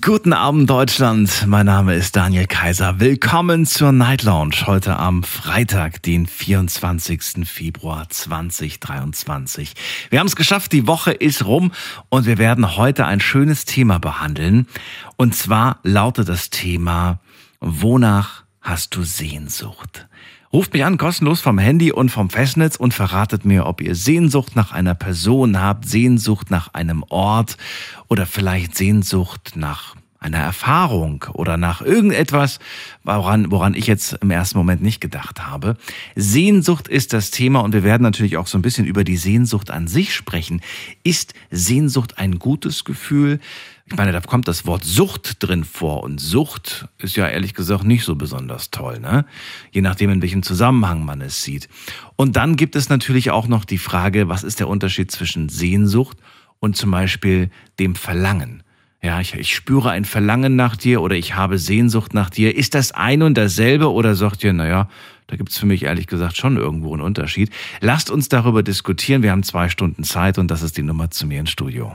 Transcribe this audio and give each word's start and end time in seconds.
Guten 0.00 0.32
Abend 0.32 0.68
Deutschland, 0.68 1.44
mein 1.46 1.66
Name 1.66 1.94
ist 1.94 2.16
Daniel 2.16 2.48
Kaiser. 2.48 2.98
Willkommen 2.98 3.66
zur 3.66 3.92
Night 3.92 4.24
Lounge 4.24 4.66
heute 4.66 4.98
am 4.98 5.22
Freitag, 5.22 6.02
den 6.02 6.26
24. 6.26 7.48
Februar 7.48 8.08
2023. 8.08 9.74
Wir 10.10 10.18
haben 10.18 10.26
es 10.26 10.34
geschafft, 10.34 10.72
die 10.72 10.88
Woche 10.88 11.12
ist 11.12 11.44
rum 11.44 11.70
und 12.08 12.26
wir 12.26 12.36
werden 12.36 12.76
heute 12.76 13.06
ein 13.06 13.20
schönes 13.20 13.64
Thema 13.64 14.00
behandeln. 14.00 14.66
Und 15.14 15.36
zwar 15.36 15.78
lautet 15.84 16.28
das 16.28 16.50
Thema, 16.50 17.20
wonach 17.60 18.42
hast 18.60 18.96
du 18.96 19.04
Sehnsucht? 19.04 20.08
Ruft 20.56 20.72
mich 20.72 20.86
an, 20.86 20.96
kostenlos 20.96 21.42
vom 21.42 21.58
Handy 21.58 21.92
und 21.92 22.08
vom 22.08 22.30
Festnetz 22.30 22.76
und 22.76 22.94
verratet 22.94 23.44
mir, 23.44 23.66
ob 23.66 23.82
ihr 23.82 23.94
Sehnsucht 23.94 24.56
nach 24.56 24.72
einer 24.72 24.94
Person 24.94 25.60
habt, 25.60 25.86
Sehnsucht 25.86 26.50
nach 26.50 26.72
einem 26.72 27.04
Ort 27.10 27.58
oder 28.08 28.24
vielleicht 28.24 28.74
Sehnsucht 28.74 29.52
nach 29.54 29.96
einer 30.18 30.38
Erfahrung 30.38 31.26
oder 31.34 31.58
nach 31.58 31.82
irgendetwas, 31.82 32.58
woran, 33.04 33.50
woran 33.50 33.74
ich 33.74 33.86
jetzt 33.86 34.14
im 34.22 34.30
ersten 34.30 34.56
Moment 34.56 34.80
nicht 34.80 35.02
gedacht 35.02 35.46
habe. 35.46 35.76
Sehnsucht 36.14 36.88
ist 36.88 37.12
das 37.12 37.30
Thema 37.30 37.60
und 37.60 37.74
wir 37.74 37.82
werden 37.82 38.02
natürlich 38.02 38.38
auch 38.38 38.46
so 38.46 38.56
ein 38.56 38.62
bisschen 38.62 38.86
über 38.86 39.04
die 39.04 39.18
Sehnsucht 39.18 39.70
an 39.70 39.88
sich 39.88 40.14
sprechen. 40.14 40.62
Ist 41.02 41.34
Sehnsucht 41.50 42.16
ein 42.16 42.38
gutes 42.38 42.84
Gefühl? 42.84 43.40
Ich 43.88 43.96
meine, 43.96 44.10
da 44.10 44.20
kommt 44.20 44.48
das 44.48 44.66
Wort 44.66 44.82
Sucht 44.82 45.36
drin 45.38 45.62
vor 45.62 46.02
und 46.02 46.20
Sucht 46.20 46.88
ist 46.98 47.14
ja 47.14 47.28
ehrlich 47.28 47.54
gesagt 47.54 47.84
nicht 47.84 48.04
so 48.04 48.16
besonders 48.16 48.72
toll, 48.72 48.98
ne? 48.98 49.24
Je 49.70 49.80
nachdem, 49.80 50.10
in 50.10 50.22
welchem 50.22 50.42
Zusammenhang 50.42 51.04
man 51.04 51.20
es 51.20 51.42
sieht. 51.42 51.68
Und 52.16 52.34
dann 52.34 52.56
gibt 52.56 52.74
es 52.74 52.88
natürlich 52.88 53.30
auch 53.30 53.46
noch 53.46 53.64
die 53.64 53.78
Frage, 53.78 54.28
was 54.28 54.42
ist 54.42 54.58
der 54.58 54.66
Unterschied 54.66 55.12
zwischen 55.12 55.48
Sehnsucht 55.48 56.18
und 56.58 56.76
zum 56.76 56.90
Beispiel 56.90 57.50
dem 57.78 57.94
Verlangen? 57.94 58.64
Ja, 59.02 59.20
ich, 59.20 59.34
ich 59.34 59.54
spüre 59.54 59.90
ein 59.90 60.04
Verlangen 60.04 60.56
nach 60.56 60.74
dir 60.74 61.00
oder 61.00 61.14
ich 61.14 61.36
habe 61.36 61.56
Sehnsucht 61.56 62.12
nach 62.12 62.28
dir. 62.28 62.56
Ist 62.56 62.74
das 62.74 62.90
ein 62.90 63.22
und 63.22 63.38
dasselbe 63.38 63.92
oder 63.92 64.16
sagt 64.16 64.42
ihr, 64.42 64.52
naja, 64.52 64.88
da 65.28 65.36
gibt's 65.36 65.58
für 65.58 65.66
mich 65.66 65.84
ehrlich 65.84 66.08
gesagt 66.08 66.36
schon 66.36 66.56
irgendwo 66.56 66.92
einen 66.92 67.02
Unterschied. 67.02 67.50
Lasst 67.80 68.10
uns 68.10 68.28
darüber 68.28 68.64
diskutieren. 68.64 69.22
Wir 69.22 69.30
haben 69.30 69.44
zwei 69.44 69.68
Stunden 69.68 70.02
Zeit 70.02 70.38
und 70.38 70.50
das 70.50 70.62
ist 70.62 70.76
die 70.76 70.82
Nummer 70.82 71.12
zu 71.12 71.24
mir 71.24 71.38
ins 71.38 71.50
Studio. 71.50 71.94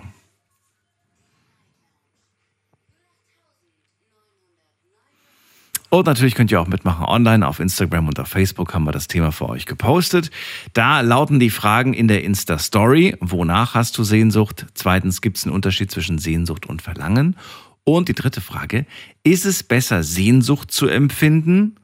Und 5.93 6.05
natürlich 6.05 6.35
könnt 6.35 6.49
ihr 6.53 6.61
auch 6.61 6.69
mitmachen 6.69 7.05
online. 7.05 7.45
Auf 7.45 7.59
Instagram 7.59 8.07
und 8.07 8.17
auf 8.17 8.29
Facebook 8.29 8.73
haben 8.73 8.85
wir 8.85 8.93
das 8.93 9.09
Thema 9.09 9.33
für 9.33 9.49
euch 9.49 9.65
gepostet. 9.65 10.31
Da 10.71 11.01
lauten 11.01 11.37
die 11.37 11.49
Fragen 11.49 11.93
in 11.93 12.07
der 12.07 12.23
Insta-Story. 12.23 13.17
Wonach 13.19 13.75
hast 13.75 13.97
du 13.97 14.05
Sehnsucht? 14.05 14.67
Zweitens, 14.73 15.19
gibt 15.19 15.35
es 15.35 15.43
einen 15.43 15.53
Unterschied 15.53 15.91
zwischen 15.91 16.17
Sehnsucht 16.17 16.65
und 16.65 16.81
Verlangen? 16.81 17.35
Und 17.83 18.07
die 18.07 18.13
dritte 18.13 18.39
Frage, 18.39 18.85
ist 19.23 19.45
es 19.45 19.63
besser, 19.63 20.01
Sehnsucht 20.01 20.71
zu 20.71 20.87
empfinden 20.87 21.75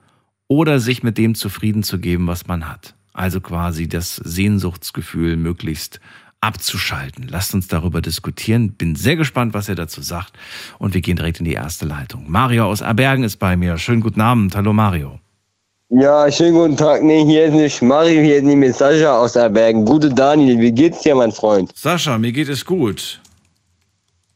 oder 0.47 0.80
sich 0.80 1.03
mit 1.03 1.17
dem 1.17 1.36
zufrieden 1.36 1.83
zu 1.83 1.99
geben, 1.99 2.27
was 2.27 2.47
man 2.47 2.69
hat? 2.69 2.95
Also 3.11 3.42
quasi 3.42 3.89
das 3.89 4.16
Sehnsuchtsgefühl 4.16 5.36
möglichst 5.36 5.99
abzuschalten. 6.41 7.27
Lasst 7.30 7.53
uns 7.53 7.67
darüber 7.67 8.02
diskutieren. 8.02 8.73
Bin 8.73 8.95
sehr 8.95 9.16
gespannt, 9.16 9.53
was 9.53 9.69
er 9.69 9.75
dazu 9.75 10.02
sagt. 10.02 10.33
Und 10.80 10.93
wir 10.93 11.02
gehen 11.02 11.17
direkt 11.17 11.39
in 11.39 11.45
die 11.45 11.53
erste 11.53 11.85
Leitung. 11.85 12.25
Mario 12.27 12.66
aus 12.66 12.81
Abergen 12.81 13.23
ist 13.23 13.38
bei 13.38 13.57
mir. 13.57 13.77
Schönen 13.77 14.02
guten 14.02 14.21
Abend. 14.21 14.55
Hallo 14.55 14.73
Mario. 14.73 15.19
Ja, 15.89 16.30
schönen 16.30 16.53
guten 16.53 16.75
Tag. 16.75 17.02
Nee, 17.02 17.23
hier 17.23 17.45
ist 17.45 17.53
nicht 17.53 17.81
Mario, 17.81 18.21
hier 18.21 18.37
ist 18.37 18.43
nämlich 18.43 18.75
Sascha 18.75 19.17
aus 19.17 19.37
Abergen. 19.37 19.86
Gute 19.86 20.09
Daniel, 20.09 20.59
wie 20.59 20.71
geht's 20.71 21.02
dir, 21.02 21.15
mein 21.15 21.31
Freund? 21.31 21.71
Sascha, 21.75 22.17
mir 22.17 22.33
geht 22.33 22.49
es 22.49 22.65
gut. 22.65 23.21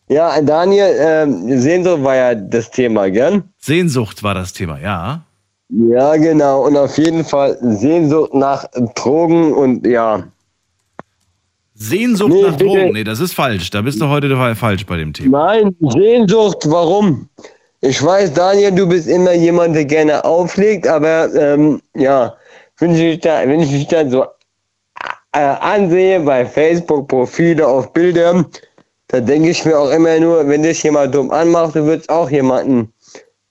Ja, 0.07 0.41
Daniel, 0.41 0.95
ähm, 0.97 1.59
Sehnsucht 1.59 2.03
war 2.03 2.16
ja 2.16 2.35
das 2.35 2.72
Thema, 2.72 3.09
gell? 3.09 3.44
Sehnsucht 3.57 4.23
war 4.23 4.33
das 4.33 4.53
Thema, 4.53 4.79
ja. 4.79 5.25
Ja, 5.69 6.16
genau. 6.16 6.66
Und 6.68 6.78
auf 6.78 6.97
jeden 6.97 7.25
Fall 7.25 7.57
Sehnsucht 7.62 8.33
nach 8.33 8.66
Drogen 8.95 9.53
und 9.53 9.85
ja, 9.85 10.23
Sehnsucht 11.81 12.31
Nee, 12.31 12.42
nach 12.44 12.58
bitte. 12.58 12.66
Drogen. 12.66 12.94
Nee, 12.94 13.03
das 13.03 13.19
ist 13.19 13.34
falsch. 13.34 13.69
Da 13.72 13.81
bist 13.81 14.00
du 14.00 14.08
heute 14.08 14.56
falsch 14.56 14.86
bei 14.86 14.97
dem 14.97 15.14
Thema. 15.14 15.47
Nein, 15.47 15.75
Sehnsucht, 15.80 16.69
warum? 16.69 17.28
Ich 17.81 18.03
weiß, 18.03 18.34
Daniel, 18.34 18.72
du 18.72 18.88
bist 18.88 19.08
immer 19.08 19.34
jemand, 19.34 19.75
der 19.75 19.86
gerne 19.86 20.24
auflegt, 20.24 20.88
aber 20.88 21.34
ähm, 21.34 21.81
ja, 21.96 22.36
wenn 22.78 22.94
ich, 22.96 23.19
da, 23.22 23.42
wenn 23.47 23.59
ich 23.59 23.72
mich 23.72 23.88
dann 23.88 24.12
so 24.12 24.24
äh, 25.34 25.40
ansehe 25.40 26.19
bei 26.19 26.46
Facebook-Profile 26.46 27.68
auf 27.68 27.92
Bildern, 27.94 28.46
da 29.08 29.19
denke 29.19 29.50
ich 29.50 29.66
mir 29.66 29.78
auch 29.80 29.90
immer 29.90 30.19
nur, 30.19 30.48
wenn 30.48 30.62
dich 30.62 30.84
jemand 30.84 31.16
dumm 31.16 31.31
anmacht, 31.31 31.75
du 31.75 31.84
würdest 31.86 32.09
auch 32.09 32.30
jemanden 32.30 32.94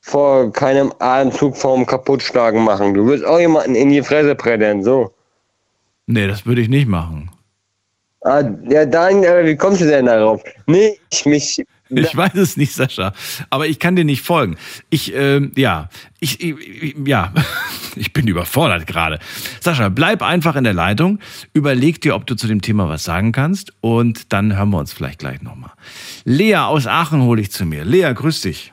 vor 0.01 0.53
keinem 0.53 0.93
Atemzug 1.01 1.57
vorm 1.57 1.85
Kaputtschlagen 1.85 2.63
machen. 2.63 2.95
Du 2.95 3.05
würdest 3.07 3.27
auch 3.27 3.41
jemanden 3.41 3.75
in 3.75 3.91
die 3.91 4.03
Fresse 4.03 4.35
brettern, 4.37 4.83
so. 4.85 5.11
Nee, 6.07 6.29
das 6.29 6.47
würde 6.47 6.61
ich 6.61 6.69
nicht 6.69 6.89
machen. 6.89 7.31
Ah, 8.23 8.43
ja, 8.69 8.85
Daniel, 8.85 9.47
wie 9.47 9.57
kommst 9.57 9.81
du 9.81 9.87
denn 9.87 10.07
darauf? 10.07 10.43
Nee, 10.67 10.99
ich 11.11 11.25
mich. 11.25 11.65
Ich 11.89 12.17
weiß 12.17 12.35
es 12.35 12.57
nicht, 12.57 12.73
Sascha. 12.73 13.13
Aber 13.49 13.67
ich 13.67 13.79
kann 13.79 13.97
dir 13.97 14.05
nicht 14.05 14.23
folgen. 14.23 14.57
Ich, 14.91 15.13
ähm, 15.15 15.53
ja, 15.57 15.89
ich, 16.21 16.41
ich, 16.41 16.97
ja, 17.05 17.33
ich 17.97 18.13
bin 18.13 18.29
überfordert 18.29 18.87
gerade. 18.87 19.19
Sascha, 19.61 19.89
bleib 19.89 20.23
einfach 20.23 20.55
in 20.55 20.65
der 20.65 20.75
Leitung. 20.75 21.19
Überleg 21.53 22.01
dir, 22.01 22.15
ob 22.15 22.27
du 22.27 22.37
zu 22.37 22.47
dem 22.47 22.61
Thema 22.61 22.89
was 22.89 23.05
sagen 23.05 23.33
kannst. 23.33 23.73
Und 23.81 24.33
dann 24.33 24.57
hören 24.57 24.71
wir 24.71 24.79
uns 24.79 24.93
vielleicht 24.93 25.19
gleich 25.19 25.43
nochmal. 25.43 25.73
Lea 26.25 26.57
aus 26.57 26.87
Aachen 26.87 27.23
hole 27.23 27.41
ich 27.41 27.51
zu 27.51 27.65
mir. 27.65 27.85
Lea, 27.85 28.13
grüß 28.13 28.43
dich. 28.43 28.73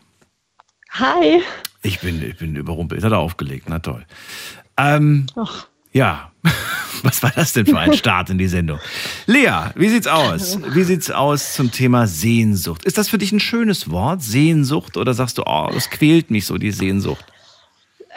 Hi. 0.91 1.41
Ich 1.81 2.01
bin, 2.01 2.21
ich 2.21 2.37
bin 2.37 2.55
überrumpelt. 2.55 3.03
Hat 3.03 3.13
er 3.13 3.19
aufgelegt. 3.19 3.67
Na 3.69 3.79
toll. 3.79 4.05
Ähm, 4.77 5.25
Ach, 5.35 5.67
ja. 5.91 6.31
Was 7.03 7.21
war 7.21 7.31
das 7.35 7.53
denn 7.53 7.65
für 7.67 7.77
ein 7.77 7.93
Start 7.93 8.29
in 8.31 8.37
die 8.37 8.47
Sendung? 8.47 8.79
Lea, 9.27 9.69
wie 9.75 9.89
sieht's 9.89 10.07
aus? 10.07 10.57
Wie 10.73 10.83
sieht's 10.83 11.11
aus 11.11 11.53
zum 11.53 11.71
Thema 11.71 12.07
Sehnsucht? 12.07 12.85
Ist 12.85 12.97
das 12.97 13.07
für 13.09 13.17
dich 13.19 13.31
ein 13.31 13.39
schönes 13.39 13.91
Wort, 13.91 14.21
Sehnsucht, 14.23 14.97
oder 14.97 15.13
sagst 15.13 15.37
du, 15.37 15.43
oh, 15.45 15.69
das 15.71 15.89
quält 15.89 16.31
mich 16.31 16.45
so, 16.45 16.57
die 16.57 16.71
Sehnsucht? 16.71 17.25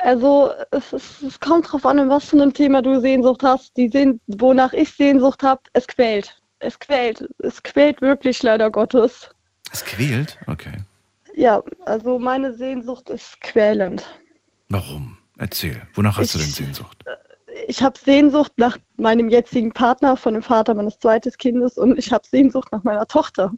also 0.02 0.50
es, 0.70 0.92
ist, 0.94 1.22
es 1.22 1.40
kommt 1.40 1.70
drauf 1.70 1.84
an, 1.84 1.98
in 1.98 2.08
was 2.08 2.24
für 2.30 2.36
einem 2.40 2.54
Thema 2.54 2.80
du 2.80 3.00
Sehnsucht 3.00 3.42
hast. 3.42 3.76
Die 3.76 3.88
Sehn 3.88 4.18
wonach 4.28 4.72
ich 4.72 4.90
Sehnsucht 4.90 5.42
habe, 5.42 5.60
es 5.74 5.86
quält. 5.86 6.40
Es 6.58 6.78
quält. 6.78 7.28
Es 7.38 7.62
quält 7.62 8.00
wirklich 8.00 8.42
leider 8.42 8.70
Gottes. 8.70 9.28
Es 9.72 9.84
quält? 9.84 10.38
Okay. 10.46 10.72
Ja, 11.36 11.62
also 11.84 12.18
meine 12.18 12.54
Sehnsucht 12.54 13.10
ist 13.10 13.40
quälend. 13.42 14.04
Warum? 14.70 15.18
Erzähl. 15.38 15.82
Wonach 15.94 16.16
hast 16.18 16.34
du 16.34 16.38
denn 16.38 16.48
Ich- 16.48 16.54
Sehnsucht? 16.54 17.04
Ich 17.70 17.84
habe 17.84 17.96
Sehnsucht 17.96 18.50
nach 18.56 18.78
meinem 18.96 19.28
jetzigen 19.28 19.70
Partner, 19.70 20.16
von 20.16 20.34
dem 20.34 20.42
Vater 20.42 20.74
meines 20.74 20.98
zweiten 20.98 21.30
Kindes 21.38 21.78
und 21.78 21.96
ich 22.00 22.12
habe 22.12 22.26
Sehnsucht 22.26 22.72
nach 22.72 22.82
meiner 22.82 23.06
Tochter. 23.06 23.52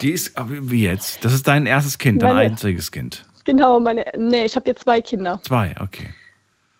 Die 0.00 0.10
ist, 0.10 0.32
wie 0.48 0.84
jetzt? 0.84 1.22
Das 1.22 1.34
ist 1.34 1.46
dein 1.46 1.66
erstes 1.66 1.98
Kind, 1.98 2.22
dein 2.22 2.34
Meine- 2.34 2.50
einziges 2.50 2.90
Kind. 2.90 3.26
Genau, 3.44 3.78
meine, 3.78 4.06
nee, 4.16 4.46
ich 4.46 4.56
habe 4.56 4.70
jetzt 4.70 4.84
zwei 4.84 5.02
Kinder. 5.02 5.38
Zwei, 5.44 5.74
okay. 5.80 6.14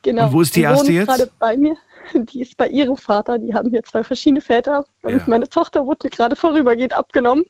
Genau. 0.01 0.29
Und 0.29 0.33
wo 0.33 0.41
ist 0.41 0.57
die 0.57 0.63
erste 0.63 0.87
wohnen 0.87 0.97
jetzt? 0.97 1.09
gerade 1.09 1.31
bei 1.39 1.59
mir. 1.59 1.77
Die 2.15 2.41
ist 2.41 2.57
bei 2.57 2.69
ihrem 2.69 2.97
Vater. 2.97 3.39
Die 3.39 3.53
haben 3.53 3.69
hier 3.69 3.83
zwei 3.83 4.03
verschiedene 4.03 4.41
Väter. 4.41 4.87
Und 5.03 5.13
Ja. 5.19 5.23
meine 5.27 5.47
Tochter 5.49 5.85
wurde 5.85 6.09
gerade 6.09 6.37
vorübergehend 6.37 6.95
abgenommen. 6.95 7.45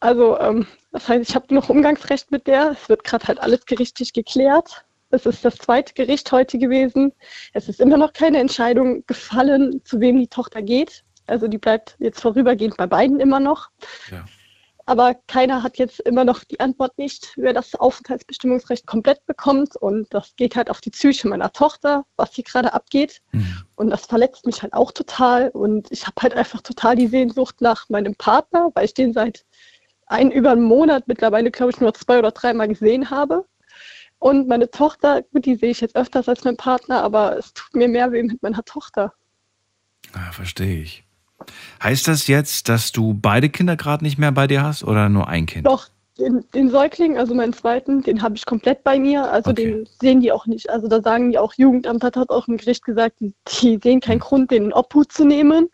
Also, 0.00 0.38
ähm, 0.38 0.66
das 0.92 1.08
heißt, 1.08 1.28
ich 1.30 1.34
habe 1.34 1.54
noch 1.54 1.70
Umgangsrecht 1.70 2.30
mit 2.30 2.46
der. 2.46 2.72
Es 2.72 2.90
wird 2.90 3.04
gerade 3.04 3.26
halt 3.26 3.38
alles 3.40 3.64
gerichtlich 3.64 4.12
geklärt. 4.12 4.84
Es 5.10 5.26
ist 5.26 5.44
das 5.44 5.56
zweite 5.56 5.94
Gericht 5.94 6.30
heute 6.32 6.58
gewesen. 6.58 7.12
Es 7.52 7.68
ist 7.68 7.80
immer 7.80 7.96
noch 7.96 8.12
keine 8.12 8.38
Entscheidung 8.38 9.04
gefallen, 9.06 9.82
zu 9.84 10.00
wem 10.00 10.18
die 10.18 10.28
Tochter 10.28 10.62
geht. 10.62 11.04
Also 11.26 11.48
die 11.48 11.58
bleibt 11.58 11.96
jetzt 11.98 12.20
vorübergehend 12.20 12.76
bei 12.76 12.86
beiden 12.86 13.20
immer 13.20 13.40
noch. 13.40 13.70
Ja. 14.10 14.24
Aber 14.88 15.16
keiner 15.26 15.64
hat 15.64 15.78
jetzt 15.78 15.98
immer 16.00 16.24
noch 16.24 16.44
die 16.44 16.60
Antwort 16.60 16.96
nicht, 16.96 17.32
wer 17.36 17.52
das 17.52 17.74
Aufenthaltsbestimmungsrecht 17.74 18.86
komplett 18.86 19.26
bekommt. 19.26 19.74
Und 19.74 20.06
das 20.14 20.36
geht 20.36 20.54
halt 20.54 20.70
auf 20.70 20.80
die 20.80 20.90
Psyche 20.90 21.26
meiner 21.26 21.52
Tochter, 21.52 22.04
was 22.16 22.34
hier 22.34 22.44
gerade 22.44 22.72
abgeht. 22.72 23.20
Mhm. 23.32 23.64
Und 23.74 23.90
das 23.90 24.06
verletzt 24.06 24.46
mich 24.46 24.62
halt 24.62 24.72
auch 24.74 24.92
total. 24.92 25.48
Und 25.48 25.90
ich 25.90 26.06
habe 26.06 26.22
halt 26.22 26.34
einfach 26.34 26.60
total 26.62 26.94
die 26.94 27.08
Sehnsucht 27.08 27.60
nach 27.60 27.88
meinem 27.88 28.14
Partner, 28.14 28.70
weil 28.74 28.84
ich 28.84 28.94
den 28.94 29.12
seit 29.12 29.44
ein 30.06 30.30
über 30.30 30.52
einen 30.52 30.62
Monat 30.62 31.08
mittlerweile, 31.08 31.50
glaube 31.50 31.72
ich, 31.72 31.80
nur 31.80 31.92
zwei 31.94 32.20
oder 32.20 32.30
dreimal 32.30 32.68
gesehen 32.68 33.10
habe. 33.10 33.44
Und 34.26 34.48
meine 34.48 34.68
Tochter, 34.68 35.22
gut, 35.22 35.46
die 35.46 35.54
sehe 35.54 35.70
ich 35.70 35.80
jetzt 35.80 35.94
öfters 35.94 36.28
als 36.28 36.42
mein 36.42 36.56
Partner, 36.56 37.00
aber 37.04 37.38
es 37.38 37.52
tut 37.54 37.76
mir 37.76 37.86
mehr 37.86 38.10
weh 38.10 38.24
mit 38.24 38.42
meiner 38.42 38.64
Tochter. 38.64 39.12
Ah, 40.14 40.32
verstehe 40.32 40.82
ich. 40.82 41.04
Heißt 41.80 42.08
das 42.08 42.26
jetzt, 42.26 42.68
dass 42.68 42.90
du 42.90 43.14
beide 43.14 43.48
Kinder 43.50 43.76
gerade 43.76 44.02
nicht 44.02 44.18
mehr 44.18 44.32
bei 44.32 44.48
dir 44.48 44.64
hast 44.64 44.82
oder 44.82 45.08
nur 45.08 45.28
ein 45.28 45.46
Kind? 45.46 45.64
Doch, 45.68 45.86
den, 46.18 46.44
den 46.54 46.70
Säugling, 46.70 47.16
also 47.16 47.36
meinen 47.36 47.52
zweiten, 47.52 48.02
den 48.02 48.20
habe 48.20 48.34
ich 48.34 48.46
komplett 48.46 48.82
bei 48.82 48.98
mir. 48.98 49.30
Also 49.30 49.50
Okay. 49.52 49.62
den 49.62 49.88
sehen 50.00 50.20
die 50.20 50.32
auch 50.32 50.46
nicht. 50.46 50.70
Also 50.70 50.88
da 50.88 51.00
sagen 51.00 51.30
die 51.30 51.38
auch, 51.38 51.54
Jugendamt 51.54 52.02
hat, 52.02 52.16
hat 52.16 52.30
auch 52.30 52.48
im 52.48 52.56
Gericht 52.56 52.84
gesagt, 52.84 53.20
die, 53.20 53.32
die 53.62 53.78
sehen 53.80 54.00
keinen 54.00 54.18
Grund, 54.18 54.50
den 54.50 54.64
in 54.64 54.72
Obhut 54.72 55.12
zu 55.12 55.24
nehmen. 55.24 55.68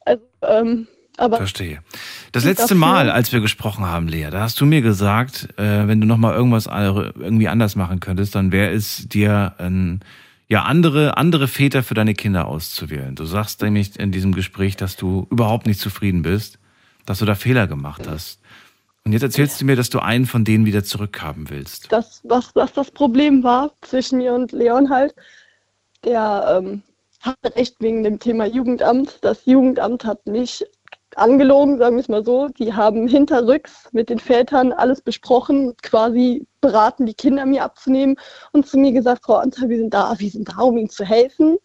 Also, 0.00 0.24
ähm, 0.42 0.88
aber 1.16 1.38
Verstehe. 1.38 1.80
Das 2.32 2.44
letzte 2.44 2.74
Mal, 2.74 3.10
als 3.10 3.32
wir 3.32 3.40
gesprochen 3.40 3.86
haben, 3.86 4.08
Lea, 4.08 4.28
da 4.30 4.40
hast 4.42 4.60
du 4.60 4.66
mir 4.66 4.82
gesagt, 4.82 5.48
äh, 5.56 5.86
wenn 5.88 6.00
du 6.00 6.06
noch 6.06 6.18
mal 6.18 6.34
irgendwas 6.34 6.66
irgendwie 6.66 7.48
anders 7.48 7.76
machen 7.76 8.00
könntest, 8.00 8.34
dann 8.34 8.52
wäre 8.52 8.72
es 8.72 9.08
dir 9.08 9.54
ein, 9.58 10.00
ja 10.48 10.62
andere 10.62 11.16
andere 11.16 11.48
Väter 11.48 11.82
für 11.82 11.94
deine 11.94 12.14
Kinder 12.14 12.46
auszuwählen. 12.46 13.14
Du 13.14 13.24
sagst 13.24 13.62
nämlich 13.62 13.98
in 13.98 14.12
diesem 14.12 14.32
Gespräch, 14.32 14.76
dass 14.76 14.96
du 14.96 15.26
überhaupt 15.30 15.66
nicht 15.66 15.80
zufrieden 15.80 16.22
bist, 16.22 16.58
dass 17.06 17.18
du 17.18 17.24
da 17.24 17.34
Fehler 17.34 17.66
gemacht 17.66 18.06
hast. 18.08 18.40
Und 19.04 19.12
jetzt 19.12 19.22
erzählst 19.22 19.60
du 19.60 19.64
mir, 19.64 19.76
dass 19.76 19.88
du 19.88 20.00
einen 20.00 20.26
von 20.26 20.44
denen 20.44 20.66
wieder 20.66 20.82
zurückhaben 20.82 21.48
willst. 21.48 21.92
das, 21.92 22.20
was, 22.24 22.50
was 22.54 22.72
das 22.72 22.90
Problem 22.90 23.44
war 23.44 23.70
zwischen 23.82 24.18
mir 24.18 24.34
und 24.34 24.50
Leon 24.50 24.90
halt, 24.90 25.14
der 26.04 26.58
ähm, 26.58 26.82
hatte 27.20 27.54
recht 27.54 27.76
wegen 27.78 28.02
dem 28.02 28.18
Thema 28.18 28.46
Jugendamt. 28.46 29.18
Das 29.22 29.46
Jugendamt 29.46 30.04
hat 30.04 30.26
mich 30.26 30.64
angelogen, 31.16 31.78
sagen 31.78 31.96
wir 31.96 32.00
es 32.00 32.08
mal 32.08 32.24
so. 32.24 32.48
Die 32.48 32.74
haben 32.74 33.08
hinterrücks 33.08 33.88
mit 33.92 34.10
den 34.10 34.18
Vätern 34.18 34.72
alles 34.72 35.00
besprochen, 35.00 35.74
quasi 35.82 36.46
beraten, 36.60 37.06
die 37.06 37.14
Kinder 37.14 37.46
mir 37.46 37.62
abzunehmen 37.62 38.16
und 38.52 38.66
zu 38.66 38.78
mir 38.78 38.92
gesagt, 38.92 39.24
Frau 39.24 39.36
Anter, 39.36 39.68
wir 39.68 39.78
sind 39.78 39.94
da, 39.94 40.14
wir 40.18 40.30
sind 40.30 40.48
da, 40.48 40.62
um 40.62 40.76
Ihnen 40.76 40.90
zu 40.90 41.04
helfen. 41.04 41.58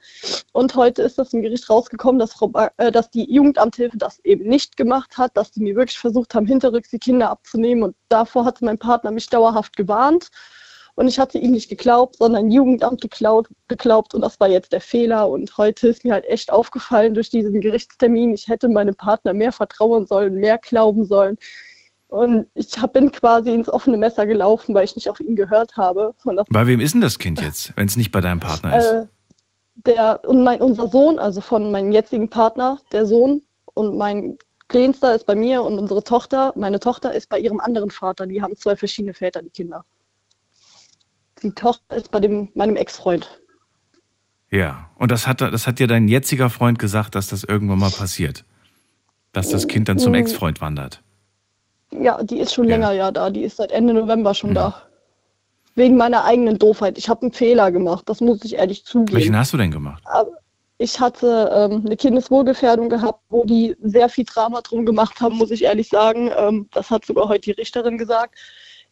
Und 0.54 0.76
heute 0.76 1.02
ist 1.02 1.18
das 1.18 1.34
im 1.34 1.42
Gericht 1.42 1.70
rausgekommen, 1.70 2.20
dass, 2.20 2.34
Frau 2.34 2.48
ba 2.48 2.72
äh, 2.78 2.92
dass 2.92 3.10
die 3.10 3.32
Jugendamthilfe 3.32 3.98
das 3.98 4.20
eben 4.20 4.48
nicht 4.48 4.78
gemacht 4.78 5.18
hat, 5.18 5.36
dass 5.36 5.52
die 5.52 5.62
mir 5.62 5.76
wirklich 5.76 6.00
versucht 6.00 6.36
haben, 6.36 6.46
hinterrücks 6.46 6.90
die 6.90 7.00
Kinder 7.00 7.30
abzunehmen. 7.30 7.84
Und 7.84 7.96
davor 8.10 8.46
hatte 8.46 8.64
mein 8.66 8.78
Partner 8.78 9.12
mich 9.12 9.28
dauerhaft 9.28 9.76
gewarnt. 9.76 10.30
Und 11.02 11.08
ich 11.08 11.18
hatte 11.18 11.40
ihm 11.40 11.50
nicht 11.50 11.68
geglaubt, 11.68 12.18
sondern 12.18 12.52
Jugendamt 12.52 13.02
geklaut, 13.02 13.48
geglaubt. 13.68 14.14
Und 14.14 14.22
das 14.22 14.40
war 14.40 14.50
jetzt 14.50 14.72
der 14.72 14.82
Fehler. 14.82 15.28
Und 15.28 15.58
heute 15.58 15.88
ist 15.88 16.06
mir 16.06 16.14
halt 16.14 16.26
echt 16.26 16.52
aufgefallen 16.52 17.16
durch 17.16 17.32
diesen 17.32 17.60
Gerichtstermin, 17.60 18.36
ich 18.36 18.48
hätte 18.48 18.70
meinem 18.70 18.94
Partner 18.94 19.34
mehr 19.34 19.52
vertrauen 19.52 20.06
sollen, 20.06 20.36
mehr 20.36 20.60
glauben 20.60 21.06
sollen. 21.06 21.38
Und 22.08 22.46
ich 22.54 22.78
hab, 22.78 22.94
bin 22.94 23.12
quasi 23.12 23.52
ins 23.52 23.68
offene 23.68 23.98
Messer 23.98 24.28
gelaufen, 24.28 24.76
weil 24.76 24.86
ich 24.86 24.96
nicht 24.96 25.10
auf 25.10 25.20
ihn 25.20 25.36
gehört 25.36 25.76
habe. 25.76 26.14
Bei 26.52 26.68
wem 26.68 26.80
ist 26.80 26.94
denn 26.94 27.02
das 27.02 27.18
Kind 27.18 27.42
jetzt, 27.42 27.76
wenn 27.76 27.88
es 27.88 27.98
nicht 27.98 28.12
bei 28.12 28.22
deinem 28.22 28.40
Partner 28.40 28.78
ist? 28.78 28.86
äh, 28.86 29.06
der 29.88 30.22
und 30.28 30.44
mein 30.44 30.62
unser 30.62 30.88
Sohn, 30.88 31.18
also 31.18 31.42
von 31.42 31.72
meinem 31.72 31.92
jetzigen 31.92 32.30
Partner, 32.30 32.78
der 32.92 33.08
Sohn 33.08 33.42
und 33.74 33.98
mein 33.98 34.38
Kleinster 34.68 35.16
ist 35.16 35.26
bei 35.26 35.34
mir 35.34 35.64
und 35.64 35.80
unsere 35.80 36.04
Tochter, 36.04 36.54
meine 36.56 36.80
Tochter 36.80 37.12
ist 37.12 37.28
bei 37.28 37.40
ihrem 37.40 37.60
anderen 37.60 37.90
Vater. 37.90 38.28
Die 38.28 38.44
haben 38.44 38.56
zwei 38.56 38.76
verschiedene 38.76 39.16
Väter, 39.16 39.42
die 39.42 39.50
Kinder. 39.50 39.84
Die 41.44 41.52
Tochter 41.52 41.96
ist 41.96 42.12
bei 42.12 42.20
dem 42.20 42.50
meinem 42.54 42.76
Ex-Freund. 42.76 43.42
Ja. 44.52 44.90
Und 44.96 45.12
das 45.12 45.28
hat, 45.28 45.42
das 45.42 45.66
hat 45.68 45.80
dir 45.80 45.88
dein 45.88 46.08
jetziger 46.08 46.50
Freund 46.50 46.78
gesagt, 46.78 47.16
dass 47.16 47.28
das 47.28 47.44
irgendwann 47.44 47.80
mal 47.80 47.90
passiert. 47.90 48.44
Dass 49.34 49.50
das 49.50 49.68
Kind 49.68 49.88
dann 49.90 49.98
zum 49.98 50.12
Mm. 50.12 50.16
Ex-Freund 50.16 50.60
wandert. 50.62 51.02
Ja, 51.92 52.22
die 52.24 52.40
ist 52.40 52.54
schon 52.54 52.66
Ja. 52.66 52.76
länger 52.76 52.92
ja 52.92 53.12
da. 53.12 53.30
Die 53.30 53.44
ist 53.44 53.58
seit 53.58 53.72
Ende 53.72 53.94
November 53.94 54.34
schon 54.34 54.52
Mhm. 54.52 54.56
da. 54.56 54.82
Wegen 55.76 55.96
meiner 55.96 56.26
eigenen 56.26 56.60
Doofheit. 56.60 56.98
Ich 56.98 57.08
habe 57.08 57.22
einen 57.22 57.32
Fehler 57.32 57.72
gemacht, 57.72 58.04
das 58.10 58.20
muss 58.20 58.44
ich 58.44 58.56
ehrlich 58.56 58.84
zugeben. 58.84 59.16
Welchen 59.18 59.38
hast 59.38 59.54
du 59.54 59.58
denn 59.58 59.72
gemacht? 59.72 60.04
Aber 60.06 60.32
ich 60.78 61.00
hatte 61.00 61.50
ähm, 61.54 61.84
eine 61.86 61.96
Kindeswohlgefährdung 61.96 62.90
gehabt, 62.90 63.22
wo 63.30 63.46
die 63.46 63.78
sehr 63.82 64.10
viel 64.10 64.26
Drama 64.26 64.60
drum 64.62 64.86
gemacht 64.86 65.22
haben, 65.22 65.38
muss 65.38 65.50
ich 65.52 65.64
ehrlich 65.64 65.88
sagen. 65.88 66.30
Ähm, 66.38 66.68
das 66.74 66.90
hat 66.90 67.06
sogar 67.06 67.30
heute 67.30 67.42
die 67.42 67.52
Richterin 67.52 67.98
gesagt. 67.98 68.36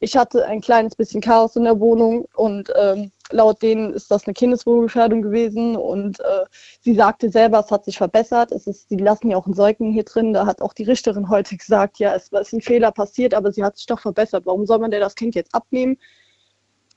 Ich 0.01 0.16
hatte 0.16 0.46
ein 0.46 0.62
kleines 0.62 0.96
bisschen 0.96 1.22
Chaos 1.22 1.56
in 1.57 1.66
der 1.66 1.80
Wohnung 1.80 2.25
und 2.34 2.72
ähm, 2.75 3.12
laut 3.31 3.62
denen 3.62 3.94
ist 3.94 4.10
das 4.10 4.25
eine 4.25 4.34
Kindeswohlgefährdung 4.34 5.22
gewesen 5.22 5.75
und 5.75 6.19
äh, 6.22 6.46
sie 6.81 6.96
sagte 6.96 7.30
selber, 7.30 7.60
es 7.60 7.69
hat 7.69 7.84
sich 7.84 7.98
verbessert. 7.98 8.51
Es 8.54 8.66
ist, 8.66 8.88
sie 8.88 8.96
lassen 8.96 9.30
ja 9.30 9.38
auch 9.38 9.46
einen 9.46 9.56
Säugling 9.56 9.92
hier 9.92 10.06
drin. 10.06 10.31
Da 10.34 10.46
hat 10.46 10.62
auch 10.62 10.74
die 10.74 10.84
Richterin 10.84 11.30
heute 11.30 11.57
gesagt, 11.57 12.00
ja, 12.00 12.16
es 12.16 12.30
ist 12.30 12.54
ein 12.54 12.62
Fehler 12.62 12.92
passiert, 12.92 13.34
aber 13.34 13.51
sie 13.51 13.63
hat 13.63 13.78
sich 13.78 13.88
doch 13.88 14.00
verbessert. 14.00 14.46
Warum 14.46 14.66
soll 14.66 14.80
man 14.80 14.92
der 14.92 15.01
das 15.01 15.16
Kind 15.16 15.36
jetzt 15.36 15.54
abnehmen? 15.54 15.98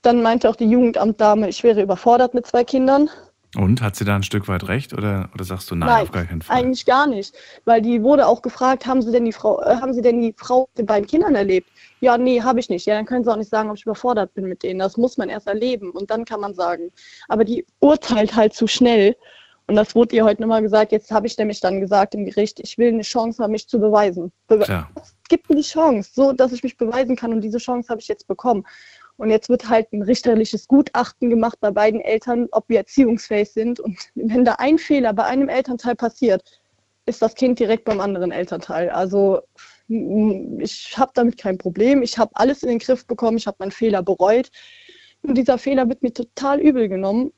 Dann 0.03 0.23
meinte 0.23 0.49
auch 0.49 0.57
die 0.57 0.69
Jugendamtdame, 0.69 1.49
ich 1.49 1.63
wäre 1.63 1.83
überfordert 1.83 2.35
mit 2.35 2.47
zwei 2.47 2.65
Kindern. 2.65 3.09
Und 3.55 3.83
hat 3.83 3.97
sie 3.97 4.07
da 4.07 4.17
ein 4.17 4.23
Stück 4.23 4.49
weit 4.49 4.67
recht 4.69 4.95
oder, 4.95 5.29
oder 5.35 5.45
sagst 5.45 5.71
du 5.71 5.75
nein, 5.75 5.89
Nein, 5.89 6.03
auf 6.05 6.13
gar 6.13 6.25
keinen 6.25 6.41
Fall? 6.41 6.57
Eigentlich 6.57 6.87
gar 6.87 7.07
nicht, 7.07 7.35
weil 7.67 7.83
die 7.83 8.03
wurde 8.03 8.27
auch 8.27 8.41
gefragt, 8.41 8.87
haben 8.87 9.03
Sie 9.03 9.13
denn 9.13 9.27
die 9.27 9.33
Frau, 9.33 9.61
äh, 9.63 9.77
haben 9.77 9.93
Sie 9.93 10.01
denn 10.01 10.23
die 10.23 10.35
Frau 10.35 10.69
mit 10.71 10.79
den 10.79 10.87
beiden 10.87 11.07
Kindern 11.07 11.35
erlebt? 11.35 11.69
Ja, 12.01 12.17
nee, 12.17 12.41
habe 12.41 12.61
ich 12.61 12.71
nicht. 12.71 12.87
Ja, 12.87 12.95
dann 12.95 13.05
können 13.05 13.25
Sie 13.25 13.31
auch 13.31 13.37
nicht 13.37 13.51
sagen, 13.51 13.69
ob 13.69 13.77
ich 13.77 13.85
überfordert 13.85 14.33
bin 14.33 14.47
mit 14.47 14.63
denen. 14.63 14.79
Das 14.79 14.97
muss 14.97 15.19
man 15.19 15.29
erst 15.29 15.49
erleben 15.49 15.91
und 15.91 16.11
dann 16.11 16.25
kann 16.25 16.41
man 16.41 16.55
sagen. 16.55 16.91
Aber 17.29 17.45
die 17.45 17.67
urteilt 17.81 18.35
halt 18.35 18.55
zu 18.55 18.67
schnell. 18.67 19.17
Und 19.67 19.77
das 19.77 19.95
wurde 19.95 20.17
ihr 20.17 20.25
heute 20.25 20.41
nochmal 20.41 20.63
gesagt. 20.63 20.91
Jetzt 20.91 21.11
habe 21.13 21.27
ich 21.27 21.37
nämlich 21.39 21.61
dann 21.61 21.81
gesagt 21.81 22.15
im 22.15 22.25
Gericht, 22.25 22.59
ich 22.59 22.79
will 22.79 22.89
eine 22.89 23.03
Chance 23.03 23.43
haben, 23.43 23.53
mich 23.53 23.69
zu 23.69 23.79
beweisen. 23.79 24.33
Be 24.49 24.59
Klar. 24.59 24.91
gibt 25.29 25.49
mir 25.49 25.57
die 25.57 25.63
Chance, 25.63 26.11
so 26.13 26.33
dass 26.33 26.53
ich 26.53 26.63
mich 26.63 26.77
beweisen 26.77 27.17
kann. 27.17 27.33
Und 27.33 27.43
diese 27.43 27.59
Chance 27.59 27.89
habe 27.91 28.01
ich 28.01 28.09
jetzt 28.09 28.27
bekommen. 28.27 28.65
Und 29.17 29.31
jetzt 29.31 29.49
wird 29.49 29.69
halt 29.69 29.93
ein 29.93 30.03
richterliches 30.03 30.67
Gutachten 30.67 31.31
gemacht 31.31 31.59
bei 31.61 31.71
beiden 31.71 32.01
Eltern, 32.01 32.49
ob 32.53 32.69
wir 32.69 32.79
erziehungsfähig 32.79 33.51
sind. 33.51 33.79
Und 33.79 33.99
wenn 34.15 34.45
da 34.45 34.55
ein 34.55 34.79
Fehler 34.79 35.13
bei 35.13 35.25
einem 35.25 35.49
Elternteil 35.49 35.95
passiert, 35.95 36.43
ist 37.07 37.23
das 37.23 37.35
Kind 37.35 37.59
direkt 37.59 37.85
beim 37.85 38.01
anderen 38.01 38.33
Elternteil. 38.33 38.91
Also 38.91 39.41
ich 39.89 40.97
habe 40.97 41.13
damit 41.15 41.39
kein 41.39 41.59
Problem. 41.59 42.03
Ich 42.03 42.19
habe 42.19 42.31
alles 42.35 42.63
in 42.63 42.69
den 42.71 42.79
Griff 42.79 43.07
bekommen. 43.07 43.37
Ich 43.37 43.47
habe 43.47 43.57
meinen 43.61 43.73
Fehler 43.73 44.03
bereut. 44.03 44.51
Und 45.23 45.37
dieser 45.37 45.59
Fehler 45.59 45.89
wird 45.89 46.03
mir 46.03 46.13
total 46.13 46.61
übel 46.61 46.89
genommen. 46.89 47.33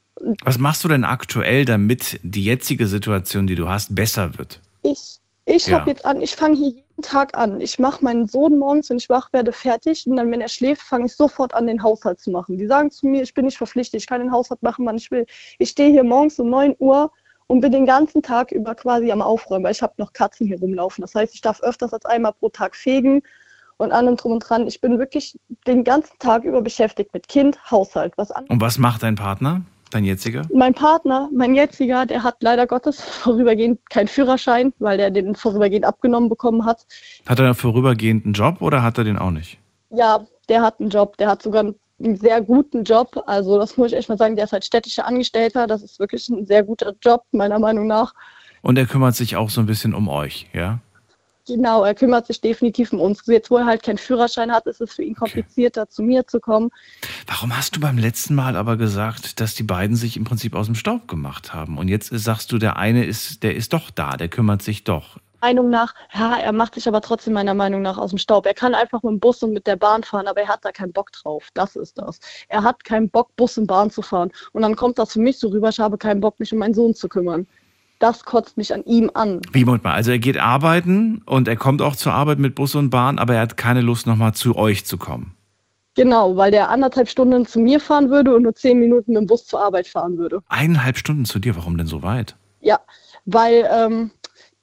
Was 0.45 0.59
machst 0.59 0.85
du 0.85 0.89
denn 0.89 1.05
aktuell, 1.05 1.65
damit 1.65 2.21
die 2.23 2.45
jetzige 2.45 2.87
Situation, 2.87 3.47
die 3.47 3.57
du 3.57 3.69
hast, 3.69 3.95
besser 3.95 4.39
wird? 4.39 4.61
Ich, 4.83 5.19
ich 5.45 5.67
Ja. 5.67 5.81
habe 5.81 5.91
jetzt 5.91 6.05
an, 6.05 6.21
ich 6.21 6.37
fange 6.37 6.57
hier 6.57 6.84
Tag 7.03 7.37
an. 7.37 7.61
Ich 7.61 7.79
mache 7.79 8.05
meinen 8.05 8.27
Sohn 8.27 8.59
morgens, 8.59 8.91
wenn 8.91 8.99
ich 8.99 9.09
wach 9.09 9.33
werde, 9.33 9.53
fertig. 9.53 10.07
Und 10.07 10.17
dann, 10.17 10.31
wenn 10.31 10.41
er 10.41 10.49
schläft, 10.49 10.83
fange 10.83 11.07
ich 11.07 11.17
sofort 11.17 11.55
an, 11.55 11.67
den 11.67 11.83
Haushalt 11.83 12.21
zu 12.21 12.31
machen. 12.31 12.57
Die 12.57 12.67
sagen 12.67 12.91
zu 12.91 13.07
mir, 13.07 13.23
ich 13.23 13.35
bin 13.35 13.45
nicht 13.45 13.59
verpflichtet, 13.59 14.01
ich 14.01 14.07
kann 14.07 14.21
den 14.21 14.33
Haushalt 14.33 14.63
machen, 14.63 14.87
wann 14.87 14.97
ich 14.97 15.11
will. 15.11 15.27
Ich 15.59 15.71
stehe 15.71 15.91
hier 15.91 16.05
morgens 16.05 16.39
um 16.39 16.51
9 16.51 16.77
Uhr 16.79 17.11
und 17.47 17.61
bin 17.61 17.73
den 17.73 17.87
ganzen 17.87 18.23
Tag 18.23 18.53
über 18.53 18.75
quasi 18.75 19.11
am 19.11 19.23
Aufräumen, 19.23 19.65
weil 19.65 19.73
ich 19.73 19.83
habe 19.83 19.95
noch 19.99 20.13
Katzen 20.13 20.47
hier 20.47 20.59
rumlaufen. 20.59 21.03
Das 21.03 21.15
heißt, 21.15 21.35
ich 21.35 21.41
darf 21.41 21.61
öfters 21.63 21.93
als 21.93 22.05
einmal 22.05 22.33
pro 22.33 22.49
Tag 22.49 22.77
fegen 22.77 23.23
und 23.77 23.93
allem 23.93 24.17
drum 24.17 24.33
und 24.33 24.41
dran. 24.41 24.67
Ich 24.67 24.81
bin 24.81 24.99
wirklich 24.99 25.39
den 25.67 25.85
ganzen 25.85 26.19
Tag 26.19 26.45
über 26.45 26.63
beschäftigt 26.63 27.13
mit 27.13 27.29
Kind, 27.29 27.59
Haushalt. 27.71 28.15
Was 28.17 28.31
an 28.31 28.47
Und 28.47 28.61
was 28.61 28.79
macht 28.79 29.03
dein 29.03 29.17
Partner, 29.17 29.63
dein 29.91 30.05
jetziger? 30.05 30.43
mein 30.53 30.75
Partner, 30.75 31.29
mein 31.33 31.55
jetziger, 31.55 32.07
der 32.07 32.23
hat 32.23 32.37
leider 32.41 32.67
Gottes 32.67 33.01
vorübergehend 33.23 33.79
keinen 33.91 34.09
Führerschein, 34.09 34.73
weil 34.79 34.99
der 34.99 35.11
den 35.11 35.35
vorübergehend 35.35 35.85
abgenommen 35.85 36.29
bekommen 36.29 36.65
hat. 36.65 36.87
Hat 37.27 37.39
er 37.39 37.55
vorübergehend 37.55 38.25
einen 38.25 38.35
Job 38.35 38.61
oder 38.61 38.83
hat 38.83 38.99
er 38.99 39.05
den 39.05 39.19
auch 39.19 39.31
nicht? 39.31 39.59
Ja, 39.91 40.27
der 40.49 40.63
hat 40.63 40.81
einen 40.81 40.91
Job, 40.91 41.17
der 41.19 41.29
hat 41.29 41.43
sogar 41.43 41.65
einen 42.03 42.17
sehr 42.17 42.41
guten 42.41 42.85
Job. 42.85 43.23
Also 43.27 43.59
das 43.59 43.77
muss 43.77 43.93
ich 43.93 43.99
echt 43.99 44.09
mal 44.09 44.19
sagen, 44.19 44.37
der 44.37 44.47
ist 44.47 44.53
halt 44.53 44.65
städtischer 44.65 45.07
Angestellter. 45.07 45.67
Das 45.67 45.83
ist 45.83 45.99
wirklich 45.99 46.29
ein 46.29 46.47
sehr 46.47 46.63
guter 46.63 46.95
Job, 47.01 47.23
meiner 47.33 47.59
Meinung 47.59 47.87
nach. 47.87 48.15
Und 48.63 48.79
er 48.79 48.87
kümmert 48.87 49.15
sich 49.15 49.37
auch 49.37 49.51
so 49.51 49.61
ein 49.61 49.67
bisschen 49.67 49.95
um 49.95 50.09
euch, 50.09 50.49
ja? 50.53 50.81
Genau, 51.47 51.85
er 51.85 51.95
kümmert 51.95 52.27
sich 52.27 52.41
definitiv 52.41 52.93
um 52.93 53.01
uns. 53.01 53.23
Jetzt, 53.27 53.51
wo 53.51 53.59
er 53.59 53.67
halt 53.67 53.83
keinen 53.83 53.99
Führerschein 53.99 54.51
hat, 54.51 54.67
ist 54.67 54.81
es 54.81 54.95
für 54.95 55.03
ihn 55.03 55.15
komplizierter, 55.15 55.89
zu 55.89 56.03
mir 56.03 56.27
zu 56.27 56.41
kommen. 56.41 56.71
Warum 57.27 57.57
hast 57.57 57.77
du 57.77 57.81
beim 57.81 57.99
letzten 57.99 58.35
Mal 58.35 58.57
aber 58.57 58.77
gesagt, 58.77 59.41
dass 59.41 59.55
die 59.55 59.63
beiden 59.63 59.97
sich 59.97 60.17
im 60.17 60.25
Prinzip 60.25 60.55
aus 60.55 60.67
dem 60.67 60.75
Staub 60.75 61.07
gemacht 61.07 61.53
haben? 61.53 61.77
Und 61.77 61.89
jetzt 61.89 62.09
sagst 62.09 62.51
du, 62.51 62.59
der 62.59 62.77
eine 62.77 63.05
ist, 63.05 63.43
der 63.43 63.55
ist 63.57 63.75
doch 63.75 63.91
da, 63.91 64.17
der 64.17 64.29
kümmert 64.29 64.63
sich 64.63 64.85
doch. 64.85 65.19
Meinung 65.45 65.69
nach, 65.69 65.95
ja, 66.15 66.39
er 66.39 66.53
macht 66.53 66.75
sich 66.75 66.89
aber 66.89 67.03
trotzdem 67.03 67.35
meiner 67.35 67.53
Meinung 67.53 67.83
nach 67.83 67.99
aus 67.99 68.09
dem 68.09 68.19
Staub. 68.19 68.47
Er 68.47 68.55
kann 68.55 68.75
einfach 68.75 69.03
mit 69.03 69.11
dem 69.11 69.21
Bus 69.21 69.43
und 69.43 69.53
mit 69.53 69.67
der 69.67 69.77
Bahn 69.77 70.03
fahren, 70.03 70.27
aber 70.27 70.41
er 70.41 70.49
hat 70.49 70.65
da 70.65 70.73
keinen 70.73 70.95
Bock 70.95 71.13
drauf. 71.13 71.51
Das 71.53 71.77
ist 71.77 71.99
das. 71.99 72.19
Er 72.49 72.63
hat 72.63 72.83
keinen 72.85 73.11
Bock, 73.11 73.37
Bus 73.37 73.59
und 73.59 73.67
Bahn 73.67 73.91
zu 73.91 74.01
fahren. 74.01 74.33
Und 74.53 74.63
dann 74.63 74.75
kommt 74.75 74.99
das 74.99 75.13
für 75.13 75.21
mich 75.21 75.39
so 75.39 75.49
rüber, 75.49 75.69
ich 75.69 75.79
habe 75.79 75.99
keinen 75.99 76.23
Bock, 76.23 76.41
mich 76.41 76.51
um 76.55 76.61
meinen 76.61 76.73
Sohn 76.73 76.95
zu 76.95 77.11
kümmern. 77.11 77.47
Das 77.99 78.25
kotzt 78.25 78.57
mich 78.57 78.75
an 78.75 78.85
ihm 78.85 79.11
an. 79.15 79.41
Wie, 79.53 79.65
Moment 79.65 79.85
mal, 79.85 79.95
also 79.95 80.11
er 80.11 80.19
geht 80.19 80.39
arbeiten 80.39 81.23
und 81.27 81.49
er 81.49 81.57
kommt 81.57 81.81
auch 81.81 81.97
zur 81.97 82.13
Arbeit 82.13 82.39
mit 82.39 82.55
Bus 82.55 82.75
und 82.75 82.91
Bahn, 82.91 83.19
aber 83.19 83.35
er 83.35 83.43
hat 83.43 83.57
keine 83.57 83.81
Lust, 83.81 84.07
nochmal 84.07 84.35
zu 84.35 84.57
euch 84.57 84.85
zu 84.85 84.99
kommen. 84.99 85.37
Genau, 85.95 86.37
weil 86.37 86.51
der 86.51 86.71
anderthalb 86.71 87.09
Stunden 87.09 87.47
zu 87.47 87.61
mir 87.61 87.79
fahren 87.79 88.11
würde 88.11 88.35
und 88.35 88.43
nur 88.43 88.55
zehn 88.55 88.81
Minuten 88.81 89.13
mit 89.13 89.21
dem 89.23 89.27
Bus 89.27 89.47
zur 89.47 89.63
Arbeit 89.63 89.87
fahren 89.87 90.19
würde. 90.19 90.41
Eineinhalb 90.49 90.99
Stunden 90.99 91.25
zu 91.25 91.39
dir, 91.39 91.55
warum 91.57 91.79
denn 91.79 91.87
so 91.87 92.03
weit? 92.03 92.37
Ja, 92.61 92.81
weil 93.27 93.69
ähm, 93.73 94.11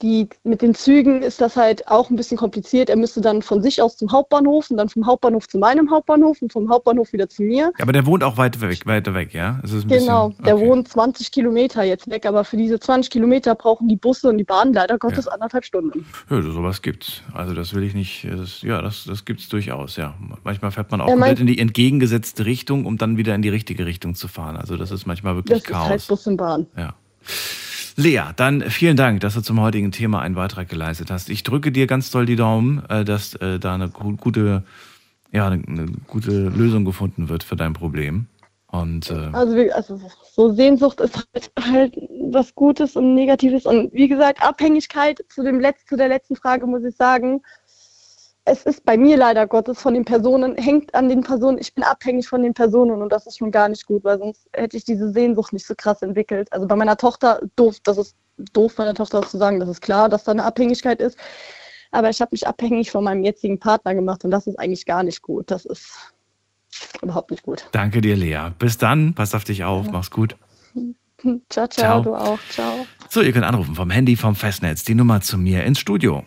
die, 0.02 0.28
mit 0.44 0.62
den 0.62 0.74
Zügen 0.74 1.22
ist 1.22 1.42
das 1.42 1.56
halt 1.56 1.88
auch 1.88 2.10
ein 2.10 2.16
bisschen 2.16 2.38
kompliziert. 2.38 2.90
Er 2.90 2.96
müsste 2.96 3.22
dann 3.22 3.42
von 3.42 3.62
sich 3.62 3.82
aus 3.82 3.98
zum 3.98 4.12
Hauptbahnhof 4.12 4.70
und 4.72 4.78
dann 4.78 4.90
vom 4.90 5.06
Hauptbahnhof 5.06 5.48
zu 5.48 5.58
meinem 5.58 5.90
Hauptbahnhof 5.92 6.42
und 6.42 6.52
vom 6.52 6.70
Hauptbahnhof 6.70 7.14
wieder 7.14 7.30
zu 7.30 7.44
mir. 7.44 7.72
Aber 7.80 7.92
der 7.94 8.06
wohnt 8.06 8.24
auch 8.24 8.38
weit 8.38 8.60
weg, 8.62 8.86
weiter 8.86 9.14
weg, 9.14 9.34
ja? 9.34 9.60
Ist 9.64 9.88
Genau, 9.88 10.30
bisschen, 10.30 10.46
der 10.46 10.58
okay. 10.58 10.68
wohnt 10.68 10.88
20 10.88 11.32
Kilometer 11.32 11.84
jetzt 11.84 12.10
weg, 12.10 12.26
aber 12.26 12.44
für 12.44 12.58
diese 12.58 12.80
20 12.80 13.12
Kilometer 13.12 13.56
brauchen 13.56 13.88
die 13.88 13.96
Busse 13.96 14.30
und 14.30 14.38
die 14.38 14.44
Bahn 14.44 14.74
leider 14.74 14.98
Gottes 14.98 15.28
anderthalb 15.28 15.66
Stunden. 15.66 16.06
Ja, 16.30 16.42
sowas 16.42 16.82
gibt's. 16.82 17.22
Also 17.34 17.54
das 17.54 17.74
will 17.74 17.84
ich 17.84 17.94
nicht, 17.94 18.28
das, 18.30 18.62
ja, 18.62 18.82
das, 18.82 19.06
das 19.06 19.26
gibt's 19.26 19.50
durchaus, 19.50 19.98
ja. 19.98 20.16
Manchmal 20.44 20.72
fährt 20.72 20.92
man 20.92 21.02
auch 21.02 21.08
komplett 21.08 21.40
in 21.40 21.48
die 21.48 21.60
entgegengesetzte 21.60 22.46
Richtung, 22.46 22.86
um 22.86 22.98
dann 22.98 23.18
wieder 23.18 23.36
in 23.36 23.42
die 23.42 23.50
richtige 23.50 23.86
Richtung 23.86 24.16
zu 24.16 24.28
fahren. 24.28 24.58
Also 24.58 24.78
das 24.78 24.92
ist 24.92 25.06
manchmal 25.06 25.36
wirklich 25.36 25.60
Das 25.60 25.64
ist 25.64 25.72
Chaos. 25.72 25.90
halt 25.90 26.08
Bus 26.08 26.28
und 26.28 26.38
Bahn. 26.38 26.68
Ja. 26.76 26.96
Lea, 27.98 28.22
dann 28.36 28.62
vielen 28.70 28.98
Dank, 28.98 29.22
dass 29.22 29.34
du 29.34 29.42
zum 29.42 29.60
heutigen 29.62 29.92
Thema 29.92 30.22
einen 30.22 30.36
Beitrag 30.36 30.70
geleistet 30.70 31.12
hast. 31.12 31.30
Ich 31.30 31.44
drücke 31.44 31.72
dir 31.72 31.88
ganz 31.88 32.12
doll 32.12 32.26
die 32.26 32.36
Daumen, 32.36 32.84
äh, 32.90 33.04
dass 33.06 33.36
äh, 33.36 33.60
da 33.60 33.76
eine 33.76 33.90
gu- 33.90 34.16
gute, 34.16 34.64
ja, 35.32 35.48
eine, 35.48 35.88
gute 36.08 36.50
Lösung 36.50 36.86
gefunden 36.86 37.30
wird 37.30 37.44
für 37.44 37.56
dein 37.56 37.74
Problem. 37.74 38.28
Und 38.68 39.10
äh, 39.12 39.30
Also, 39.34 39.58
also 39.74 40.02
so 40.34 40.54
Sehnsucht 40.54 41.02
ist 41.02 41.28
halt, 41.34 41.52
halt 41.60 41.98
was 42.32 42.56
Gutes 42.56 42.96
und 42.96 43.16
Negatives. 43.16 43.66
Und 43.66 43.92
wie 43.94 44.08
gesagt, 44.08 44.42
Abhängigkeit 44.42 45.20
zu, 45.28 45.44
dem 45.44 45.60
Letz-, 45.60 45.86
zu 45.88 45.98
der 45.98 46.08
letzten 46.08 46.38
Frage 46.38 46.66
muss 46.68 46.86
ich 46.86 46.96
sagen, 46.96 47.42
es 48.46 48.64
ist 48.64 48.86
bei 48.86 48.98
mir 48.98 49.18
leider 49.18 49.46
Gottes 49.46 49.80
von 49.80 49.94
den 49.94 50.06
Personen, 50.06 50.56
hängt 50.58 50.94
an 50.96 51.10
den 51.10 51.22
Personen, 51.22 51.58
ich 51.60 51.74
bin 51.76 51.84
abhängig 51.84 52.28
von 52.28 52.42
den 52.42 52.54
Personen 52.54 53.02
und 53.02 53.12
das 53.12 53.28
ist 53.28 53.38
schon 53.38 53.52
gar 53.52 53.70
nicht 53.70 53.86
gut, 53.86 54.04
weil 54.04 54.18
sonst 54.18 54.50
hätte 54.54 54.78
ich 54.78 54.84
diese 54.84 55.12
Sehnsucht 55.12 55.54
nicht 55.54 55.68
so 55.68 55.76
krass 55.76 56.02
entwickelt. 56.02 56.52
Also 56.52 56.68
bei 56.68 56.76
meiner 56.76 56.98
Tochter, 56.98 57.40
doof, 57.56 57.78
das 57.84 57.98
ist 57.98 58.16
doof, 58.54 58.78
meiner 58.78 58.96
Tochter 58.96 59.22
das 59.22 59.32
zu 59.32 59.38
sagen, 59.38 59.60
das 59.60 59.70
ist 59.70 59.82
klar, 59.82 60.10
dass 60.10 60.24
da 60.24 60.32
eine 60.32 60.44
Abhängigkeit 60.44 61.02
ist. 61.02 61.18
Aber 61.92 62.10
ich 62.10 62.22
habe 62.22 62.30
mich 62.32 62.48
abhängig 62.48 62.90
von 62.90 63.04
meinem 63.04 63.24
jetzigen 63.24 63.60
Partner 63.60 63.94
gemacht 63.94 64.24
und 64.26 64.32
das 64.32 64.48
ist 64.48 64.58
eigentlich 64.58 64.86
gar 64.86 65.04
nicht 65.04 65.22
gut. 65.22 65.52
Das 65.52 65.66
ist 65.66 66.14
überhaupt 67.02 67.32
nicht 67.32 67.44
gut. 67.44 67.68
danke 67.74 68.02
dir, 68.02 68.16
Lea. 68.16 68.50
Bis 68.58 68.78
dann, 68.78 69.14
pass 69.14 69.36
auf 69.36 69.44
dich 69.44 69.66
auf, 69.66 69.92
mach's 69.92 70.10
gut. 70.10 70.36
Ciao, 71.50 71.68
ciao, 71.68 71.68
Ciao. 71.68 72.02
du 72.02 72.16
auch. 72.16 72.40
Ciao. 72.50 72.88
So, 73.10 73.22
ihr 73.22 73.32
könnt 73.34 73.46
anrufen 73.46 73.76
vom 73.76 73.92
Handy, 73.92 74.16
vom 74.16 74.34
Festnetz, 74.36 74.84
die 74.84 74.96
Nummer 74.96 75.22
zu 75.22 75.38
mir 75.38 75.64
ins 75.66 75.80
Studio. 75.80 76.24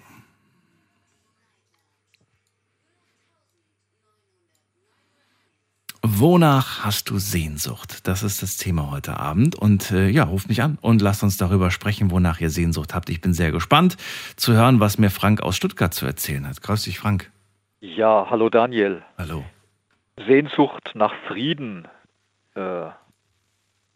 Wonach 6.06 6.84
hast 6.84 7.08
du 7.08 7.16
Sehnsucht? 7.16 8.06
Das 8.06 8.22
ist 8.22 8.42
das 8.42 8.58
Thema 8.58 8.90
heute 8.90 9.18
Abend. 9.18 9.56
Und 9.56 9.90
äh, 9.90 10.08
ja, 10.08 10.24
ruft 10.24 10.50
mich 10.50 10.60
an 10.62 10.76
und 10.82 11.00
lasst 11.00 11.22
uns 11.22 11.38
darüber 11.38 11.70
sprechen, 11.70 12.10
wonach 12.10 12.42
ihr 12.42 12.50
Sehnsucht 12.50 12.94
habt. 12.94 13.08
Ich 13.08 13.22
bin 13.22 13.32
sehr 13.32 13.52
gespannt 13.52 13.96
zu 14.36 14.52
hören, 14.52 14.80
was 14.80 14.98
mir 14.98 15.08
Frank 15.08 15.40
aus 15.42 15.56
Stuttgart 15.56 15.94
zu 15.94 16.04
erzählen 16.04 16.46
hat. 16.46 16.60
Grüß 16.60 16.82
dich, 16.82 16.98
Frank. 16.98 17.32
Ja, 17.80 18.26
hallo 18.28 18.50
Daniel. 18.50 19.02
Hallo. 19.16 19.46
Sehnsucht 20.26 20.90
nach 20.92 21.14
Frieden, 21.26 21.88
äh, 22.54 22.90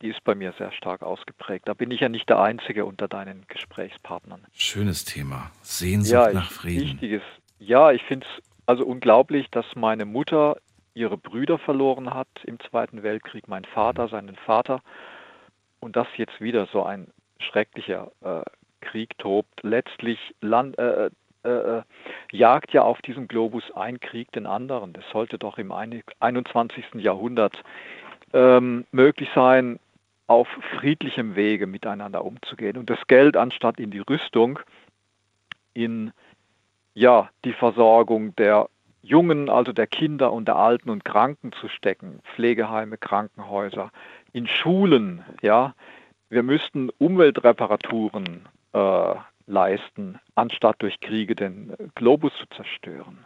die 0.00 0.08
ist 0.08 0.24
bei 0.24 0.34
mir 0.34 0.54
sehr 0.56 0.72
stark 0.72 1.02
ausgeprägt. 1.02 1.68
Da 1.68 1.74
bin 1.74 1.90
ich 1.90 2.00
ja 2.00 2.08
nicht 2.08 2.30
der 2.30 2.40
Einzige 2.40 2.86
unter 2.86 3.06
deinen 3.06 3.44
Gesprächspartnern. 3.48 4.46
Schönes 4.54 5.04
Thema. 5.04 5.50
Sehnsucht 5.60 6.14
ja, 6.14 6.32
nach 6.32 6.50
Frieden. 6.52 6.84
wichtiges. 6.86 7.22
Ja, 7.58 7.92
ich 7.92 8.02
finde 8.04 8.24
es 8.24 8.42
also 8.64 8.86
unglaublich, 8.86 9.50
dass 9.50 9.66
meine 9.76 10.06
Mutter 10.06 10.56
ihre 10.94 11.16
Brüder 11.16 11.58
verloren 11.58 12.12
hat 12.14 12.28
im 12.44 12.58
Zweiten 12.60 13.02
Weltkrieg, 13.02 13.48
mein 13.48 13.64
Vater, 13.64 14.08
seinen 14.08 14.36
Vater, 14.36 14.80
und 15.80 15.96
dass 15.96 16.08
jetzt 16.16 16.40
wieder 16.40 16.66
so 16.72 16.82
ein 16.82 17.08
schrecklicher 17.38 18.10
äh, 18.22 18.42
Krieg 18.80 19.16
tobt. 19.18 19.62
Letztlich 19.62 20.18
land, 20.40 20.78
äh, 20.78 21.10
äh, 21.44 21.48
äh, 21.48 21.82
jagt 22.32 22.72
ja 22.72 22.82
auf 22.82 23.00
diesem 23.02 23.28
Globus 23.28 23.70
ein 23.72 24.00
Krieg 24.00 24.32
den 24.32 24.46
anderen. 24.46 24.92
Das 24.92 25.04
sollte 25.12 25.38
doch 25.38 25.58
im 25.58 25.72
ein- 25.72 26.02
21. 26.20 26.84
Jahrhundert 26.94 27.62
ähm, 28.32 28.86
möglich 28.90 29.28
sein, 29.34 29.78
auf 30.26 30.48
friedlichem 30.78 31.36
Wege 31.36 31.66
miteinander 31.66 32.24
umzugehen 32.24 32.76
und 32.76 32.90
das 32.90 33.06
Geld 33.06 33.36
anstatt 33.36 33.80
in 33.80 33.90
die 33.90 34.00
Rüstung 34.00 34.58
in 35.72 36.12
ja, 36.92 37.30
die 37.44 37.52
Versorgung 37.52 38.34
der 38.36 38.68
Jungen, 39.02 39.48
also 39.48 39.72
der 39.72 39.86
Kinder 39.86 40.32
und 40.32 40.48
der 40.48 40.56
Alten 40.56 40.90
und 40.90 41.04
Kranken 41.04 41.52
zu 41.52 41.68
stecken, 41.68 42.20
Pflegeheime, 42.34 42.98
Krankenhäuser, 42.98 43.90
in 44.32 44.46
Schulen, 44.46 45.24
ja. 45.42 45.74
Wir 46.30 46.42
müssten 46.42 46.90
Umweltreparaturen 46.98 48.46
äh, 48.74 49.14
leisten, 49.46 50.18
anstatt 50.34 50.76
durch 50.80 51.00
Kriege 51.00 51.34
den 51.34 51.74
Globus 51.94 52.32
zu 52.38 52.46
zerstören. 52.54 53.24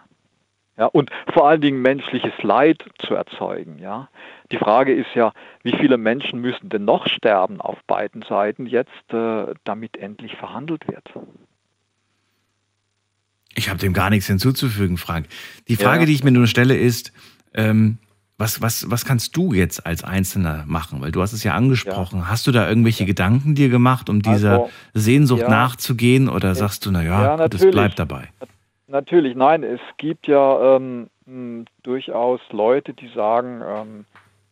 Ja, 0.78 0.86
und 0.86 1.10
vor 1.34 1.48
allen 1.48 1.60
Dingen 1.60 1.82
menschliches 1.82 2.32
Leid 2.42 2.84
zu 2.98 3.14
erzeugen. 3.14 3.78
Ja. 3.78 4.08
Die 4.50 4.56
Frage 4.56 4.94
ist 4.94 5.14
ja, 5.14 5.32
wie 5.62 5.76
viele 5.76 5.98
Menschen 5.98 6.40
müssen 6.40 6.70
denn 6.70 6.84
noch 6.84 7.06
sterben 7.06 7.60
auf 7.60 7.78
beiden 7.86 8.22
Seiten 8.22 8.66
jetzt, 8.66 9.12
äh, 9.12 9.52
damit 9.64 9.98
endlich 9.98 10.36
verhandelt 10.36 10.88
wird? 10.88 11.12
Ich 13.54 13.68
habe 13.68 13.78
dem 13.78 13.92
gar 13.92 14.10
nichts 14.10 14.26
hinzuzufügen, 14.26 14.96
Frank. 14.96 15.26
Die 15.68 15.76
Frage, 15.76 16.00
Ja. 16.00 16.06
die 16.06 16.12
ich 16.14 16.24
mir 16.24 16.30
nur 16.30 16.46
stelle, 16.46 16.76
ist, 16.76 17.12
ähm, 17.54 17.98
was, 18.38 18.60
was, 18.62 18.90
was 18.90 19.04
kannst 19.04 19.36
du 19.36 19.52
jetzt 19.52 19.86
als 19.86 20.02
Einzelner 20.02 20.64
machen? 20.66 21.00
Weil 21.00 21.12
du 21.12 21.20
hast 21.22 21.32
es 21.32 21.44
ja 21.44 21.52
angesprochen. 21.54 22.28
Hast 22.28 22.46
du 22.46 22.50
da 22.50 22.68
irgendwelche 22.68 23.04
Gedanken 23.04 23.54
dir 23.54 23.68
gemacht, 23.68 24.08
um 24.08 24.20
dieser 24.22 24.52
Also, 24.62 24.70
Sehnsucht 24.94 25.42
ja. 25.42 25.48
nachzugehen? 25.48 26.28
Oder 26.28 26.54
sagst 26.54 26.84
du, 26.86 26.90
naja, 26.90 27.22
Ja, 27.22 27.36
natürlich. 27.36 27.70
bleibt 27.70 27.98
dabei? 27.98 28.28
Natürlich, 28.88 29.36
nein, 29.36 29.62
es 29.62 29.80
gibt 29.96 30.26
ja 30.26 30.76
ähm, 30.76 31.08
mh, 31.26 31.64
durchaus 31.82 32.40
Leute, 32.50 32.94
die 32.94 33.08
sagen, 33.14 33.62
ähm, 33.66 34.04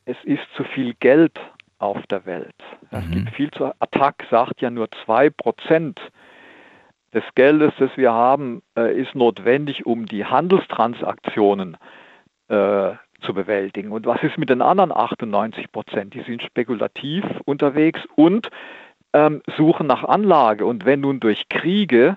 es 0.04 0.16
ist 0.24 0.42
zu 0.56 0.64
viel 0.64 0.94
Geld 1.00 1.38
auf 1.78 1.98
der 2.10 2.24
Welt. 2.26 2.54
Es 2.90 3.04
Mhm. 3.04 3.10
gibt 3.10 3.30
viel 3.34 3.50
zu. 3.50 3.72
Attac 3.80 4.24
sagt 4.30 4.60
ja 4.60 4.70
nur 4.70 4.88
2% 5.06 5.96
des 7.14 7.24
Geldes, 7.34 7.72
das 7.78 7.90
wir 7.96 8.12
haben, 8.12 8.62
äh, 8.76 8.94
ist 8.98 9.14
notwendig, 9.14 9.86
um 9.86 10.06
die 10.06 10.24
Handelstransaktionen 10.24 11.76
äh, 12.48 12.92
zu 13.22 13.34
bewältigen. 13.34 13.92
Und 13.92 14.06
was 14.06 14.22
ist 14.22 14.38
mit 14.38 14.48
den 14.48 14.62
anderen 14.62 14.92
98 14.92 15.72
Prozent? 15.72 16.14
Die 16.14 16.22
sind 16.22 16.42
spekulativ 16.42 17.24
unterwegs 17.44 18.00
und 18.16 18.48
ähm, 19.12 19.42
suchen 19.56 19.86
nach 19.86 20.04
Anlage. 20.04 20.64
Und 20.64 20.84
wenn 20.84 21.00
nun 21.00 21.20
durch 21.20 21.48
Kriege 21.48 22.16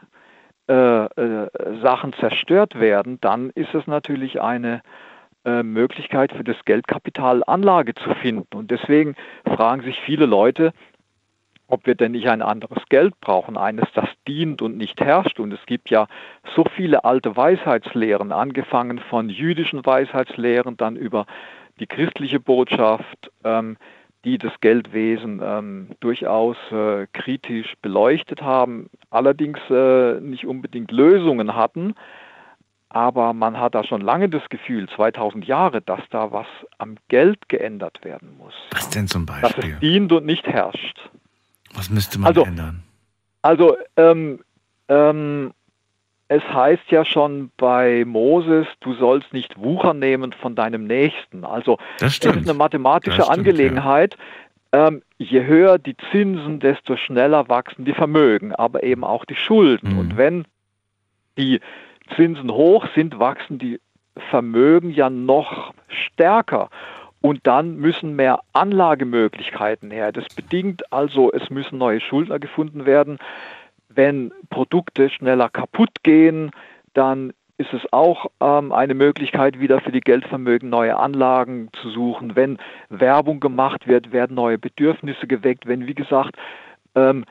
äh, 0.69 0.73
äh, 0.73 1.49
Sachen 1.81 2.13
zerstört 2.13 2.79
werden, 2.79 3.19
dann 3.21 3.49
ist 3.49 3.73
es 3.73 3.85
natürlich 3.87 4.41
eine 4.41 4.81
äh, 5.45 5.61
Möglichkeit 5.61 6.31
für 6.31 6.43
das 6.45 6.55
Geldkapital 6.63 7.43
Anlage 7.45 7.95
zu 7.95 8.13
finden. 8.21 8.55
Und 8.55 8.71
deswegen 8.71 9.15
fragen 9.43 9.81
sich 9.81 9.99
viele 10.05 10.25
Leute, 10.25 10.71
ob 11.67 11.85
wir 11.85 11.95
denn 11.95 12.11
nicht 12.11 12.27
ein 12.27 12.41
anderes 12.41 12.83
Geld 12.89 13.19
brauchen, 13.21 13.57
eines, 13.57 13.85
das 13.93 14.09
dient 14.27 14.61
und 14.61 14.77
nicht 14.77 14.99
herrscht. 15.01 15.39
Und 15.39 15.53
es 15.53 15.65
gibt 15.65 15.89
ja 15.89 16.07
so 16.55 16.65
viele 16.75 17.03
alte 17.03 17.35
Weisheitslehren, 17.35 18.31
angefangen 18.31 18.99
von 18.99 19.29
jüdischen 19.29 19.85
Weisheitslehren, 19.85 20.77
dann 20.77 20.95
über 20.95 21.25
die 21.79 21.87
christliche 21.87 22.39
Botschaft, 22.39 23.31
ähm, 23.43 23.77
die 24.25 24.37
das 24.37 24.53
Geldwesen 24.61 25.41
ähm, 25.43 25.89
durchaus 25.99 26.55
äh, 26.71 27.07
kritisch 27.11 27.73
beleuchtet 27.81 28.41
haben, 28.41 28.89
allerdings 29.09 29.59
äh, 29.69 30.19
nicht 30.21 30.45
unbedingt 30.45 30.91
Lösungen 30.91 31.55
hatten. 31.55 31.95
Aber 32.89 33.33
man 33.33 33.59
hat 33.59 33.73
da 33.73 33.83
schon 33.83 34.01
lange 34.01 34.29
das 34.29 34.47
Gefühl, 34.49 34.87
2000 34.87 35.45
Jahre, 35.45 35.81
dass 35.81 36.01
da 36.11 36.31
was 36.31 36.45
am 36.77 36.95
Geld 37.07 37.49
geändert 37.49 38.05
werden 38.05 38.37
muss. 38.37 38.53
Was 38.71 38.91
denn 38.91 39.07
zum 39.07 39.25
Dass 39.25 39.41
Beispiel? 39.41 39.73
es 39.73 39.79
dient 39.79 40.11
und 40.11 40.25
nicht 40.25 40.47
herrscht. 40.47 41.09
Was 41.75 41.89
müsste 41.89 42.19
man 42.19 42.27
Also, 42.29 42.45
ändern? 42.45 42.83
Also 43.41 43.75
ähm, 43.97 44.39
ähm, 44.87 45.51
es 46.27 46.43
heißt 46.43 46.89
ja 46.89 47.05
schon 47.05 47.51
bei 47.57 48.05
Moses, 48.05 48.65
du 48.79 48.93
sollst 48.95 49.33
nicht 49.33 49.57
Wucher 49.61 49.93
nehmen 49.93 50.33
von 50.33 50.55
deinem 50.55 50.85
Nächsten. 50.85 51.43
Also 51.45 51.77
Das 51.99 52.15
stimmt. 52.15 52.37
ist 52.37 52.49
eine 52.49 52.57
mathematische 52.57 53.21
stimmt, 53.21 53.29
Angelegenheit. 53.29 54.17
Ähm, 54.71 55.03
je 55.17 55.43
höher 55.45 55.77
die 55.77 55.95
Zinsen, 56.11 56.59
desto 56.59 56.97
schneller 56.97 57.49
wachsen 57.49 57.85
die 57.85 57.93
Vermögen, 57.93 58.55
aber 58.55 58.81
eben 58.83 59.03
auch 59.03 59.25
die 59.25 59.35
Schulden. 59.35 59.93
Mhm. 59.93 59.99
Und 59.99 60.17
wenn 60.17 60.45
die 61.37 61.59
Zinsen 62.15 62.51
hoch 62.51 62.87
sind, 62.95 63.19
wachsen 63.19 63.59
die 63.59 63.79
Vermögen 64.29 64.89
ja 64.91 65.09
noch 65.09 65.73
stärker. 65.87 66.69
Und 67.23 67.47
dann 67.47 67.77
müssen 67.77 68.17
mehr 68.17 68.41
Anlagemöglichkeiten 68.51 69.91
her. 69.91 70.11
Das 70.11 70.25
bedingt 70.35 70.91
also, 70.91 71.31
es 71.31 71.49
müssen 71.49 71.77
neue 71.77 72.01
Schuldner 72.01 72.37
gefunden 72.37 72.85
werden. 72.85 73.17
Wenn 73.87 74.33
Produkte 74.49 75.09
schneller 75.09 75.47
kaputt 75.47 76.03
gehen, 76.03 76.51
dann 76.93 77.31
ist 77.57 77.71
es 77.71 77.81
auch 77.93 78.25
ähm, 78.41 78.73
eine 78.73 78.93
Möglichkeit, 78.93 79.57
wieder 79.57 79.79
für 79.79 79.93
die 79.93 80.01
Geldvermögen 80.01 80.69
neue 80.69 80.97
Anlagen 80.97 81.69
zu 81.81 81.91
suchen. 81.91 82.35
Wenn 82.35 82.57
Werbung 82.89 83.39
gemacht 83.39 83.87
wird, 83.87 84.11
werden 84.11 84.35
neue 84.35 84.57
Bedürfnisse 84.57 85.25
geweckt. 85.25 85.65
Wenn, 85.65 85.87
wie 85.87 85.95
gesagt, 85.95 86.35
ähm, 86.93 87.23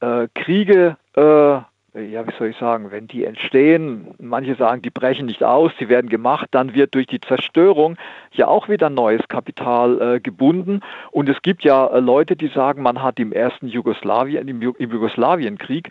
äh, 0.00 0.28
Kriege, 0.34 0.98
äh, 1.14 1.60
ja, 2.00 2.26
wie 2.26 2.32
soll 2.38 2.48
ich 2.48 2.56
sagen, 2.58 2.90
wenn 2.90 3.08
die 3.08 3.24
entstehen, 3.24 4.14
manche 4.18 4.54
sagen, 4.54 4.82
die 4.82 4.90
brechen 4.90 5.26
nicht 5.26 5.42
aus, 5.42 5.72
die 5.80 5.88
werden 5.88 6.08
gemacht, 6.08 6.48
dann 6.50 6.74
wird 6.74 6.94
durch 6.94 7.06
die 7.06 7.20
Zerstörung 7.20 7.96
ja 8.32 8.48
auch 8.48 8.68
wieder 8.68 8.90
neues 8.90 9.26
Kapital 9.28 10.00
äh, 10.00 10.20
gebunden. 10.20 10.80
Und 11.10 11.28
es 11.28 11.40
gibt 11.42 11.64
ja 11.64 11.86
äh, 11.86 12.00
Leute, 12.00 12.36
die 12.36 12.48
sagen, 12.48 12.82
man 12.82 13.02
hat 13.02 13.18
im 13.18 13.32
ersten 13.32 13.68
Jugoslawien, 13.68 14.46
im, 14.48 14.60
im 14.60 14.90
Jugoslawienkrieg 14.90 15.90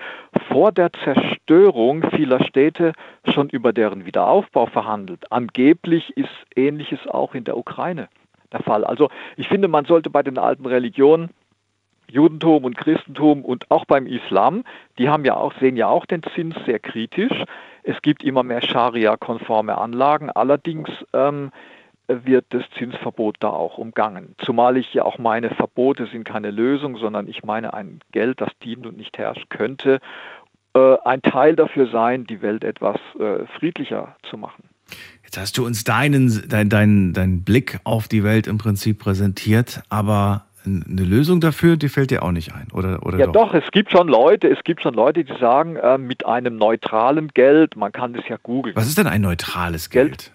vor 0.50 0.72
der 0.72 0.92
Zerstörung 0.94 2.04
vieler 2.12 2.44
Städte 2.44 2.94
schon 3.34 3.50
über 3.50 3.74
deren 3.74 4.06
Wiederaufbau 4.06 4.68
verhandelt. 4.68 5.32
Angeblich 5.32 6.16
ist 6.16 6.30
Ähnliches 6.56 7.00
auch 7.08 7.34
in 7.34 7.44
der 7.46 7.58
Ukraine 7.58 8.10
der 8.52 8.62
Fall. 8.62 8.84
Also 8.84 9.10
ich 9.38 9.48
finde, 9.48 9.68
man 9.68 9.86
sollte 9.86 10.10
bei 10.10 10.24
den 10.24 10.38
alten 10.38 10.66
Religionen 10.66 11.30
Judentum 12.10 12.64
und 12.64 12.78
Christentum 12.78 13.44
und 13.44 13.70
auch 13.72 13.86
beim 13.86 14.08
Islam, 14.08 14.64
die 14.98 15.10
haben 15.10 15.26
ja 15.26 15.36
auch, 15.36 15.54
sehen 15.60 15.78
ja 15.78 15.88
auch 15.88 16.06
den 16.06 16.22
Zins 16.36 16.56
sehr 16.66 16.80
kritisch. 16.80 17.44
Es 17.84 18.02
gibt 18.02 18.24
immer 18.24 18.44
mehr 18.44 18.62
Scharia-konforme 18.62 19.78
Anlagen. 19.78 20.30
Allerdings 20.32 20.90
ähm, 21.14 21.52
wird 22.08 22.46
das 22.50 22.64
Zinsverbot 22.78 23.38
da 23.40 23.50
auch 23.50 23.78
umgangen. 23.78 24.36
Zumal 24.40 24.78
ich 24.78 24.94
ja 24.94 25.04
auch 25.04 25.18
meine, 25.18 25.50
Verbote 25.52 26.08
sind 26.08 26.24
keine 26.24 26.52
Lösung, 26.52 26.98
sondern 26.98 27.28
ich 27.28 27.44
meine, 27.44 27.74
ein 27.74 28.00
Geld, 28.12 28.42
das 28.42 28.50
dient 28.64 28.86
und 28.86 28.98
nicht 28.98 29.18
herrscht, 29.18 29.50
könnte 29.50 30.00
äh, 30.76 30.98
ein 31.04 31.22
Teil 31.22 31.56
dafür 31.56 31.88
sein, 31.88 32.26
die 32.26 32.42
Welt 32.42 32.64
etwas 32.64 32.98
äh, 33.20 33.46
friedlicher 33.58 34.16
zu 34.30 34.38
machen. 34.38 34.70
Jetzt 35.24 35.38
hast 35.38 35.58
du 35.58 35.66
uns 35.66 35.84
deinen, 35.84 36.48
dein, 36.48 36.70
dein, 36.70 37.14
dein 37.14 37.44
Blick 37.44 37.80
auf 37.84 38.08
die 38.08 38.24
Welt 38.24 38.46
im 38.46 38.58
Prinzip 38.58 39.00
präsentiert, 39.00 39.82
aber 39.90 40.45
eine 40.65 41.03
Lösung 41.03 41.39
dafür, 41.39 41.77
die 41.77 41.89
fällt 41.89 42.12
dir 42.12 42.24
auch 42.24 42.31
nicht 42.31 42.53
ein, 42.53 42.67
oder? 42.74 43.05
oder 43.05 43.19
ja, 43.19 43.27
doch? 43.27 43.51
doch? 43.51 43.53
es 43.53 43.69
gibt 43.72 43.91
schon 43.91 44.07
Leute, 44.07 44.48
es 44.48 44.63
gibt 44.63 44.81
schon 44.81 44.93
Leute, 44.93 45.24
die 45.24 45.34
sagen, 45.39 45.75
äh, 45.75 45.98
mit 45.98 46.25
einem 46.25 46.57
neutralen 46.57 47.29
Geld, 47.29 47.75
man 47.75 47.91
kann 47.91 48.13
das 48.13 48.27
ja 48.27 48.38
googeln. 48.41 48.75
Was 48.75 48.88
ist 48.88 48.98
denn 48.98 49.07
ein 49.07 49.22
neutrales 49.22 49.89
Geld? 49.89 50.10
Geld 50.10 50.31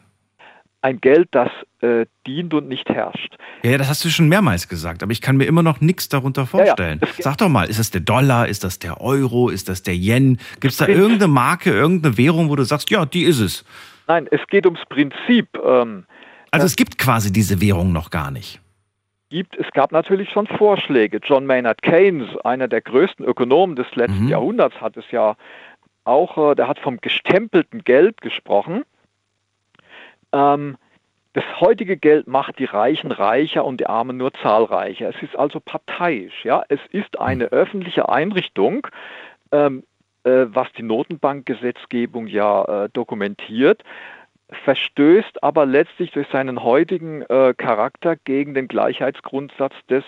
ein 0.82 1.00
Geld, 1.00 1.28
das 1.32 1.50
äh, 1.80 2.06
dient 2.26 2.54
und 2.54 2.68
nicht 2.68 2.88
herrscht. 2.88 3.36
Ja, 3.62 3.72
ja, 3.72 3.78
das 3.78 3.88
hast 3.88 4.04
du 4.04 4.08
schon 4.08 4.28
mehrmals 4.28 4.68
gesagt, 4.68 5.02
aber 5.02 5.12
ich 5.12 5.20
kann 5.20 5.36
mir 5.36 5.44
immer 5.44 5.62
noch 5.62 5.80
nichts 5.80 6.08
darunter 6.08 6.46
vorstellen. 6.46 7.00
Ja, 7.02 7.08
ja. 7.08 7.22
Sag 7.22 7.38
doch 7.38 7.48
mal, 7.48 7.68
ist 7.68 7.78
das 7.78 7.90
der 7.90 8.00
Dollar, 8.00 8.48
ist 8.48 8.64
das 8.64 8.78
der 8.78 9.00
Euro, 9.00 9.50
ist 9.50 9.68
das 9.68 9.82
der 9.82 9.94
Yen? 9.94 10.38
Gibt 10.60 10.72
es 10.72 10.78
da 10.78 10.86
irgendeine 10.86 11.28
Marke, 11.28 11.70
irgendeine 11.70 12.16
Währung, 12.16 12.48
wo 12.48 12.56
du 12.56 12.64
sagst, 12.64 12.90
ja, 12.90 13.04
die 13.04 13.24
ist 13.24 13.40
es? 13.40 13.64
Nein, 14.06 14.26
es 14.30 14.40
geht 14.48 14.64
ums 14.66 14.80
Prinzip. 14.88 15.48
Ähm, 15.62 16.04
also 16.50 16.66
es 16.66 16.76
gibt 16.76 16.98
quasi 16.98 17.32
diese 17.32 17.60
Währung 17.60 17.92
noch 17.92 18.10
gar 18.10 18.30
nicht 18.30 18.60
gibt, 19.30 19.56
es 19.56 19.70
gab 19.72 19.92
natürlich 19.92 20.30
schon 20.30 20.46
Vorschläge. 20.46 21.20
John 21.22 21.46
Maynard 21.46 21.82
Keynes, 21.82 22.36
einer 22.44 22.68
der 22.68 22.82
größten 22.82 23.24
Ökonomen 23.24 23.76
des 23.76 23.86
letzten 23.94 24.24
mhm. 24.24 24.28
Jahrhunderts, 24.28 24.80
hat 24.80 24.96
es 24.96 25.10
ja 25.10 25.36
auch, 26.04 26.50
äh, 26.50 26.54
der 26.54 26.68
hat 26.68 26.78
vom 26.78 27.00
gestempelten 27.00 27.84
Geld 27.84 28.20
gesprochen. 28.20 28.82
Ähm, 30.32 30.76
das 31.32 31.44
heutige 31.60 31.96
Geld 31.96 32.26
macht 32.26 32.58
die 32.58 32.64
Reichen 32.64 33.12
reicher 33.12 33.64
und 33.64 33.78
die 33.80 33.86
Armen 33.86 34.16
nur 34.16 34.34
zahlreicher. 34.34 35.08
Es 35.08 35.22
ist 35.22 35.36
also 35.36 35.60
parteiisch. 35.60 36.44
Ja? 36.44 36.64
Es 36.68 36.80
ist 36.90 37.20
eine 37.20 37.44
mhm. 37.44 37.50
öffentliche 37.50 38.08
Einrichtung, 38.08 38.86
ähm, 39.52 39.84
äh, 40.24 40.46
was 40.48 40.70
die 40.76 40.82
Notenbankgesetzgebung 40.82 42.26
ja 42.26 42.84
äh, 42.84 42.88
dokumentiert 42.92 43.84
verstößt 44.64 45.42
aber 45.42 45.66
letztlich 45.66 46.10
durch 46.12 46.28
seinen 46.28 46.62
heutigen 46.62 47.22
äh, 47.22 47.54
Charakter 47.56 48.16
gegen 48.16 48.54
den 48.54 48.68
Gleichheitsgrundsatz 48.68 49.74
des 49.88 50.04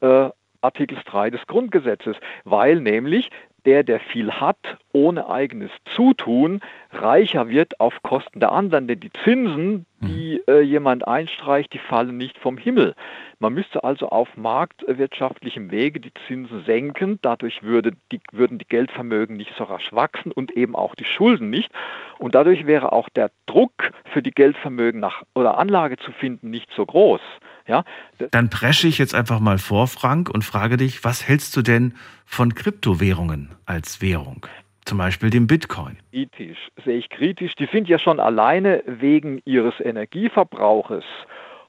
äh, 0.00 0.30
Artikels 0.62 1.00
3 1.06 1.30
des 1.30 1.46
Grundgesetzes, 1.46 2.16
weil 2.44 2.80
nämlich 2.80 3.30
der, 3.66 3.82
der 3.82 4.00
viel 4.00 4.30
hat, 4.32 4.78
ohne 4.92 5.28
eigenes 5.28 5.70
Zutun, 5.94 6.60
reicher 6.92 7.48
wird 7.48 7.78
auf 7.80 8.02
Kosten 8.02 8.40
der 8.40 8.52
anderen. 8.52 8.88
Denn 8.88 9.00
die 9.00 9.12
Zinsen, 9.24 9.86
die 10.00 10.40
mhm. 10.46 10.52
äh, 10.52 10.60
jemand 10.60 11.06
einstreicht, 11.06 11.72
die 11.72 11.78
fallen 11.78 12.16
nicht 12.16 12.38
vom 12.38 12.58
Himmel. 12.58 12.94
Man 13.38 13.54
müsste 13.54 13.84
also 13.84 14.08
auf 14.08 14.28
marktwirtschaftlichem 14.36 15.70
Wege 15.70 16.00
die 16.00 16.12
Zinsen 16.26 16.64
senken. 16.64 17.18
Dadurch 17.22 17.62
würde 17.62 17.92
die, 18.10 18.20
würden 18.32 18.58
die 18.58 18.68
Geldvermögen 18.68 19.36
nicht 19.36 19.52
so 19.56 19.64
rasch 19.64 19.92
wachsen 19.92 20.32
und 20.32 20.52
eben 20.52 20.74
auch 20.74 20.94
die 20.94 21.04
Schulden 21.04 21.50
nicht. 21.50 21.70
Und 22.18 22.34
dadurch 22.34 22.66
wäre 22.66 22.92
auch 22.92 23.08
der 23.08 23.30
Druck 23.46 23.92
für 24.12 24.22
die 24.22 24.32
Geldvermögen 24.32 25.00
nach 25.00 25.22
oder 25.34 25.58
Anlage 25.58 25.96
zu 25.96 26.12
finden 26.12 26.50
nicht 26.50 26.70
so 26.74 26.84
groß. 26.84 27.20
Ja? 27.66 27.84
Dann 28.30 28.50
presche 28.50 28.88
ich 28.88 28.98
jetzt 28.98 29.14
einfach 29.14 29.40
mal 29.40 29.58
vor, 29.58 29.86
Frank, 29.86 30.28
und 30.30 30.44
frage 30.44 30.76
dich, 30.76 31.04
was 31.04 31.26
hältst 31.26 31.56
du 31.56 31.62
denn 31.62 31.94
von 32.24 32.54
Kryptowährungen 32.54 33.50
als 33.66 34.00
Währung? 34.00 34.46
Zum 34.84 34.98
Beispiel 34.98 35.30
dem 35.30 35.46
Bitcoin. 35.46 35.98
Kritisch, 36.10 36.68
sehe 36.84 36.98
ich 36.98 37.08
kritisch. 37.10 37.54
Die 37.54 37.66
sind 37.66 37.88
ja 37.88 37.98
schon 37.98 38.18
alleine 38.18 38.82
wegen 38.86 39.40
ihres 39.44 39.78
Energieverbrauches 39.78 41.04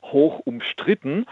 hoch 0.03 0.39
umstritten 0.45 1.25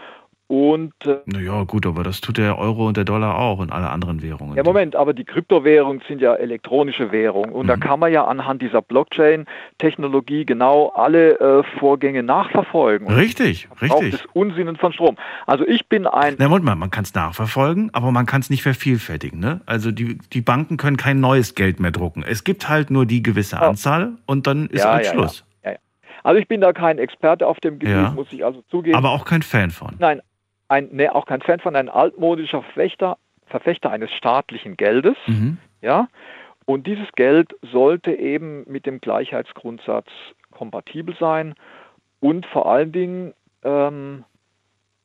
und, 0.50 0.92
äh, 1.06 1.18
naja, 1.26 1.62
gut, 1.62 1.86
aber 1.86 2.02
das 2.02 2.20
tut 2.20 2.36
der 2.36 2.58
Euro 2.58 2.88
und 2.88 2.96
der 2.96 3.04
Dollar 3.04 3.38
auch 3.38 3.60
und 3.60 3.70
alle 3.70 3.88
anderen 3.88 4.20
Währungen. 4.20 4.56
Ja, 4.56 4.64
Moment, 4.64 4.96
aber 4.96 5.12
die 5.14 5.22
Kryptowährungen 5.22 6.02
sind 6.08 6.20
ja 6.20 6.34
elektronische 6.34 7.12
Währungen 7.12 7.52
und 7.52 7.66
mhm. 7.66 7.68
da 7.68 7.76
kann 7.76 8.00
man 8.00 8.12
ja 8.12 8.24
anhand 8.24 8.60
dieser 8.60 8.82
Blockchain-Technologie 8.82 10.44
genau 10.44 10.88
alle 10.88 11.38
äh, 11.38 11.62
Vorgänge 11.78 12.24
nachverfolgen. 12.24 13.06
Richtig, 13.06 13.68
richtig. 13.80 14.10
Das 14.10 14.26
Unsinnen 14.32 14.74
von 14.74 14.92
Strom. 14.92 15.16
Also 15.46 15.64
ich 15.68 15.88
bin 15.88 16.08
ein. 16.08 16.34
Na, 16.40 16.48
Moment 16.48 16.64
mal, 16.64 16.74
man 16.74 16.90
kann 16.90 17.04
es 17.04 17.14
nachverfolgen, 17.14 17.90
aber 17.94 18.10
man 18.10 18.26
kann 18.26 18.40
es 18.40 18.50
nicht 18.50 18.64
vervielfältigen. 18.64 19.38
Ne? 19.38 19.60
Also 19.66 19.92
die, 19.92 20.18
die 20.32 20.40
Banken 20.40 20.78
können 20.78 20.96
kein 20.96 21.20
neues 21.20 21.54
Geld 21.54 21.78
mehr 21.78 21.92
drucken. 21.92 22.24
Es 22.28 22.42
gibt 22.42 22.68
halt 22.68 22.90
nur 22.90 23.06
die 23.06 23.22
gewisse 23.22 23.54
ja. 23.54 23.62
Anzahl 23.62 24.14
und 24.26 24.48
dann 24.48 24.66
ist 24.66 24.82
ja, 24.82 24.94
halt 24.94 25.06
ja, 25.06 25.12
Schluss. 25.12 25.44
Also 26.22 26.38
ich 26.38 26.48
bin 26.48 26.60
da 26.60 26.72
kein 26.72 26.98
Experte 26.98 27.46
auf 27.46 27.60
dem 27.60 27.78
Gebiet, 27.78 28.14
muss 28.14 28.30
ich 28.30 28.44
also 28.44 28.62
zugeben. 28.70 28.96
Aber 28.96 29.10
auch 29.10 29.24
kein 29.24 29.42
Fan 29.42 29.70
von. 29.70 29.94
Nein, 29.98 30.20
ein, 30.70 30.88
nee, 30.92 31.08
auch 31.08 31.26
kein 31.26 31.42
Fan 31.42 31.60
von 31.60 31.74
ein 31.74 31.88
altmodischer 31.88 32.62
Verfechter, 32.62 33.18
Verfechter 33.46 33.90
eines 33.90 34.10
staatlichen 34.12 34.76
Geldes. 34.76 35.16
Mhm. 35.26 35.58
Ja? 35.82 36.08
Und 36.64 36.86
dieses 36.86 37.10
Geld 37.12 37.52
sollte 37.62 38.12
eben 38.12 38.64
mit 38.70 38.86
dem 38.86 39.00
Gleichheitsgrundsatz 39.00 40.06
kompatibel 40.52 41.16
sein 41.18 41.54
und 42.20 42.46
vor 42.46 42.70
allen 42.70 42.92
Dingen 42.92 43.34
ähm, 43.64 44.24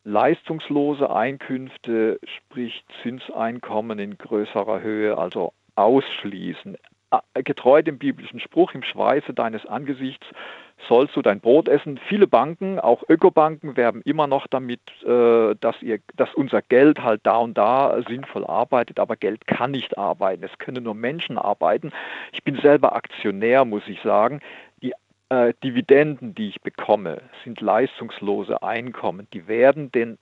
leistungslose 0.03 1.09
Einkünfte, 1.09 2.19
sprich 2.23 2.85
Zinseinkommen 3.01 3.97
in 3.97 4.17
größerer 4.19 4.81
Höhe, 4.81 5.17
also 5.17 5.53
ausschließen. 5.75 6.77
Getreu 7.33 7.81
dem 7.81 7.97
biblischen 7.97 8.39
Spruch, 8.39 8.73
im 8.73 8.83
Schweiße 8.83 9.33
deines 9.33 9.65
Angesichts 9.65 10.25
sollst 10.87 11.15
du 11.15 11.21
dein 11.21 11.39
Brot 11.39 11.67
essen. 11.67 11.99
Viele 12.07 12.27
Banken, 12.27 12.79
auch 12.79 13.03
Ökobanken, 13.07 13.77
werben 13.77 14.01
immer 14.03 14.27
noch 14.27 14.47
damit, 14.47 14.81
äh, 15.03 15.55
dass, 15.59 15.81
ihr, 15.81 15.99
dass 16.15 16.33
unser 16.33 16.61
Geld 16.61 17.01
halt 17.01 17.21
da 17.23 17.37
und 17.37 17.57
da 17.57 18.01
sinnvoll 18.07 18.45
arbeitet, 18.45 18.99
aber 18.99 19.15
Geld 19.15 19.47
kann 19.47 19.71
nicht 19.71 19.97
arbeiten. 19.97 20.43
Es 20.43 20.57
können 20.57 20.83
nur 20.83 20.95
Menschen 20.95 21.37
arbeiten. 21.37 21.91
Ich 22.31 22.43
bin 22.43 22.55
selber 22.61 22.95
Aktionär, 22.95 23.65
muss 23.65 23.87
ich 23.87 24.01
sagen. 24.01 24.41
Die 24.81 24.93
äh, 25.29 25.53
Dividenden, 25.63 26.35
die 26.35 26.49
ich 26.49 26.61
bekomme, 26.61 27.21
sind 27.43 27.61
leistungslose 27.61 28.61
Einkommen. 28.63 29.27
Die 29.33 29.47
werden 29.47 29.91
den 29.91 30.17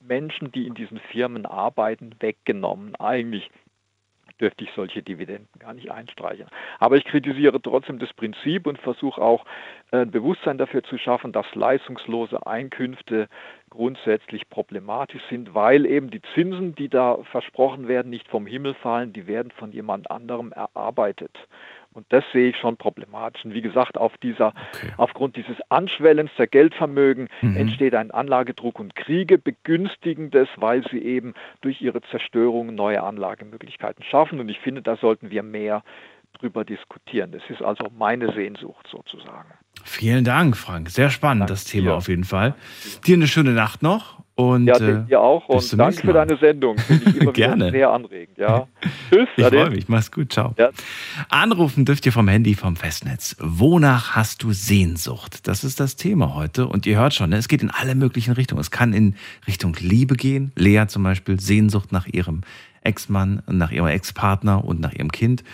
Menschen, 0.00 0.52
die 0.52 0.66
in 0.66 0.74
diesen 0.74 0.98
Firmen 0.98 1.46
arbeiten, 1.46 2.14
weggenommen. 2.20 2.94
Eigentlich 2.96 3.50
dürfte 4.40 4.64
ich 4.64 4.70
solche 4.74 5.02
Dividenden 5.02 5.48
gar 5.58 5.74
nicht 5.74 5.90
einstreichen. 5.90 6.46
Aber 6.78 6.96
ich 6.96 7.04
kritisiere 7.04 7.60
trotzdem 7.60 7.98
das 7.98 8.12
Prinzip 8.12 8.66
und 8.66 8.78
versuche 8.78 9.20
auch 9.20 9.44
äh, 9.90 9.98
ein 9.98 10.10
Bewusstsein 10.10 10.58
dafür 10.58 10.82
zu 10.82 10.98
schaffen, 10.98 11.32
dass 11.32 11.46
leistungslose 11.54 12.46
Einkünfte 12.46 13.28
grundsätzlich 13.70 14.48
problematisch 14.48 15.22
sind, 15.28 15.54
weil 15.54 15.86
eben 15.86 16.10
die 16.10 16.22
Zinsen, 16.34 16.74
die 16.74 16.88
da 16.88 17.18
versprochen 17.30 17.88
werden, 17.88 18.10
nicht 18.10 18.28
vom 18.28 18.46
Himmel 18.46 18.74
fallen, 18.74 19.12
die 19.12 19.26
werden 19.26 19.50
von 19.52 19.72
jemand 19.72 20.10
anderem 20.10 20.52
erarbeitet. 20.52 21.36
Und 21.94 22.06
das 22.08 22.24
sehe 22.32 22.50
ich 22.50 22.56
schon 22.56 22.76
problematisch. 22.76 23.44
Und 23.44 23.54
wie 23.54 23.62
gesagt, 23.62 23.96
auf 23.96 24.16
dieser, 24.18 24.48
okay. 24.48 24.92
aufgrund 24.96 25.36
dieses 25.36 25.56
Anschwellens 25.68 26.30
der 26.36 26.48
Geldvermögen 26.48 27.28
mhm. 27.40 27.56
entsteht 27.56 27.94
ein 27.94 28.10
Anlagedruck 28.10 28.80
und 28.80 28.96
Kriege 28.96 29.38
begünstigen 29.38 30.30
das, 30.30 30.48
weil 30.56 30.84
sie 30.90 30.98
eben 30.98 31.34
durch 31.60 31.80
ihre 31.80 32.02
Zerstörung 32.02 32.74
neue 32.74 33.02
Anlagemöglichkeiten 33.02 34.04
schaffen. 34.04 34.40
Und 34.40 34.48
ich 34.48 34.58
finde, 34.58 34.82
da 34.82 34.96
sollten 34.96 35.30
wir 35.30 35.42
mehr 35.42 35.82
drüber 36.44 36.64
diskutieren. 36.64 37.32
Das 37.32 37.42
ist 37.48 37.62
also 37.62 37.90
meine 37.96 38.32
Sehnsucht 38.34 38.86
sozusagen. 38.90 39.48
Vielen 39.82 40.24
Dank, 40.24 40.56
Frank. 40.56 40.90
Sehr 40.90 41.10
spannend, 41.10 41.42
danke 41.42 41.52
das 41.52 41.64
Thema 41.64 41.90
dir. 41.90 41.96
auf 41.96 42.08
jeden 42.08 42.24
Fall. 42.24 42.54
Dir 43.06 43.16
eine 43.16 43.26
schöne 43.26 43.52
Nacht 43.52 43.82
noch 43.82 44.22
und, 44.36 44.66
ja, 44.66 44.76
äh, 44.76 45.06
dir 45.06 45.20
auch. 45.20 45.48
Und 45.48 45.78
danke 45.78 45.98
für 45.98 46.12
deine 46.12 46.36
Sendung. 46.36 46.76
Finde 46.76 47.10
ich 47.10 47.16
immer 47.20 47.32
Gerne. 47.32 47.70
sehr 47.70 47.90
anregend. 47.90 48.36
Ja. 48.36 48.66
Tschüss. 49.10 49.28
Ich 49.36 49.46
freue 49.46 49.70
mich. 49.70 49.88
Mach's 49.88 50.10
gut. 50.10 50.32
Ciao. 50.32 50.54
Ja. 50.58 50.70
Anrufen 51.28 51.84
dürft 51.84 52.04
ihr 52.04 52.12
vom 52.12 52.28
Handy 52.28 52.54
vom 52.54 52.76
Festnetz. 52.76 53.36
Wonach 53.40 54.16
hast 54.16 54.42
du 54.42 54.52
Sehnsucht? 54.52 55.46
Das 55.48 55.64
ist 55.64 55.80
das 55.80 55.96
Thema 55.96 56.34
heute. 56.34 56.66
Und 56.66 56.84
ihr 56.84 56.98
hört 56.98 57.14
schon, 57.14 57.30
ne, 57.30 57.36
es 57.36 57.48
geht 57.48 57.62
in 57.62 57.70
alle 57.70 57.94
möglichen 57.94 58.32
Richtungen. 58.32 58.60
Es 58.60 58.70
kann 58.70 58.92
in 58.92 59.14
Richtung 59.46 59.76
Liebe 59.78 60.16
gehen. 60.16 60.52
Lea 60.56 60.86
zum 60.88 61.04
Beispiel, 61.04 61.38
Sehnsucht 61.40 61.92
nach 61.92 62.06
ihrem 62.06 62.42
Ex-Mann, 62.82 63.42
nach 63.46 63.70
ihrem 63.70 63.86
Ex-Partner 63.86 64.64
und 64.64 64.80
nach 64.80 64.92
ihrem 64.92 65.12
Kind. 65.12 65.44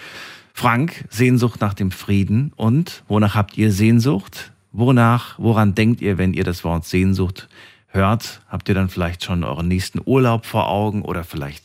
Frank, 0.61 1.07
Sehnsucht 1.09 1.63
nach 1.63 1.73
dem 1.73 1.91
Frieden. 1.91 2.53
Und 2.55 3.03
wonach 3.09 3.35
habt 3.35 3.57
ihr 3.57 3.73
Sehnsucht? 3.73 4.53
Wonach, 4.73 5.39
woran 5.39 5.75
denkt 5.75 6.03
ihr, 6.03 6.19
wenn 6.19 6.35
ihr 6.35 6.45
das 6.45 6.65
Wort 6.65 6.85
Sehnsucht 6.85 7.49
hört? 7.87 8.43
Habt 8.47 8.69
ihr 8.69 8.75
dann 8.75 8.91
vielleicht 8.91 9.25
schon 9.25 9.43
euren 9.43 9.69
nächsten 9.69 10.03
Urlaub 10.05 10.45
vor 10.45 10.69
Augen 10.69 11.01
oder 11.01 11.25
vielleicht 11.25 11.65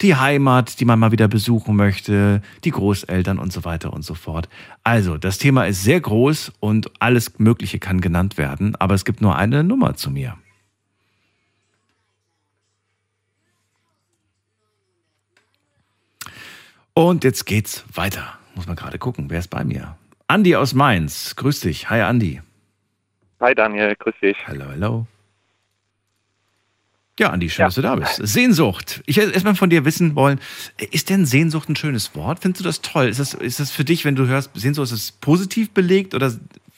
die 0.00 0.16
Heimat, 0.16 0.80
die 0.80 0.84
man 0.84 0.98
mal 0.98 1.12
wieder 1.12 1.28
besuchen 1.28 1.76
möchte, 1.76 2.42
die 2.64 2.72
Großeltern 2.72 3.38
und 3.38 3.52
so 3.52 3.64
weiter 3.64 3.92
und 3.92 4.04
so 4.04 4.14
fort. 4.14 4.48
Also, 4.82 5.16
das 5.16 5.38
Thema 5.38 5.68
ist 5.68 5.84
sehr 5.84 6.00
groß 6.00 6.54
und 6.58 6.90
alles 6.98 7.38
Mögliche 7.38 7.78
kann 7.78 8.00
genannt 8.00 8.36
werden, 8.36 8.74
aber 8.74 8.96
es 8.96 9.04
gibt 9.04 9.20
nur 9.20 9.36
eine 9.36 9.62
Nummer 9.62 9.94
zu 9.94 10.10
mir. 10.10 10.34
Und 16.98 17.22
jetzt 17.22 17.44
geht's 17.44 17.84
weiter. 17.94 18.40
Muss 18.56 18.66
man 18.66 18.74
gerade 18.74 18.98
gucken, 18.98 19.30
wer 19.30 19.38
ist 19.38 19.50
bei 19.50 19.62
mir? 19.62 19.96
Andi 20.26 20.56
aus 20.56 20.74
Mainz. 20.74 21.36
Grüß 21.36 21.60
dich. 21.60 21.88
Hi, 21.90 22.00
Andi. 22.00 22.42
Hi, 23.38 23.54
Daniel. 23.54 23.94
Grüß 23.94 24.16
dich. 24.20 24.36
Hallo, 24.48 24.64
hallo. 24.68 25.06
Ja, 27.16 27.30
Andi, 27.30 27.50
schön, 27.50 27.62
ja. 27.62 27.66
dass 27.68 27.76
du 27.76 27.82
da 27.82 27.94
bist. 27.94 28.16
Sehnsucht. 28.26 29.04
Ich 29.06 29.16
hätte 29.16 29.30
erstmal 29.30 29.54
von 29.54 29.70
dir 29.70 29.84
wissen 29.84 30.16
wollen, 30.16 30.40
ist 30.90 31.08
denn 31.08 31.24
Sehnsucht 31.24 31.68
ein 31.68 31.76
schönes 31.76 32.16
Wort? 32.16 32.40
Findest 32.40 32.62
du 32.62 32.64
das 32.64 32.80
toll? 32.80 33.06
Ist 33.06 33.20
das, 33.20 33.32
ist 33.32 33.60
das 33.60 33.70
für 33.70 33.84
dich, 33.84 34.04
wenn 34.04 34.16
du 34.16 34.26
hörst, 34.26 34.50
Sehnsucht, 34.54 34.86
ist 34.86 34.92
es 34.92 35.12
positiv 35.12 35.70
belegt 35.70 36.16
oder 36.16 36.32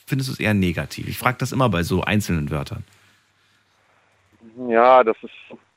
findest 0.07 0.29
du 0.29 0.35
es 0.35 0.39
eher 0.39 0.53
negativ? 0.53 1.09
Ich 1.09 1.17
frage 1.17 1.39
das 1.39 1.51
immer 1.51 1.71
bei 1.71 1.83
so 1.83 2.03
einzelnen 2.03 2.51
Wörtern. 2.51 2.85
Ja, 4.69 5.03
das 5.03 5.17
ist 5.23 5.33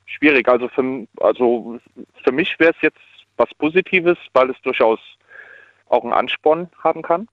schwierig. 0.06 0.50
Also 0.50 0.68
für, 0.68 1.08
also 1.22 1.80
für 2.26 2.32
mich 2.34 2.54
wäre 2.60 2.72
es 2.72 2.82
jetzt 2.82 3.00
was 3.44 3.54
Positives, 3.56 4.18
weil 4.34 4.50
es 4.50 4.62
durchaus 4.62 5.00
auch 5.88 6.04
einen 6.04 6.14
Ansporn 6.14 6.70
haben 6.84 7.02
kann. 7.02 7.28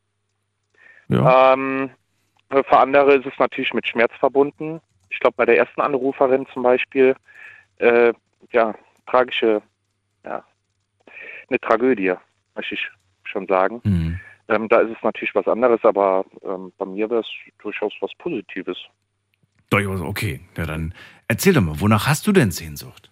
Ja. 1.08 1.54
Ähm, 1.54 1.90
für 2.50 2.78
andere 2.78 3.14
ist 3.14 3.26
es 3.26 3.38
natürlich 3.38 3.72
mit 3.72 3.86
Schmerz 3.86 4.12
verbunden. 4.18 4.80
Ich 5.10 5.20
glaube, 5.20 5.36
bei 5.36 5.46
der 5.46 5.56
ersten 5.56 5.80
Anruferin 5.80 6.46
zum 6.52 6.62
Beispiel, 6.62 7.14
äh, 7.78 8.12
ja, 8.52 8.74
tragische, 9.06 9.62
ja, 10.24 10.44
eine 11.48 11.60
Tragödie, 11.60 12.14
möchte 12.54 12.74
ich 12.74 12.88
schon 13.24 13.46
sagen. 13.46 13.80
Mhm. 13.84 14.20
Ähm, 14.48 14.68
da 14.68 14.80
ist 14.80 14.96
es 14.96 15.02
natürlich 15.02 15.34
was 15.34 15.46
anderes, 15.46 15.80
aber 15.84 16.24
ähm, 16.42 16.72
bei 16.76 16.84
mir 16.84 17.08
wäre 17.08 17.20
es 17.20 17.28
durchaus 17.62 17.92
was 18.00 18.10
Positives. 18.18 18.78
Durchaus, 19.70 20.00
okay. 20.00 20.40
Ja, 20.56 20.66
dann 20.66 20.92
erzähl 21.28 21.52
doch 21.52 21.60
mal, 21.60 21.80
wonach 21.80 22.08
hast 22.08 22.26
du 22.26 22.32
denn 22.32 22.50
Sehnsucht? 22.50 23.09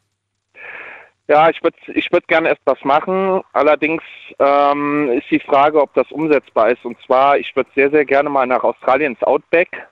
Ja, 1.28 1.50
ich 1.50 1.62
würde 1.62 1.76
ich 1.92 2.10
würd 2.10 2.26
gerne 2.26 2.48
etwas 2.48 2.82
machen. 2.84 3.42
Allerdings 3.52 4.02
ähm, 4.38 5.10
ist 5.12 5.30
die 5.30 5.40
Frage, 5.40 5.80
ob 5.80 5.92
das 5.92 6.10
umsetzbar 6.10 6.70
ist. 6.70 6.84
Und 6.86 6.98
zwar, 7.04 7.38
ich 7.38 7.54
würde 7.54 7.68
sehr, 7.74 7.90
sehr 7.90 8.06
gerne 8.06 8.30
mal 8.30 8.46
nach 8.46 8.64
Australien 8.64 9.12
ins 9.12 9.22
Outback, 9.22 9.86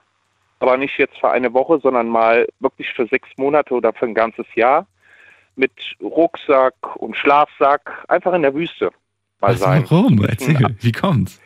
aber 0.59 0.77
nicht 0.77 0.97
jetzt 0.97 1.17
für 1.19 1.29
eine 1.29 1.53
Woche, 1.53 1.79
sondern 1.79 2.07
mal 2.07 2.47
wirklich 2.59 2.91
für 2.91 3.05
sechs 3.05 3.29
Monate 3.37 3.75
oder 3.75 3.93
für 3.93 4.07
ein 4.07 4.15
ganzes 4.15 4.47
Jahr 4.55 4.87
mit 5.55 5.71
Rucksack 6.01 6.73
und 6.95 7.15
Schlafsack 7.15 8.03
einfach 8.07 8.33
in 8.33 8.41
der 8.41 8.55
Wüste 8.55 8.91
mal 9.39 9.53
Was, 9.53 9.59
sein. 9.59 9.85
Warum? 9.89 10.23
Erzähl, 10.23 10.75
wie 10.79 10.91
kommt's? 10.91 11.39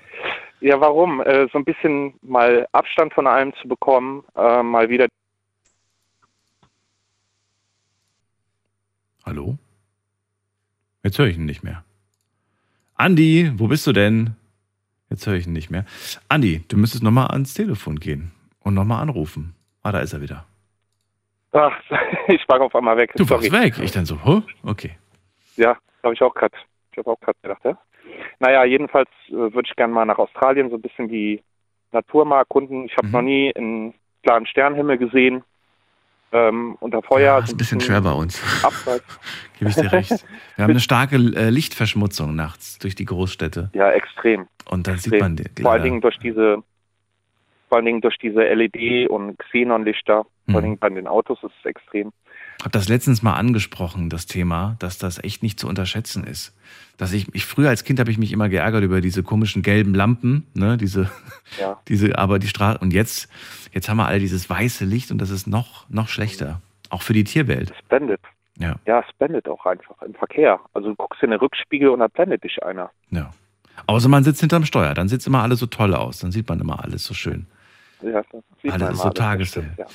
Ja, 0.62 0.80
warum? 0.80 1.22
Äh, 1.22 1.48
so 1.52 1.58
ein 1.58 1.66
bisschen 1.66 2.14
mal 2.22 2.66
Abstand 2.72 3.14
von 3.14 3.28
allem 3.28 3.54
zu 3.56 3.68
bekommen, 3.68 4.24
äh, 4.38 4.64
mal 4.64 4.88
wieder. 4.90 5.08
Hallo? 9.26 9.58
Jetzt 11.04 11.18
höre 11.18 11.28
ich 11.28 11.38
ihn 11.38 11.46
nicht 11.46 11.64
mehr. 11.64 11.84
Andi, 12.96 13.52
wo 13.56 13.68
bist 13.68 13.88
du 13.88 13.92
denn? 13.92 14.36
Jetzt 15.10 15.26
höre 15.26 15.34
ich 15.34 15.48
ihn 15.48 15.54
nicht 15.54 15.72
mehr. 15.72 15.86
Andi, 16.30 16.64
du 16.68 16.78
müsstest 16.78 17.04
nochmal 17.04 17.28
ans 17.28 17.54
Telefon 17.54 18.00
gehen 18.00 18.32
und 18.60 18.76
nochmal 18.76 19.02
anrufen. 19.02 19.56
Ah, 19.82 19.92
da 19.92 20.00
ist 20.00 20.14
er 20.14 20.22
wieder. 20.22 20.46
Ach, 21.54 21.72
ich 22.28 22.48
war 22.48 22.62
auf 22.62 22.76
einmal 22.76 22.98
weg. 22.98 23.14
Du 23.16 23.28
warst 23.30 23.52
weg. 23.52 23.80
Ich 23.80 23.92
dann 23.92 24.06
so, 24.06 24.24
huh? 24.24 24.44
okay. 24.64 24.92
Ja, 25.58 25.78
habe 26.04 26.14
ich 26.14 26.22
auch 26.22 26.34
gerade. 26.34 26.56
Ich 26.92 26.98
habe 26.98 27.12
auch 27.12 27.20
gerade 27.20 27.38
gedacht, 27.42 27.62
ja. 27.64 27.78
Naja, 28.40 28.66
jedenfalls 28.66 29.10
äh, 29.30 29.34
würde 29.34 29.68
ich 29.68 29.76
gerne 29.76 29.94
mal 29.94 30.06
nach 30.06 30.18
Australien 30.18 30.70
so 30.70 30.76
ein 30.76 30.82
bisschen 30.82 31.08
die 31.08 31.42
Natur 31.92 32.26
mal 32.26 32.40
erkunden. 32.40 32.86
Ich 32.86 32.96
habe 32.98 33.08
mhm. 33.08 33.14
noch 33.14 33.22
nie 33.22 33.56
einen 33.56 33.94
klaren 34.24 34.46
Sternenhimmel 34.46 34.98
gesehen 34.98 35.44
ähm, 36.32 36.76
unter 36.80 37.02
Feuer. 37.02 37.38
Ja, 37.38 37.40
ist 37.40 37.54
ein 37.54 37.58
bisschen 37.58 37.82
schwer 37.82 38.02
bei 38.02 38.12
uns. 38.12 38.42
Gebe 39.60 39.70
ich 39.70 39.76
dir 39.76 39.92
recht. 39.92 40.26
Wir 40.56 40.64
haben 40.64 40.72
eine 40.72 40.80
starke 40.80 41.16
äh, 41.16 41.50
Lichtverschmutzung 41.50 42.36
nachts 42.36 42.80
durch 42.80 42.96
die 42.96 43.06
Großstädte. 43.06 43.70
Ja, 43.74 43.92
extrem. 43.92 44.48
Und 44.70 44.88
dann 44.88 44.96
extrem. 44.96 45.12
sieht 45.12 45.22
man 45.22 45.36
die, 45.36 45.62
vor 45.62 45.72
allen 45.72 45.84
Dingen 45.84 46.02
durch 46.02 46.18
diese 46.18 46.64
vor 47.70 47.78
allen 47.78 47.86
Dingen 47.86 48.02
durch 48.02 48.18
diese 48.18 48.42
LED 48.42 49.10
und 49.10 49.40
Xenonlichter, 49.40 50.18
hm. 50.18 50.26
vor 50.48 50.56
allen 50.56 50.64
Dingen 50.64 50.78
bei 50.78 50.90
den 50.90 51.08
Autos 51.08 51.42
ist 51.42 51.54
es 51.60 51.66
extrem. 51.66 52.12
Habe 52.62 52.72
das 52.72 52.90
letztens 52.90 53.22
mal 53.22 53.34
angesprochen, 53.34 54.10
das 54.10 54.26
Thema, 54.26 54.76
dass 54.80 54.98
das 54.98 55.24
echt 55.24 55.44
nicht 55.44 55.60
zu 55.60 55.68
unterschätzen 55.68 56.24
ist. 56.24 56.56
Dass 56.98 57.12
ich, 57.14 57.34
ich 57.34 57.46
früher 57.46 57.70
als 57.70 57.84
Kind 57.84 58.00
habe 58.00 58.12
ich 58.12 58.20
mich 58.20 58.32
immer 58.32 58.50
geärgert 58.50 58.84
über 58.84 59.02
diese 59.02 59.24
komischen 59.24 59.64
gelben 59.64 59.96
Lampen, 59.96 60.46
ne, 60.54 60.78
diese, 60.78 61.10
ja. 61.60 61.80
diese, 61.88 62.18
aber 62.18 62.38
die 62.38 62.48
Straße 62.48 62.80
und 62.80 62.94
jetzt 62.94 63.30
Jetzt 63.74 63.88
haben 63.90 63.98
wir 63.98 64.08
alle 64.08 64.20
dieses 64.20 64.50
weiße 64.50 64.86
Licht 64.86 65.12
und 65.12 65.20
das 65.20 65.30
ist 65.30 65.48
noch, 65.48 65.90
noch 65.90 66.08
schlechter. 66.08 66.62
Auch 66.90 67.02
für 67.02 67.14
die 67.14 67.24
Tierwelt. 67.24 67.72
Es 67.72 67.88
blendet. 67.88 68.22
Ja. 68.58 68.76
ja, 68.86 69.00
es 69.00 69.18
blendet 69.18 69.48
auch 69.48 69.66
einfach 69.66 70.02
im 70.02 70.14
Verkehr. 70.14 70.60
Also 70.74 70.90
du 70.90 70.96
guckst 70.96 71.24
in 71.24 71.32
den 71.32 71.40
Rückspiegel 71.40 71.90
und 71.90 72.00
da 72.00 72.08
blendet 72.08 72.44
dich 72.44 72.62
einer. 72.64 72.92
Ja. 73.10 73.32
Außer 73.88 74.10
man 74.10 74.24
sitzt 74.24 74.42
hinterm 74.42 74.66
Steuer, 74.66 74.94
dann 74.94 75.08
sieht 75.08 75.22
es 75.22 75.28
immer 75.28 75.42
alles 75.42 75.60
so 75.60 75.66
toll 75.66 75.96
aus. 75.96 76.20
Dann 76.20 76.32
sieht 76.32 76.50
man 76.50 76.60
immer 76.60 76.84
alles 76.84 77.06
so 77.06 77.14
schön. 77.14 77.48
Ja, 78.04 78.24
alles 78.72 78.90
ist 78.92 79.02
so 79.02 79.10
tageshell. 79.10 79.72
Ja. 79.78 79.86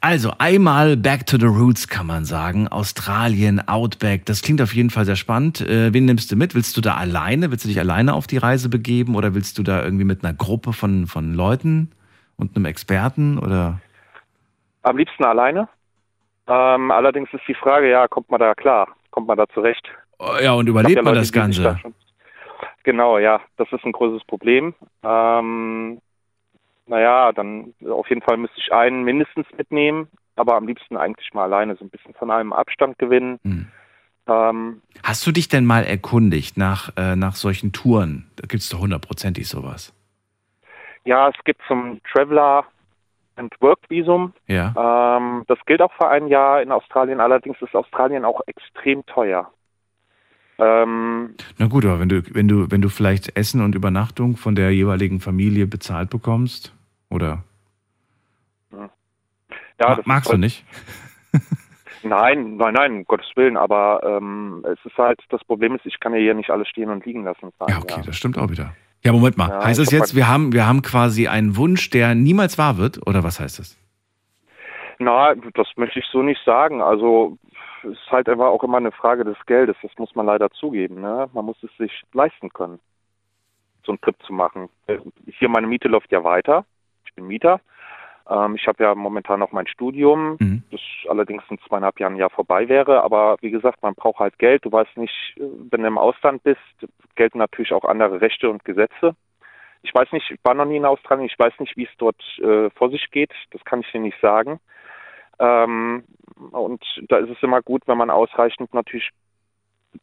Also 0.00 0.32
einmal 0.38 0.96
back 0.96 1.26
to 1.26 1.36
the 1.38 1.46
roots 1.46 1.88
kann 1.88 2.06
man 2.06 2.24
sagen. 2.24 2.68
Australien, 2.68 3.66
Outback, 3.68 4.26
das 4.26 4.42
klingt 4.42 4.62
auf 4.62 4.74
jeden 4.74 4.90
Fall 4.90 5.04
sehr 5.04 5.16
spannend. 5.16 5.60
Äh, 5.60 5.92
wen 5.92 6.04
nimmst 6.04 6.32
du 6.32 6.36
mit? 6.36 6.54
Willst 6.54 6.76
du 6.76 6.80
da 6.80 6.94
alleine? 6.94 7.50
Willst 7.50 7.64
du 7.64 7.68
dich 7.68 7.78
alleine 7.78 8.14
auf 8.14 8.26
die 8.26 8.38
Reise 8.38 8.68
begeben 8.68 9.14
oder 9.14 9.34
willst 9.34 9.58
du 9.58 9.62
da 9.62 9.82
irgendwie 9.82 10.04
mit 10.04 10.24
einer 10.24 10.34
Gruppe 10.34 10.72
von, 10.72 11.06
von 11.06 11.34
Leuten? 11.34 11.92
und 12.40 12.56
einem 12.56 12.64
Experten 12.64 13.38
oder? 13.38 13.80
Am 14.82 14.96
liebsten 14.96 15.24
alleine. 15.24 15.68
Ähm, 16.48 16.90
allerdings 16.90 17.32
ist 17.32 17.46
die 17.46 17.54
Frage, 17.54 17.90
ja, 17.90 18.08
kommt 18.08 18.30
man 18.30 18.40
da 18.40 18.54
klar? 18.54 18.88
Kommt 19.10 19.28
man 19.28 19.36
da 19.36 19.46
zurecht? 19.48 19.86
Oh, 20.18 20.32
ja, 20.42 20.54
und 20.54 20.66
überlebt 20.66 20.96
ja 20.96 21.02
man 21.02 21.14
Leute, 21.14 21.20
das 21.20 21.32
Ganze? 21.32 21.62
Da 21.62 21.78
genau, 22.82 23.18
ja, 23.18 23.40
das 23.56 23.70
ist 23.70 23.84
ein 23.84 23.92
großes 23.92 24.24
Problem. 24.26 24.74
Ähm, 25.04 26.00
naja, 26.90 27.32
dann 27.32 27.72
auf 27.88 28.08
jeden 28.08 28.20
Fall 28.20 28.36
müsste 28.36 28.58
ich 28.58 28.72
einen 28.72 29.04
mindestens 29.04 29.46
mitnehmen, 29.56 30.08
aber 30.34 30.56
am 30.56 30.66
liebsten 30.66 30.96
eigentlich 30.96 31.32
mal 31.32 31.44
alleine, 31.44 31.76
so 31.76 31.84
ein 31.84 31.90
bisschen 31.90 32.14
von 32.14 32.30
einem 32.30 32.52
Abstand 32.52 32.98
gewinnen. 32.98 33.38
Hm. 33.44 33.68
Ähm, 34.26 34.82
Hast 35.04 35.24
du 35.26 35.30
dich 35.32 35.48
denn 35.48 35.64
mal 35.64 35.84
erkundigt 35.84 36.56
nach, 36.56 36.90
äh, 36.96 37.14
nach 37.14 37.36
solchen 37.36 37.72
Touren? 37.72 38.28
Da 38.36 38.46
gibt 38.48 38.62
es 38.62 38.68
doch 38.68 38.80
hundertprozentig 38.80 39.48
sowas. 39.48 39.94
Ja, 41.04 41.28
es 41.28 41.44
gibt 41.44 41.62
zum 41.68 42.00
Traveler 42.12 42.64
and 43.36 43.54
Work 43.60 43.78
Visum. 43.88 44.34
Ja. 44.48 45.16
Ähm, 45.16 45.44
das 45.46 45.58
gilt 45.66 45.80
auch 45.80 45.92
für 45.92 46.08
ein 46.08 46.26
Jahr 46.26 46.60
in 46.60 46.72
Australien. 46.72 47.20
Allerdings 47.20 47.56
ist 47.62 47.74
Australien 47.74 48.24
auch 48.24 48.40
extrem 48.46 49.06
teuer. 49.06 49.50
Ähm, 50.58 51.34
Na 51.56 51.66
gut, 51.68 51.86
aber 51.86 52.00
wenn 52.00 52.10
du, 52.10 52.22
wenn 52.34 52.48
du, 52.48 52.70
wenn 52.70 52.82
du 52.82 52.88
vielleicht 52.88 53.36
Essen 53.36 53.62
und 53.62 53.74
Übernachtung 53.74 54.36
von 54.36 54.54
der 54.54 54.72
jeweiligen 54.72 55.20
Familie 55.20 55.66
bezahlt 55.66 56.10
bekommst, 56.10 56.74
oder? 57.10 57.44
Ja, 59.80 59.96
Ma 59.96 60.02
magst 60.04 60.28
du 60.28 60.32
halt 60.32 60.40
nicht? 60.40 60.64
Nein, 62.02 62.56
nein, 62.56 62.72
nein, 62.72 62.92
um 62.92 63.04
Gottes 63.04 63.30
Willen, 63.34 63.58
aber 63.58 64.00
ähm, 64.04 64.64
es 64.64 64.78
ist 64.86 64.96
halt, 64.96 65.20
das 65.28 65.44
Problem 65.44 65.74
ist, 65.74 65.84
ich 65.84 66.00
kann 66.00 66.14
ja 66.14 66.18
hier 66.18 66.32
nicht 66.32 66.48
alles 66.48 66.66
stehen 66.68 66.88
und 66.88 67.04
liegen 67.04 67.24
lassen. 67.24 67.50
ja, 67.68 67.76
okay, 67.76 67.96
ja. 67.98 68.02
das 68.06 68.16
stimmt 68.16 68.38
auch 68.38 68.48
wieder. 68.48 68.74
Ja, 69.04 69.12
Moment 69.12 69.36
mal. 69.36 69.50
Ja, 69.50 69.64
heißt 69.64 69.78
das 69.78 69.90
jetzt, 69.90 70.14
wir 70.14 70.26
haben, 70.26 70.52
wir 70.52 70.66
haben 70.66 70.80
quasi 70.80 71.28
einen 71.28 71.56
Wunsch, 71.56 71.90
der 71.90 72.14
niemals 72.14 72.56
wahr 72.56 72.78
wird? 72.78 73.06
Oder 73.06 73.22
was 73.22 73.38
heißt 73.40 73.58
das? 73.58 73.78
Na, 74.98 75.34
das 75.34 75.68
möchte 75.76 75.98
ich 75.98 76.06
so 76.12 76.22
nicht 76.22 76.40
sagen. 76.44 76.82
Also 76.82 77.38
es 77.82 77.92
ist 77.92 78.10
halt 78.10 78.28
einfach 78.28 78.46
auch 78.46 78.62
immer 78.62 78.76
eine 78.76 78.92
Frage 78.92 79.24
des 79.24 79.36
Geldes. 79.46 79.76
Das 79.82 79.92
muss 79.98 80.14
man 80.14 80.26
leider 80.26 80.50
zugeben. 80.50 81.00
Ne? 81.00 81.28
Man 81.32 81.44
muss 81.46 81.62
es 81.62 81.74
sich 81.78 82.02
leisten 82.12 82.50
können, 82.50 82.78
so 83.84 83.92
einen 83.92 84.00
Trip 84.00 84.16
zu 84.26 84.32
machen. 84.34 84.68
Hier 85.38 85.48
meine 85.48 85.66
Miete 85.66 85.88
läuft 85.88 86.12
ja 86.12 86.22
weiter. 86.24 86.66
Bin 87.20 87.28
Mieter. 87.28 87.60
Ähm, 88.28 88.54
ich 88.54 88.66
habe 88.66 88.82
ja 88.82 88.94
momentan 88.94 89.40
noch 89.40 89.52
mein 89.52 89.66
Studium, 89.66 90.36
mhm. 90.40 90.62
das 90.70 90.80
allerdings 91.08 91.42
in 91.50 91.58
zweieinhalb 91.66 92.00
Jahren 92.00 92.16
Jahr 92.16 92.30
vorbei 92.30 92.68
wäre. 92.68 93.02
Aber 93.02 93.36
wie 93.40 93.50
gesagt, 93.50 93.82
man 93.82 93.94
braucht 93.94 94.18
halt 94.18 94.38
Geld. 94.38 94.64
Du 94.64 94.72
weißt 94.72 94.96
nicht, 94.96 95.34
wenn 95.36 95.82
du 95.82 95.86
im 95.86 95.98
Ausland 95.98 96.42
bist, 96.42 96.60
gelten 97.16 97.38
natürlich 97.38 97.72
auch 97.72 97.84
andere 97.84 98.20
Rechte 98.20 98.48
und 98.50 98.64
Gesetze. 98.64 99.14
Ich 99.82 99.94
weiß 99.94 100.12
nicht, 100.12 100.30
ich 100.30 100.38
war 100.42 100.54
noch 100.54 100.66
nie 100.66 100.76
in 100.76 100.84
Australien, 100.84 101.26
ich 101.26 101.38
weiß 101.38 101.54
nicht, 101.58 101.76
wie 101.76 101.84
es 101.84 101.96
dort 101.96 102.22
äh, 102.38 102.68
vor 102.70 102.90
sich 102.90 103.10
geht. 103.10 103.32
Das 103.50 103.64
kann 103.64 103.80
ich 103.80 103.90
dir 103.90 104.00
nicht 104.00 104.20
sagen. 104.20 104.60
Ähm, 105.38 106.04
und 106.52 106.84
da 107.08 107.16
ist 107.16 107.30
es 107.30 107.42
immer 107.42 107.62
gut, 107.62 107.82
wenn 107.86 107.96
man 107.96 108.10
ausreichend 108.10 108.72
natürlich 108.74 109.10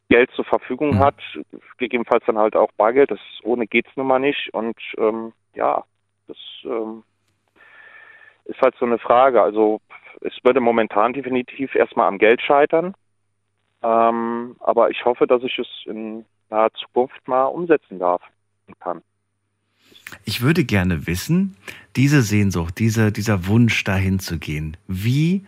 Geld 0.10 0.32
zur 0.32 0.46
Verfügung 0.46 0.96
Mhm. 0.96 1.00
hat, 1.00 1.16
gegebenenfalls 1.78 2.26
dann 2.26 2.38
halt 2.38 2.56
auch 2.56 2.72
Bargeld, 2.74 3.12
das 3.12 3.20
ohne 3.44 3.68
geht's 3.68 3.96
nun 3.96 4.08
mal 4.08 4.20
nicht. 4.20 4.54
Und 4.54 4.78
ähm, 4.98 5.32
ja, 5.54 5.84
das 6.28 6.38
ähm, 6.64 7.04
ist 8.46 8.62
halt 8.62 8.76
so 8.80 8.86
eine 8.86 9.00
Frage. 9.00 9.42
Also 9.42 9.82
es 10.22 10.34
würde 10.44 10.60
momentan 10.60 11.14
definitiv 11.14 11.76
erstmal 11.76 12.08
am 12.08 12.18
Geld 12.18 12.42
scheitern. 12.42 12.94
Ähm, 13.84 14.56
aber 14.60 14.90
ich 14.90 15.06
hoffe, 15.06 15.28
dass 15.28 15.44
ich 15.44 15.58
es 15.60 15.68
in 15.86 16.26
naher 16.50 16.72
Zukunft 16.74 17.28
mal 17.28 17.46
umsetzen 17.46 18.00
darf 18.00 18.22
und 18.68 18.80
kann. 18.80 19.02
Ich 20.26 20.42
würde 20.42 20.64
gerne 20.64 21.08
wissen, 21.08 21.56
diese 21.96 22.22
Sehnsucht, 22.22 22.80
diese, 22.80 23.12
dieser 23.12 23.48
Wunsch 23.48 23.84
dahin 23.84 24.20
zu 24.20 24.40
gehen, 24.40 24.78
wie, 24.88 25.46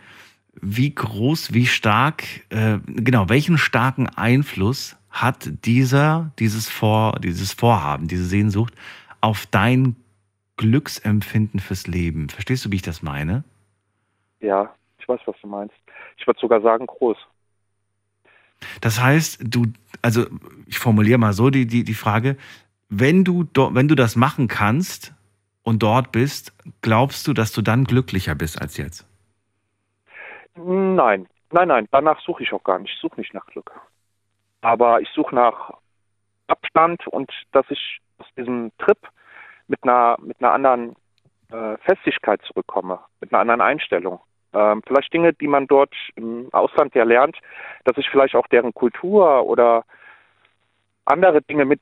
wie 0.60 0.94
groß, 0.94 1.54
wie 1.54 1.66
stark, 1.66 2.24
äh, 2.50 2.78
genau, 2.86 3.28
welchen 3.28 3.58
starken 3.58 4.08
Einfluss 4.08 4.96
hat 5.10 5.50
dieser, 5.64 6.32
dieses, 6.38 6.68
Vor, 6.68 7.18
dieses 7.20 7.52
Vorhaben, 7.52 8.06
diese 8.06 8.24
Sehnsucht 8.24 8.74
auf 9.20 9.46
dein 9.46 9.96
Glücksempfinden 10.60 11.58
fürs 11.58 11.86
Leben? 11.86 12.28
Verstehst 12.28 12.66
du, 12.66 12.70
wie 12.70 12.76
ich 12.76 12.82
das 12.82 13.02
meine? 13.02 13.44
Ja, 14.40 14.74
ich 14.98 15.08
weiß, 15.08 15.20
was 15.24 15.34
du 15.40 15.46
meinst. 15.46 15.74
Ich 16.18 16.26
würde 16.26 16.38
sogar 16.38 16.60
sagen, 16.60 16.86
groß. 16.86 17.16
Das 18.82 19.00
heißt, 19.00 19.40
du, 19.42 19.64
also 20.02 20.26
ich 20.66 20.78
formuliere 20.78 21.18
mal 21.18 21.32
so 21.32 21.48
die, 21.48 21.66
die, 21.66 21.82
die 21.82 21.94
Frage, 21.94 22.36
wenn 22.90 23.24
du, 23.24 23.46
wenn 23.54 23.88
du 23.88 23.94
das 23.94 24.16
machen 24.16 24.48
kannst 24.48 25.14
und 25.62 25.82
dort 25.82 26.12
bist, 26.12 26.52
glaubst 26.82 27.26
du, 27.26 27.32
dass 27.32 27.52
du 27.52 27.62
dann 27.62 27.84
glücklicher 27.84 28.34
bist 28.34 28.60
als 28.60 28.76
jetzt? 28.76 29.06
Nein, 30.56 31.26
nein, 31.52 31.68
nein, 31.68 31.88
danach 31.90 32.20
suche 32.20 32.42
ich 32.42 32.52
auch 32.52 32.64
gar 32.64 32.78
nicht. 32.78 32.92
Ich 32.92 33.00
suche 33.00 33.18
nicht 33.18 33.32
nach 33.32 33.46
Glück. 33.46 33.72
Aber 34.60 35.00
ich 35.00 35.08
suche 35.14 35.34
nach 35.34 35.72
Abstand 36.48 37.06
und 37.06 37.32
dass 37.52 37.64
ich 37.70 38.00
aus 38.18 38.26
diesem 38.36 38.72
Trip 38.76 38.98
mit 39.70 39.82
einer, 39.84 40.16
mit 40.20 40.36
einer 40.42 40.52
anderen 40.52 40.96
äh, 41.52 41.76
Festigkeit 41.86 42.42
zurückkomme, 42.42 42.98
mit 43.20 43.32
einer 43.32 43.40
anderen 43.40 43.60
Einstellung. 43.60 44.20
Ähm, 44.52 44.82
vielleicht 44.86 45.12
Dinge, 45.12 45.32
die 45.32 45.46
man 45.46 45.66
dort 45.68 45.94
im 46.16 46.48
Ausland 46.52 46.94
ja 46.96 47.04
lernt, 47.04 47.36
dass 47.84 47.96
ich 47.96 48.08
vielleicht 48.10 48.34
auch 48.34 48.48
deren 48.48 48.74
Kultur 48.74 49.44
oder 49.46 49.84
andere 51.04 51.40
Dinge 51.42 51.64
mit 51.64 51.80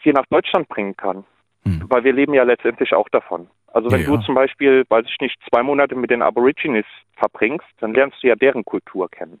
hier 0.00 0.12
nach 0.14 0.26
Deutschland 0.30 0.68
bringen 0.68 0.96
kann. 0.96 1.24
Hm. 1.64 1.84
Weil 1.88 2.04
wir 2.04 2.12
leben 2.12 2.34
ja 2.34 2.42
letztendlich 2.42 2.92
auch 2.94 3.08
davon. 3.08 3.48
Also 3.68 3.90
wenn 3.90 4.00
Ja, 4.00 4.06
du 4.08 4.14
ja. 4.16 4.20
zum 4.22 4.34
Beispiel, 4.34 4.84
weiß 4.88 5.04
ich 5.08 5.18
nicht, 5.20 5.36
zwei 5.48 5.62
Monate 5.62 5.94
mit 5.94 6.10
den 6.10 6.22
Aborigines 6.22 6.86
verbringst, 7.16 7.66
dann 7.80 7.94
lernst 7.94 8.22
du 8.22 8.28
ja 8.28 8.34
deren 8.34 8.64
Kultur 8.64 9.08
kennen. 9.10 9.40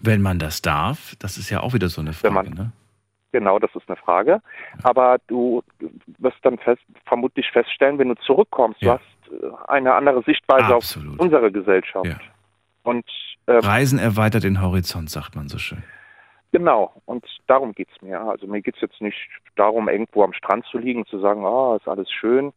Wenn 0.00 0.22
man 0.22 0.38
das 0.38 0.62
darf, 0.62 1.14
das 1.18 1.36
ist 1.36 1.50
ja 1.50 1.60
auch 1.60 1.74
wieder 1.74 1.88
so 1.88 2.00
eine 2.00 2.10
Wenn 2.22 2.32
Frage. 2.32 2.50
man- 2.50 2.58
Ne? 2.58 2.72
Genau, 3.34 3.58
das 3.58 3.74
ist 3.74 3.88
eine 3.88 3.96
Frage. 3.96 4.40
Aber 4.84 5.18
du 5.26 5.60
wirst 6.18 6.36
dann 6.42 6.56
fest, 6.58 6.80
vermutlich 7.04 7.50
feststellen, 7.50 7.98
wenn 7.98 8.10
du 8.10 8.14
zurückkommst, 8.14 8.80
Ja. 8.80 9.00
du 9.26 9.42
hast 9.42 9.42
äh, 9.42 9.72
eine 9.72 9.92
andere 9.92 10.22
Sichtweise 10.22 10.72
Absolut. 10.72 11.14
auf 11.14 11.20
unsere 11.20 11.50
Gesellschaft. 11.50 12.06
Ja. 12.06 12.16
Und 12.84 13.04
äh, 13.46 13.54
Reisen 13.54 13.98
erweitert 13.98 14.44
den 14.44 14.62
Horizont, 14.62 15.10
sagt 15.10 15.34
man 15.34 15.48
so 15.48 15.58
schön. 15.58 15.82
genau, 16.52 16.92
und 17.06 17.26
darum 17.48 17.72
geht's 17.72 18.00
mir. 18.02 18.20
Also 18.20 18.46
mir 18.46 18.62
geht's 18.62 18.80
jetzt 18.80 19.00
nicht 19.00 19.18
darum, 19.56 19.88
irgendwo 19.88 20.22
am 20.22 20.32
Strand 20.32 20.64
zu 20.66 20.78
liegen 20.78 21.00
und 21.00 21.08
zu 21.08 21.18
sagen, 21.18 21.44
ah, 21.44 21.74
ist 21.74 21.88
alles 21.88 22.08
schön. 22.12 22.52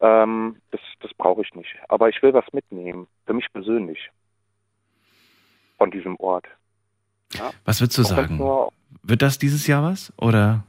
Ähm, 0.00 0.56
das 0.72 0.80
das 1.00 1.14
brauche 1.14 1.40
ich 1.40 1.54
nicht. 1.54 1.74
Aber 1.88 2.10
ich 2.10 2.22
will 2.22 2.34
was 2.34 2.44
mitnehmen, 2.52 3.06
für 3.24 3.32
mich 3.32 3.50
persönlich, 3.50 4.10
von 5.78 5.90
diesem 5.90 6.16
Ort. 6.20 6.44
Was 7.64 7.80
würdest 7.80 7.98
du 7.98 8.02
Auch 8.02 8.08
sagen? 8.08 8.40
Wird 9.02 9.22
das 9.22 9.38
dieses 9.38 9.66
Jahr 9.66 9.82
was? 9.82 10.12
Oder, 10.16 10.64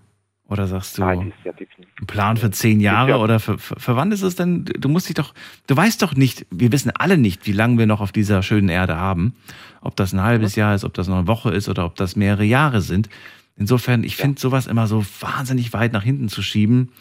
oder 0.47 0.67
sagst 0.67 0.97
du, 0.97 1.01
nein, 1.01 1.33
definitiv. 1.43 1.85
ein 1.99 2.07
Plan 2.07 2.37
für 2.37 2.51
zehn 2.51 2.79
Jahre? 2.79 3.09
Jahr. 3.11 3.21
Oder 3.21 3.39
für, 3.39 3.57
für, 3.57 3.79
für 3.79 3.95
wann 3.95 4.11
ist 4.11 4.21
es 4.21 4.35
denn? 4.35 4.65
Du 4.65 4.89
musst 4.89 5.09
dich 5.09 5.15
doch, 5.15 5.33
du 5.67 5.75
weißt 5.75 6.01
doch 6.01 6.15
nicht, 6.15 6.45
wir 6.51 6.71
wissen 6.71 6.91
alle 6.91 7.17
nicht, 7.17 7.45
wie 7.47 7.51
lange 7.51 7.77
wir 7.77 7.85
noch 7.85 8.01
auf 8.01 8.11
dieser 8.11 8.41
schönen 8.43 8.69
Erde 8.69 8.95
haben. 8.95 9.33
Ob 9.81 9.95
das 9.95 10.13
ein 10.13 10.21
halbes 10.21 10.55
Jahr 10.55 10.75
ist, 10.75 10.83
ob 10.83 10.93
das 10.93 11.07
noch 11.07 11.17
eine 11.17 11.27
Woche 11.27 11.51
ist 11.51 11.69
oder 11.69 11.85
ob 11.85 11.95
das 11.95 12.15
mehrere 12.15 12.43
Jahre 12.43 12.81
sind. 12.81 13.09
Insofern, 13.55 14.03
ich 14.03 14.15
finde 14.15 14.39
sowas 14.39 14.67
immer 14.67 14.87
so 14.87 15.05
wahnsinnig 15.19 15.73
weit 15.73 15.91
nach 15.91 16.03
hinten 16.03 16.29
zu 16.29 16.41
schieben. 16.41 16.91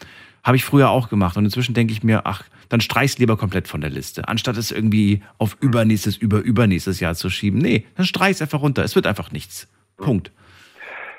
Habe 0.43 0.57
ich 0.57 0.63
früher 0.65 0.89
auch 0.89 1.09
gemacht. 1.09 1.37
Und 1.37 1.45
inzwischen 1.45 1.73
denke 1.73 1.93
ich 1.93 2.03
mir, 2.03 2.25
ach, 2.25 2.43
dann 2.69 2.81
streich's 2.81 3.17
lieber 3.17 3.37
komplett 3.37 3.67
von 3.67 3.81
der 3.81 3.89
Liste. 3.89 4.27
Anstatt 4.27 4.57
es 4.57 4.71
irgendwie 4.71 5.21
auf 5.37 5.57
übernächstes, 5.59 6.17
über 6.17 6.39
übernächstes 6.39 6.99
Jahr 6.99 7.15
zu 7.15 7.29
schieben. 7.29 7.59
Nee, 7.59 7.85
dann 7.95 8.05
streich's 8.05 8.41
einfach 8.41 8.61
runter. 8.61 8.83
Es 8.83 8.95
wird 8.95 9.07
einfach 9.07 9.31
nichts. 9.31 9.67
Punkt. 9.97 10.31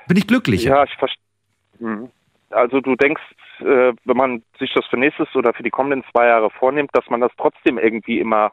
Bin 0.09 0.17
ich 0.17 0.27
glücklicher. 0.27 0.71
Ja, 0.71 0.85
ich 0.85 0.95
verstehe. 0.97 2.11
Also 2.51 2.81
du 2.81 2.97
denkst, 2.97 3.23
äh, 3.61 3.93
wenn 4.05 4.17
man 4.17 4.43
sich 4.59 4.73
das 4.75 4.85
für 4.87 4.97
nächstes 4.97 5.29
oder 5.35 5.53
für 5.53 5.63
die 5.63 5.71
kommenden 5.71 6.03
zwei 6.11 6.27
Jahre 6.27 6.51
vornimmt, 6.51 6.91
dass 6.95 7.05
man 7.09 7.21
das 7.21 7.31
trotzdem 7.37 7.79
irgendwie 7.79 8.19
immer 8.19 8.53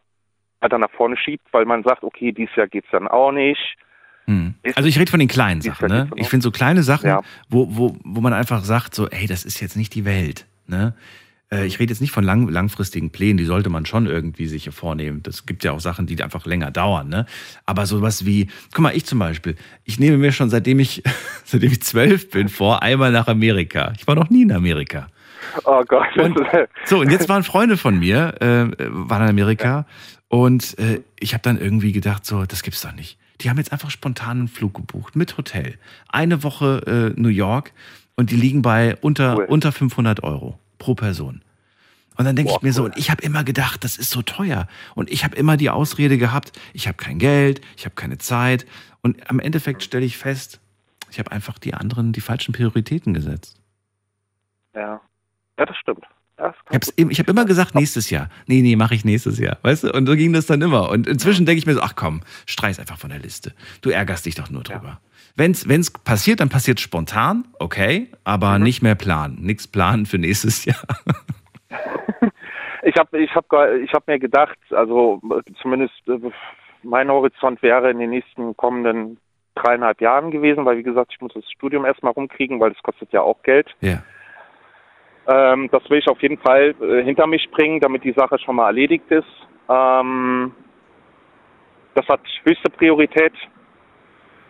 weiter 0.59 0.77
nach 0.77 0.91
vorne 0.91 1.17
schiebt, 1.17 1.45
weil 1.51 1.65
man 1.65 1.83
sagt, 1.83 2.03
okay, 2.03 2.31
dieses 2.31 2.55
Jahr 2.55 2.67
geht's 2.67 2.87
dann 2.91 3.07
auch 3.07 3.31
nicht. 3.31 3.75
Hm. 4.25 4.55
Also 4.75 4.89
ich 4.89 4.99
rede 4.99 5.09
von 5.09 5.19
den 5.19 5.29
kleinen 5.29 5.61
Sachen. 5.61 5.87
Ne? 5.87 6.09
Ich 6.15 6.29
finde 6.29 6.43
so 6.43 6.51
kleine 6.51 6.83
Sachen, 6.83 7.07
Ja. 7.07 7.21
wo, 7.49 7.67
wo, 7.69 7.95
wo 8.03 8.21
man 8.21 8.33
einfach 8.33 8.63
sagt, 8.63 8.93
so, 8.93 9.07
ey, 9.07 9.25
das 9.27 9.45
ist 9.45 9.61
jetzt 9.61 9.77
nicht 9.77 9.95
die 9.95 10.03
Welt. 10.05 10.45
Ne? 10.67 10.93
Äh, 11.51 11.65
Ich 11.65 11.79
rede 11.79 11.91
jetzt 11.91 12.01
nicht 12.01 12.11
von 12.11 12.23
lang, 12.23 12.47
langfristigen 12.49 13.09
Plänen, 13.09 13.37
die 13.37 13.45
sollte 13.45 13.69
man 13.69 13.85
schon 13.85 14.05
irgendwie 14.05 14.47
sich 14.47 14.69
vornehmen. 14.69 15.23
Das 15.23 15.45
gibt 15.45 15.63
ja 15.63 15.71
auch 15.71 15.79
Sachen, 15.79 16.05
die 16.05 16.21
einfach 16.21 16.45
länger 16.45 16.71
dauern. 16.71 17.09
Ne? 17.09 17.25
Aber 17.65 17.85
sowas 17.85 18.25
wie, 18.25 18.47
guck 18.73 18.81
mal, 18.81 18.95
ich 18.95 19.05
zum 19.05 19.19
Beispiel, 19.19 19.55
ich 19.85 19.99
nehme 19.99 20.17
mir 20.17 20.31
schon 20.31 20.49
seitdem 20.49 20.79
ich, 20.79 21.03
seitdem 21.45 21.71
ich 21.71 21.81
zwölf 21.81 22.29
bin 22.29 22.49
vor, 22.49 22.81
einmal 22.81 23.11
nach 23.11 23.27
Amerika. 23.27 23.93
Ich 23.97 24.07
war 24.07 24.15
noch 24.15 24.29
nie 24.29 24.43
in 24.43 24.51
Amerika. 24.51 25.07
Oh 25.63 25.83
Gott. 25.87 26.15
Und, 26.17 26.37
so, 26.85 26.99
und 26.99 27.11
jetzt 27.11 27.29
waren 27.29 27.43
Freunde 27.43 27.77
von 27.77 27.97
mir, 27.97 28.35
äh, 28.41 28.67
waren 28.89 29.23
in 29.23 29.29
Amerika 29.29 29.85
und 30.27 30.77
äh, 30.77 31.01
ich 31.19 31.33
habe 31.33 31.41
dann 31.41 31.57
irgendwie 31.59 31.93
gedacht, 31.93 32.25
so, 32.25 32.45
das 32.45 32.63
gibt's 32.63 32.81
doch 32.81 32.93
nicht. 32.93 33.17
Die 33.41 33.49
haben 33.49 33.57
jetzt 33.57 33.71
einfach 33.71 33.91
spontan 33.91 34.39
einen 34.39 34.47
Flug 34.47 34.73
gebucht 34.73 35.15
mit 35.15 35.37
Hotel. 35.37 35.75
Eine 36.09 36.43
Woche 36.43 37.13
äh, 37.15 37.19
New 37.19 37.29
York 37.29 37.71
und 38.17 38.31
die 38.31 38.35
liegen 38.35 38.61
bei 38.61 38.97
unter, 38.97 39.37
Cool. 39.37 39.45
unter 39.45 39.71
500 39.71 40.23
Euro 40.23 40.59
pro 40.77 40.95
Person. 40.95 41.41
Und 42.17 42.25
dann 42.25 42.35
denke 42.35 42.51
ich 42.51 42.61
mir 42.63 42.73
so, 42.73 42.83
und 42.83 42.97
ich 42.97 43.11
habe 43.11 43.21
immer 43.21 43.43
gedacht, 43.43 43.83
das 43.83 43.95
ist 43.97 44.09
so 44.09 44.23
teuer. 44.23 44.67
Und 44.95 45.11
ich 45.11 45.23
habe 45.23 45.35
immer 45.35 45.55
die 45.55 45.69
Ausrede 45.69 46.17
gehabt, 46.17 46.51
ich 46.73 46.87
habe 46.87 46.97
kein 46.97 47.19
Geld, 47.19 47.61
ich 47.77 47.85
habe 47.85 47.93
keine 47.93 48.17
Zeit. 48.17 48.65
Und 49.01 49.29
am 49.29 49.39
Endeffekt 49.39 49.83
stelle 49.83 50.03
ich 50.05 50.17
fest, 50.17 50.59
ich 51.11 51.19
habe 51.19 51.31
einfach 51.31 51.59
die 51.59 51.75
anderen, 51.75 52.13
die 52.13 52.21
falschen 52.21 52.53
Prioritäten 52.53 53.13
gesetzt. 53.13 53.55
ja. 54.73 54.99
ja, 55.59 55.65
das 55.65 55.77
stimmt. 55.77 56.03
Das 56.37 56.53
Ich 56.95 57.17
habe 57.17 57.31
immer 57.31 57.45
gesagt, 57.45 57.73
nächstes 57.73 58.11
Jahr. 58.11 58.29
Nee, 58.45 58.61
nee, 58.61 58.75
mache 58.75 58.93
ich 58.93 59.03
nächstes 59.03 59.39
Jahr. 59.39 59.57
Weißt 59.63 59.83
du? 59.85 59.91
Und 59.91 60.05
so 60.05 60.15
ging 60.15 60.33
das 60.33 60.45
dann 60.45 60.61
immer. 60.61 60.89
Und 60.89 61.07
inzwischen 61.07 61.47
denke 61.47 61.57
ich 61.57 61.65
mir 61.65 61.73
so, 61.73 61.81
ach 61.81 61.95
komm, 61.95 62.21
streich's 62.45 62.77
einfach 62.77 62.99
von 62.99 63.09
der 63.09 63.17
Liste. 63.17 63.53
Du 63.81 63.89
ärgerst 63.89 64.25
dich 64.27 64.35
doch 64.35 64.51
nur 64.51 64.61
drüber. 64.61 65.01
Wenn's, 65.37 65.69
wenn's 65.69 65.91
passiert, 65.91 66.39
dann 66.39 66.49
passiert 66.49 66.79
spontan, 66.79 67.47
okay, 67.59 68.09
aber 68.23 68.57
nicht 68.57 68.81
mehr 68.81 68.95
planen. 68.95 69.37
Nix 69.41 69.67
planen 69.67 70.07
für 70.07 70.17
nächstes 70.17 70.65
Jahr. 70.65 70.83
Ich 72.83 72.95
habe 72.97 73.19
ich 73.19 73.35
hab, 73.35 73.45
ich 73.83 73.93
hab 73.93 74.07
mir 74.07 74.17
gedacht, 74.17 74.57
also 74.71 75.21
zumindest 75.61 75.93
äh, 76.07 76.19
mein 76.83 77.09
Horizont 77.09 77.61
wäre 77.61 77.91
in 77.91 77.99
den 77.99 78.11
nächsten 78.11 78.55
kommenden 78.55 79.19
dreieinhalb 79.55 79.99
Jahren 79.99 80.31
gewesen, 80.31 80.63
weil 80.65 80.77
wie 80.77 80.83
gesagt, 80.83 81.11
ich 81.13 81.19
muss 81.19 81.33
das 81.33 81.43
Studium 81.51 81.85
erstmal 81.85 82.13
rumkriegen, 82.13 82.59
weil 82.59 82.71
das 82.71 82.81
kostet 82.83 83.11
ja 83.11 83.21
auch 83.21 83.43
Geld. 83.43 83.67
Ja. 83.81 84.03
Ähm, 85.27 85.69
das 85.71 85.87
will 85.89 85.99
ich 85.99 86.07
auf 86.07 86.21
jeden 86.21 86.37
Fall 86.37 86.75
äh, 86.81 87.03
hinter 87.03 87.27
mich 87.27 87.49
bringen, 87.51 87.81
damit 87.81 88.03
die 88.05 88.13
Sache 88.13 88.39
schon 88.39 88.55
mal 88.55 88.67
erledigt 88.67 89.11
ist. 89.11 89.27
Ähm, 89.67 90.53
das 91.95 92.07
hat 92.07 92.21
höchste 92.43 92.69
Priorität 92.71 93.33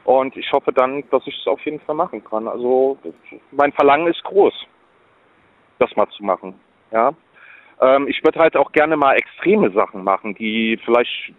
und 0.07 0.37
ich 0.37 0.49
hoffe 0.53 0.71
dann, 0.71 1.03
dass 1.11 1.27
ich 1.27 1.37
es 1.37 1.47
auf 1.47 1.59
jeden 1.65 1.81
Fall 1.81 1.93
machen 1.93 2.23
kann. 2.23 2.47
Also 2.47 2.97
mein 3.51 3.73
Verlangen 3.73 4.07
ist 4.07 4.23
groß, 4.23 4.53
das 5.79 5.93
mal 5.97 6.07
zu 6.11 6.23
machen. 6.23 6.53
Ja. 6.91 7.13
Ähm, 7.81 8.07
ich 8.07 8.23
würde 8.23 8.39
halt 8.39 8.55
auch 8.55 8.71
gerne 8.71 8.95
mal 8.95 9.17
extreme 9.17 9.69
Sachen 9.71 10.05
machen, 10.05 10.33
die 10.35 10.79
vielleicht 10.85 11.33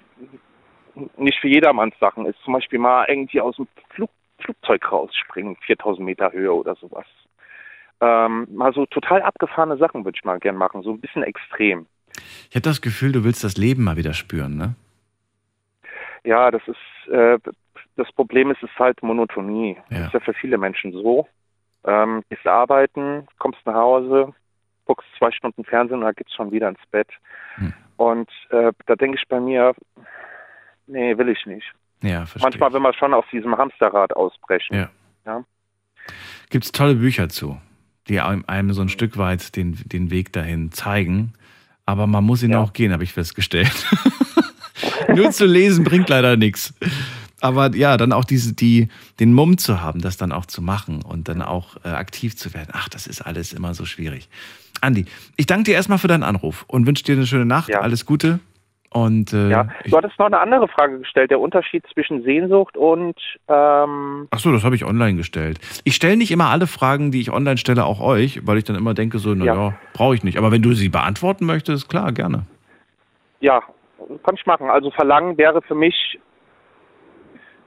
nicht 1.17 1.41
für 1.41 1.49
jedermanns 1.49 1.99
Sachen 1.99 2.27
ist. 2.27 2.39
Zum 2.45 2.53
Beispiel 2.53 2.79
mal 2.79 3.07
irgendwie 3.09 3.41
aus 3.41 3.57
dem 3.57 3.69
Flug, 3.89 4.11
Flugzeug 4.39 4.93
rausspringen, 4.93 5.57
4000 5.65 6.05
Meter 6.05 6.31
Höhe 6.33 6.53
oder 6.53 6.75
sowas. 6.75 7.07
Ähm, 8.03 8.49
mal 8.51 8.75
so 8.75 8.85
total 8.85 9.23
abgefahrene 9.23 9.79
Sachen 9.79 10.05
würde 10.05 10.19
ich 10.19 10.25
mal 10.27 10.39
gern 10.41 10.57
machen, 10.57 10.83
so 10.83 10.91
ein 10.91 11.01
bisschen 11.01 11.23
extrem. 11.23 11.87
Ich 12.51 12.55
habe 12.55 12.65
das 12.65 12.83
Gefühl, 12.83 13.13
du 13.13 13.25
willst 13.25 13.43
das 13.43 13.57
Leben 13.57 13.83
mal 13.83 13.97
wieder 13.97 14.13
spüren, 14.13 14.59
ne? 14.59 14.75
Ja, 16.23 16.51
das 16.51 16.63
ist 16.67 17.11
äh, 17.11 17.39
das 17.99 18.11
Problem 18.13 18.51
ist, 18.51 18.63
es 18.63 18.71
ist 18.71 18.79
halt 18.79 19.03
Monotonie. 19.03 19.77
Ja. 19.91 19.99
Das 19.99 20.07
ist 20.07 20.13
ja 20.15 20.21
für 20.21 20.35
viele 20.35 20.57
Menschen 20.57 20.93
so. 20.93 21.29
Ähm, 21.85 22.23
gehst 22.31 22.47
arbeiten, 22.47 23.27
kommst 23.39 23.59
nach 23.67 23.75
Hause, 23.75 24.33
guckst 24.87 25.07
zwei 25.19 25.31
Stunden 25.31 25.65
Fernsehen 25.65 25.99
und 25.99 26.05
dann 26.05 26.15
geht's 26.15 26.35
schon 26.35 26.51
wieder 26.51 26.69
ins 26.69 26.81
Bett. 26.91 27.09
Hm. 27.57 27.73
Und 27.97 28.31
äh, 28.51 28.73
da 28.87 28.95
denke 28.97 29.19
ich 29.21 29.29
bei 29.29 29.41
mir, 29.41 29.75
nee, 30.87 31.17
will 31.19 31.29
ich 31.29 31.45
nicht. 31.47 31.67
Ja, 32.03 32.21
verstehe. 32.27 32.43
Manchmal 32.43 32.73
will 32.73 32.81
man 32.81 32.95
schon 32.95 33.13
aus 33.13 33.25
diesem 33.33 33.57
Hamsterrad 33.57 34.15
ausbrechen. 34.15 34.77
Ja. 34.77 34.91
Ja. 35.27 35.45
Gibt 36.51 36.65
es 36.65 36.73
tolle 36.73 36.95
Bücher 36.95 37.29
zu, 37.29 37.59
die 38.09 38.21
einem 38.21 38.45
einem 38.47 38.73
so 38.73 38.83
ein 38.83 38.89
Stück 38.89 39.19
weit 39.19 39.57
den, 39.57 39.77
den 39.87 40.11
Weg 40.11 40.33
dahin 40.33 40.71
zeigen. 40.73 41.33
Aber 41.85 42.07
man 42.07 42.23
muss 42.25 42.43
ihn 42.43 42.53
Ja. 42.53 42.63
auch 42.63 42.73
gehen, 42.73 42.93
habe 42.93 43.03
ich 43.03 43.13
festgestellt. 43.13 43.87
Nur 45.15 45.31
zu 45.31 45.47
lesen 45.47 45.85
bringt 45.85 46.09
leider 46.09 46.37
nichts. 46.37 46.75
Aber 47.41 47.75
ja, 47.75 47.97
dann 47.97 48.13
auch 48.13 48.25
diese, 48.25 48.53
die, 48.55 48.89
den 49.21 49.33
Mumm 49.33 49.59
zu 49.59 49.81
haben, 49.81 50.01
das 50.01 50.17
dann 50.17 50.33
auch 50.33 50.47
zu 50.47 50.61
machen 50.61 51.03
und 51.03 51.29
dann 51.29 51.41
auch 51.43 51.77
äh, 51.85 51.89
aktiv 51.89 52.37
zu 52.37 52.53
werden. 52.55 52.71
Ach, 52.73 52.89
das 52.89 53.07
ist 53.07 53.21
alles 53.23 53.53
immer 53.53 53.75
so 53.75 53.85
schwierig. 53.85 54.29
Andi, 54.81 55.07
ich 55.37 55.47
danke 55.47 55.65
dir 55.65 55.75
erstmal 55.75 55.99
für 55.99 56.09
deinen 56.09 56.23
Anruf 56.25 56.65
und 56.69 56.87
wünsche 56.87 57.05
dir 57.05 57.15
eine 57.17 57.27
schöne 57.27 57.45
Nacht. 57.47 57.69
Ja. 57.69 57.81
Alles 57.81 58.07
Gute. 58.07 58.41
Und 58.91 59.35
äh, 59.35 59.51
Ja, 59.51 59.69
du 59.85 59.97
hattest 59.97 60.19
noch 60.19 60.27
eine 60.27 60.41
andere 60.41 60.67
Frage 60.67 60.99
gestellt, 61.01 61.31
der 61.31 61.41
Unterschied 61.41 61.85
zwischen 61.93 62.23
Sehnsucht 62.23 62.75
und 62.77 63.17
ähm, 63.47 64.29
ach 64.31 64.39
so, 64.39 64.51
das 64.51 64.65
habe 64.65 64.77
ich 64.77 64.85
online 64.87 65.17
gestellt. 65.19 65.61
Ich 65.85 65.95
stelle 65.95 66.17
nicht 66.17 66.31
immer 66.31 66.47
alle 66.47 66.67
Fragen, 66.67 67.11
die 67.11 67.21
ich 67.21 67.31
online 67.31 67.59
stelle, 67.59 67.85
auch 67.85 68.01
euch, 68.01 68.47
weil 68.47 68.57
ich 68.57 68.65
dann 68.65 68.77
immer 68.77 68.95
denke, 68.95 69.19
so, 69.19 69.35
naja, 69.35 69.55
Ja. 69.55 69.75
brauche 69.93 70.15
ich 70.15 70.25
nicht. 70.25 70.39
Aber 70.39 70.51
wenn 70.53 70.63
du 70.63 70.73
sie 70.73 70.89
beantworten 70.89 71.45
möchtest, 71.45 71.89
klar, 71.91 72.13
gerne. 72.13 72.47
ja, 73.41 73.61
kann 74.25 74.37
ich 74.37 74.47
machen. 74.47 74.71
Also 74.71 74.91
Verlangen 74.91 75.37
wäre 75.37 75.61
für 75.61 75.75
mich 75.75 76.19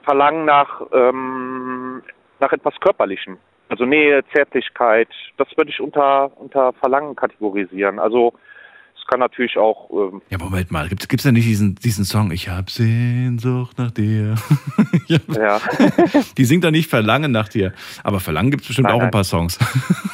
Verlangen 0.03 0.45
nach 0.45 0.81
ähm, 0.93 2.03
nach 2.39 2.51
etwas 2.51 2.73
Körperlichem. 2.79 3.37
Also 3.69 3.85
Nähe, 3.85 4.23
Zärtlichkeit, 4.33 5.07
das 5.37 5.47
würde 5.55 5.71
ich 5.71 5.79
unter 5.79 6.31
unter 6.37 6.73
Verlangen 6.73 7.15
kategorisieren. 7.15 7.99
Also 7.99 8.33
es 9.01 9.07
kann 9.07 9.19
natürlich 9.19 9.57
auch 9.57 9.89
ähm, 9.91 10.21
Ja, 10.29 10.37
Moment 10.37 10.71
mal, 10.71 10.87
gibt 10.89 11.13
es 11.13 11.23
da 11.23 11.31
nicht 11.31 11.47
diesen, 11.47 11.75
diesen 11.75 12.05
Song, 12.05 12.31
ich 12.31 12.49
hab 12.49 12.69
Sehnsucht 12.69 13.77
nach 13.77 13.91
dir? 13.91 14.35
ja. 15.07 15.19
ja, 15.29 15.59
Die 16.37 16.45
singt 16.45 16.63
doch 16.63 16.71
nicht 16.71 16.89
Verlangen 16.89 17.31
nach 17.31 17.47
dir. 17.47 17.73
Aber 18.03 18.19
Verlangen 18.19 18.51
gibt 18.51 18.61
es 18.61 18.67
bestimmt 18.67 18.87
Nein, 18.89 18.95
auch 18.95 18.99
ein 18.99 19.05
nein. 19.05 19.11
paar 19.11 19.23
Songs. 19.23 19.57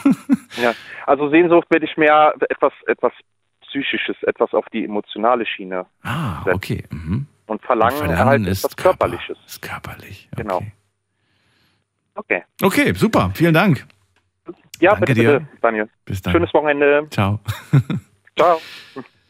ja. 0.61 0.73
Also 1.05 1.29
Sehnsucht 1.29 1.67
würde 1.69 1.85
ich 1.85 1.97
mehr 1.97 2.33
etwas 2.49 2.73
etwas 2.85 3.13
psychisches, 3.67 4.15
etwas 4.23 4.53
auf 4.53 4.65
die 4.71 4.85
emotionale 4.85 5.45
Schiene 5.45 5.85
ah, 6.03 6.43
Setzen. 6.43 6.55
okay. 6.55 6.83
Mhm. 6.89 7.27
Und 7.47 7.61
Verlangen, 7.63 7.97
Verlangen 7.97 8.25
halt 8.25 8.47
ist 8.47 8.61
Körper. 8.77 9.07
körperliches. 9.07 9.37
Ist 9.47 9.61
körperlich. 9.61 10.29
Okay. 10.31 10.41
Genau. 10.43 10.61
Okay. 12.15 12.43
Okay, 12.61 12.93
super. 12.93 13.31
Vielen 13.33 13.53
Dank. 13.53 13.85
Ja, 14.79 14.91
Danke 14.91 15.05
bitte, 15.07 15.19
dir. 15.21 15.39
bitte, 15.39 15.57
Daniel. 15.61 15.89
Bis 16.05 16.21
dann. 16.21 16.33
Schönes 16.33 16.53
Wochenende. 16.53 17.07
Ciao. 17.09 17.39
Ciao. 18.37 18.61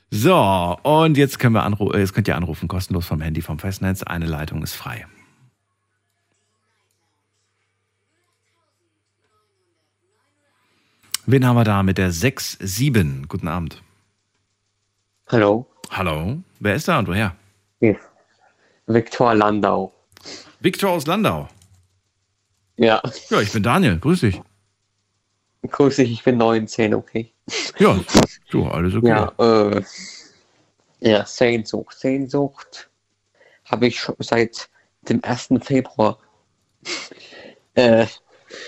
So, 0.10 0.78
und 0.84 1.18
jetzt 1.18 1.38
können 1.40 1.54
wir 1.54 1.64
anru 1.64 1.92
äh, 1.92 2.00
jetzt 2.00 2.14
könnt 2.14 2.28
ihr 2.28 2.36
anrufen, 2.36 2.68
kostenlos 2.68 3.06
vom 3.08 3.22
Handy 3.22 3.42
vom 3.42 3.60
Festnetz. 3.60 4.04
Eine 4.04 4.26
Leitung 4.26 4.64
ist 4.64 4.76
frei. 4.76 5.06
Wen 11.26 11.46
haben 11.46 11.58
wir 11.58 11.66
da 11.66 11.84
mit 11.84 11.98
der 11.98 12.12
6-7? 12.12 13.28
Guten 13.28 13.48
Abend. 13.50 13.84
Hallo, 15.30 15.68
Hallo, 15.90 16.38
wer 16.60 16.76
ist 16.76 16.88
da 16.88 17.00
und 17.00 17.08
woher? 17.10 17.36
Viktor 18.88 19.36
Landau. 19.36 19.94
Viktor 20.60 20.92
aus 20.92 21.06
Landau. 21.06 21.48
Ja, 22.78 23.02
Ja, 23.30 23.42
ich 23.42 23.52
bin 23.52 23.64
Daniel. 23.64 24.00
Grüß 24.00 24.22
dich. 24.22 24.42
grüß 25.68 25.96
dich, 25.98 26.12
ich 26.12 26.24
bin 26.24 26.38
19, 26.38 26.94
okay. 26.94 27.34
Ja, 27.80 28.00
du, 28.50 28.66
alles 28.68 28.94
okay. 28.96 29.08
Ja, 29.08 29.34
äh, 29.40 29.84
ja, 31.00 31.26
Sehnsucht. 31.26 31.98
Sehnsucht 31.98 32.90
habe 33.66 33.88
ich 33.88 34.00
schon 34.00 34.16
seit 34.20 34.70
dem 35.04 35.24
1. 35.24 35.50
Februar. 35.62 36.20
äh, 37.76 38.06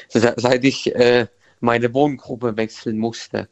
se- 0.09 0.33
seit 0.37 0.63
ich 0.65 0.93
äh, 0.95 1.27
meine 1.59 1.93
Wohngruppe 1.93 2.55
wechseln 2.57 2.97
musste. 2.97 3.47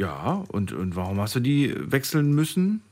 Ja, 0.00 0.44
und, 0.48 0.72
und 0.72 0.96
warum 0.96 1.20
hast 1.20 1.34
du 1.34 1.40
die 1.40 1.74
wechseln 1.76 2.32
müssen? 2.32 2.82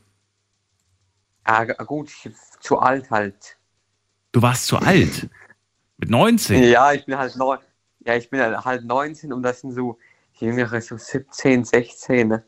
Ah, 1.44 1.64
g- 1.64 1.72
gut, 1.86 2.10
ich, 2.10 2.30
zu 2.60 2.78
alt 2.78 3.10
halt. 3.10 3.56
Du 4.32 4.42
warst 4.42 4.66
zu 4.66 4.76
alt. 4.76 5.30
Mit 5.96 6.10
19. 6.10 6.62
Ja, 6.64 6.92
ich 6.92 7.06
bin 7.06 7.16
halt 7.16 7.34
neun. 7.36 7.58
Ja, 8.04 8.14
ich 8.14 8.28
bin 8.28 8.40
halt 8.40 8.62
halt 8.62 8.84
19 8.84 9.32
und 9.32 9.42
das 9.42 9.62
sind 9.62 9.72
so 9.72 9.98
jüngere, 10.34 10.82
so 10.82 10.98
17, 10.98 11.64
16. 11.64 12.28
Ne? 12.28 12.44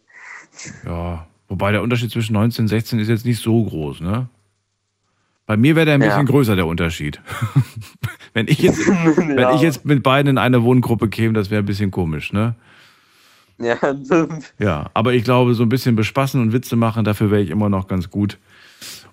Ja, 0.84 1.26
wobei 1.48 1.72
der 1.72 1.82
Unterschied 1.82 2.10
zwischen 2.10 2.34
19 2.34 2.64
und 2.64 2.68
16 2.68 2.98
ist 2.98 3.08
jetzt 3.08 3.24
nicht 3.24 3.42
so 3.42 3.64
groß, 3.64 4.00
ne? 4.02 4.28
Bei 5.46 5.56
mir 5.56 5.74
wäre 5.74 5.86
der 5.86 5.94
ein 5.94 6.02
Ja. 6.02 6.08
bisschen 6.08 6.26
größer, 6.26 6.54
der 6.54 6.66
Unterschied. 6.66 7.18
wenn, 8.34 8.46
ich 8.46 8.58
jetzt, 8.58 8.86
wenn 8.86 9.38
Ja. 9.38 9.54
ich 9.54 9.62
jetzt 9.62 9.86
mit 9.86 10.02
beiden 10.02 10.28
in 10.32 10.38
eine 10.38 10.62
Wohngruppe 10.62 11.08
käme, 11.08 11.32
das 11.32 11.48
wäre 11.50 11.62
ein 11.62 11.66
bisschen 11.66 11.90
komisch, 11.90 12.34
ne? 12.34 12.56
Ja, 13.64 13.76
Ja, 14.58 14.90
aber 14.94 15.12
ich 15.12 15.22
glaube, 15.24 15.54
so 15.54 15.62
ein 15.62 15.68
bisschen 15.68 15.94
bespassen 15.96 16.40
und 16.40 16.52
Witze 16.52 16.76
machen, 16.76 17.04
dafür 17.04 17.30
wäre 17.30 17.42
ich 17.42 17.50
immer 17.50 17.68
noch 17.68 17.88
ganz 17.88 18.10
gut. 18.10 18.38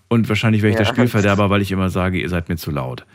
Und 0.09 0.29
wahrscheinlich 0.29 0.61
wäre 0.61 0.71
ich 0.71 0.77
der 0.77 0.85
Ja. 0.85 0.93
Spielverderber, 0.93 1.49
weil 1.49 1.61
ich 1.61 1.69
immer 1.73 1.89
sage, 1.89 2.17
ihr 2.17 2.29
seid 2.29 2.47
mir 2.47 2.55
zu 2.55 2.71
laut. 2.71 3.05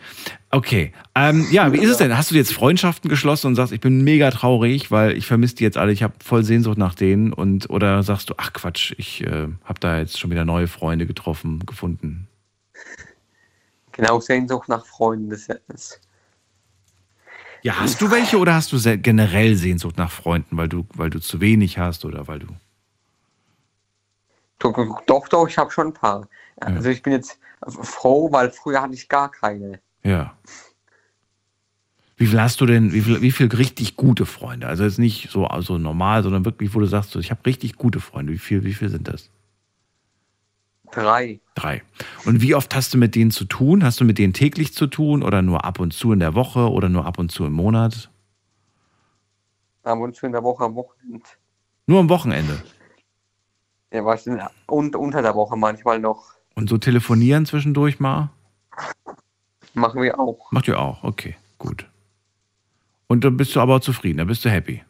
Okay. 0.50 0.92
Ähm, 1.14 1.46
ja, 1.50 1.72
wie 1.72 1.78
ist 1.78 1.88
es 1.88 1.96
denn? 1.96 2.14
Hast 2.14 2.30
du 2.30 2.34
jetzt 2.34 2.52
Freundschaften 2.52 3.08
geschlossen 3.08 3.46
und 3.46 3.54
sagst, 3.54 3.72
ich 3.72 3.80
bin 3.80 4.04
mega 4.04 4.30
traurig, 4.30 4.90
weil 4.90 5.16
ich 5.16 5.26
vermisse 5.26 5.54
die 5.54 5.64
jetzt 5.64 5.78
alle, 5.78 5.90
ich 5.92 6.02
habe 6.02 6.12
voll 6.22 6.44
Sehnsucht 6.44 6.76
nach 6.76 6.94
denen 6.94 7.32
und 7.32 7.70
oder 7.70 8.02
sagst 8.02 8.28
du, 8.28 8.34
ach 8.36 8.52
Quatsch, 8.52 8.92
ich 8.98 9.22
äh, 9.26 9.48
habe 9.64 9.80
da 9.80 9.98
jetzt 10.00 10.20
schon 10.20 10.30
wieder 10.30 10.44
neue 10.44 10.68
Freunde 10.68 11.06
getroffen, 11.06 11.60
gefunden. 11.64 12.28
genau, 13.92 14.20
Sehnsucht 14.20 14.68
nach 14.68 14.84
Freunden. 14.84 15.30
Das 15.30 15.48
ist, 15.72 15.98
Ja, 17.62 17.78
hast 17.78 18.00
du 18.00 18.10
welche 18.10 18.38
oder 18.38 18.54
hast 18.54 18.72
du 18.72 18.98
generell 18.98 19.54
Sehnsucht 19.54 19.96
nach 19.96 20.10
Freunden, 20.10 20.56
weil 20.56 20.68
du, 20.68 20.84
weil 20.94 21.10
du 21.10 21.20
zu 21.20 21.40
wenig 21.40 21.78
hast 21.78 22.04
oder 22.04 22.26
weil 22.26 22.40
du. 22.40 22.48
doch, 25.06 25.28
doch, 25.28 25.48
ich 25.48 25.58
habe 25.58 25.70
schon 25.70 25.88
ein 25.88 25.94
paar. 25.94 26.28
Also 26.60 26.90
ich 26.90 27.02
bin 27.02 27.12
jetzt 27.12 27.38
froh, 27.66 28.30
weil 28.32 28.50
früher 28.50 28.82
hatte 28.82 28.94
ich 28.94 29.08
gar 29.08 29.30
keine. 29.30 29.80
Ja. 30.02 30.36
Wie 32.16 32.26
viel 32.26 32.40
hast 32.40 32.60
du 32.60 32.66
denn, 32.66 32.92
wie 32.92 33.00
viel, 33.00 33.20
wie 33.20 33.32
viel 33.32 33.48
richtig 33.48 33.96
gute 33.96 34.26
Freunde? 34.26 34.68
Also 34.68 34.84
jetzt 34.84 34.98
nicht 34.98 35.30
so 35.30 35.46
also 35.46 35.78
normal, 35.78 36.22
sondern 36.22 36.44
wirklich, 36.44 36.74
wo 36.74 36.80
du 36.80 36.86
sagst, 36.86 37.16
ich 37.16 37.30
habe 37.30 37.44
richtig 37.46 37.76
gute 37.76 37.98
Freunde. 37.98 38.32
Wie 38.32 38.38
viel, 38.38 38.64
wie 38.64 38.74
viel 38.74 38.90
sind 38.90 39.08
das? 39.08 39.30
Drei. 40.92 41.40
Drei. 41.54 41.82
Und 42.26 42.42
wie 42.42 42.54
oft 42.54 42.74
hast 42.74 42.92
du 42.92 42.98
mit 42.98 43.14
denen 43.14 43.30
zu 43.30 43.46
tun? 43.46 43.82
Hast 43.82 43.98
du 44.00 44.04
mit 44.04 44.18
denen 44.18 44.34
täglich 44.34 44.74
zu 44.74 44.86
tun 44.86 45.22
oder 45.22 45.40
nur 45.40 45.64
ab 45.64 45.80
und 45.80 45.92
zu 45.92 46.12
in 46.12 46.20
der 46.20 46.34
Woche 46.34 46.70
oder 46.70 46.90
nur 46.90 47.06
ab 47.06 47.18
und 47.18 47.32
zu 47.32 47.46
im 47.46 47.54
Monat? 47.54 48.10
Ab 49.84 49.98
und 49.98 50.14
zu 50.14 50.26
in 50.26 50.32
der 50.32 50.42
Woche 50.42 50.64
am 50.64 50.74
Wochenende. 50.74 51.24
Nur 51.86 51.98
am 51.98 52.10
Wochenende. 52.10 52.62
Ja, 53.90 54.04
was 54.04 54.24
denn? 54.24 54.40
Und 54.66 54.94
unter 54.94 55.22
der 55.22 55.34
Woche 55.34 55.56
manchmal 55.56 55.98
noch. 55.98 56.34
Und 56.54 56.68
so 56.68 56.76
telefonieren 56.76 57.46
zwischendurch 57.46 57.98
mal? 57.98 58.30
Machen 59.72 60.02
wir 60.02 60.20
auch. 60.20 60.52
Macht 60.52 60.68
ihr 60.68 60.78
auch. 60.78 61.02
Okay, 61.02 61.36
gut. 61.56 61.88
Und 63.06 63.24
dann 63.24 63.38
bist 63.38 63.56
du 63.56 63.60
aber 63.60 63.80
zufrieden, 63.80 64.18
dann 64.18 64.26
bist 64.26 64.44
du 64.44 64.50
happy. 64.50 64.82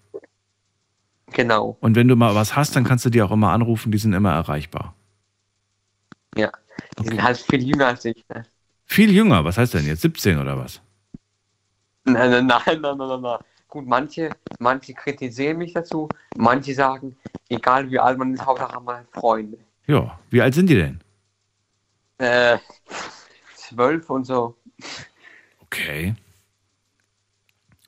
Genau. 1.32 1.76
Und 1.80 1.94
wenn 1.94 2.08
du 2.08 2.16
mal 2.16 2.34
was 2.34 2.56
hast, 2.56 2.74
dann 2.74 2.84
kannst 2.84 3.04
du 3.04 3.10
die 3.10 3.22
auch 3.22 3.30
immer 3.30 3.52
anrufen, 3.52 3.92
die 3.92 3.98
sind 3.98 4.12
immer 4.12 4.32
erreichbar. 4.32 4.94
Ja. 6.36 6.50
Die 6.98 7.08
sind 7.08 7.22
halt 7.22 7.38
viel 7.38 7.62
jünger 7.62 7.88
als 7.88 8.04
ich. 8.04 8.24
Ne? 8.28 8.44
Viel 8.86 9.12
jünger, 9.12 9.44
was 9.44 9.58
heißt 9.58 9.74
denn 9.74 9.86
jetzt? 9.86 10.02
17 10.02 10.38
oder 10.38 10.58
was? 10.58 10.80
Nein, 12.04 12.30
nein, 12.30 12.46
nein, 12.46 12.80
nein, 12.80 12.98
nein, 12.98 13.20
nein. 13.20 13.38
Gut, 13.68 13.86
manche, 13.86 14.30
manche 14.58 14.92
kritisieren 14.92 15.58
mich 15.58 15.72
dazu. 15.72 16.08
Manche 16.36 16.74
sagen, 16.74 17.16
egal 17.48 17.90
wie 17.90 17.98
alt 17.98 18.18
man 18.18 18.34
ist, 18.34 18.44
Hauptsache 18.44 18.80
man 18.80 18.98
hat 18.98 19.06
Freunde. 19.12 19.58
Ja. 19.86 20.18
Wie 20.30 20.42
alt 20.42 20.54
sind 20.54 20.68
die 20.68 20.74
denn? 20.74 21.00
Äh, 22.18 22.58
zwölf 23.56 24.10
und 24.10 24.26
so. 24.26 24.56
Okay. 25.60 26.14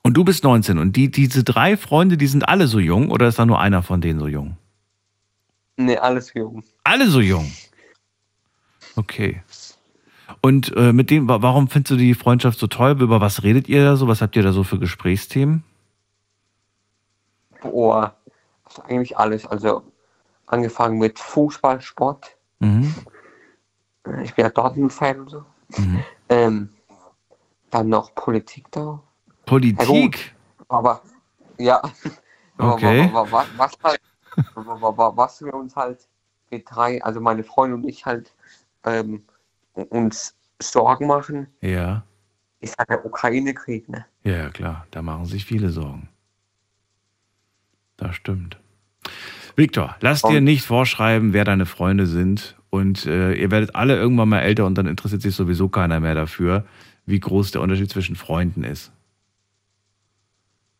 Und 0.01 0.15
du 0.15 0.23
bist 0.23 0.43
19 0.43 0.77
und 0.77 0.95
die, 0.95 1.09
diese 1.09 1.43
drei 1.43 1.77
Freunde, 1.77 2.17
die 2.17 2.27
sind 2.27 2.47
alle 2.47 2.67
so 2.67 2.79
jung 2.79 3.11
oder 3.11 3.27
ist 3.27 3.39
da 3.39 3.45
nur 3.45 3.59
einer 3.59 3.81
von 3.83 4.01
denen 4.01 4.19
so 4.19 4.27
jung? 4.27 4.57
Ne, 5.77 5.97
alles 5.97 6.33
jung. 6.33 6.63
Alle 6.83 7.07
so 7.07 7.21
jung. 7.21 7.51
Okay. 8.95 9.41
Und 10.41 10.75
äh, 10.75 10.93
mit 10.93 11.09
dem, 11.09 11.27
wa- 11.27 11.41
warum 11.41 11.67
findest 11.67 11.91
du 11.91 11.95
die 11.97 12.13
Freundschaft 12.13 12.59
so 12.59 12.67
toll? 12.67 12.91
Über 13.01 13.21
was 13.21 13.43
redet 13.43 13.67
ihr 13.67 13.83
da 13.83 13.95
so? 13.95 14.07
Was 14.07 14.21
habt 14.21 14.35
ihr 14.35 14.43
da 14.43 14.51
so 14.51 14.63
für 14.63 14.79
Gesprächsthemen? 14.79 15.63
Boah, 17.61 18.15
eigentlich 18.87 19.17
alles. 19.17 19.45
Also 19.45 19.83
angefangen 20.47 20.97
mit 20.99 21.19
Fußball, 21.19 21.81
Sport. 21.81 22.35
Mhm. 22.59 22.93
Ich 24.23 24.33
bin 24.35 24.45
ja 24.45 24.49
Dortmund-Fan 24.49 25.19
und 25.21 25.29
so. 25.29 25.45
Mhm. 25.77 26.03
Ähm, 26.29 26.69
dann 27.71 27.89
noch 27.89 28.13
Politik 28.13 28.71
da. 28.71 29.01
Politik. 29.45 30.35
Aber 30.67 31.01
ja, 31.57 31.81
Okay. 32.57 33.09
aber, 33.11 33.31
wa- 33.31 33.31
wa- 33.31 33.45
was, 33.57 33.73
halt, 33.83 33.99
wa- 34.55 34.81
wa- 34.81 34.97
wa- 34.97 35.13
was 35.17 35.41
wir 35.41 35.53
uns 35.53 35.75
halt 35.75 36.07
wir 36.49 36.63
drei, 36.63 37.03
also 37.03 37.19
meine 37.19 37.43
Freunde 37.43 37.75
und 37.75 37.85
ich 37.85 38.05
halt 38.05 38.31
ähm, 38.85 39.23
uns 39.73 40.35
Sorgen 40.61 41.07
machen, 41.07 41.47
Ja. 41.61 42.03
ist 42.59 42.77
halt 42.77 42.89
der 42.89 43.05
Ukraine-Krieg, 43.05 43.89
ne? 43.89 44.05
Ja, 44.23 44.49
klar, 44.49 44.87
da 44.91 45.01
machen 45.01 45.25
sich 45.25 45.45
viele 45.45 45.69
Sorgen. 45.69 46.09
Das 47.97 48.15
stimmt. 48.15 48.57
Viktor, 49.55 49.95
lass 50.01 50.21
dir 50.21 50.41
nicht 50.41 50.65
vorschreiben, 50.65 51.33
wer 51.33 51.45
deine 51.45 51.65
Freunde 51.65 52.07
sind. 52.07 52.57
Und 52.69 53.05
äh, 53.05 53.33
ihr 53.33 53.51
werdet 53.51 53.75
alle 53.75 53.95
irgendwann 53.95 54.27
mal 54.29 54.39
älter 54.39 54.65
und 54.65 54.77
dann 54.77 54.87
interessiert 54.87 55.21
sich 55.21 55.33
sowieso 55.35 55.69
keiner 55.69 55.99
mehr 56.01 56.15
dafür, 56.15 56.65
wie 57.05 57.19
groß 57.19 57.51
der 57.51 57.61
Unterschied 57.61 57.89
zwischen 57.89 58.15
Freunden 58.17 58.63
ist. 58.65 58.91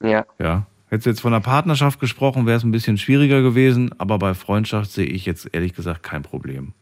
Ja. 0.01 0.25
Ja. 0.39 0.65
Hättest 0.87 1.05
du 1.05 1.09
jetzt 1.11 1.21
von 1.21 1.33
einer 1.33 1.41
Partnerschaft 1.41 1.99
gesprochen, 1.99 2.45
wäre 2.45 2.57
es 2.57 2.63
ein 2.63 2.71
bisschen 2.71 2.97
schwieriger 2.97 3.41
gewesen, 3.41 3.91
aber 3.97 4.19
bei 4.19 4.33
Freundschaft 4.33 4.91
sehe 4.91 5.05
ich 5.05 5.25
jetzt 5.25 5.49
ehrlich 5.53 5.73
gesagt 5.73 6.03
kein 6.03 6.21
Problem. 6.21 6.73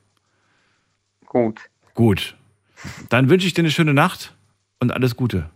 Gut. 1.33 1.61
Gut. 1.95 2.37
Dann 3.09 3.27
wünsche 3.27 3.47
ich 3.47 3.55
dir 3.55 3.63
eine 3.63 3.71
schöne 3.71 3.93
Nacht 3.93 4.35
und 4.79 4.91
alles 4.91 5.15
Gute. 5.15 5.49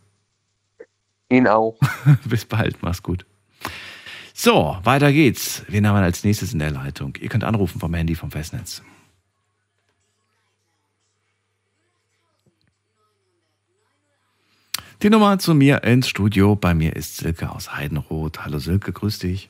Ihnen 1.29 1.47
auch. 1.47 1.77
Bis 2.25 2.45
bald, 2.45 2.81
mach's 2.81 3.03
gut. 3.03 3.25
So, 4.33 4.77
weiter 4.83 5.11
geht's. 5.13 5.63
Wen 5.67 5.85
haben 5.87 5.95
wir 5.95 6.01
als 6.01 6.23
nächstes 6.23 6.51
in 6.51 6.59
der 6.59 6.71
Leitung? 6.71 7.15
Ihr 7.19 7.29
könnt 7.29 7.43
anrufen 7.43 7.79
vom 7.79 7.93
Handy 7.93 8.15
vom 8.15 8.31
Festnetz. 8.31 8.81
Die 15.03 15.11
Nummer 15.11 15.37
zu 15.37 15.53
mir 15.53 15.83
ins 15.83 16.07
Studio. 16.09 16.55
Bei 16.55 16.73
mir 16.73 16.95
ist 16.95 17.17
Silke 17.17 17.51
aus 17.51 17.75
Heidenroth. 17.75 18.43
Hallo 18.43 18.57
Silke, 18.57 18.93
grüß 18.93 19.19
dich. 19.19 19.49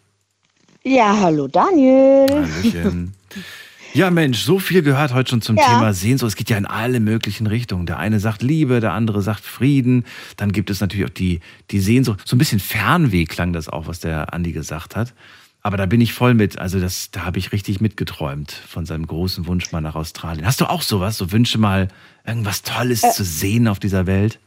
Ja, 0.84 1.18
hallo 1.22 1.48
Daniel. 1.48 2.28
Hallöchen. 2.30 3.14
Ja, 3.94 4.12
Mensch, 4.12 4.40
so 4.44 4.60
viel 4.60 4.84
gehört 4.84 5.14
heute 5.14 5.30
schon 5.32 5.42
zum 5.42 5.58
Ja. 5.58 5.64
Thema 5.66 5.94
Sehnsucht. 5.94 6.30
Es 6.30 6.36
geht 6.36 6.50
ja 6.50 6.58
in 6.58 6.66
alle 6.66 7.00
möglichen 7.00 7.48
Richtungen. 7.48 7.86
Der 7.86 7.98
eine 7.98 8.20
sagt 8.20 8.44
Liebe, 8.44 8.80
der 8.80 8.94
andere 8.94 9.22
sagt 9.22 9.44
Frieden. 9.44 10.06
Dann 10.36 10.52
gibt 10.52 10.70
es 10.70 10.82
natürlich 10.82 11.06
auch 11.08 11.14
die, 11.14 11.40
die 11.72 11.80
Sehnsucht. 11.80 12.22
So 12.26 12.36
ein 12.36 12.40
bisschen 12.40 12.60
Fernweh 12.60 13.26
klang 13.26 13.54
das 13.54 13.70
auch, 13.70 13.88
was 13.88 14.00
der 14.00 14.34
Andi 14.34 14.52
gesagt 14.52 14.96
hat. 14.96 15.14
Aber 15.64 15.78
da 15.78 15.86
bin 15.86 16.00
ich 16.00 16.14
voll 16.14 16.34
mit. 16.36 16.60
Also 16.60 16.80
das, 16.80 17.10
da 17.12 17.26
habe 17.26 17.40
ich 17.40 17.52
richtig 17.52 17.82
mitgeträumt 17.82 18.52
von 18.52 18.86
seinem 18.86 19.08
großen 19.08 19.48
Wunsch 19.48 19.72
mal 19.72 19.82
nach 19.82 19.96
Australien. 19.96 20.46
Hast 20.46 20.62
du 20.62 20.66
auch 20.66 20.82
sowas? 20.84 21.18
So 21.18 21.32
Wünsche 21.32 21.58
mal 21.58 21.88
irgendwas 22.26 22.62
Tolles 22.62 23.04
Äh. 23.04 23.12
zu 23.12 23.24
sehen 23.24 23.68
auf 23.68 23.80
dieser 23.80 24.06
Welt? 24.06 24.40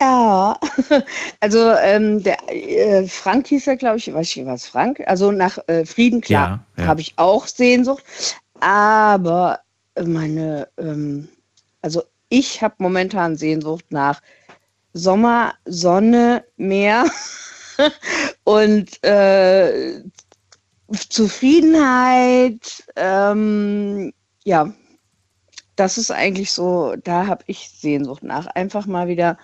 Ja, 0.00 0.58
also 1.40 1.70
ähm, 1.72 2.22
der 2.22 2.36
äh, 2.48 3.06
Frank 3.08 3.46
hieß 3.46 3.66
er, 3.68 3.76
glaube 3.76 3.98
ich, 3.98 4.12
weiß 4.12 4.36
ich 4.36 4.44
was, 4.44 4.66
Frank? 4.66 5.00
Also 5.06 5.30
nach 5.32 5.58
äh, 5.68 5.84
Frieden, 5.86 6.20
klar, 6.20 6.66
Ja, 6.76 6.82
ja. 6.82 6.88
habe 6.88 7.00
ich 7.00 7.14
auch 7.16 7.46
Sehnsucht. 7.46 8.04
Aber 8.60 9.60
meine, 10.04 10.68
ähm, 10.78 11.28
also 11.82 12.02
ich 12.28 12.62
habe 12.62 12.74
momentan 12.78 13.36
Sehnsucht 13.36 13.86
nach 13.90 14.20
Sommer, 14.92 15.54
Sonne, 15.64 16.44
Meer 16.56 17.06
und 18.44 19.02
äh, 19.04 20.02
Zufriedenheit. 21.08 22.84
Ähm, 22.96 24.12
ja, 24.44 24.72
das 25.76 25.98
ist 25.98 26.10
eigentlich 26.10 26.52
so, 26.52 26.94
da 27.02 27.26
habe 27.26 27.44
ich 27.46 27.70
Sehnsucht 27.70 28.22
nach. 28.22 28.46
Einfach 28.46 28.86
mal 28.86 29.08
wieder 29.08 29.38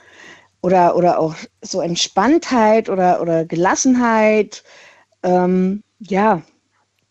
oder, 0.62 0.96
oder 0.96 1.18
auch 1.18 1.34
so 1.62 1.80
Entspanntheit 1.80 2.88
oder, 2.88 3.20
oder 3.20 3.44
Gelassenheit. 3.44 4.62
Ähm, 5.22 5.82
ja, 5.98 6.42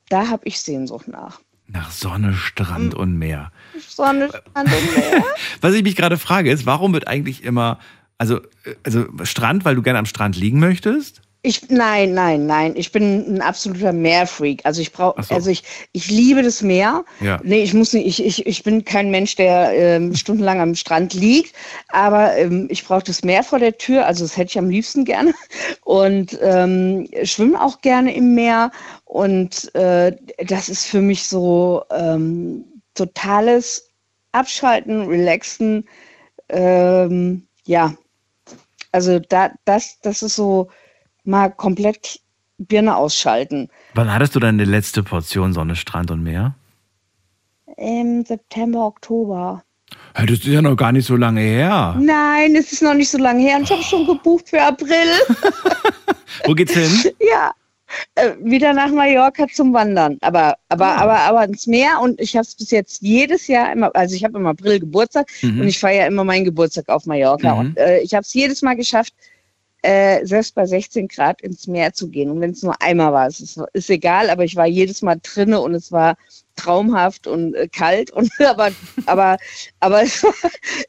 da 0.10 0.28
habe 0.28 0.44
ich 0.46 0.60
Sehnsucht 0.60 1.08
nach. 1.08 1.40
Nach 1.68 1.92
Sonne, 1.92 2.34
Strand 2.34 2.96
und 2.96 3.18
Meer. 3.18 3.52
Sonne, 3.88 4.30
Strand 4.30 4.70
und 4.74 4.96
Meer. 4.96 5.24
Was 5.62 5.76
ich 5.76 5.84
mich 5.84 5.96
gerade 5.96 6.18
frage, 6.18 6.52
ist, 6.52 6.66
warum 6.66 6.94
wird 6.94 7.08
eigentlich 7.08 7.44
immer, 7.44 7.80
also, 8.18 8.38
äh, 8.64 8.76
also 8.84 9.06
Strand, 9.24 9.66
weil 9.66 9.76
du 9.76 9.84
gerne 9.84 10.00
am 10.00 10.08
Strand 10.08 10.36
liegen 10.36 10.60
möchtest? 10.60 11.22
Ich, 11.42 11.70
nein, 11.70 12.14
nein, 12.14 12.48
nein. 12.48 12.74
Ich 12.76 12.92
bin 12.92 13.36
ein 13.36 13.42
absoluter 13.42 13.94
Meerfreak. 13.94 14.66
Also 14.66 14.82
ich 14.82 14.92
brauche, 14.92 15.24
so. 15.24 15.34
also 15.34 15.50
ich, 15.50 15.64
ich 15.94 16.10
liebe 16.10 16.44
das 16.44 16.62
Meer. 16.62 17.06
Ja. 17.22 17.40
Nee, 17.44 17.64
ich 17.64 17.74
muss 17.74 17.94
nicht, 17.94 18.06
ich, 18.06 18.26
ich, 18.26 18.46
ich 18.46 18.64
bin 18.64 18.84
kein 18.84 19.10
Mensch, 19.10 19.38
der 19.38 19.72
ähm, 19.74 20.14
stundenlang 20.16 20.60
am 20.60 20.76
Strand 20.76 21.14
liegt, 21.14 21.56
aber 21.88 22.36
ähm, 22.36 22.68
ich 22.70 22.84
brauche 22.84 23.04
das 23.04 23.24
Meer 23.24 23.44
vor 23.44 23.60
der 23.60 23.78
Tür, 23.78 24.06
also 24.06 24.26
das 24.26 24.36
hätte 24.36 24.50
ich 24.50 24.60
am 24.60 24.70
liebsten 24.70 25.06
gerne. 25.06 25.34
Und 25.86 26.38
ähm, 26.42 27.08
schwimme 27.24 27.64
auch 27.64 27.80
gerne 27.80 28.14
im 28.14 28.36
Meer. 28.36 28.72
Und 29.06 29.74
äh, 29.76 30.14
das 30.46 30.68
ist 30.68 30.88
für 30.88 31.02
mich 31.02 31.26
so 31.26 31.84
ähm, 31.90 32.66
totales 32.96 33.90
Abschalten, 34.34 35.08
Relaxen. 35.08 35.88
Ähm, 36.50 37.48
ja, 37.64 37.96
also 38.92 39.20
da, 39.20 39.52
das, 39.64 40.00
das 40.02 40.22
ist 40.22 40.36
so 40.36 40.70
mal 41.30 41.50
komplett 41.50 42.20
Birne 42.58 42.96
ausschalten. 42.98 43.70
Wann 43.94 44.12
hattest 44.14 44.36
du 44.36 44.40
deine 44.40 44.66
letzte 44.66 45.04
Portion 45.04 45.54
Sonne, 45.54 45.76
Strand 45.76 46.12
und 46.12 46.24
Meer? 46.24 46.56
Im 47.78 48.26
September, 48.26 48.86
Oktober. 48.86 49.64
Hey, 50.14 50.26
das 50.26 50.40
ist 50.40 50.46
ja 50.48 50.62
noch 50.62 50.76
gar 50.76 50.92
nicht 50.92 51.06
so 51.06 51.16
lange 51.16 51.42
her. 51.42 51.96
Nein, 52.00 52.56
es 52.56 52.72
ist 52.74 52.82
noch 52.84 52.94
nicht 52.94 53.10
so 53.10 53.18
lange 53.18 53.42
her 53.42 53.58
und 53.58 53.64
ich 53.64 53.72
habe 53.72 53.84
schon 53.84 54.06
gebucht 54.06 54.50
für 54.50 54.62
April. 54.62 55.08
Wo 56.46 56.54
geht's 56.54 56.74
hin? 56.74 57.12
ja. 57.20 57.52
Äh, 58.14 58.34
wieder 58.44 58.72
nach 58.74 58.92
Mallorca 58.92 59.48
zum 59.48 59.74
Wandern, 59.74 60.20
aber 60.22 60.56
aber 60.70 60.86
Ah. 60.86 60.98
aber 61.02 61.18
aber 61.22 61.44
ins 61.46 61.66
Meer 61.66 62.00
und 62.04 62.22
ich 62.22 62.36
habe 62.36 62.44
es 62.44 62.54
bis 62.54 62.70
jetzt 62.70 63.02
jedes 63.02 63.48
Jahr 63.48 63.72
immer, 63.74 63.90
also 63.96 64.14
ich 64.14 64.24
habe 64.24 64.38
im 64.38 64.46
April 64.46 64.80
Geburtstag 64.80 65.28
Mhm. 65.42 65.62
und 65.62 65.68
ich 65.68 65.80
feiere 65.80 66.06
immer 66.06 66.24
meinen 66.24 66.46
Geburtstag 66.46 66.88
auf 66.90 67.08
Mallorca 67.08 67.54
Mhm. 67.56 67.60
und 67.60 67.78
äh, 67.80 68.00
ich 68.02 68.14
habe 68.14 68.22
es 68.22 68.32
jedes 68.36 68.62
Mal 68.62 68.76
geschafft, 68.76 69.14
äh, 69.82 70.26
selbst 70.26 70.56
bei 70.56 70.66
16 70.66 71.08
Grad 71.08 71.42
ins 71.42 71.68
Meer 71.68 71.94
zu 71.94 72.10
gehen 72.10 72.30
und 72.32 72.42
wenn 72.42 72.52
es 72.52 72.64
nur 72.64 72.80
einmal 72.82 73.14
war, 73.14 73.28
es 73.28 73.40
ist, 73.40 73.60
ist 73.74 73.90
egal, 73.90 74.30
aber 74.30 74.44
ich 74.44 74.56
war 74.56 74.66
jedes 74.68 75.02
Mal 75.02 75.20
drinne 75.24 75.60
und 75.62 75.74
es 75.74 75.92
war 75.92 76.16
traumhaft 76.56 77.28
und 77.28 77.54
äh, 77.56 77.68
kalt 77.68 78.12
und 78.12 78.30
aber 78.46 78.72
aber 79.06 79.38
aber 79.80 80.04
es, 80.04 80.26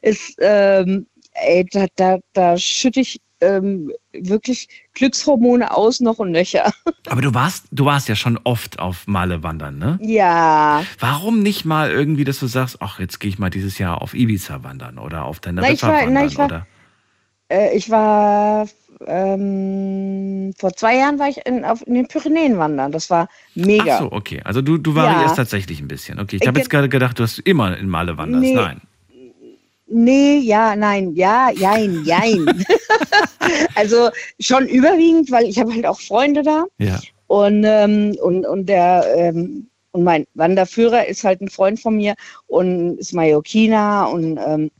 es 0.01 0.35
ähm, 0.39 1.05
ey, 1.33 1.65
da, 1.71 1.85
da, 1.95 2.19
da 2.33 2.57
schütte 2.57 2.99
ich 2.99 3.19
ähm, 3.41 3.91
wirklich 4.13 4.67
Glückshormone 4.93 5.75
aus 5.75 5.99
noch 5.99 6.19
und 6.19 6.29
nöcher. 6.31 6.71
Aber 7.09 7.21
du 7.21 7.33
warst, 7.33 7.65
du 7.71 7.85
warst 7.85 8.07
ja 8.07 8.15
schon 8.15 8.39
oft 8.43 8.77
auf 8.77 9.07
Male 9.07 9.41
wandern, 9.41 9.79
ne? 9.79 9.97
Ja. 9.99 10.83
Warum 10.99 11.41
nicht 11.41 11.65
mal 11.65 11.89
irgendwie, 11.89 12.23
dass 12.23 12.37
du 12.39 12.45
sagst, 12.45 12.77
ach, 12.81 12.99
jetzt 12.99 13.19
gehe 13.19 13.29
ich 13.29 13.39
mal 13.39 13.49
dieses 13.49 13.79
Jahr 13.79 14.03
auf 14.03 14.13
Ibiza 14.13 14.63
wandern 14.63 14.99
oder 14.99 15.25
auf 15.25 15.41
Na, 15.43 15.71
ich 15.71 15.81
war- 15.81 15.91
na, 15.91 16.05
wandern 16.05 16.27
ich 16.27 16.37
war- 16.37 16.45
oder? 16.45 16.67
Äh, 17.51 17.75
ich 17.75 17.89
war 17.89 18.67
ähm, 19.07 20.53
vor 20.57 20.73
zwei 20.73 20.97
Jahren 20.97 21.19
war 21.19 21.27
ich 21.27 21.45
in, 21.45 21.65
auf, 21.65 21.85
in 21.85 21.95
den 21.95 22.07
Pyrenäen 22.07 22.57
wandern. 22.57 22.91
Das 22.91 23.09
war 23.09 23.27
mega. 23.55 23.95
Ach 23.95 23.99
so, 23.99 24.11
okay. 24.11 24.41
Also 24.43 24.61
du, 24.61 24.77
du 24.77 24.95
variierst 24.95 25.31
Ja. 25.31 25.35
tatsächlich 25.35 25.81
ein 25.81 25.87
bisschen. 25.87 26.19
Okay, 26.19 26.37
ich 26.39 26.47
habe 26.47 26.59
jetzt 26.59 26.69
gerade 26.69 26.87
gedacht, 26.87 27.19
du 27.19 27.23
hast 27.23 27.39
immer 27.39 27.77
in 27.77 27.89
Male 27.89 28.17
wanderst. 28.17 28.43
Nee. 28.43 28.53
Nein. 28.53 28.81
Nee, 29.93 30.37
ja, 30.37 30.77
nein, 30.77 31.15
ja, 31.15 31.49
jein, 31.51 32.05
jein. 32.05 32.45
also 33.75 34.09
schon 34.39 34.65
überwiegend, 34.67 35.29
weil 35.31 35.43
ich 35.45 35.59
habe 35.59 35.73
halt 35.73 35.85
auch 35.85 35.99
Freunde 35.99 36.43
da. 36.43 36.63
Ja. 36.77 36.99
Und, 37.27 37.63
ähm, 37.65 38.15
und, 38.21 38.45
und 38.45 38.67
der 38.67 39.05
ähm, 39.15 39.67
und 39.93 40.05
mein 40.05 40.25
Wanderführer 40.35 41.07
ist 41.07 41.25
halt 41.25 41.41
ein 41.41 41.49
Freund 41.49 41.79
von 41.79 41.97
mir 41.97 42.15
und 42.47 42.97
ist 42.97 43.13
Mallorquiner 43.13 44.09
und 44.09 44.37
ähm, 44.37 44.71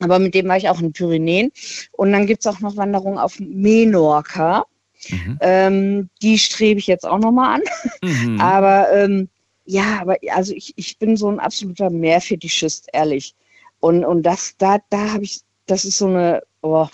aber 0.00 0.18
mit 0.18 0.34
dem 0.34 0.48
war 0.48 0.56
ich 0.56 0.68
auch 0.68 0.80
in 0.80 0.92
Pyrenäen. 0.92 1.52
Und 1.92 2.12
dann 2.12 2.26
gibt 2.26 2.44
es 2.44 2.46
auch 2.46 2.60
noch 2.60 2.76
Wanderungen 2.76 3.18
auf 3.18 3.38
Menorca. 3.40 4.66
Mhm. 5.08 5.38
Ähm, 5.40 6.10
die 6.22 6.38
strebe 6.38 6.80
ich 6.80 6.86
jetzt 6.86 7.06
auch 7.06 7.18
nochmal 7.18 7.60
an. 7.60 7.62
Mhm. 8.02 8.40
Aber 8.40 8.92
ähm, 8.92 9.28
ja, 9.66 10.00
aber 10.02 10.18
also 10.30 10.52
ich, 10.54 10.74
ich 10.76 10.98
bin 10.98 11.16
so 11.16 11.28
ein 11.28 11.40
absoluter 11.40 11.90
Meerfetischist, 11.90 12.88
ehrlich. 12.92 13.34
Und, 13.80 14.04
und 14.04 14.22
das, 14.22 14.56
da, 14.58 14.78
da 14.90 15.12
habe 15.12 15.24
ich, 15.24 15.40
das 15.66 15.84
ist 15.84 15.98
so 15.98 16.06
eine, 16.06 16.42
oh, 16.62 16.86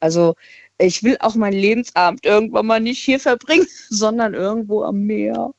also 0.00 0.34
ich 0.78 1.02
will 1.02 1.16
auch 1.20 1.34
meinen 1.34 1.58
Lebensabend 1.58 2.24
irgendwann 2.24 2.66
mal 2.66 2.80
nicht 2.80 3.02
hier 3.02 3.20
verbringen, 3.20 3.66
sondern 3.90 4.34
irgendwo 4.34 4.82
am 4.82 5.02
Meer. 5.02 5.52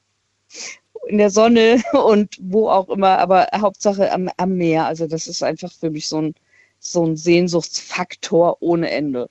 In 1.07 1.19
der 1.19 1.29
Sonne 1.29 1.83
und 1.93 2.35
wo 2.39 2.69
auch 2.69 2.89
immer, 2.89 3.19
aber 3.19 3.47
Hauptsache 3.55 4.11
am, 4.11 4.29
am 4.37 4.55
Meer. 4.57 4.85
Also 4.85 5.07
das 5.07 5.27
ist 5.27 5.43
einfach 5.43 5.71
für 5.71 5.89
mich 5.91 6.07
so 6.07 6.21
ein, 6.21 6.35
so 6.79 7.05
ein 7.05 7.15
Sehnsuchtsfaktor 7.17 8.57
ohne 8.61 8.89
Ende. 8.89 9.29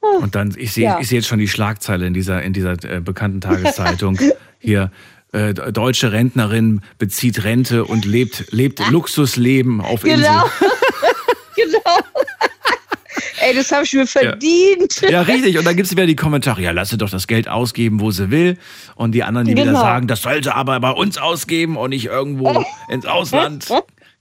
Und 0.00 0.34
dann, 0.34 0.54
ich 0.56 0.72
sehe 0.72 0.84
Ja. 0.84 0.98
ich 1.00 1.08
sehe 1.08 1.18
jetzt 1.18 1.28
schon 1.28 1.38
die 1.38 1.48
Schlagzeile 1.48 2.06
in 2.06 2.14
dieser, 2.14 2.42
in 2.42 2.52
dieser 2.52 2.72
äh, 2.84 3.00
bekannten 3.00 3.40
Tageszeitung. 3.40 4.18
Hier, 4.58 4.90
äh, 5.32 5.54
deutsche 5.54 6.12
Rentnerin 6.12 6.82
bezieht 6.98 7.44
Rente 7.44 7.84
und 7.84 8.04
lebt, 8.04 8.52
lebt 8.52 8.80
Luxusleben 8.90 9.80
auf. 9.80 10.02
Genau. 10.02 10.44
genau. 11.56 11.98
Ey, 13.40 13.54
das 13.54 13.72
habe 13.72 13.84
ich 13.84 13.92
mir 13.92 14.06
verdient. 14.06 15.00
Ja, 15.08 15.22
richtig. 15.22 15.58
Und 15.58 15.64
dann 15.66 15.74
gibt 15.74 15.86
es 15.86 15.92
wieder 15.92 16.06
die 16.06 16.16
Kommentare, 16.16 16.62
ja, 16.62 16.70
lass 16.70 16.90
sie 16.90 16.98
doch 16.98 17.10
das 17.10 17.26
Geld 17.26 17.48
ausgeben, 17.48 17.98
wo 18.00 18.10
sie 18.10 18.30
will. 18.30 18.56
Und 18.94 19.12
die 19.12 19.22
anderen, 19.24 19.46
die 19.46 19.52
wieder 19.54 19.64
Genau. 19.66 19.80
sagen, 19.80 20.06
das 20.06 20.22
soll 20.22 20.42
sie 20.44 20.54
aber 20.54 20.78
bei 20.80 20.90
uns 20.90 21.18
ausgeben 21.18 21.76
und 21.76 21.90
nicht 21.90 22.06
irgendwo 22.06 22.64
ins 22.88 23.04
Ausland. 23.04 23.66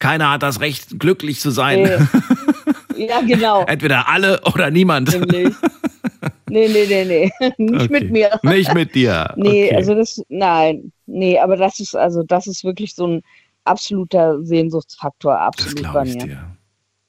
Keiner 0.01 0.31
hat 0.31 0.43
das 0.43 0.59
Recht, 0.59 0.99
glücklich 0.99 1.39
zu 1.39 1.51
sein. 1.51 2.07
Ja, 2.97 3.21
genau. 3.21 3.63
Entweder 3.65 4.07
alle 4.09 4.41
oder 4.53 4.69
niemand. 4.69 5.11
Nämlich. 5.11 5.55
Nee, 6.49 6.67
nee, 6.67 6.85
nee, 6.87 7.05
nee. 7.05 7.31
Nicht 7.57 7.81
Okay. 7.85 7.87
mit 7.89 8.11
mir. 8.11 8.39
Nicht 8.43 8.73
mit 8.75 8.93
dir. 8.93 9.33
Nee, 9.37 9.67
okay. 9.67 9.75
also 9.75 9.95
das, 9.95 10.21
nein, 10.29 10.91
nee, 11.07 11.39
aber 11.39 11.55
das 11.55 11.79
ist, 11.79 11.95
also 11.95 12.21
das 12.21 12.45
ist 12.45 12.63
wirklich 12.63 12.93
so 12.93 13.07
ein 13.07 13.21
absoluter 13.63 14.43
Sehnsuchtsfaktor, 14.43 15.33
das 15.33 15.41
absolut 15.47 15.75
bei 15.83 15.89
glaube 15.89 16.07
ich 16.09 16.15
mir. 16.15 16.25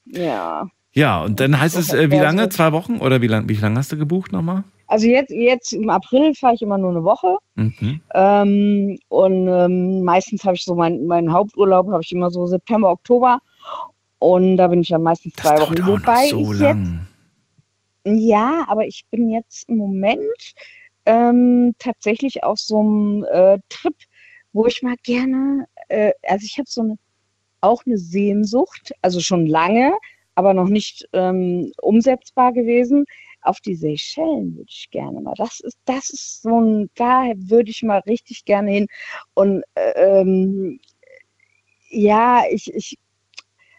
dir. 0.07 0.23
Ja. 0.25 0.67
Ja, 0.93 1.23
und 1.23 1.41
dann 1.41 1.61
heißt 1.61 1.77
es, 1.77 1.93
äh, 1.93 2.11
wie 2.11 2.17
lange? 2.19 2.49
Zwei 2.49 2.73
Wochen? 2.73 2.97
Oder 2.99 3.21
wie 3.21 3.27
lange 3.27 3.49
wie 3.51 3.55
lange 3.57 3.79
hast 3.79 3.93
du 3.93 3.99
gebucht 3.99 4.33
nochmal? 4.33 4.65
Also 4.93 5.07
jetzt, 5.07 5.31
jetzt 5.31 5.73
im 5.73 5.89
April 5.89 6.35
fahre 6.35 6.55
ich 6.55 6.61
immer 6.61 6.77
nur 6.77 6.91
eine 6.91 7.03
Woche. 7.03 7.39
Mhm. 7.55 8.03
Ähm, 8.13 8.99
und 9.09 9.49
ähm, 9.49 10.03
meistens 10.03 10.45
habe 10.45 10.55
ich 10.55 10.65
so 10.65 10.75
mein, 10.75 11.07
meinen 11.07 11.33
Haupturlaub, 11.33 11.91
habe 11.91 12.03
ich 12.03 12.13
immer 12.13 12.31
so 12.31 12.45
September, 12.45 12.91
Oktober. 12.91 13.39
Und 14.19 14.59
da 14.59 14.69
bin 14.69 14.83
ich 14.83 14.91
ja 14.91 14.99
meistens 14.99 15.33
Das 15.37 15.47
zwei 15.47 15.61
Wochen. 15.63 15.87
Wobei 15.87 16.27
so 16.29 16.41
ich 16.41 16.49
jetzt 16.49 16.61
lang. 16.61 17.07
Ja, 18.05 18.67
aber 18.69 18.85
ich 18.87 19.07
bin 19.11 19.31
jetzt 19.31 19.67
im 19.71 19.79
Moment 19.79 20.55
ähm, 21.07 21.75
tatsächlich 21.79 22.45
auf 22.45 22.59
so 22.59 22.81
einem 22.81 23.25
äh, 23.33 23.59
Trip, 23.71 23.97
wo 24.53 24.67
ich 24.67 24.83
mal 24.83 24.97
gerne, 25.05 25.69
äh, 25.89 26.13
also 26.29 26.45
ich 26.45 26.59
habe 26.59 26.69
so 26.69 26.83
eine, 26.83 26.99
auch 27.63 27.83
eine 27.87 27.97
Sehnsucht, 27.97 28.93
also 29.01 29.21
schon 29.21 29.47
lange, 29.47 29.95
aber 30.35 30.53
noch 30.53 30.69
nicht 30.69 31.09
ähm, 31.15 31.73
umsetzbar 31.81 32.53
gewesen. 32.53 33.07
Auf 33.43 33.61
die 33.61 33.75
Seychellen 33.75 34.57
würde 34.57 34.71
ich 34.71 34.89
gerne 34.91 35.21
mal. 35.21 35.35
Das 35.37 35.61
ist, 35.61 35.79
das 35.85 36.11
ist 36.11 36.43
so 36.43 36.61
ein, 36.61 36.91
da 36.95 37.33
würde 37.37 37.71
ich 37.71 37.83
mal 37.83 38.01
richtig 38.01 38.45
gerne 38.45 38.71
hin. 38.71 38.87
Und 39.35 39.63
äh, 39.75 40.21
ähm, 40.21 40.81
ja, 41.91 42.45
ich, 42.51 42.73
ich, 42.73 42.99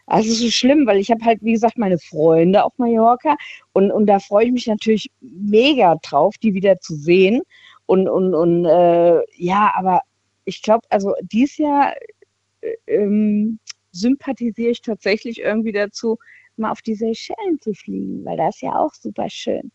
also 0.05 0.30
es 0.30 0.36
ist 0.36 0.41
so 0.41 0.51
schlimm, 0.51 0.86
weil 0.86 0.97
ich 0.97 1.09
habe 1.11 1.24
halt, 1.24 1.41
wie 1.41 1.53
gesagt, 1.53 1.78
meine 1.78 1.97
Freunde 1.97 2.64
auf 2.64 2.78
Mallorca 2.78 3.36
und, 3.72 3.91
und 3.91 4.05
da 4.05 4.20
freue 4.20 4.45
ich 4.45 4.51
mich 4.51 4.68
natürlich 4.68 5.09
mega 5.22 5.95
drauf, 6.03 6.36
die 6.38 6.53
wieder 6.53 6.80
zu 6.80 6.95
sehen. 6.95 7.41
Und, 7.86 8.07
und, 8.07 8.34
und 8.34 8.66
äh, 8.66 9.22
ja, 9.38 9.72
aber 9.76 10.01
ich 10.45 10.61
glaube, 10.61 10.86
also 10.89 11.14
dieses 11.22 11.57
Jahr 11.57 11.93
äh, 12.61 12.76
ähm, 12.88 13.59
sympathisiere 13.91 14.72
ich 14.72 14.82
tatsächlich 14.82 15.39
irgendwie 15.39 15.72
dazu, 15.72 16.18
mal 16.58 16.72
auf 16.72 16.82
die 16.82 16.95
Seychellen 16.95 17.60
zu 17.62 17.74
fliegen, 17.74 18.24
weil 18.26 18.38
das 18.38 18.56
ist 18.56 18.62
ja 18.62 18.76
auch 18.76 18.93
super 18.93 19.30
schön. 19.30 19.72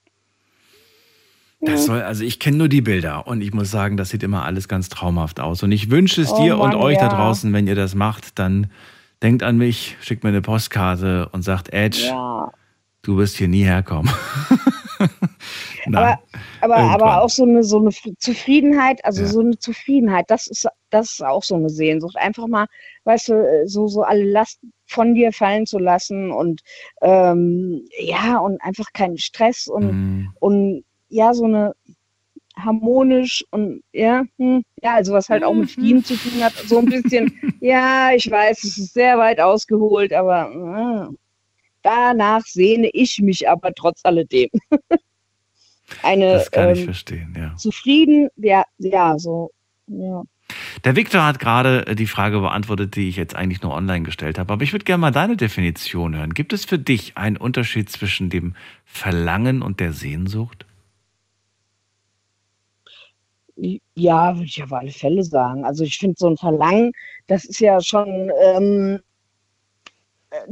Das 1.61 1.87
soll, 1.87 2.03
also 2.03 2.23
ich 2.23 2.39
kenne 2.39 2.57
nur 2.57 2.69
die 2.69 2.83
Bilder 2.83 3.27
und 3.27 3.41
ich 3.41 3.53
muss 3.53 3.71
sagen, 3.71 3.97
das 3.97 4.11
sieht 4.11 4.23
immer 4.23 4.45
alles 4.45 4.69
ganz 4.69 4.89
traumhaft 4.89 5.41
aus. 5.41 5.63
Und 5.65 5.73
ich 5.73 5.91
wünsche 5.91 6.23
es 6.23 6.31
Oh 6.31 6.41
dir 6.41 6.57
und 6.59 6.71
Mann, 6.71 6.77
euch 6.77 6.99
da 6.99 7.09
ja. 7.09 7.15
draußen, 7.17 7.53
wenn 7.53 7.67
ihr 7.67 7.75
das 7.75 7.97
macht, 7.97 8.39
dann 8.39 8.71
denkt 9.23 9.43
an 9.43 9.57
mich, 9.59 9.97
schickt 10.01 10.23
mir 10.23 10.29
eine 10.31 10.41
Postkarte 10.43 11.29
und 11.33 11.43
sagt, 11.43 11.73
Edge, 11.73 12.05
Ja. 12.07 12.53
du 13.03 13.17
wirst 13.17 13.37
hier 13.37 13.49
nie 13.49 13.65
herkommen. 13.65 14.13
Aber, 15.95 16.19
aber, 16.61 16.77
irgendwann. 16.79 17.01
aber 17.01 17.23
auch 17.23 17.31
so 17.31 17.45
eine, 17.45 17.63
so 17.63 17.79
eine 17.79 17.91
Zufriedenheit, 18.19 19.05
also 19.05 19.23
Ja. 19.23 19.29
so 19.29 19.41
eine 19.41 19.59
Zufriedenheit, 19.59 20.25
das 20.29 20.47
ist, 20.49 20.67
das 20.91 21.13
ist 21.13 21.25
auch 21.25 21.43
so 21.45 21.55
eine 21.55 21.71
Sehnsucht. 21.71 22.17
Einfach 22.17 22.47
mal, 22.49 22.67
weißt 23.05 23.29
du, 23.29 23.63
so, 23.67 23.87
so 23.87 24.03
alle 24.03 24.25
Last 24.25 24.61
von 24.87 25.15
dir 25.15 25.33
fallen 25.33 25.67
zu 25.67 25.79
lassen 25.79 26.31
und 26.33 26.63
ähm, 27.03 27.87
ja, 28.01 28.39
und 28.39 28.61
einfach 28.63 28.93
keinen 28.93 29.19
Stress 29.19 29.67
und, 29.69 29.87
Mhm. 29.87 30.29
und 30.41 30.85
ja, 31.09 31.33
so 31.33 31.45
eine 31.45 31.75
harmonisch 32.57 33.45
und 33.51 33.83
ja, 33.93 34.25
hm, 34.39 34.63
ja, 34.83 34.95
also 34.95 35.13
was 35.13 35.29
halt 35.29 35.45
auch 35.45 35.55
mit 35.55 35.71
Frieden 35.71 36.03
zu 36.05 36.17
tun 36.17 36.43
hat, 36.43 36.55
so 36.67 36.79
ein 36.79 36.87
bisschen, 36.87 37.31
ja, 37.61 38.11
ich 38.15 38.29
weiß, 38.31 38.65
es 38.65 38.79
ist 38.79 38.95
sehr 38.95 39.17
weit 39.19 39.41
ausgeholt, 39.41 40.13
aber 40.13 41.09
äh, 41.13 41.15
danach 41.83 42.43
sehne 42.43 42.91
ich 42.93 43.19
mich 43.21 43.49
aber 43.49 43.73
trotz 43.75 44.01
alledem. 44.05 44.51
Eine 46.03 46.35
das 46.35 46.51
kann 46.51 46.71
ich 46.71 46.81
ähm, 46.81 46.85
verstehen, 46.85 47.35
ja. 47.37 47.57
zufrieden, 47.57 48.29
ja, 48.37 48.65
ja, 48.79 49.19
so, 49.19 49.51
ja. 49.87 50.23
Der 50.85 50.97
Viktor 50.97 51.25
hat 51.25 51.39
gerade 51.39 51.87
äh, 51.87 51.95
die 51.95 52.07
Frage 52.07 52.41
beantwortet, 52.41 52.97
die 52.97 53.09
ich 53.09 53.17
jetzt 53.17 53.35
eigentlich 53.35 53.63
nur 53.63 53.75
online 53.75 54.05
gestellt 54.05 54.39
habe. 54.39 54.53
Aber 54.53 54.63
ich 54.63 54.73
würde 54.73 54.85
gerne 54.85 55.01
mal 55.01 55.11
deine 55.11 55.37
Definition 55.37 56.17
hören. 56.17 56.35
Gibt 56.35 56.53
es 56.53 56.65
für 56.65 56.79
dich 56.79 57.17
einen 57.17 57.37
Unterschied 57.37 57.91
zwischen 57.91 58.31
dem 58.31 58.55
Verlangen 58.85 59.63
und 59.63 59.81
der 59.81 59.93
Sehnsucht? 59.93 60.67
Ja, 63.95 64.37
würde 64.37 64.47
ich 64.47 64.63
auf 64.63 64.73
alle 64.73 64.93
Fälle 64.93 65.25
sagen. 65.25 65.65
Also 65.65 65.85
ich 65.85 65.99
finde 65.99 66.15
so 66.17 66.29
ein 66.29 66.37
Verlangen, 66.37 66.93
das 67.27 67.45
ist 67.45 67.61
ja 67.61 67.81
schon, 67.81 68.31
ähm, 68.41 69.01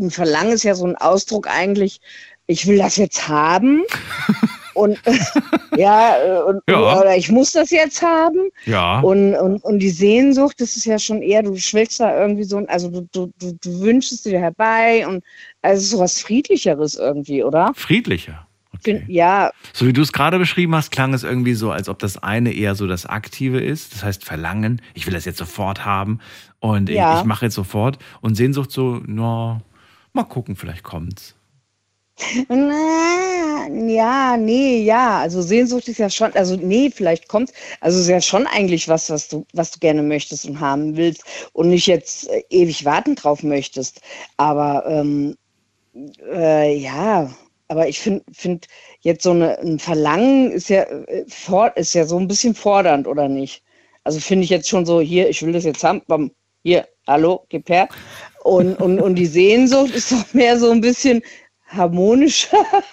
ein 0.00 0.10
Verlangen 0.10 0.52
ist 0.52 0.62
ja 0.64 0.74
so 0.74 0.86
ein 0.86 0.96
Ausdruck 0.96 1.48
eigentlich, 1.48 2.00
ich 2.46 2.66
will 2.66 2.78
das 2.78 2.96
jetzt 2.96 3.28
haben. 3.28 3.82
und 4.74 4.98
ja, 5.76 6.16
äh, 6.18 6.42
und, 6.42 6.60
Ja. 6.68 7.00
oder 7.00 7.16
ich 7.16 7.30
muss 7.30 7.52
das 7.52 7.70
jetzt 7.70 8.02
haben. 8.02 8.50
Ja. 8.66 9.00
Und, 9.00 9.34
und, 9.34 9.62
und 9.64 9.78
die 9.78 9.90
Sehnsucht, 9.90 10.60
das 10.60 10.76
ist 10.76 10.84
ja 10.84 10.98
schon 10.98 11.22
eher, 11.22 11.42
du 11.42 11.56
schwelgst 11.56 12.00
da 12.00 12.18
irgendwie 12.20 12.44
so, 12.44 12.58
ein- 12.58 12.68
also 12.68 12.88
du, 12.90 13.08
du, 13.12 13.32
du, 13.38 13.52
du 13.60 13.80
wünschst 13.80 14.24
dir 14.24 14.38
herbei 14.38 15.06
und 15.06 15.24
also 15.62 15.96
so 15.96 16.02
was 16.02 16.20
Friedlicheres 16.20 16.94
irgendwie, 16.96 17.42
oder? 17.42 17.72
Friedlicher. 17.74 18.45
Fin- 18.82 19.04
Ja, 19.08 19.50
So 19.72 19.86
wie 19.86 19.92
du 19.92 20.02
es 20.02 20.12
gerade 20.12 20.38
beschrieben 20.38 20.74
hast, 20.74 20.90
klang 20.90 21.14
es 21.14 21.22
irgendwie 21.22 21.54
so, 21.54 21.70
als 21.70 21.88
ob 21.88 21.98
das 21.98 22.16
eine 22.22 22.52
eher 22.52 22.74
so 22.74 22.86
das 22.86 23.06
Aktive 23.06 23.60
ist. 23.60 23.94
Das 23.94 24.02
heißt 24.04 24.24
Verlangen, 24.24 24.80
ich 24.94 25.06
will 25.06 25.14
das 25.14 25.24
jetzt 25.24 25.38
sofort 25.38 25.84
haben 25.84 26.20
und 26.60 26.88
Ja. 26.88 27.14
ich, 27.14 27.20
ich 27.20 27.24
mache 27.26 27.46
jetzt 27.46 27.54
sofort. 27.54 27.98
Und 28.20 28.34
Sehnsucht 28.36 28.70
so, 28.72 29.00
na, 29.06 29.60
mal 30.12 30.24
gucken, 30.24 30.56
vielleicht 30.56 30.82
kommt's. 30.82 31.34
Na, 32.48 33.66
ja, 33.86 34.36
nee, 34.38 34.82
ja. 34.82 35.18
Also 35.18 35.42
Sehnsucht 35.42 35.86
ist 35.88 35.98
ja 35.98 36.08
schon, 36.08 36.32
also 36.32 36.56
nee, 36.56 36.90
vielleicht 36.94 37.28
kommt, 37.28 37.52
also 37.80 37.98
ist 38.00 38.08
ja 38.08 38.20
schon 38.22 38.46
eigentlich 38.46 38.88
was, 38.88 39.10
was 39.10 39.28
du, 39.28 39.46
was 39.52 39.70
du 39.72 39.80
gerne 39.80 40.02
möchtest 40.02 40.46
und 40.46 40.60
haben 40.60 40.96
willst 40.96 41.24
und 41.52 41.68
nicht 41.68 41.86
jetzt 41.86 42.28
äh, 42.30 42.42
ewig 42.50 42.84
warten 42.84 43.16
drauf 43.16 43.42
möchtest. 43.42 44.00
Aber 44.38 44.84
ähm, 44.88 45.36
äh, 46.32 46.76
ja, 46.78 47.30
aber 47.68 47.88
ich 47.88 48.00
finde, 48.00 48.24
find 48.32 48.66
jetzt 49.00 49.22
so 49.22 49.30
eine, 49.32 49.58
ein 49.58 49.78
Verlangen 49.78 50.52
ist 50.52 50.68
ja, 50.68 50.82
äh, 50.82 51.24
ist 51.74 51.94
ja 51.94 52.04
so 52.04 52.18
ein 52.18 52.28
bisschen 52.28 52.54
fordernd, 52.54 53.06
oder 53.06 53.28
nicht? 53.28 53.62
Also 54.04 54.20
finde 54.20 54.44
ich 54.44 54.50
jetzt 54.50 54.68
schon 54.68 54.86
so, 54.86 55.00
hier, 55.00 55.28
ich 55.28 55.42
will 55.42 55.52
das 55.52 55.64
jetzt 55.64 55.82
haben, 55.82 56.02
bam, 56.06 56.30
hier, 56.62 56.88
hallo, 57.06 57.44
gib 57.48 57.68
her. 57.68 57.88
Und, 58.44 58.76
und, 58.80 59.00
und 59.00 59.16
die 59.16 59.26
Sehnsucht 59.26 59.90
ist 59.94 60.12
doch 60.12 60.32
mehr 60.32 60.58
so 60.58 60.70
ein 60.70 60.80
bisschen 60.80 61.22
harmonischer. 61.66 62.64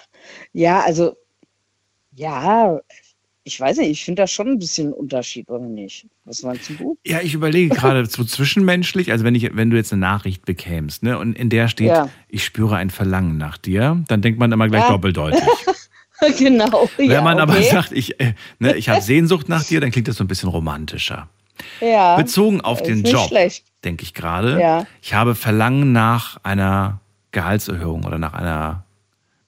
Ja, 0.56 0.80
also, 0.80 1.16
ja, 2.12 2.80
ich 3.44 3.60
weiß 3.60 3.76
nicht, 3.76 3.90
ich 3.90 4.04
finde 4.04 4.22
da 4.22 4.26
schon 4.26 4.48
ein 4.48 4.58
bisschen 4.58 4.92
Unterschied, 4.92 5.48
oder 5.50 5.64
nicht? 5.66 6.06
Was 6.24 6.42
meinst 6.42 6.70
du? 6.78 6.96
Ja, 7.06 7.20
ich 7.20 7.34
überlege 7.34 7.74
gerade 7.74 8.06
so 8.06 8.24
zwischenmenschlich, 8.24 9.12
also 9.12 9.24
wenn 9.24 9.34
ich, 9.34 9.54
wenn 9.54 9.68
du 9.70 9.76
jetzt 9.76 9.92
eine 9.92 10.00
Nachricht 10.00 10.46
bekämst, 10.46 11.02
ne, 11.02 11.18
und 11.18 11.36
in 11.38 11.50
der 11.50 11.68
steht, 11.68 11.88
Ja. 11.88 12.08
ich 12.28 12.44
spüre 12.44 12.76
ein 12.76 12.88
Verlangen 12.90 13.36
nach 13.36 13.58
dir, 13.58 14.02
dann 14.08 14.22
denkt 14.22 14.38
man 14.38 14.50
immer 14.50 14.68
gleich 14.68 14.82
Ja. 14.84 14.88
doppeldeutig. 14.90 15.42
genau. 16.38 16.88
Wenn 16.96 17.10
ja, 17.10 17.20
man 17.20 17.38
aber 17.38 17.54
okay. 17.54 17.68
sagt, 17.70 17.92
ich, 17.92 18.18
äh, 18.18 18.34
ne, 18.58 18.74
ich 18.76 18.88
habe 18.88 19.00
Sehnsucht 19.02 19.48
nach 19.48 19.62
dir, 19.64 19.80
dann 19.80 19.90
klingt 19.90 20.08
das 20.08 20.16
so 20.16 20.24
ein 20.24 20.28
bisschen 20.28 20.48
romantischer. 20.48 21.28
ja, 21.80 22.16
Bezogen 22.16 22.62
auf 22.62 22.82
den 22.82 23.04
Job, 23.04 23.30
denke 23.84 24.04
ich 24.04 24.14
gerade. 24.14 24.58
Ja. 24.58 24.86
Ich 25.02 25.12
habe 25.12 25.34
Verlangen 25.34 25.92
nach 25.92 26.38
einer 26.44 27.00
Gehaltserhöhung 27.32 28.04
oder 28.04 28.18
nach 28.18 28.32
einer 28.32 28.84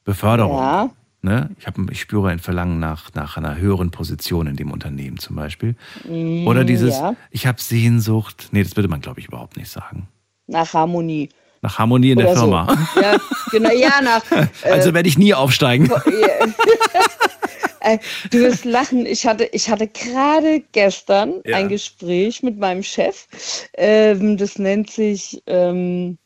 Beförderung. 0.04 0.58
Ja. 0.58 0.90
Ne? 1.26 1.50
Ich, 1.58 1.66
hab, 1.66 1.74
ich 1.90 2.00
spüre 2.00 2.28
ein 2.30 2.38
Verlangen 2.38 2.78
nach, 2.78 3.12
nach 3.14 3.36
einer 3.36 3.56
höheren 3.56 3.90
Position 3.90 4.46
in 4.46 4.54
dem 4.54 4.70
Unternehmen 4.70 5.18
zum 5.18 5.34
Beispiel. 5.34 5.74
Mm, 6.08 6.46
Oder 6.46 6.62
dieses, 6.62 6.94
Ja, 6.94 7.16
ich 7.32 7.48
habe 7.48 7.60
Sehnsucht. 7.60 8.48
Nee, 8.52 8.62
das 8.62 8.76
würde 8.76 8.86
man, 8.88 9.00
glaube 9.00 9.18
ich, 9.18 9.26
überhaupt 9.26 9.56
nicht 9.56 9.68
sagen. 9.68 10.06
nach 10.46 10.72
Harmonie. 10.72 11.30
Nach 11.62 11.80
Harmonie 11.80 12.12
in 12.12 12.18
der 12.18 12.28
Oder 12.28 12.36
so. 12.36 12.42
Firma. 12.42 12.78
Ja, 13.02 13.18
genau, 13.50 13.70
ja, 13.72 14.00
nach. 14.04 14.22
Also 14.62 14.94
werde 14.94 15.08
ich 15.08 15.18
nie 15.18 15.34
aufsteigen. 15.34 15.90
Äh, 17.80 17.98
Du 18.30 18.38
wirst 18.40 18.64
lachen. 18.64 19.06
Ich 19.06 19.26
hatte, 19.26 19.44
ich 19.52 19.70
hatte 19.70 19.86
gerade 19.86 20.62
gestern 20.72 21.34
Ja. 21.44 21.56
ein 21.56 21.68
Gespräch 21.68 22.42
mit 22.42 22.58
meinem 22.58 22.82
Chef. 22.82 23.26
Ähm, 23.74 24.36
das 24.36 24.58
nennt 24.58 24.90
sich, 24.90 25.42
ähm, 25.46 26.18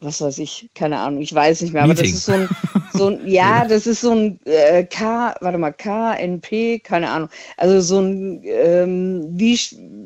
was 0.00 0.20
weiß 0.20 0.38
ich, 0.38 0.70
keine 0.74 0.98
Ahnung, 0.98 1.20
ich 1.22 1.34
weiß 1.34 1.60
nicht 1.62 1.72
mehr, 1.72 1.82
aber 1.82 1.94
das 1.94 2.02
Meeting. 2.02 2.16
ist 2.16 2.26
so 2.26 2.32
ein, 2.32 2.48
so 2.92 3.06
ein 3.08 3.20
ja, 3.28 3.64
das 3.64 3.86
ist 3.88 4.00
so 4.00 4.12
ein 4.12 4.38
äh, 4.44 4.84
K, 4.84 5.34
warte 5.40 5.58
mal, 5.58 5.72
KNP, 5.72 6.84
keine 6.84 7.10
Ahnung. 7.10 7.28
Also 7.56 7.80
so 7.80 8.00
ein, 8.00 8.40
ähm, 8.44 9.26
wie, 9.32 9.58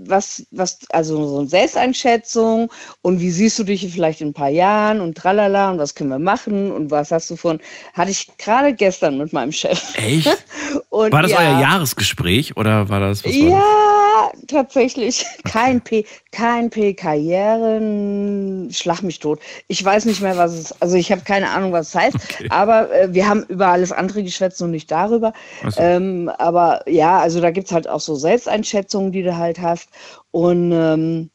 was, 0.07 0.47
was, 0.51 0.79
also 0.91 1.29
so 1.29 1.39
eine 1.41 1.49
Selbsteinschätzung 1.49 2.71
und 3.03 3.21
wie 3.21 3.31
siehst 3.31 3.59
du 3.59 3.65
dich 3.65 3.87
vielleicht 3.93 4.23
in 4.23 4.29
ein 4.29 4.33
paar 4.33 4.49
Jahren 4.49 5.03
und 5.03 5.17
tralala 5.17 5.71
und 5.71 5.79
was 5.79 5.95
können 5.95 6.11
wir 6.11 6.19
machen 6.19 6.73
und 6.73 6.91
was 6.91 7.11
hast 7.11 7.29
du 7.31 7.37
von, 7.37 7.61
hatte 7.93 8.11
ich 8.11 8.35
gerade 8.39 8.73
gestern 8.73 9.19
mit 9.19 9.35
meinem 9.35 9.53
Chef. 9.53 9.95
Echt? 9.97 10.27
War 10.91 11.23
das 11.23 11.33
ja, 11.33 11.39
euer 11.39 11.61
Jahresgespräch 11.61 12.57
oder 12.57 12.89
war 12.89 13.01
das 13.01 13.25
was 13.25 13.33
war 13.33 13.51
das? 13.51 14.02
Ja, 14.13 14.31
tatsächlich 14.47 15.25
kein 15.45 15.81
P, 15.81 16.05
kein 16.33 16.71
P, 16.71 16.95
Karrieren, 16.95 18.69
schlag 18.71 19.03
mich 19.03 19.19
tot. 19.19 19.41
Ich 19.69 19.83
weiß 19.83 20.05
nicht 20.05 20.21
mehr, 20.21 20.37
was 20.37 20.53
es, 20.53 20.83
also 20.83 20.97
ich 20.97 21.11
habe 21.13 21.23
keine 21.23 21.51
Ahnung, 21.51 21.73
was 21.73 21.89
es 21.89 21.95
heißt, 21.95 22.17
aber 22.51 22.93
äh, 22.93 23.15
wir 23.15 23.29
haben 23.29 23.45
über 23.45 23.69
alles 23.69 23.93
andere 23.93 24.23
geschwätzt 24.23 24.61
und 24.61 24.71
nicht 24.71 24.91
darüber. 24.91 25.33
So. 25.69 25.81
Ähm, 25.81 26.31
aber 26.39 26.89
ja, 26.91 27.21
also 27.21 27.41
da 27.41 27.51
gibt's 27.51 27.73
halt 27.73 27.89
auch 27.89 28.01
so 28.01 28.15
Selbsteinschätzungen, 28.15 29.13
die 29.13 29.23
du 29.23 29.37
halt 29.37 29.61
hast. 29.61 29.89
Und 30.31 30.73
ähm, 30.73 31.31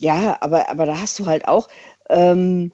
ja, 0.00 0.36
aber, 0.40 0.68
aber 0.70 0.86
da 0.86 1.00
hast 1.00 1.18
du 1.18 1.26
halt 1.26 1.46
auch, 1.46 1.68
ähm, 2.08 2.72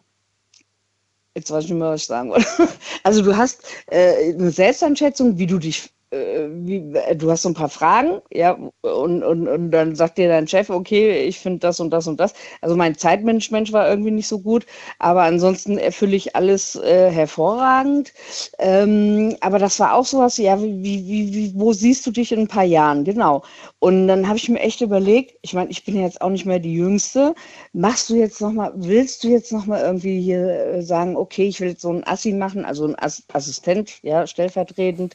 jetzt 1.35 1.51
weiß 1.51 1.65
ich 1.65 1.71
nicht 1.71 1.79
mehr, 1.79 1.91
was 1.91 2.03
ich 2.03 2.07
sagen 2.07 2.31
wollte. 2.31 2.47
Also 3.03 3.23
du 3.23 3.37
hast 3.37 3.63
äh, 3.87 4.33
eine 4.35 4.51
Selbsteinschätzung, 4.51 5.39
wie 5.39 5.47
du 5.47 5.59
dich 5.59 5.91
äh, 6.11 6.49
wie, 6.51 6.93
du 7.17 7.31
hast 7.31 7.43
so 7.43 7.49
ein 7.49 7.55
paar 7.55 7.69
Fragen, 7.69 8.21
ja, 8.33 8.59
und, 8.83 9.23
und, 9.23 9.49
und 9.49 9.71
dann 9.71 9.95
sagt 9.95 10.19
dir 10.19 10.29
dein 10.29 10.49
Chef, 10.49 10.69
okay, 10.71 11.23
ich 11.25 11.39
finde 11.39 11.61
das 11.61 11.79
und 11.81 11.91
das 11.91 12.07
und 12.07 12.19
das. 12.19 12.35
Also 12.61 12.77
mein 12.77 12.97
Zeitmanagement 12.97 13.73
war 13.73 13.89
irgendwie 13.89 14.11
nicht 14.11 14.27
so 14.27 14.41
gut, 14.41 14.67
aber 14.99 15.23
ansonsten 15.23 15.79
erfülle 15.79 16.17
ich 16.17 16.35
alles 16.35 16.75
äh, 16.77 17.11
hervorragend. 17.11 18.13
Ähm, 18.59 19.37
aber 19.41 19.59
das 19.59 19.79
war 19.79 19.95
auch 19.95 20.05
sowas, 20.05 20.37
ja, 20.39 20.61
wie, 20.61 20.83
wie, 20.83 21.35
wie, 21.35 21.53
wo 21.55 21.73
siehst 21.73 22.07
du 22.07 22.11
dich 22.11 22.33
in 22.33 22.41
ein 22.41 22.49
paar 22.49 22.65
Jahren? 22.65 23.05
Genau. 23.05 23.43
Und 23.79 24.09
dann 24.09 24.27
habe 24.27 24.37
ich 24.37 24.49
mir 24.49 24.61
echt 24.61 24.81
überlegt, 24.81 25.39
ich 25.43 25.55
meine, 25.55 25.71
ich 25.71 25.85
bin 25.85 26.01
jetzt 26.01 26.21
auch 26.21 26.31
nicht 26.31 26.47
mehr 26.47 26.59
die 26.59 26.75
Jüngste. 26.75 27.35
Machst 27.73 28.11
du 28.11 28.17
jetzt 28.17 28.41
nochmal, 28.41 28.73
willst 28.75 29.23
du 29.23 29.29
jetzt 29.29 29.53
nochmal 29.53 29.83
irgendwie 29.83 30.21
hier 30.21 30.49
äh, 30.49 30.83
sagen, 30.83 31.17
okay, 31.17 31.47
ich 31.47 31.61
will 31.61 31.69
jetzt 31.69 31.83
so 31.83 31.91
einen 31.91 32.05
Assi 32.05 32.33
machen, 32.33 32.65
also 32.65 32.85
einen 32.85 32.97
Ass 32.97 33.23
Assistent, 33.33 34.03
ja, 34.03 34.27
stellvertretend, 34.27 35.15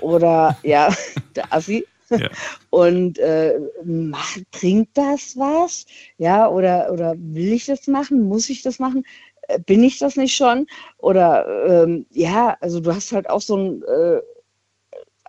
oder 0.00 0.31
ja, 0.62 0.94
der 1.36 1.52
Assi. 1.52 1.86
Ja. 2.10 2.28
Und 2.70 3.18
äh, 3.18 3.58
mach, 3.84 4.36
bringt 4.50 4.90
das 4.94 5.36
was? 5.36 5.86
Ja, 6.18 6.48
oder, 6.48 6.92
oder 6.92 7.14
will 7.16 7.52
ich 7.52 7.66
das 7.66 7.86
machen? 7.86 8.28
Muss 8.28 8.50
ich 8.50 8.62
das 8.62 8.78
machen? 8.78 9.04
Äh, 9.48 9.58
Bin 9.60 9.82
ich 9.82 9.98
das 9.98 10.16
nicht 10.16 10.36
schon? 10.36 10.66
Oder 10.98 11.46
ähm, 11.84 12.06
ja, 12.10 12.56
also 12.60 12.80
du 12.80 12.94
hast 12.94 13.12
halt 13.12 13.30
auch 13.30 13.40
so 13.40 13.56
ein, 13.56 13.82
äh, 13.84 14.20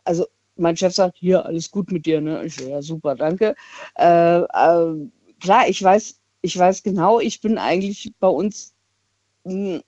also 0.04 0.26
mein 0.56 0.78
Chef 0.78 0.94
sagt, 0.94 1.18
hier, 1.18 1.46
alles 1.46 1.72
gut 1.72 1.92
mit 1.92 2.06
dir, 2.06 2.22
ne? 2.22 2.44
Ich 2.46 2.56
so, 2.56 2.68
ja, 2.68 2.82
super, 2.82 3.16
danke. 3.16 3.56
Äh, 3.98 4.40
äh, 4.42 5.10
klar, 5.40 5.68
ich 5.68 5.82
weiß, 5.82 6.20
ich 6.42 6.58
weiß 6.58 6.84
genau, 6.84 7.20
ich 7.20 7.42
bin 7.42 7.58
eigentlich 7.58 8.12
bei 8.20 8.28
uns 8.28 8.74
mh, 9.46 9.82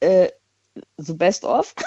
äh, 0.00 0.30
the 0.98 1.14
best 1.14 1.44
of. 1.44 1.74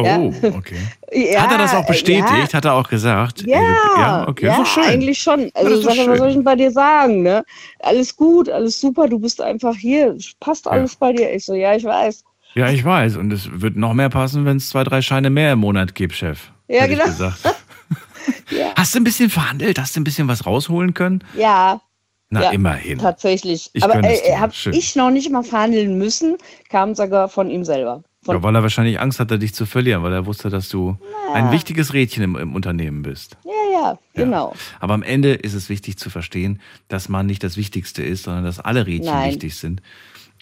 Oh, 0.00 0.04
Ja. 0.04 0.18
okay. 0.56 0.76
Ja, 1.12 1.42
Hat 1.42 1.52
er 1.52 1.58
das 1.58 1.74
auch 1.74 1.86
bestätigt? 1.86 2.28
Ja, 2.30 2.52
Hat 2.52 2.64
er 2.64 2.74
auch 2.74 2.88
gesagt? 2.88 3.42
ja, 3.42 3.58
ja 3.98 4.28
okay, 4.28 4.46
ja 4.46 4.64
schön. 4.64 4.84
eigentlich 4.84 5.18
schon. 5.20 5.50
Also 5.54 5.80
sag 5.82 5.96
was 5.96 6.18
soll 6.18 6.28
ich 6.28 6.34
denn 6.34 6.44
bei 6.44 6.56
dir 6.56 6.70
sagen, 6.70 7.22
ne? 7.22 7.44
Alles 7.80 8.14
gut, 8.16 8.48
alles 8.48 8.80
super, 8.80 9.08
du 9.08 9.18
bist 9.18 9.40
einfach 9.40 9.74
hier, 9.74 10.16
passt 10.40 10.66
alles 10.68 10.96
bei 10.96 11.12
dir. 11.12 11.32
Ich 11.32 11.44
so, 11.44 11.54
ja, 11.54 11.74
ich 11.74 11.84
weiß. 11.84 12.24
Ja, 12.54 12.68
ich 12.70 12.84
weiß. 12.84 13.16
Und 13.16 13.32
es 13.32 13.48
wird 13.60 13.76
noch 13.76 13.94
mehr 13.94 14.08
passen, 14.08 14.44
wenn 14.44 14.56
es 14.56 14.68
zwei, 14.70 14.82
drei 14.84 15.02
Scheine 15.02 15.30
mehr 15.30 15.52
im 15.52 15.60
Monat 15.60 15.94
gibt, 15.94 16.14
Chef. 16.14 16.50
Ja, 16.68 16.86
genau. 16.86 17.04
Hast 18.76 18.94
du 18.94 18.98
ein 19.00 19.04
bisschen 19.04 19.30
verhandelt? 19.30 19.78
Hast 19.78 19.96
du 19.96 20.00
ein 20.00 20.04
bisschen 20.04 20.28
was 20.28 20.46
rausholen 20.46 20.94
können? 20.94 21.24
ja, 21.36 21.80
Na, 22.28 22.42
Ja, 22.44 22.50
immerhin. 22.50 22.98
tatsächlich. 22.98 23.70
Ich 23.72 23.82
Aber 23.82 24.02
äh, 24.04 24.36
habe 24.36 24.52
ich 24.72 24.96
noch 24.96 25.10
nicht 25.10 25.30
mal 25.30 25.42
verhandeln 25.42 25.98
müssen, 25.98 26.36
kam 26.68 26.94
sogar 26.94 27.28
von 27.28 27.50
ihm 27.50 27.64
selber. 27.64 28.02
Ja, 28.26 28.42
weil 28.42 28.54
er 28.54 28.62
wahrscheinlich 28.62 29.00
Angst 29.00 29.18
hatte, 29.18 29.38
dich 29.38 29.54
zu 29.54 29.64
verlieren, 29.64 30.02
weil 30.02 30.12
er 30.12 30.26
wusste, 30.26 30.50
dass 30.50 30.68
du 30.68 30.98
ein 31.32 31.50
wichtiges 31.52 31.94
Rädchen 31.94 32.22
im, 32.22 32.36
im 32.36 32.54
Unternehmen 32.54 33.02
bist. 33.02 33.38
ja, 33.44 33.50
ja, 33.80 33.98
genau. 34.14 34.54
Aber 34.78 34.92
am 34.94 35.02
Ende 35.02 35.32
ist 35.32 35.54
es 35.54 35.70
wichtig 35.70 35.96
zu 35.96 36.10
verstehen, 36.10 36.60
dass 36.88 37.08
man 37.08 37.24
nicht 37.24 37.42
das 37.42 37.56
Wichtigste 37.56 38.02
ist, 38.02 38.24
sondern 38.24 38.44
dass 38.44 38.60
alle 38.60 38.86
Rädchen 38.86 39.06
Nein. 39.14 39.30
wichtig 39.30 39.54
sind. 39.56 39.80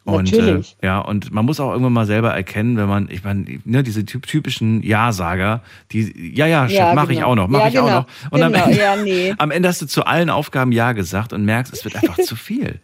Und 0.05 0.33
Natürlich. 0.33 0.77
Äh, 0.81 0.87
ja, 0.87 0.99
und 1.01 1.31
man 1.33 1.45
muss 1.45 1.61
auch 1.61 1.71
irgendwann 1.71 1.93
mal 1.93 2.07
selber 2.07 2.33
erkennen, 2.33 2.79
wenn 2.79 2.89
man, 2.89 3.09
ich 3.11 3.23
meine, 3.23 3.61
ne, 3.65 3.83
diese 3.83 4.01
typ- 4.01 4.27
typischen 4.27 4.83
Ja-Sager, 4.83 5.63
die, 5.93 6.33
ja, 6.35 6.47
ja, 6.47 6.67
Chef, 6.67 6.79
Ja, 6.79 6.95
mach 6.95 7.11
ich 7.11 7.17
genau. 7.19 7.29
auch 7.29 7.35
noch, 7.37 7.47
mach 7.49 7.61
Ja, 7.61 7.67
ich 7.69 7.75
genau. 7.75 7.87
auch 7.87 7.91
noch. 7.91 8.07
Und 8.31 8.43
am, 8.43 8.53
Genau, 8.55 8.65
Ende, 8.65 8.79
ja, 8.81 8.97
nee. 8.97 9.35
am 9.39 9.51
Ende 9.51 9.69
hast 9.69 9.83
du 9.83 9.87
zu 9.87 10.05
allen 10.07 10.31
Aufgaben 10.31 10.73
Ja 10.73 10.93
gesagt 10.93 11.33
und 11.35 11.45
merkst, 11.45 11.73
es 11.75 11.85
wird 11.85 11.95
einfach 12.03 12.17
zu 12.17 12.35
viel. 12.37 12.81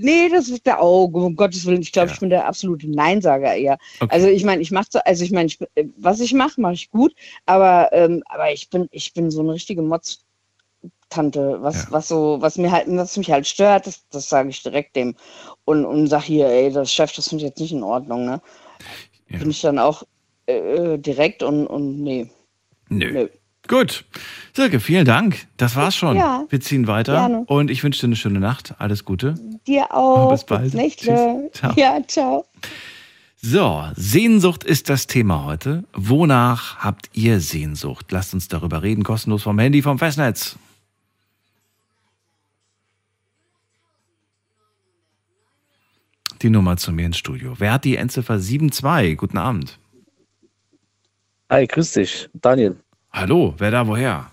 Nee, 0.00 0.28
das 0.28 0.48
ist 0.48 0.66
der 0.66 0.80
Auge, 0.82 1.18
um 1.20 1.36
Gottes 1.36 1.64
Willen. 1.66 1.82
Ich 1.82 1.92
glaube, 1.92 2.08
Ja. 2.08 2.14
ich 2.14 2.20
bin 2.20 2.30
der 2.30 2.46
absolute 2.46 2.90
Neinsager 2.90 3.54
eher. 3.54 3.78
Okay. 4.00 4.10
Also 4.12 4.28
ich 4.28 4.44
meine, 4.44 4.62
ich 4.62 4.70
mache 4.70 4.86
so, 4.90 4.98
also 5.04 5.24
ich 5.24 5.30
meine, 5.30 5.50
äh, 5.74 5.84
was 5.96 6.20
ich 6.20 6.32
mache, 6.34 6.60
mache 6.60 6.74
ich 6.74 6.90
gut, 6.90 7.14
aber, 7.46 7.90
ähm, 7.92 8.22
aber 8.26 8.52
ich 8.52 8.68
bin, 8.70 8.88
ich 8.90 9.12
bin 9.14 9.30
so 9.30 9.40
eine 9.40 9.52
richtige 9.52 9.82
Motz-Tante, 9.82 11.58
was, 11.62 11.84
Ja. 11.84 11.86
was 11.90 12.08
so, 12.08 12.36
was 12.40 12.58
mir 12.58 12.70
halt, 12.72 12.86
was 12.88 13.16
mich 13.16 13.30
halt 13.30 13.46
stört, 13.46 13.86
das, 13.86 14.04
das 14.10 14.28
sage 14.28 14.50
ich 14.50 14.62
direkt 14.62 14.96
dem 14.96 15.14
und, 15.64 15.84
und 15.84 16.06
sag 16.08 16.24
hier, 16.24 16.46
ey, 16.48 16.70
das 16.72 16.92
Chef, 16.92 17.12
das 17.14 17.28
finde 17.28 17.44
ich 17.44 17.50
jetzt 17.50 17.60
nicht 17.60 17.72
in 17.72 17.82
Ordnung, 17.82 18.24
ne? 18.26 18.40
Ja. 19.28 19.38
Bin 19.38 19.50
ich 19.50 19.60
dann 19.60 19.78
auch 19.78 20.02
äh, 20.46 20.98
direkt 20.98 21.42
und, 21.42 21.66
und 21.66 22.02
nee, 22.02 22.30
Nö. 22.88 23.12
nö. 23.12 23.28
Gut. 23.68 24.04
Silke, 24.54 24.80
vielen 24.80 25.04
Dank. 25.04 25.46
Das 25.58 25.76
war's 25.76 25.94
schon. 25.94 26.16
Ja. 26.16 26.44
Wir 26.48 26.60
ziehen 26.60 26.86
weiter. 26.86 27.12
Gerne. 27.12 27.44
Und 27.46 27.70
ich 27.70 27.84
wünsche 27.84 28.00
dir 28.00 28.06
eine 28.06 28.16
schöne 28.16 28.40
Nacht. 28.40 28.74
Alles 28.78 29.04
Gute. 29.04 29.34
Dir 29.66 29.94
auch. 29.94 30.32
Bis 30.32 30.44
bald. 30.44 30.72
Tschüss. 30.72 31.52
Ciao. 31.52 31.74
Ja, 31.76 32.00
ciao. 32.06 32.46
So, 33.40 33.84
Sehnsucht 33.94 34.64
ist 34.64 34.88
das 34.88 35.06
Thema 35.06 35.44
heute. 35.44 35.84
Wonach 35.92 36.78
habt 36.78 37.10
ihr 37.12 37.40
Sehnsucht? 37.40 38.10
Lasst 38.10 38.34
uns 38.34 38.48
darüber 38.48 38.82
reden, 38.82 39.04
kostenlos 39.04 39.44
vom 39.44 39.58
Handy, 39.60 39.80
vom 39.80 39.98
Festnetz. 39.98 40.56
Die 46.42 46.50
Nummer 46.50 46.76
zu 46.76 46.90
mir 46.90 47.06
ins 47.06 47.18
Studio. 47.18 47.54
Wer 47.58 47.72
hat 47.72 47.84
die 47.84 47.96
Endziffer 47.96 48.40
72? 48.40 49.16
Guten 49.16 49.38
Abend. 49.38 49.78
Hi, 51.50 51.66
grüß 51.66 51.92
dich, 51.92 52.28
Daniel. 52.32 52.76
Hallo, 53.10 53.54
wer 53.58 53.70
da 53.70 53.86
woher? 53.86 54.30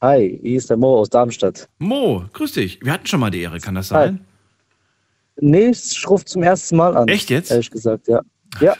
Hi, 0.00 0.38
hier 0.42 0.58
ist 0.58 0.70
der 0.70 0.76
Mo 0.76 0.98
aus 0.98 1.08
Darmstadt. 1.08 1.68
Mo, 1.78 2.24
grüß 2.32 2.52
dich. 2.52 2.78
Wir 2.82 2.92
hatten 2.92 3.06
schon 3.06 3.20
mal 3.20 3.30
die 3.30 3.40
Ehre, 3.40 3.60
kann 3.60 3.74
das 3.74 3.88
sein? 3.88 4.24
Nee, 5.40 5.70
ich 5.70 6.08
rufe 6.08 6.24
zum 6.24 6.42
ersten 6.42 6.76
Mal 6.76 6.96
an. 6.96 7.08
Echt 7.08 7.30
jetzt? 7.30 7.50
Ehrlich 7.50 7.70
gesagt, 7.70 8.08
ja. 8.08 8.20
Ja, 8.60 8.76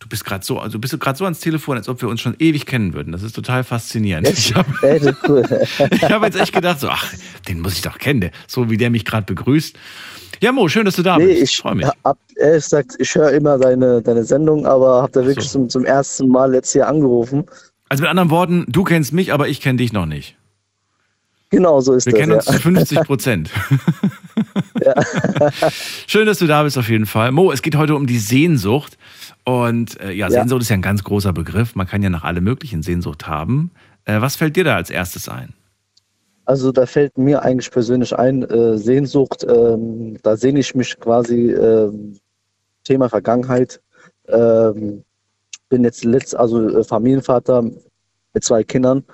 Du 0.00 0.08
bist 0.08 0.24
gerade 0.24 0.44
so, 0.44 0.58
also 0.58 0.78
bist 0.78 0.94
du 0.94 0.98
gerade 0.98 1.16
so 1.18 1.24
ans 1.24 1.40
Telefon, 1.40 1.76
als 1.76 1.86
ob 1.86 2.00
wir 2.00 2.08
uns 2.08 2.22
schon 2.22 2.34
ewig 2.38 2.64
kennen 2.64 2.94
würden. 2.94 3.12
Das 3.12 3.22
ist 3.22 3.36
total 3.36 3.62
faszinierend. 3.62 4.28
Ich 4.28 4.54
habe 4.54 4.66
cool. 5.28 5.42
hab 6.02 6.24
jetzt 6.24 6.40
echt 6.40 6.54
gedacht, 6.54 6.80
so, 6.80 6.88
ach, 6.88 7.12
den 7.46 7.60
muss 7.60 7.74
ich 7.74 7.82
doch 7.82 7.98
kennen, 7.98 8.30
so 8.48 8.70
wie 8.70 8.78
der 8.78 8.88
mich 8.88 9.04
gerade 9.04 9.26
begrüßt. 9.26 9.76
Ja, 10.42 10.52
Mo, 10.52 10.68
schön, 10.68 10.86
dass 10.86 10.96
du 10.96 11.02
da 11.02 11.18
nee, 11.18 11.26
bist. 11.26 11.42
ich 11.42 11.56
freue 11.58 11.74
mich. 11.74 11.86
hab 12.02 12.18
ehrlich 12.36 12.64
gesagt, 12.64 12.96
ich 12.98 13.14
höre 13.14 13.30
immer 13.32 13.58
deine, 13.58 14.00
deine 14.00 14.24
Sendung, 14.24 14.64
aber 14.64 15.02
habe 15.02 15.12
da 15.12 15.26
wirklich 15.26 15.46
so. 15.50 15.58
zum, 15.58 15.68
zum 15.68 15.84
ersten 15.84 16.28
Mal 16.28 16.54
jetzt 16.54 16.72
hier 16.72 16.88
angerufen. 16.88 17.44
Also 17.90 18.02
mit 18.02 18.10
anderen 18.10 18.30
Worten, 18.30 18.64
du 18.68 18.84
kennst 18.84 19.12
mich, 19.12 19.32
aber 19.32 19.48
ich 19.48 19.60
kenne 19.60 19.78
dich 19.78 19.92
noch 19.92 20.06
nicht. 20.06 20.36
Genau 21.50 21.80
so 21.80 21.94
ist 21.94 22.06
Wir 22.06 22.12
das. 22.12 22.20
kennen 22.20 22.32
uns 22.32 22.46
ja. 22.46 22.52
zu 22.52 22.60
50 22.60 23.00
Prozent. 23.00 23.50
Schön, 26.06 26.26
dass 26.26 26.38
du 26.38 26.46
da 26.46 26.62
bist 26.62 26.78
auf 26.78 26.88
jeden 26.88 27.06
Fall. 27.06 27.32
Mo, 27.32 27.50
es 27.50 27.62
geht 27.62 27.74
heute 27.74 27.96
um 27.96 28.06
die 28.06 28.20
Sehnsucht. 28.20 28.96
Und 29.44 29.98
äh, 30.00 30.12
ja, 30.12 30.28
Ja. 30.28 30.30
Sehnsucht 30.30 30.62
ist 30.62 30.68
ja 30.68 30.76
ein 30.76 30.82
ganz 30.82 31.02
großer 31.02 31.32
Begriff. 31.32 31.74
Man 31.74 31.88
kann 31.88 32.02
ja 32.02 32.10
nach 32.10 32.22
alle 32.22 32.40
möglichen 32.40 32.84
Sehnsucht 32.84 33.26
haben. 33.26 33.72
Äh, 34.04 34.20
was 34.20 34.36
fällt 34.36 34.54
dir 34.54 34.62
da 34.62 34.76
als 34.76 34.90
erstes 34.90 35.28
ein? 35.28 35.52
Also 36.44 36.70
da 36.70 36.86
fällt 36.86 37.18
mir 37.18 37.42
eigentlich 37.42 37.72
persönlich 37.72 38.16
ein, 38.16 38.44
äh, 38.44 38.78
Sehnsucht, 38.78 39.44
ähm, 39.48 40.16
da 40.22 40.36
sehne 40.36 40.60
ich 40.60 40.76
mich 40.76 40.98
quasi 41.00 41.50
ähm, 41.50 42.16
Thema 42.84 43.08
Vergangenheit. 43.08 43.80
Ähm, 44.28 45.02
bin 45.70 45.84
jetzt 45.84 46.04
letzt, 46.04 46.36
also 46.36 46.68
äh, 46.68 46.84
Familienvater 46.84 47.62
mit 47.62 48.44
zwei 48.44 48.62
Kindern 48.62 49.04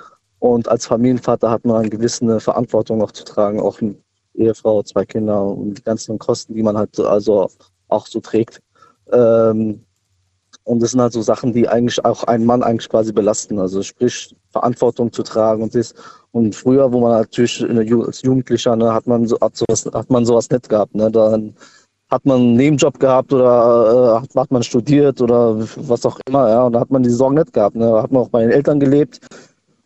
und 0.40 0.68
als 0.68 0.86
Familienvater 0.86 1.50
hat 1.50 1.64
man 1.64 1.76
eine 1.76 1.90
gewisse 1.90 2.40
Verantwortung 2.40 3.02
auch 3.02 3.12
zu 3.12 3.24
tragen, 3.24 3.60
auch 3.60 3.80
eine 3.80 3.94
Ehefrau, 4.34 4.82
zwei 4.82 5.04
Kinder 5.04 5.42
und 5.44 5.74
die 5.78 5.82
ganzen 5.82 6.18
Kosten, 6.18 6.54
die 6.54 6.62
man 6.62 6.76
halt 6.76 6.94
so- 6.96 7.06
also 7.08 7.48
auch 7.88 8.06
so 8.06 8.20
trägt. 8.20 8.60
Ähm, 9.12 9.84
und 10.64 10.82
das 10.82 10.90
sind 10.90 11.00
halt 11.00 11.12
so 11.12 11.22
Sachen, 11.22 11.52
die 11.52 11.68
eigentlich 11.68 12.04
auch 12.04 12.24
einen 12.24 12.44
Mann 12.44 12.62
eigentlich 12.64 12.88
quasi 12.88 13.12
belasten. 13.12 13.60
Also 13.60 13.82
sprich 13.82 14.34
Verantwortung 14.50 15.12
zu 15.12 15.22
tragen 15.22 15.62
und 15.62 15.74
das. 15.76 15.94
Und 16.32 16.56
früher, 16.56 16.92
wo 16.92 17.00
man 17.00 17.12
natürlich 17.12 17.60
Ju 17.60 18.02
als 18.02 18.22
Jugendlicher, 18.22 18.74
ne, 18.74 18.92
hat 18.92 19.06
man 19.06 19.26
so 19.26 19.38
hat 19.40 19.56
sowas, 19.56 19.86
hat 19.92 20.10
man 20.10 20.26
sowas 20.26 20.50
nicht 20.50 20.68
gehabt. 20.68 20.94
Ne? 20.94 21.10
Dann 21.10 21.54
hat 22.10 22.24
man 22.24 22.40
einen 22.40 22.54
Nebenjob 22.54 22.98
gehabt 23.00 23.32
oder 23.32 24.18
äh, 24.18 24.22
hat, 24.22 24.34
hat 24.34 24.50
man 24.50 24.62
studiert 24.62 25.20
oder 25.20 25.58
was 25.76 26.06
auch 26.06 26.20
immer, 26.28 26.48
ja, 26.48 26.62
und 26.64 26.72
da 26.72 26.80
hat 26.80 26.90
man 26.90 27.02
die 27.02 27.10
Sorgen 27.10 27.36
nicht 27.36 27.52
gehabt. 27.52 27.76
Ne? 27.76 28.00
Hat 28.00 28.12
man 28.12 28.22
auch 28.22 28.28
bei 28.28 28.42
den 28.42 28.50
Eltern 28.50 28.78
gelebt. 28.78 29.20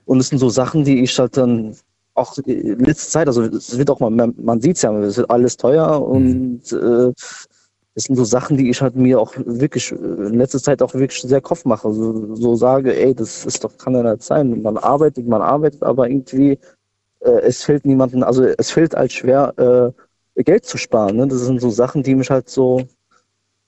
Und 0.04 0.18
es 0.18 0.28
sind 0.28 0.38
so 0.38 0.48
Sachen, 0.50 0.84
die 0.84 1.02
ich 1.02 1.18
halt 1.18 1.36
dann 1.36 1.74
auch 2.14 2.36
in 2.38 2.78
letzter 2.80 3.10
Zeit, 3.10 3.26
also 3.28 3.42
es 3.42 3.78
wird 3.78 3.90
auch 3.90 4.00
mal, 4.00 4.10
man, 4.10 4.34
man 4.38 4.60
sieht 4.60 4.76
es 4.76 4.82
ja, 4.82 4.92
es 5.00 5.16
wird 5.16 5.30
alles 5.30 5.56
teuer 5.56 6.02
und 6.02 6.60
äh, 6.72 7.12
das 7.94 8.04
sind 8.04 8.16
so 8.16 8.24
Sachen, 8.24 8.56
die 8.56 8.70
ich 8.70 8.80
halt 8.80 8.96
mir 8.96 9.20
auch 9.20 9.34
wirklich 9.36 9.90
in 9.92 10.34
letzter 10.34 10.60
Zeit 10.60 10.82
auch 10.82 10.94
wirklich 10.94 11.20
sehr 11.22 11.40
Kopf 11.40 11.64
mache. 11.64 11.92
So, 11.92 12.34
so 12.34 12.54
sage, 12.54 12.96
ey, 12.96 13.14
das 13.14 13.44
ist 13.44 13.64
doch, 13.64 13.76
kann 13.78 13.94
ja 13.94 14.02
nicht 14.02 14.22
sein. 14.22 14.62
Man 14.62 14.76
arbeitet, 14.76 15.26
man 15.26 15.42
arbeitet, 15.42 15.82
aber 15.82 16.08
irgendwie 16.08 16.58
äh, 17.20 17.40
es 17.42 17.62
fällt 17.62 17.84
niemanden, 17.84 18.22
also 18.22 18.44
es 18.44 18.70
fällt 18.70 18.94
halt 18.94 19.12
schwer, 19.12 19.54
äh, 19.58 20.02
Geld 20.44 20.64
zu 20.64 20.78
sparen. 20.78 21.16
Ne? 21.16 21.26
Das 21.28 21.40
sind 21.40 21.60
so 21.60 21.70
Sachen, 21.70 22.02
die 22.02 22.14
mich 22.14 22.30
halt 22.30 22.48
so 22.48 22.86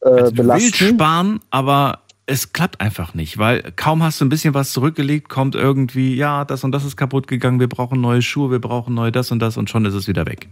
äh, 0.00 0.08
Also 0.08 0.30
du 0.30 0.36
belasten. 0.36 0.64
willst 0.64 0.76
sparen, 0.94 1.40
aber 1.50 2.00
es 2.26 2.52
klappt 2.52 2.80
einfach 2.80 3.14
nicht, 3.14 3.38
weil 3.38 3.72
kaum 3.76 4.02
hast 4.02 4.20
du 4.20 4.24
ein 4.24 4.28
bisschen 4.28 4.54
was 4.54 4.72
zurückgelegt, 4.72 5.28
kommt 5.28 5.54
irgendwie, 5.54 6.14
ja, 6.14 6.44
das 6.44 6.62
und 6.64 6.72
das 6.72 6.84
ist 6.84 6.96
kaputt 6.96 7.26
gegangen, 7.26 7.58
wir 7.60 7.68
brauchen 7.68 8.00
neue 8.00 8.22
Schuhe, 8.22 8.50
wir 8.50 8.60
brauchen 8.60 8.94
neue 8.94 9.10
das 9.12 9.30
und 9.32 9.40
das 9.40 9.56
und 9.56 9.68
schon 9.70 9.84
ist 9.84 9.94
es 9.94 10.06
wieder 10.08 10.24
weg. 10.26 10.48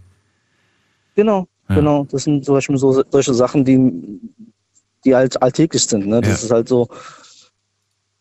Genau, 1.15 1.47
Ja. 1.69 1.75
genau. 1.75 2.05
Das 2.11 2.23
sind 2.23 2.43
zum 2.45 2.55
Beispiel 2.55 2.77
so 2.77 3.03
solche 3.09 3.33
Sachen, 3.33 3.63
die, 3.65 4.19
die 5.05 5.15
halt 5.15 5.41
alltäglich 5.41 5.83
sind. 5.83 6.07
Ne? 6.07 6.21
Das 6.21 6.41
Ja. 6.41 6.45
ist 6.45 6.51
halt 6.51 6.67
so, 6.67 6.87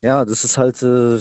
ja, 0.03 0.24
das 0.24 0.44
ist 0.44 0.57
halt 0.57 0.82
äh, 0.82 1.20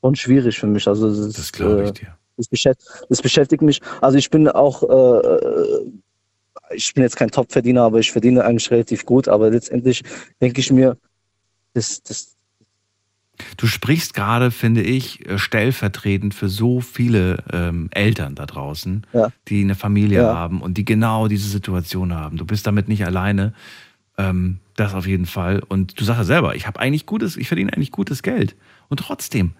schon 0.00 0.14
schwierig 0.14 0.58
für 0.58 0.66
mich. 0.66 0.86
Also 0.88 1.08
das, 1.08 1.34
Das 1.34 1.52
glaube 1.52 1.84
ich 1.84 1.90
äh, 1.90 1.92
dir. 1.92 2.16
Das, 2.36 2.48
beschäftigt, 2.48 2.88
das 3.08 3.22
beschäftigt 3.22 3.62
mich. 3.62 3.80
Also 4.00 4.18
ich 4.18 4.30
bin 4.30 4.48
auch, 4.48 4.82
äh, 4.82 6.74
ich 6.74 6.92
bin 6.94 7.02
jetzt 7.02 7.16
kein 7.16 7.30
Top-Verdiener, 7.30 7.82
aber 7.82 7.98
ich 8.00 8.12
verdiene 8.12 8.44
eigentlich 8.44 8.70
relativ 8.70 9.04
gut. 9.04 9.28
Aber 9.28 9.50
letztendlich 9.50 10.02
denke 10.40 10.60
ich 10.60 10.70
mir, 10.72 10.96
das, 11.74 12.02
das, 12.02 12.30
Du 13.56 13.66
sprichst 13.66 14.14
gerade, 14.14 14.52
finde 14.52 14.82
ich, 14.82 15.26
äh, 15.28 15.38
stellvertretend 15.38 16.34
für 16.34 16.48
so 16.48 16.80
viele 16.80 17.42
ähm, 17.52 17.88
Eltern 17.90 18.36
da 18.36 18.46
draußen, 18.46 19.06
Ja. 19.12 19.30
die 19.48 19.62
eine 19.62 19.74
Familie 19.74 20.20
Ja. 20.22 20.34
haben 20.34 20.62
und 20.62 20.78
die 20.78 20.84
genau 20.84 21.26
diese 21.26 21.48
Situation 21.48 22.14
haben. 22.14 22.36
Du 22.36 22.44
bist 22.46 22.66
damit 22.66 22.88
nicht 22.88 23.04
alleine. 23.04 23.52
Ähm, 24.16 24.60
das 24.76 24.94
auf 24.94 25.06
jeden 25.06 25.26
Fall. 25.26 25.60
Und 25.66 26.00
du 26.00 26.04
sagst 26.04 26.18
ja 26.18 26.24
selber, 26.24 26.54
ich 26.54 26.66
habe 26.68 26.78
eigentlich 26.78 27.06
gutes, 27.06 27.36
ich 27.36 27.48
verdiene 27.48 27.72
eigentlich 27.72 27.90
gutes 27.90 28.22
Geld. 28.22 28.54
Und 28.88 28.98
trotzdem 29.00 29.52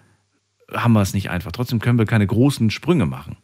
haben 0.71 0.93
wir 0.93 1.01
es 1.01 1.13
nicht 1.13 1.29
einfach. 1.29 1.51
Trotzdem 1.51 1.79
können 1.79 1.97
wir 1.99 2.05
keine 2.05 2.27
großen 2.27 2.69
Sprünge 2.71 3.05
machen. 3.05 3.37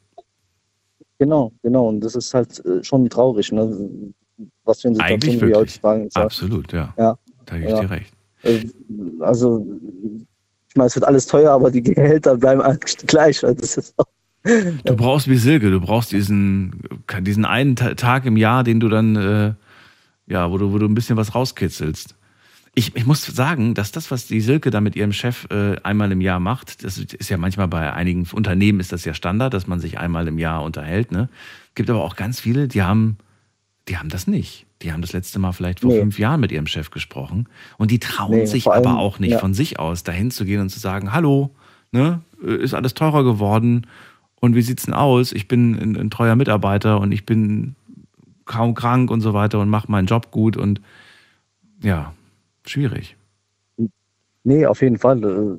genau, 1.20 1.52
genau. 1.64 1.88
Und 1.90 2.02
das 2.02 2.16
ist 2.16 2.34
halt 2.34 2.64
äh, 2.66 2.84
schon 2.84 3.10
traurig, 3.10 3.52
ne? 3.52 3.78
was 4.64 4.82
für 4.82 4.88
eine 4.88 5.00
Eigentlich 5.00 5.34
Situation 5.34 5.42
wir 5.42 5.48
wirklich. 5.58 5.76
heutzutage 5.76 6.02
sind. 6.04 6.18
Absolut, 6.18 6.74
ja. 6.74 6.94
Ja. 6.98 7.18
Da 7.46 7.56
gebe 7.58 7.68
ich 7.68 7.74
Ja. 7.76 7.82
dir 7.82 7.90
recht. 7.92 8.14
Äh, 8.44 8.60
Also, 9.20 9.66
ich 10.70 10.76
meine, 10.76 10.88
es 10.88 10.96
wird 10.96 11.06
alles 11.06 11.28
teuer, 11.28 11.52
aber 11.52 11.70
die 11.70 11.82
Gehälter 11.84 12.38
bleiben 12.38 12.62
eigentlich 12.62 12.98
gleich. 12.98 13.42
Du 14.86 14.96
brauchst 14.96 15.28
wie 15.30 15.36
Silke, 15.38 15.70
du 15.70 15.80
brauchst 15.80 16.12
diesen, 16.12 16.82
diesen 17.22 17.46
einen 17.46 17.76
Ta- 17.76 17.94
Tag 17.94 18.26
im 18.26 18.38
Jahr, 18.38 18.64
den 18.64 18.80
du 18.80 18.90
dann, 18.90 19.16
äh, 19.16 19.54
ja, 20.26 20.50
wo 20.52 20.58
du, 20.58 20.74
wo 20.74 20.80
du 20.80 20.88
ein 20.88 20.96
bisschen 20.96 21.16
was 21.16 21.36
rauskitzelst. 21.36 22.16
Ich, 22.74 22.96
ich 22.96 23.06
muss 23.06 23.26
sagen, 23.26 23.74
dass 23.74 23.92
das, 23.92 24.12
was 24.12 24.28
die 24.28 24.40
Silke 24.40 24.72
da 24.72 24.80
mit 24.80 24.96
ihrem 24.96 25.12
Chef 25.12 25.46
äh, 25.52 25.76
einmal 25.84 26.12
im 26.12 26.22
Jahr 26.22 26.40
macht, 26.40 26.86
das 26.86 26.98
ist 26.98 27.30
ja 27.30 27.38
manchmal 27.38 27.68
bei 27.68 27.92
einigen 27.92 28.26
Unternehmen 28.32 28.80
ist 28.80 28.94
das 28.94 29.04
ja 29.04 29.14
Standard, 29.14 29.54
dass 29.54 29.68
man 29.68 29.82
sich 29.82 30.00
einmal 30.00 30.28
im 30.30 30.40
Jahr 30.40 30.64
unterhält. 30.64 31.12
Ne? 31.12 31.28
Gibt 31.76 31.90
aber 31.90 32.02
auch 32.02 32.16
ganz 32.16 32.40
viele, 32.40 32.70
die 32.70 32.82
haben, 32.82 33.18
die 33.90 33.98
haben 33.98 34.08
das 34.08 34.26
nicht. 34.26 34.66
Die 34.84 34.94
haben 34.94 35.02
das 35.02 35.12
letzte 35.12 35.38
Mal 35.38 35.52
vielleicht 35.52 35.82
vor 35.82 35.92
Nee. 35.92 36.00
fünf 36.00 36.18
Jahren 36.18 36.40
mit 36.40 36.52
ihrem 36.52 36.66
Chef 36.66 36.92
gesprochen 36.92 37.48
und 37.78 37.92
die 37.92 38.00
trauen 38.00 38.32
Nee, 38.32 38.46
sich 38.46 38.68
allem, 38.68 38.88
aber 38.88 39.00
auch 39.00 39.20
nicht 39.20 39.32
ja. 39.32 39.40
von 39.40 39.54
sich 39.54 39.78
aus, 39.78 40.04
dahin 40.04 40.32
zu 40.32 40.46
gehen 40.46 40.62
und 40.62 40.70
zu 40.70 40.80
sagen, 40.80 41.12
hallo, 41.12 41.54
ne, 41.92 42.22
äh, 42.42 42.56
ist 42.56 42.74
alles 42.74 42.94
teurer 42.94 43.26
geworden 43.26 43.86
und 44.40 44.56
wie 44.56 44.62
sieht's 44.62 44.86
denn 44.86 44.94
aus? 44.94 45.34
Ich 45.34 45.48
bin 45.50 45.76
ein, 45.78 45.98
ein 45.98 46.10
treuer 46.10 46.36
Mitarbeiter 46.38 47.02
und 47.02 47.12
ich 47.12 47.26
bin 47.26 47.76
kaum 48.46 48.74
krank 48.76 49.12
und 49.12 49.20
so 49.22 49.34
weiter 49.34 49.60
und 49.60 49.70
mache 49.70 49.92
meinen 49.92 50.08
Job 50.08 50.32
gut 50.32 50.56
und 50.58 50.82
ja, 51.84 52.14
schwierig. 52.72 53.16
nee, 54.44 54.66
auf 54.66 54.82
jeden 54.82 54.98
Fall. 54.98 55.24
äh, 55.24 55.58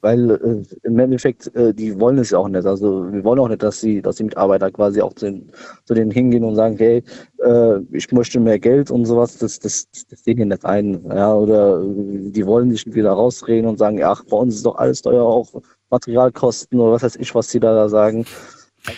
Weil 0.00 0.30
äh, 0.32 0.62
im 0.86 0.98
Endeffekt, 0.98 1.54
äh, 1.56 1.72
die 1.72 1.98
wollen 1.98 2.18
es 2.18 2.28
ja 2.30 2.36
auch 2.38 2.48
nicht. 2.48 2.66
Also 2.66 3.10
wir 3.10 3.24
wollen 3.24 3.38
auch 3.40 3.48
nicht, 3.48 3.62
dass 3.62 3.80
die, 3.80 4.02
dass 4.02 4.16
die 4.16 4.24
Mitarbeiter 4.24 4.70
quasi 4.70 5.00
auch 5.00 5.14
zu, 5.14 5.24
den- 5.24 5.50
zu 5.86 5.94
denen 5.94 6.10
hingehen 6.10 6.44
und 6.44 6.56
sagen, 6.56 6.76
hey, 6.76 7.02
äh, 7.42 7.78
ich 7.90 8.12
möchte 8.12 8.38
mehr 8.38 8.58
Geld 8.58 8.90
und 8.90 9.06
sowas. 9.06 9.38
Das, 9.38 9.58
das, 9.58 9.86
das 10.10 10.22
sehen 10.24 10.36
die 10.36 10.44
nicht 10.44 10.64
ein. 10.66 11.02
Ja, 11.08 11.32
oder 11.34 11.80
äh, 11.82 12.30
die 12.30 12.44
wollen 12.46 12.70
sich 12.70 12.84
wieder 12.94 13.12
rausreden 13.12 13.66
und 13.70 13.78
sagen, 13.78 14.02
ach, 14.04 14.22
bei 14.28 14.36
uns 14.36 14.56
ist 14.56 14.66
doch 14.66 14.76
alles 14.76 15.00
teuer, 15.00 15.24
auch 15.24 15.48
Materialkosten 15.90 16.78
oder 16.78 16.92
was 16.92 17.02
weiß 17.02 17.16
ich, 17.16 17.34
was 17.34 17.48
die 17.48 17.60
da, 17.60 17.74
da 17.74 17.88
sagen. 17.88 18.26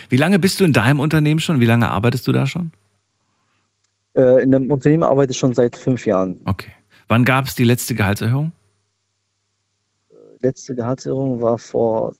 Wie 0.09 0.17
lange 0.17 0.39
bist 0.39 0.59
du 0.59 0.65
in 0.65 0.73
deinem 0.73 0.99
Unternehmen 0.99 1.39
schon? 1.39 1.61
Wie 1.61 1.65
lange 1.65 1.89
arbeitest 1.89 2.27
du 2.27 2.33
da 2.33 2.45
schon? 2.45 2.71
Äh, 4.13 4.43
in 4.43 4.51
dem 4.51 4.69
Unternehmen 4.69 5.03
arbeite 5.03 5.31
ich 5.31 5.37
schon 5.37 5.53
seit 5.53 5.77
fünf 5.77 6.05
Jahren. 6.05 6.41
Okay. 6.43 6.71
Wann 7.07 7.23
gab 7.23 7.45
es 7.45 7.55
die 7.55 7.63
letzte 7.63 7.95
Gehaltserhöhung? 7.95 8.51
Letzte 10.39 10.75
Gehaltserhöhung 10.75 11.41
war 11.41 11.57
vor 11.57 12.13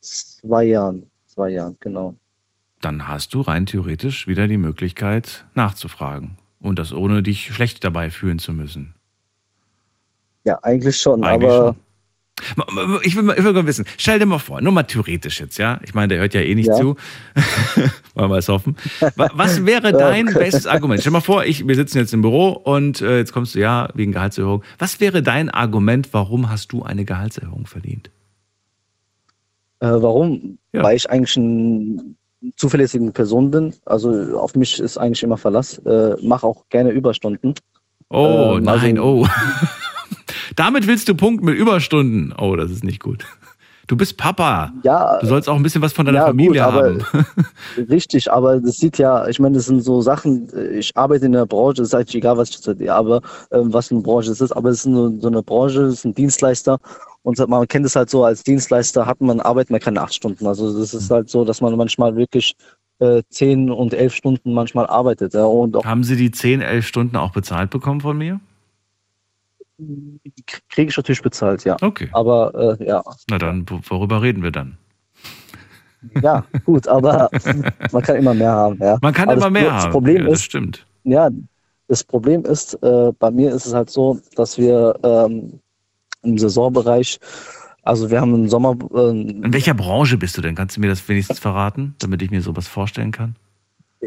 zwei 0.00 0.64
Jahren. 0.64 1.10
Zwei 1.26 1.50
Jahren, 1.50 1.76
genau. 1.80 2.14
Dann 2.80 3.08
hast 3.08 3.32
du 3.32 3.40
rein 3.40 3.66
theoretisch 3.66 4.26
wieder 4.26 4.48
die 4.48 4.58
Möglichkeit 4.58 5.46
nachzufragen. 5.54 6.36
Und 6.60 6.78
das 6.78 6.92
ohne 6.92 7.22
dich 7.22 7.54
schlecht 7.54 7.84
dabei 7.84 8.10
fühlen 8.10 8.38
zu 8.38 8.52
müssen. 8.52 8.94
Ja, 10.44 10.58
eigentlich 10.62 11.00
schon, 11.00 11.24
Eigentlich 11.24 11.50
aber 11.50 11.76
Ich 13.02 13.14
will, 13.14 13.22
mal, 13.22 13.38
ich 13.38 13.44
will 13.44 13.52
mal 13.52 13.66
wissen, 13.66 13.84
stell 13.98 14.18
dir 14.18 14.26
mal 14.26 14.38
vor, 14.38 14.60
nur 14.60 14.72
mal 14.72 14.82
theoretisch 14.82 15.38
jetzt, 15.40 15.58
ja? 15.58 15.78
Ich 15.84 15.94
meine, 15.94 16.08
der 16.08 16.18
hört 16.18 16.34
ja 16.34 16.40
eh 16.40 16.54
nicht 16.54 16.66
Ja. 16.68 16.74
zu. 16.76 16.96
Wollen 18.14 18.30
wir 18.30 18.38
es 18.38 18.48
hoffen. 18.48 18.76
Wa- 19.16 19.30
Was 19.34 19.64
wäre 19.64 19.92
dein 19.92 20.26
bestes 20.26 20.66
Argument? 20.66 21.00
Stell 21.00 21.10
dir 21.12 21.18
mal 21.18 21.20
vor, 21.20 21.44
ich, 21.44 21.66
wir 21.68 21.74
sitzen 21.76 21.98
jetzt 21.98 22.12
im 22.12 22.22
Büro 22.22 22.48
und 22.50 23.00
äh, 23.00 23.18
jetzt 23.18 23.32
kommst 23.32 23.54
du 23.54 23.60
ja 23.60 23.88
wegen 23.94 24.12
Gehaltserhöhung. 24.12 24.64
Was 24.78 24.98
wäre 25.00 25.22
dein 25.22 25.50
Argument, 25.50 26.08
warum 26.12 26.50
hast 26.50 26.72
du 26.72 26.82
eine 26.82 27.04
Gehaltserhöhung 27.04 27.66
verdient? 27.66 28.10
Äh, 29.80 29.86
warum? 29.88 30.58
Ja. 30.72 30.82
Weil 30.82 30.96
ich 30.96 31.08
eigentlich 31.10 31.36
eine 31.36 32.14
zuverlässige 32.56 33.10
Person 33.12 33.50
bin. 33.50 33.74
Also 33.84 34.38
auf 34.38 34.54
mich 34.56 34.80
ist 34.80 34.98
eigentlich 34.98 35.22
immer 35.22 35.36
Verlass. 35.36 35.78
Äh, 35.78 36.16
Mache 36.22 36.46
auch 36.46 36.64
gerne 36.70 36.90
Überstunden. 36.90 37.54
Oh, 38.08 38.54
Ähm, 38.56 38.64
nein, 38.64 38.98
also- 38.98 39.22
oh. 39.22 39.26
Damit 40.56 40.86
willst 40.86 41.08
du 41.08 41.14
punkten 41.14 41.46
mit 41.46 41.56
Überstunden. 41.56 42.32
Oh, 42.38 42.56
das 42.56 42.70
ist 42.70 42.84
nicht 42.84 43.00
gut. 43.00 43.24
Du 43.88 43.96
bist 43.96 44.16
Papa. 44.16 44.72
Ja, 44.84 45.18
Du 45.20 45.26
sollst 45.26 45.48
auch 45.48 45.56
ein 45.56 45.62
bisschen 45.62 45.82
was 45.82 45.92
von 45.92 46.06
deiner 46.06 46.18
Ja, 46.20 46.26
Familie 46.26 46.62
gut, 46.62 46.72
aber- 46.72 46.82
haben. 46.82 47.04
richtig, 47.90 48.30
aber 48.32 48.60
das 48.60 48.76
sieht 48.76 48.96
ja, 48.98 49.26
ich 49.26 49.38
meine, 49.40 49.56
das 49.56 49.66
sind 49.66 49.82
so 49.82 50.00
Sachen, 50.00 50.48
ich 50.72 50.96
arbeite 50.96 51.26
in 51.26 51.32
der 51.32 51.46
Branche, 51.46 51.82
es 51.82 51.88
ist 51.88 51.94
eigentlich 51.94 52.14
egal, 52.14 52.36
was 52.38 52.50
ich 52.50 52.56
studiere, 52.56 52.94
aber 52.94 53.20
ähm, 53.50 53.72
was 53.72 53.88
für 53.88 53.94
eine 53.96 54.02
Branche 54.02 54.30
es 54.30 54.40
ist, 54.40 54.52
aber 54.52 54.70
es 54.70 54.78
ist 54.78 54.84
so, 54.84 55.20
so 55.20 55.26
eine 55.28 55.42
Branche, 55.42 55.82
es 55.82 55.94
ist 55.94 56.04
ein 56.06 56.14
Dienstleister 56.14 56.78
und 57.22 57.38
man 57.48 57.66
kennt 57.68 57.84
es 57.84 57.96
halt 57.96 58.08
so, 58.08 58.24
als 58.24 58.42
Dienstleister 58.44 59.04
hat 59.04 59.20
man, 59.20 59.40
arbeitet 59.40 59.70
man 59.70 59.80
keine 59.80 60.00
acht 60.00 60.14
Stunden. 60.14 60.46
Also 60.46 60.78
das 60.78 60.94
ist 60.94 61.10
halt 61.10 61.28
so, 61.28 61.44
dass 61.44 61.60
man 61.60 61.76
manchmal 61.76 62.14
wirklich 62.16 62.54
äh, 63.00 63.22
zehn 63.30 63.68
und 63.70 63.94
elf 63.94 64.14
Stunden 64.14 64.54
manchmal 64.54 64.86
arbeitet. 64.86 65.34
Ja, 65.34 65.44
und 65.44 65.76
Haben 65.84 66.04
Sie 66.04 66.16
die 66.16 66.30
10, 66.30 66.60
11 66.62 66.86
Stunden 66.86 67.16
auch 67.16 67.32
bezahlt 67.32 67.70
bekommen 67.70 68.00
von 68.00 68.16
mir? 68.16 68.40
Kriege 70.68 70.90
ich 70.90 70.96
natürlich 70.96 71.22
bezahlt, 71.22 71.64
ja. 71.64 71.76
Okay. 71.80 72.08
Aber 72.12 72.76
äh, 72.80 72.86
ja, 72.86 73.02
Na 73.30 73.38
dann, 73.38 73.64
wo- 73.68 73.80
worüber 73.88 74.22
reden 74.22 74.42
wir 74.42 74.50
dann? 74.50 74.78
ja, 76.20 76.44
gut, 76.64 76.88
aber 76.88 77.30
man 77.92 78.02
kann 78.02 78.16
immer 78.16 78.34
mehr 78.34 78.50
haben. 78.52 78.78
Ja. 78.80 78.98
Man 79.02 79.14
kann 79.14 79.28
aber 79.28 79.36
immer 79.38 79.44
das, 79.46 79.52
mehr 79.52 79.70
das 79.70 79.82
haben. 79.84 79.92
Problem 79.92 80.16
ja, 80.18 80.24
das 80.24 80.38
ist, 80.40 80.44
stimmt. 80.44 80.86
ja, 81.04 81.30
das 81.88 82.04
Problem 82.04 82.44
ist, 82.44 82.74
äh, 82.82 83.12
bei 83.18 83.30
mir 83.30 83.52
ist 83.52 83.66
es 83.66 83.74
halt 83.74 83.90
so, 83.90 84.20
dass 84.36 84.58
wir 84.58 84.98
ähm, 85.02 85.60
im 86.22 86.38
Saisonbereich, 86.38 87.18
also 87.82 88.10
wir 88.10 88.20
haben 88.20 88.34
im 88.34 88.48
Sommer, 88.48 88.76
äh, 88.94 89.10
In 89.10 89.52
welcher 89.52 89.74
Branche 89.74 90.16
bist 90.16 90.36
du 90.36 90.40
denn? 90.42 90.54
Kannst 90.54 90.76
du 90.76 90.80
mir 90.80 90.88
das 90.88 91.06
wenigstens 91.08 91.38
verraten, 91.38 91.94
damit 91.98 92.22
ich 92.22 92.30
mir 92.30 92.40
sowas 92.40 92.66
vorstellen 92.68 93.10
kann? 93.12 93.36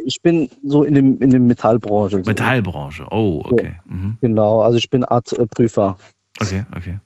Ich 0.04 0.22
bin 0.22 0.50
so 0.64 0.84
in 0.84 0.94
dem 0.94 1.22
in 1.22 1.30
dem 1.30 1.48
Metallbranche. 1.48 2.24
So. 2.24 2.30
Metallbranche. 2.30 3.06
Oh, 3.12 3.42
okay. 3.46 3.76
Mhm. 3.86 4.18
Genau, 4.22 4.62
also 4.62 4.78
ich 4.78 4.90
bin 4.90 5.04
Art 5.06 5.32
äh, 5.34 5.46
Prüfer. 5.48 5.98
Okay, 6.42 6.66
okay. 6.76 7.00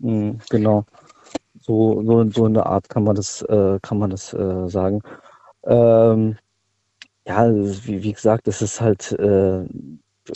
Mhm, 0.00 0.38
genau. 0.48 0.84
So, 1.60 2.02
so, 2.04 2.30
so 2.30 2.46
in 2.46 2.54
der 2.54 2.66
Art 2.66 2.88
kann 2.88 3.04
man 3.04 3.14
das, 3.16 3.42
äh, 3.42 3.78
kann 3.82 3.98
man 3.98 4.10
das 4.10 4.32
äh, 4.32 4.68
sagen. 4.68 5.02
Ähm, 5.64 6.36
ja, 7.26 7.48
wie, 7.52 8.02
wie 8.02 8.12
gesagt, 8.12 8.46
das 8.46 8.62
ist 8.62 8.80
halt, 8.80 9.12
äh, 9.12 9.64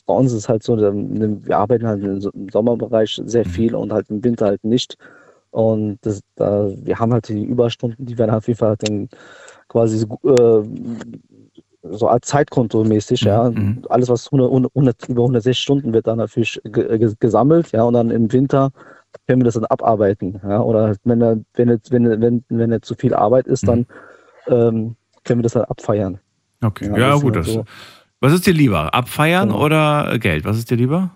bei 0.06 0.14
uns 0.14 0.32
ist 0.32 0.48
halt 0.48 0.62
so, 0.62 0.76
der- 0.76 0.92
wir 0.94 1.56
arbeiten 1.56 1.86
halt 1.86 2.02
im 2.02 2.20
So- 2.20 2.30
Sommerbereich 2.52 3.20
sehr 3.24 3.44
viel 3.46 3.74
und 3.74 3.92
halt 3.92 4.10
im 4.10 4.22
Winter 4.22 4.46
halt 4.46 4.62
nicht. 4.64 4.96
Und 5.50 5.98
das, 6.02 6.20
da, 6.36 6.68
wir 6.76 6.98
haben 6.98 7.12
halt 7.12 7.28
die 7.28 7.42
Überstunden, 7.44 8.04
die 8.04 8.18
werden 8.18 8.32
halt 8.32 8.42
auf 8.42 8.48
jeden 8.48 8.58
Fall 8.58 8.68
halt 8.70 8.82
dann 8.88 9.08
quasi 9.68 9.98
so, 9.98 10.18
äh, 10.24 10.64
so 11.90 12.08
als 12.08 12.26
Zeitkonto 12.28 12.82
mäßig, 12.84 13.20
ja. 13.22 13.50
Mhm. 13.50 13.82
Alles, 13.88 14.08
was 14.08 14.26
100, 14.32 14.50
100, 14.74 15.08
über 15.08 15.22
160 15.22 15.62
Stunden 15.62 15.92
wird 15.92 16.06
dann 16.06 16.18
natürlich 16.18 16.60
ge- 16.64 16.98
ge- 16.98 17.14
gesammelt, 17.20 17.72
ja. 17.72 17.82
Und 17.84 17.94
dann 17.94 18.10
im 18.10 18.32
Winter 18.32 18.70
können 19.26 19.40
wir 19.42 19.44
das 19.44 19.54
dann 19.54 19.64
abarbeiten, 19.66 20.40
ja. 20.42 20.60
Oder 20.60 20.96
wenn 21.04 21.20
er, 21.22 21.38
wenn 21.54 21.68
er, 21.68 21.78
wenn 21.90 22.06
er, 22.06 22.20
wenn, 22.20 22.44
wenn 22.48 22.72
er 22.72 22.82
zu 22.82 22.94
viel 22.94 23.14
Arbeit 23.14 23.46
ist, 23.46 23.68
dann 23.68 23.86
ähm, 24.48 24.96
können 25.24 25.40
wir 25.40 25.42
das 25.44 25.52
dann 25.52 25.64
abfeiern. 25.64 26.18
Okay. 26.62 26.88
Ja, 26.88 26.96
Ja, 26.96 27.16
gut. 27.16 27.36
Das, 27.36 27.46
so. 27.46 27.64
Was 28.20 28.32
ist 28.32 28.46
dir 28.46 28.54
lieber? 28.54 28.94
Abfeiern 28.94 29.48
Genau. 29.50 29.62
oder 29.62 30.18
Geld? 30.18 30.44
Was 30.46 30.56
ist 30.56 30.70
dir 30.70 30.76
lieber? 30.76 31.10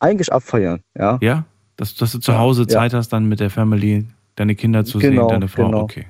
Eigentlich 0.00 0.32
abfeiern, 0.32 0.80
ja. 0.98 1.18
Ja? 1.22 1.44
Dass, 1.76 1.94
dass 1.94 2.12
du 2.12 2.18
zu 2.18 2.36
Hause 2.38 2.62
ja. 2.62 2.68
Zeit 2.68 2.94
hast, 2.94 3.10
dann 3.12 3.26
mit 3.26 3.40
der 3.40 3.50
Family, 3.50 4.06
deine 4.36 4.54
Kinder 4.54 4.84
zu 4.84 4.98
sehen, 4.98 5.12
Genau, 5.14 5.28
deine 5.28 5.48
Frau. 5.48 5.66
genau. 5.66 5.82
Okay. 5.82 6.06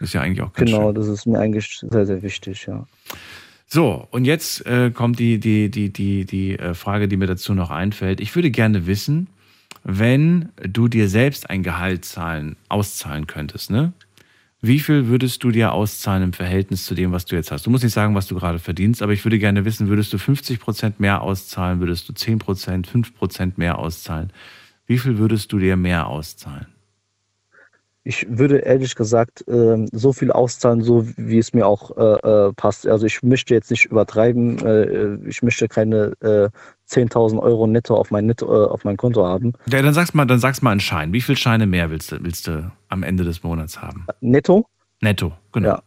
Ist 0.00 0.14
ja 0.14 0.20
eigentlich 0.20 0.42
auch 0.42 0.52
ganz 0.52 0.70
Genau, 0.70 0.86
schön. 0.88 0.94
das 0.94 1.08
ist 1.08 1.26
mir 1.26 1.38
eigentlich 1.38 1.80
sehr, 1.90 2.06
sehr 2.06 2.22
wichtig, 2.22 2.66
ja. 2.66 2.86
So, 3.66 4.06
und 4.10 4.24
jetzt 4.24 4.64
äh, 4.66 4.90
kommt 4.90 5.18
die, 5.18 5.38
die, 5.38 5.70
die, 5.70 5.92
die, 5.92 6.24
die 6.24 6.58
äh, 6.58 6.74
Frage, 6.74 7.08
die 7.08 7.16
mir 7.16 7.26
dazu 7.26 7.54
noch 7.54 7.70
einfällt. 7.70 8.20
Ich 8.20 8.34
würde 8.36 8.50
gerne 8.50 8.86
wissen, 8.86 9.26
wenn 9.82 10.50
du 10.62 10.88
dir 10.88 11.08
selbst 11.08 11.50
ein 11.50 11.62
Gehalt 11.62 12.04
zahlen, 12.04 12.56
auszahlen 12.68 13.26
könntest, 13.26 13.70
ne? 13.70 13.92
Wie 14.62 14.80
viel 14.80 15.06
würdest 15.08 15.44
du 15.44 15.50
dir 15.50 15.72
auszahlen 15.72 16.22
im 16.22 16.32
Verhältnis 16.32 16.86
zu 16.86 16.94
dem, 16.94 17.12
was 17.12 17.26
du 17.26 17.36
jetzt 17.36 17.52
hast? 17.52 17.66
Du 17.66 17.70
musst 17.70 17.84
nicht 17.84 17.92
sagen, 17.92 18.14
was 18.14 18.26
du 18.26 18.34
gerade 18.34 18.58
verdienst, 18.58 19.02
aber 19.02 19.12
ich 19.12 19.24
würde 19.24 19.38
gerne 19.38 19.64
wissen, 19.64 19.88
würdest 19.88 20.12
du 20.12 20.18
50 20.18 20.58
Prozent 20.58 20.98
mehr 20.98 21.20
auszahlen, 21.22 21.78
würdest 21.78 22.08
du 22.08 22.14
10 22.14 22.38
Prozent, 22.38 22.86
5 22.86 23.14
Prozent 23.14 23.58
mehr 23.58 23.78
auszahlen? 23.78 24.32
Wie 24.86 24.98
viel 24.98 25.18
würdest 25.18 25.52
du 25.52 25.58
dir 25.58 25.76
mehr 25.76 26.06
auszahlen? 26.06 26.66
Ich 28.06 28.24
würde 28.28 28.58
ehrlich 28.58 28.94
gesagt 28.94 29.44
ähm, 29.48 29.88
so 29.90 30.12
viel 30.12 30.30
auszahlen, 30.30 30.80
so 30.80 31.04
wie 31.16 31.38
es 31.38 31.52
mir 31.52 31.66
auch 31.66 31.96
äh, 31.96 32.46
äh, 32.48 32.52
passt. 32.52 32.86
Also 32.86 33.04
ich 33.04 33.20
möchte 33.24 33.52
jetzt 33.52 33.68
nicht 33.68 33.86
übertreiben. 33.86 34.64
Äh, 34.64 35.16
ich 35.28 35.42
möchte 35.42 35.66
keine 35.66 36.12
äh, 36.20 36.48
10.000 36.88 37.40
Euro 37.40 37.66
netto 37.66 37.96
auf 37.96 38.12
mein, 38.12 38.26
netto, 38.26 38.46
äh, 38.46 38.68
auf 38.68 38.84
mein 38.84 38.96
Konto 38.96 39.26
haben. 39.26 39.54
Ja, 39.68 39.82
dann 39.82 39.92
sagst 39.92 40.14
mal, 40.14 40.24
dann 40.24 40.38
sagst 40.38 40.62
mal 40.62 40.70
einen 40.70 40.78
Schein. 40.78 41.12
Wie 41.12 41.20
viel 41.20 41.36
Scheine 41.36 41.66
mehr 41.66 41.90
willst 41.90 42.12
du, 42.12 42.22
willst 42.22 42.46
du 42.46 42.70
am 42.88 43.02
Ende 43.02 43.24
des 43.24 43.42
Monats 43.42 43.82
haben? 43.82 44.06
Netto? 44.20 44.66
Netto, 45.00 45.32
genau. 45.50 45.68
Ja, 45.70 45.82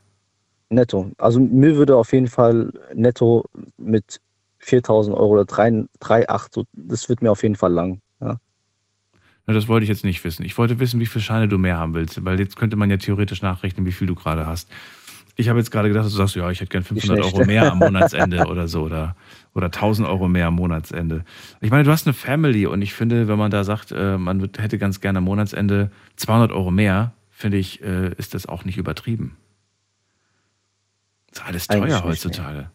netto. 0.67 1.11
Also 1.19 1.39
mir 1.39 1.77
würde 1.77 1.95
auf 1.95 2.11
jeden 2.11 2.27
Fall 2.27 2.73
netto 2.93 3.45
mit 3.77 4.19
4.000 4.61 5.13
Euro 5.13 5.27
oder 5.27 5.43
3,8, 5.43 6.47
so, 6.51 6.65
das 6.73 7.07
wird 7.07 7.21
mir 7.21 7.31
auf 7.31 7.43
jeden 7.43 7.55
Fall 7.55 7.71
lang. 7.71 8.01
Ja. 8.19 8.35
Na, 9.49 9.55
das 9.55 9.67
wollte 9.67 9.83
ich 9.83 9.89
jetzt 9.89 10.03
nicht 10.03 10.23
wissen. 10.23 10.45
Ich 10.45 10.55
wollte 10.59 10.79
wissen, 10.79 10.99
wie 10.99 11.07
viele 11.07 11.23
Scheine 11.23 11.47
du 11.47 11.57
mehr 11.57 11.75
haben 11.75 11.95
willst, 11.95 12.23
weil 12.23 12.39
jetzt 12.39 12.55
könnte 12.55 12.75
man 12.75 12.91
ja 12.91 12.97
theoretisch 12.97 13.41
nachrechnen, 13.41 13.83
wie 13.87 13.91
viel 13.91 14.05
du 14.05 14.13
gerade 14.13 14.45
hast. 14.45 14.69
Ich 15.37 15.49
habe 15.49 15.57
jetzt 15.57 15.71
gerade 15.71 15.87
gedacht, 15.87 16.05
dass 16.05 16.11
du 16.11 16.19
sagst, 16.19 16.35
ja, 16.35 16.51
ich 16.51 16.61
hätte 16.61 16.69
gern 16.69 16.83
500 16.83 17.17
schlecht. 17.17 17.33
Euro 17.33 17.47
mehr 17.47 17.71
am 17.71 17.79
Monatsende 17.79 18.45
oder 18.45 18.67
so 18.67 18.83
oder, 18.83 19.15
oder 19.55 19.65
1000 19.65 20.07
Euro 20.07 20.27
mehr 20.27 20.45
am 20.45 20.53
Monatsende. 20.53 21.25
Ich 21.61 21.71
meine, 21.71 21.83
du 21.83 21.89
hast 21.89 22.05
eine 22.05 22.13
Family 22.13 22.67
und 22.67 22.83
ich 22.83 22.93
finde, 22.93 23.27
wenn 23.27 23.39
man 23.39 23.49
da 23.49 23.63
sagt, 23.63 23.91
äh, 23.91 24.19
man 24.19 24.39
hätte 24.59 24.77
ganz 24.77 25.01
gerne 25.01 25.17
am 25.17 25.23
Monatsende 25.23 25.89
200 26.17 26.51
Euro 26.51 26.69
mehr, 26.69 27.13
finde 27.31 27.57
ich, 27.57 27.81
äh, 27.81 28.13
ist 28.19 28.35
das 28.35 28.45
auch 28.45 28.65
nicht 28.65 28.77
übertrieben. 28.77 29.35
ist 31.31 31.43
alles 31.43 31.67
Eigentlich 31.71 31.89
teuer 31.89 31.95
nicht, 31.95 32.03
heutzutage. 32.05 32.69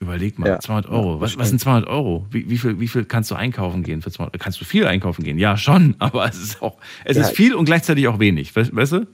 Überleg 0.00 0.38
mal, 0.38 0.48
Ja. 0.48 0.58
200 0.60 0.90
Euro. 0.90 1.20
Was, 1.20 1.36
was 1.38 1.50
sind 1.50 1.60
200 1.60 1.88
Euro? 1.88 2.26
Wie, 2.30 2.48
wie, 2.48 2.56
viel, 2.56 2.80
wie 2.80 2.88
viel 2.88 3.04
kannst 3.04 3.30
du 3.30 3.34
einkaufen 3.34 3.82
gehen 3.82 4.00
für 4.00 4.10
200? 4.10 4.40
Kannst 4.40 4.58
du 4.60 4.64
viel 4.64 4.86
einkaufen 4.86 5.22
gehen? 5.24 5.38
Ja, 5.38 5.56
schon, 5.58 5.94
aber 5.98 6.26
es 6.26 6.40
ist 6.42 6.62
auch, 6.62 6.78
es 7.04 7.16
Ja. 7.18 7.22
ist 7.24 7.36
viel 7.36 7.54
und 7.54 7.66
gleichzeitig 7.66 8.08
auch 8.08 8.18
wenig. 8.18 8.56
Weißt, 8.56 8.92
du? 8.92 9.06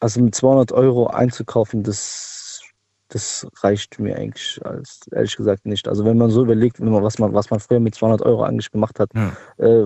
Also 0.00 0.20
mit 0.20 0.34
200 0.34 0.72
Euro 0.72 1.06
einzukaufen, 1.06 1.84
das, 1.84 2.62
das 3.08 3.46
reicht 3.62 4.00
mir 4.00 4.16
eigentlich 4.16 4.60
als, 4.66 5.02
ehrlich 5.12 5.36
gesagt 5.36 5.66
nicht. 5.66 5.86
Also 5.86 6.04
wenn 6.04 6.18
man 6.18 6.30
so 6.30 6.42
überlegt, 6.42 6.80
wenn 6.80 6.90
man, 6.90 7.04
was, 7.04 7.20
man, 7.20 7.32
was 7.32 7.48
man 7.50 7.60
früher 7.60 7.78
mit 7.80 7.94
200 7.94 8.22
Euro 8.22 8.42
eigentlich 8.42 8.72
gemacht 8.72 8.98
hat, 8.98 9.10
Ja. 9.14 9.28
äh, 9.58 9.84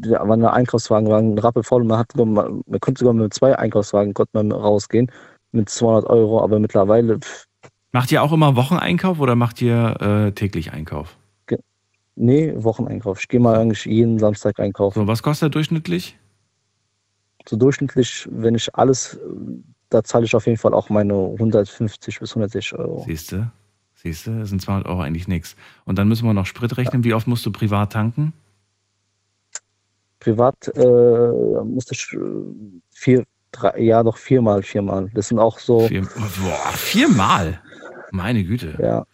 da 0.00 0.26
war 0.26 0.34
ein 0.34 0.44
Einkaufswagen, 0.46 1.10
war 1.10 1.18
ein 1.18 1.38
rappelvoll, 1.38 1.84
man, 1.84 1.98
hat, 1.98 2.16
mal- 2.16 2.50
man 2.66 2.80
konnte 2.80 3.00
sogar 3.00 3.12
mit 3.12 3.34
zwei 3.34 3.54
Einkaufswagen 3.56 4.14
konnte 4.14 4.30
man 4.32 4.50
rausgehen 4.50 5.12
mit 5.52 5.68
200 5.68 6.06
Euro, 6.08 6.42
aber 6.42 6.58
mittlerweile, 6.58 7.18
pff, 7.18 7.44
Macht 7.92 8.12
ihr 8.12 8.22
auch 8.22 8.32
immer 8.32 8.56
Wocheneinkauf 8.56 9.18
oder 9.18 9.34
macht 9.34 9.60
ihr 9.60 10.00
äh, 10.00 10.32
täglich 10.32 10.72
Einkauf? 10.72 11.16
nee, 12.20 12.52
Wocheneinkauf. 12.56 13.20
Ich 13.20 13.28
gehe 13.28 13.40
mal 13.40 13.58
eigentlich 13.58 13.86
jeden 13.86 14.18
Samstag 14.18 14.60
einkaufen. 14.60 15.00
So, 15.00 15.06
was 15.06 15.22
kostet 15.22 15.54
durchschnittlich? 15.54 16.18
So 17.48 17.56
durchschnittlich, 17.56 18.28
wenn 18.30 18.54
ich 18.54 18.74
alles, 18.74 19.18
da 19.88 20.04
zahle 20.04 20.26
ich 20.26 20.36
auf 20.36 20.46
jeden 20.46 20.58
Fall 20.58 20.74
auch 20.74 20.90
meine 20.90 21.14
150 21.14 22.20
bis 22.20 22.30
160 22.32 22.78
Euro. 22.78 23.02
Siehst 23.06 23.32
du? 23.32 23.50
Siehst 23.94 24.26
du? 24.26 24.38
Das 24.38 24.50
sind 24.50 24.60
200 24.60 24.86
Euro 24.86 25.00
eigentlich 25.00 25.28
nichts. 25.28 25.56
Und 25.84 25.98
dann 25.98 26.08
müssen 26.08 26.26
wir 26.26 26.34
noch 26.34 26.46
Sprit 26.46 26.76
rechnen. 26.76 27.04
Wie 27.04 27.14
oft 27.14 27.26
musst 27.26 27.44
du 27.46 27.52
privat 27.52 27.92
tanken? 27.92 28.32
Privat 30.20 30.68
äh, 30.74 31.64
musste 31.64 31.94
ich 31.94 32.12
äh, 32.12 32.18
vier, 32.90 33.24
drei, 33.52 33.80
ja 33.80 34.02
doch 34.02 34.16
viermal, 34.16 34.62
viermal. 34.62 35.10
Das 35.14 35.28
sind 35.28 35.38
auch 35.38 35.58
so, 35.58 35.88
Vier, 35.88 36.02
boah, 36.02 36.72
viermal? 36.74 37.60
Meine 38.12 38.44
Güte. 38.44 38.76
ja. 38.80 39.06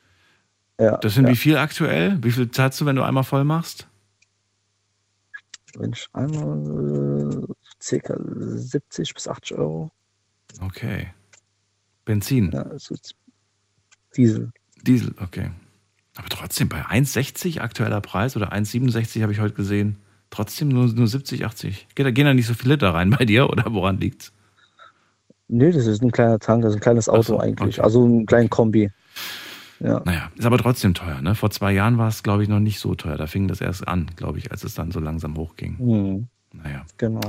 ja 0.80 0.97
Das 0.99 1.14
sind 1.14 1.26
ja. 1.26 1.32
wie 1.32 1.37
viel 1.37 1.57
aktuell? 1.57 2.18
Wie 2.22 2.30
viel 2.30 2.51
zahlst 2.51 2.80
du, 2.80 2.87
wenn 2.87 2.97
du 2.97 3.03
einmal 3.03 3.24
voll 3.24 3.45
machst? 3.45 3.89
Wenn 5.76 5.93
ich 5.93 6.09
einmal 6.12 7.43
äh, 7.49 7.55
circa 7.82 8.16
70 8.18 9.12
bis 9.14 9.28
80 9.28 9.59
Euro. 9.59 9.91
Okay. 10.61 11.09
Benzin, 12.07 12.51
Ja, 12.53 12.62
ist 12.62 13.14
Diesel. 14.16 14.53
Diesel, 14.82 15.14
okay. 15.20 15.51
Aber 16.16 16.28
trotzdem, 16.28 16.68
bei 16.68 16.82
1,60 16.82 17.61
aktueller 17.61 18.01
Preis 18.01 18.37
oder 18.37 18.53
1,67 18.53 19.22
habe 19.22 19.32
ich 19.32 19.41
heute 19.41 19.55
gesehen, 19.55 19.99
trotzdem 20.30 20.68
nur, 20.68 20.86
nur 20.86 21.06
70, 21.06 21.44
80. 21.44 21.86
Geht 21.94 22.06
da- 22.06 22.10
Gehen 22.10 22.26
da 22.26 22.34
nicht 22.34 22.46
so 22.46 22.54
viele 22.54 22.74
Liter 22.74 22.94
rein 22.94 23.10
bei 23.10 23.24
dir 23.24 23.48
oder 23.50 23.64
woran 23.72 23.98
liegt's? 23.98 24.32
Nee, 25.48 25.70
das 25.70 25.86
ist 25.86 26.02
ein 26.02 26.10
kleiner 26.10 26.38
Tank, 26.38 26.62
das 26.62 26.70
ist 26.70 26.76
ein 26.78 26.80
kleines 26.80 27.08
Auto 27.08 27.22
so, 27.22 27.38
eigentlich. 27.38 27.76
okay. 27.78 27.84
Also 27.84 28.04
ein 28.06 28.26
kleiner 28.26 28.48
Kombi. 28.48 28.90
Ja. 29.78 30.02
Naja, 30.04 30.30
ist 30.34 30.46
aber 30.46 30.58
trotzdem 30.58 30.94
teuer. 30.94 31.20
Ne? 31.20 31.34
Vor 31.34 31.50
zwei 31.50 31.72
Jahren 31.72 31.98
war 31.98 32.08
es, 32.08 32.22
glaube 32.22 32.42
ich, 32.42 32.48
noch 32.48 32.60
nicht 32.60 32.80
so 32.80 32.94
teuer. 32.94 33.16
Da 33.16 33.26
fing 33.26 33.46
das 33.46 33.60
erst 33.60 33.86
an, 33.86 34.10
glaube 34.16 34.38
ich, 34.38 34.50
als 34.50 34.64
es 34.64 34.74
dann 34.74 34.90
so 34.90 35.00
langsam 35.00 35.36
hochging. 35.36 35.78
Hm, 35.78 36.26
Naja. 36.52 36.84
genau. 36.96 37.20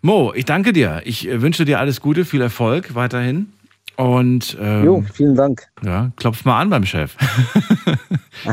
Mo, 0.00 0.32
ich 0.34 0.44
danke 0.44 0.72
dir. 0.72 1.02
Ich 1.04 1.26
äh, 1.28 1.42
wünsche 1.42 1.64
dir 1.64 1.80
alles 1.80 2.00
Gute, 2.00 2.24
viel 2.24 2.40
Erfolg 2.40 2.94
weiterhin. 2.94 3.52
Und 3.96 4.56
ähm, 4.60 4.84
Jo, 4.84 5.04
vielen 5.12 5.36
Dank. 5.36 5.68
ja, 5.84 6.10
klopf 6.16 6.44
mal 6.44 6.60
an 6.60 6.70
beim 6.70 6.84
Chef. 6.86 7.16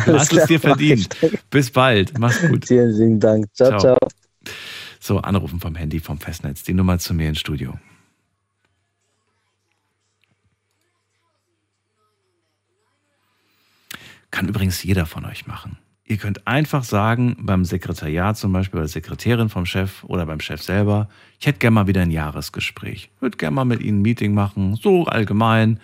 Du 0.06 0.14
hast 0.18 0.32
es 0.32 0.46
dir 0.46 0.60
verdient. 0.60 1.10
Bis 1.50 1.70
bald. 1.72 2.18
Mach's 2.18 2.40
gut. 2.48 2.66
Vielen, 2.68 2.96
vielen 2.96 3.20
Dank. 3.20 3.48
Ciao, 3.54 3.70
Ciao. 3.72 3.80
ciao. 3.80 3.98
So, 5.00 5.18
anrufen 5.18 5.60
vom 5.60 5.76
Handy, 5.76 6.00
vom 6.00 6.18
Festnetz. 6.20 6.64
Die 6.64 6.74
Nummer 6.74 6.98
zu 7.00 7.14
mir 7.14 7.28
ins 7.28 7.40
Studio. 7.40 7.78
Kann 14.30 14.48
übrigens 14.48 14.82
jeder 14.84 15.06
von 15.06 15.26
euch 15.26 15.46
machen. 15.48 15.78
Ihr 16.12 16.18
könnt 16.18 16.46
einfach 16.46 16.84
sagen, 16.84 17.38
beim 17.40 17.64
Sekretariat 17.64 18.36
zum 18.36 18.52
Beispiel, 18.52 18.80
bei 18.80 18.82
der 18.82 18.90
Sekretärin 18.90 19.48
vom 19.48 19.66
Chef 19.66 20.04
oder 20.04 20.26
beim 20.26 20.42
Chef 20.42 20.62
selber, 20.62 21.08
ich 21.40 21.48
hätte 21.48 21.60
gerne 21.60 21.76
mal 21.76 21.88
wieder 21.88 22.02
ein 22.02 22.12
Jahresgespräch. 22.12 23.10
Würde 23.22 23.38
gerne 23.38 23.56
mal 23.56 23.64
mit 23.64 23.80
Ihnen 23.82 24.00
ein 24.00 24.02
Meeting 24.02 24.34
machen, 24.34 24.76
so 24.76 25.06
allgemein. 25.06 25.80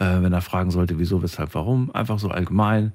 Äh, 0.00 0.22
wenn 0.22 0.32
er 0.32 0.40
fragen 0.40 0.72
sollte, 0.72 0.98
wieso, 0.98 1.22
weshalb, 1.22 1.54
warum, 1.54 1.94
einfach 1.94 2.18
so 2.18 2.30
allgemein. 2.30 2.94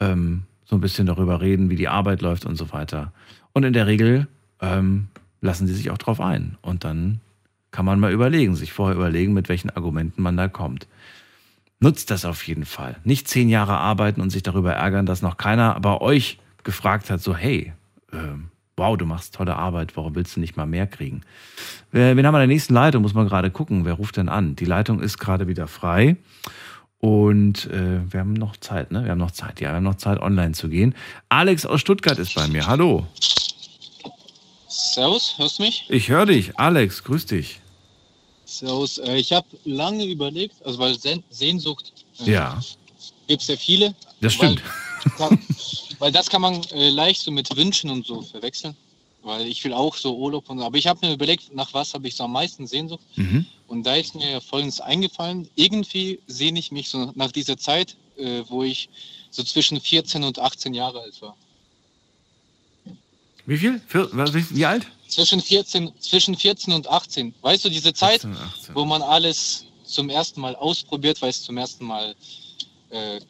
Ähm, 0.00 0.42
so 0.64 0.74
ein 0.74 0.80
bisschen 0.80 1.06
darüber 1.06 1.40
reden, 1.40 1.70
wie 1.70 1.76
die 1.76 1.86
Arbeit 1.86 2.22
läuft 2.22 2.44
und 2.44 2.56
so 2.56 2.72
weiter. 2.72 3.12
Und 3.52 3.62
in 3.62 3.72
der 3.72 3.86
Regel 3.86 4.26
ähm, 4.60 5.06
lassen 5.40 5.68
sie 5.68 5.74
sich 5.74 5.92
auch 5.92 5.98
drauf 5.98 6.20
ein. 6.20 6.56
Und 6.60 6.82
dann 6.82 7.20
kann 7.70 7.84
man 7.84 8.00
mal 8.00 8.10
überlegen, 8.10 8.56
sich 8.56 8.72
vorher 8.72 8.96
überlegen, 8.96 9.32
mit 9.32 9.48
welchen 9.48 9.70
Argumenten 9.70 10.22
man 10.22 10.36
da 10.36 10.48
kommt. 10.48 10.88
Nutzt 11.80 12.10
das 12.10 12.24
auf 12.26 12.46
jeden 12.46 12.66
Fall. 12.66 12.96
Nicht 13.04 13.26
zehn 13.28 13.48
Jahre 13.48 13.78
arbeiten 13.78 14.20
und 14.20 14.30
sich 14.30 14.42
darüber 14.42 14.74
ärgern, 14.74 15.06
dass 15.06 15.22
noch 15.22 15.38
keiner 15.38 15.80
bei 15.80 15.98
euch 16.00 16.38
gefragt 16.62 17.08
hat, 17.10 17.22
so 17.22 17.34
hey, 17.34 17.72
ähm, 18.12 18.48
wow, 18.76 18.96
du 18.98 19.06
machst 19.06 19.34
tolle 19.34 19.56
Arbeit, 19.56 19.96
warum 19.96 20.14
willst 20.14 20.36
du 20.36 20.40
nicht 20.40 20.56
mal 20.58 20.66
mehr 20.66 20.86
kriegen? 20.86 21.22
Wer- 21.90 22.16
Wen 22.16 22.26
haben 22.26 22.34
wir 22.34 22.42
in 22.42 22.48
der 22.48 22.54
nächsten 22.54 22.74
Leitung? 22.74 23.00
Muss 23.02 23.14
man 23.14 23.26
gerade 23.28 23.50
gucken, 23.50 23.84
wer 23.86 23.94
ruft 23.94 24.18
denn 24.18 24.28
an? 24.28 24.56
Die 24.56 24.64
Leitung 24.66 25.00
ist 25.00 25.18
gerade 25.18 25.48
wieder 25.48 25.66
frei. 25.68 26.16
Und 26.98 27.64
äh, 27.70 28.00
wir 28.12 28.20
haben 28.20 28.34
noch 28.34 28.58
Zeit, 28.58 28.90
ne? 28.92 29.04
Wir 29.04 29.12
haben 29.12 29.18
noch 29.18 29.30
Zeit, 29.30 29.58
ja, 29.62 29.70
wir 29.70 29.76
haben 29.76 29.84
noch 29.84 29.94
Zeit, 29.94 30.20
online 30.20 30.52
zu 30.52 30.68
gehen. 30.68 30.94
Alex 31.30 31.64
aus 31.64 31.80
Stuttgart 31.80 32.18
ist 32.18 32.34
bei 32.34 32.46
mir. 32.48 32.66
Hallo. 32.66 33.06
Servus, 34.68 35.34
hörst 35.38 35.58
du 35.58 35.62
mich? 35.62 35.86
Ich 35.88 36.10
höre 36.10 36.26
dich. 36.26 36.58
Alex, 36.58 37.02
grüß 37.04 37.24
dich. 37.24 37.60
Servus. 38.58 38.98
Äh, 38.98 39.16
ich 39.16 39.32
habe 39.32 39.46
lange 39.64 40.04
überlegt, 40.04 40.54
also 40.64 40.78
weil 40.78 40.96
Sehnsucht 41.30 41.92
äh, 42.20 42.30
Ja, 42.30 42.60
gibt 43.26 43.42
es 43.42 43.48
ja 43.48 43.56
viele. 43.56 43.94
das 44.20 44.34
stimmt. 44.34 44.62
Weil, 45.16 45.38
weil 45.98 46.12
das 46.12 46.28
kann 46.28 46.42
man 46.42 46.62
äh, 46.72 46.90
leicht 46.90 47.22
so 47.22 47.30
mit 47.30 47.54
Wünschen 47.56 47.90
und 47.90 48.06
so 48.06 48.22
verwechseln. 48.22 48.76
Weil 49.22 49.46
ich 49.46 49.62
will 49.64 49.72
auch 49.72 49.96
so 49.96 50.16
Urlaub 50.16 50.48
und 50.48 50.58
so. 50.58 50.64
Aber 50.64 50.78
ich 50.78 50.86
habe 50.86 51.06
mir 51.06 51.12
überlegt, 51.12 51.54
nach 51.54 51.72
was 51.74 51.92
habe 51.94 52.08
ich 52.08 52.14
so 52.14 52.24
am 52.24 52.32
meisten 52.32 52.66
Sehnsucht. 52.66 53.02
Mhm. 53.16 53.44
Und 53.66 53.84
da 53.84 53.94
ist 53.96 54.14
mir 54.14 54.40
Folgendes 54.40 54.80
eingefallen. 54.80 55.48
Irgendwie 55.56 56.18
sehne 56.26 56.58
ich 56.58 56.72
mich 56.72 56.88
so 56.88 57.12
nach 57.14 57.30
dieser 57.30 57.56
Zeit, 57.56 57.96
äh, 58.16 58.42
wo 58.48 58.62
ich 58.62 58.88
so 59.30 59.42
zwischen 59.42 59.80
14 59.80 60.24
und 60.24 60.38
18 60.38 60.74
Jahre 60.74 61.00
alt 61.00 61.20
war. 61.22 61.36
Wie 63.46 63.58
viel? 63.58 63.80
Wie, 63.90 64.56
wie 64.56 64.66
alt? 64.66 64.86
Zwischen 65.10 65.40
14, 65.40 65.90
zwischen 65.98 66.36
14 66.36 66.72
und 66.72 66.88
18. 66.88 67.34
Weißt 67.42 67.64
du, 67.64 67.68
diese 67.68 67.92
Zeit, 67.92 68.22
14, 68.22 68.36
18. 68.36 68.74
wo 68.74 68.84
man 68.84 69.02
alles 69.02 69.66
zum 69.84 70.08
ersten 70.08 70.40
Mal 70.40 70.54
ausprobiert, 70.54 71.20
weißt 71.20 71.44
zum 71.44 71.58
ersten 71.58 71.84
Mal, 71.84 72.14
äh, 72.90 73.20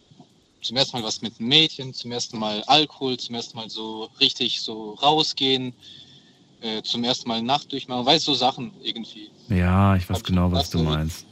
zum 0.61 0.77
ersten 0.77 0.99
Mal 0.99 1.05
was 1.05 1.23
mit 1.23 1.41
einem 1.41 1.49
Mädchen, 1.49 1.95
zum 1.95 2.13
ersten 2.13 2.39
Mal 2.39 2.63
Alkohol, 2.67 3.19
zum 3.19 3.35
ersten 3.35 3.57
Mal 3.57 3.71
so 3.71 4.11
richtig 4.21 4.61
so 4.61 4.93
rausgehen, 5.03 5.73
äh, 6.61 6.83
zum 6.83 7.03
ersten 7.03 7.29
Mal 7.29 7.41
Nacht 7.43 7.73
durchmachen, 7.73 8.05
weißt 8.05 8.27
so 8.27 8.35
Sachen 8.35 8.73
irgendwie. 8.83 9.31
Ja, 9.49 9.97
ich 9.97 10.09
weiß 10.09 10.23
genau, 10.23 10.53
was 10.53 10.69
du 10.69 10.83
meinst. 10.83 11.25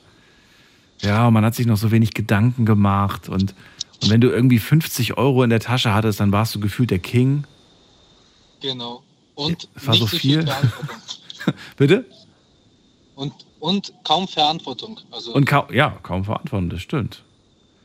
Ja, 1.03 1.29
und 1.29 1.35
man 1.35 1.45
hat 1.45 1.55
sich 1.55 1.67
noch 1.67 1.77
so 1.77 1.91
wenig 1.91 2.15
Gedanken 2.15 2.65
gemacht 2.65 3.29
und, 3.29 3.55
und 4.03 4.11
wenn 4.11 4.21
du 4.21 4.31
irgendwie 4.31 4.59
50 4.59 5.19
Euro 5.19 5.43
in 5.43 5.51
der 5.51 5.61
Tasche 5.61 5.93
hattest, 5.93 6.21
dann 6.21 6.33
warst 6.33 6.55
du 6.55 6.61
gefühlt 6.61 6.91
der 6.91 6.99
King. 6.99 7.45
Genau. 8.61 9.03
Und 9.39 9.69
war 9.85 9.95
so 9.95 10.01
nicht 10.05 10.11
so 10.11 10.17
viel. 10.19 10.21
viel 10.39 10.47
Verantwortung. 10.47 10.97
Bitte? 11.77 12.05
Und, 13.15 13.33
und 13.61 13.93
kaum 14.05 14.29
Verantwortung. 14.29 15.01
Also 15.11 15.33
Und 15.33 15.45
kaum, 15.45 15.73
ja, 15.73 15.91
kaum 16.03 16.25
Verantwortung, 16.25 16.71
das 16.71 16.83
stimmt. 16.83 17.23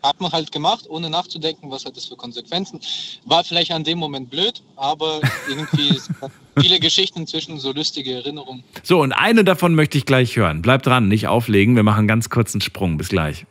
hat 0.03 0.19
man 0.19 0.31
halt 0.31 0.51
gemacht, 0.51 0.85
ohne 0.89 1.09
nachzudenken, 1.09 1.69
was 1.71 1.85
hat 1.85 1.95
das 1.95 2.05
für 2.05 2.15
Konsequenzen. 2.15 2.79
War 3.25 3.43
vielleicht 3.43 3.71
an 3.71 3.83
dem 3.83 3.99
Moment 3.99 4.29
blöd, 4.29 4.61
aber 4.75 5.21
irgendwie 5.47 5.99
viele 6.59 6.79
Geschichten 6.79 7.19
inzwischen, 7.21 7.59
so 7.59 7.71
lustige 7.71 8.13
Erinnerungen. 8.13 8.63
So, 8.83 8.99
und 9.01 9.11
eine 9.13 9.43
davon 9.43 9.75
möchte 9.75 9.97
ich 9.97 10.05
gleich 10.05 10.35
hören. 10.35 10.61
Bleib 10.61 10.83
dran, 10.83 11.07
nicht 11.07 11.27
auflegen. 11.27 11.75
Wir 11.75 11.83
machen 11.83 12.07
ganz 12.07 12.29
kurzen 12.29 12.61
Sprung. 12.61 12.97
Bis 12.97 13.09
gleich. 13.09 13.45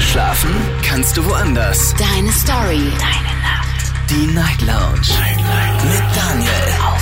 Schlafen 0.00 0.50
kannst 0.82 1.16
du 1.16 1.24
woanders. 1.24 1.94
Deine 1.96 2.30
Story. 2.32 2.90
Deine 2.98 3.40
Nacht. 3.42 4.10
Die 4.10 4.26
Night 4.34 4.60
Lounge. 4.62 5.08
Mit 5.90 6.16
Daniel. 6.16 6.95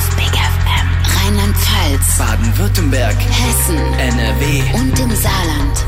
Rheinland-Pfalz. 1.25 2.19
Baden-Württemberg. 2.19 3.17
Hessen. 3.17 3.79
NRW. 3.79 4.63
Und 4.75 4.99
im 5.01 5.11
Saarland. 5.11 5.87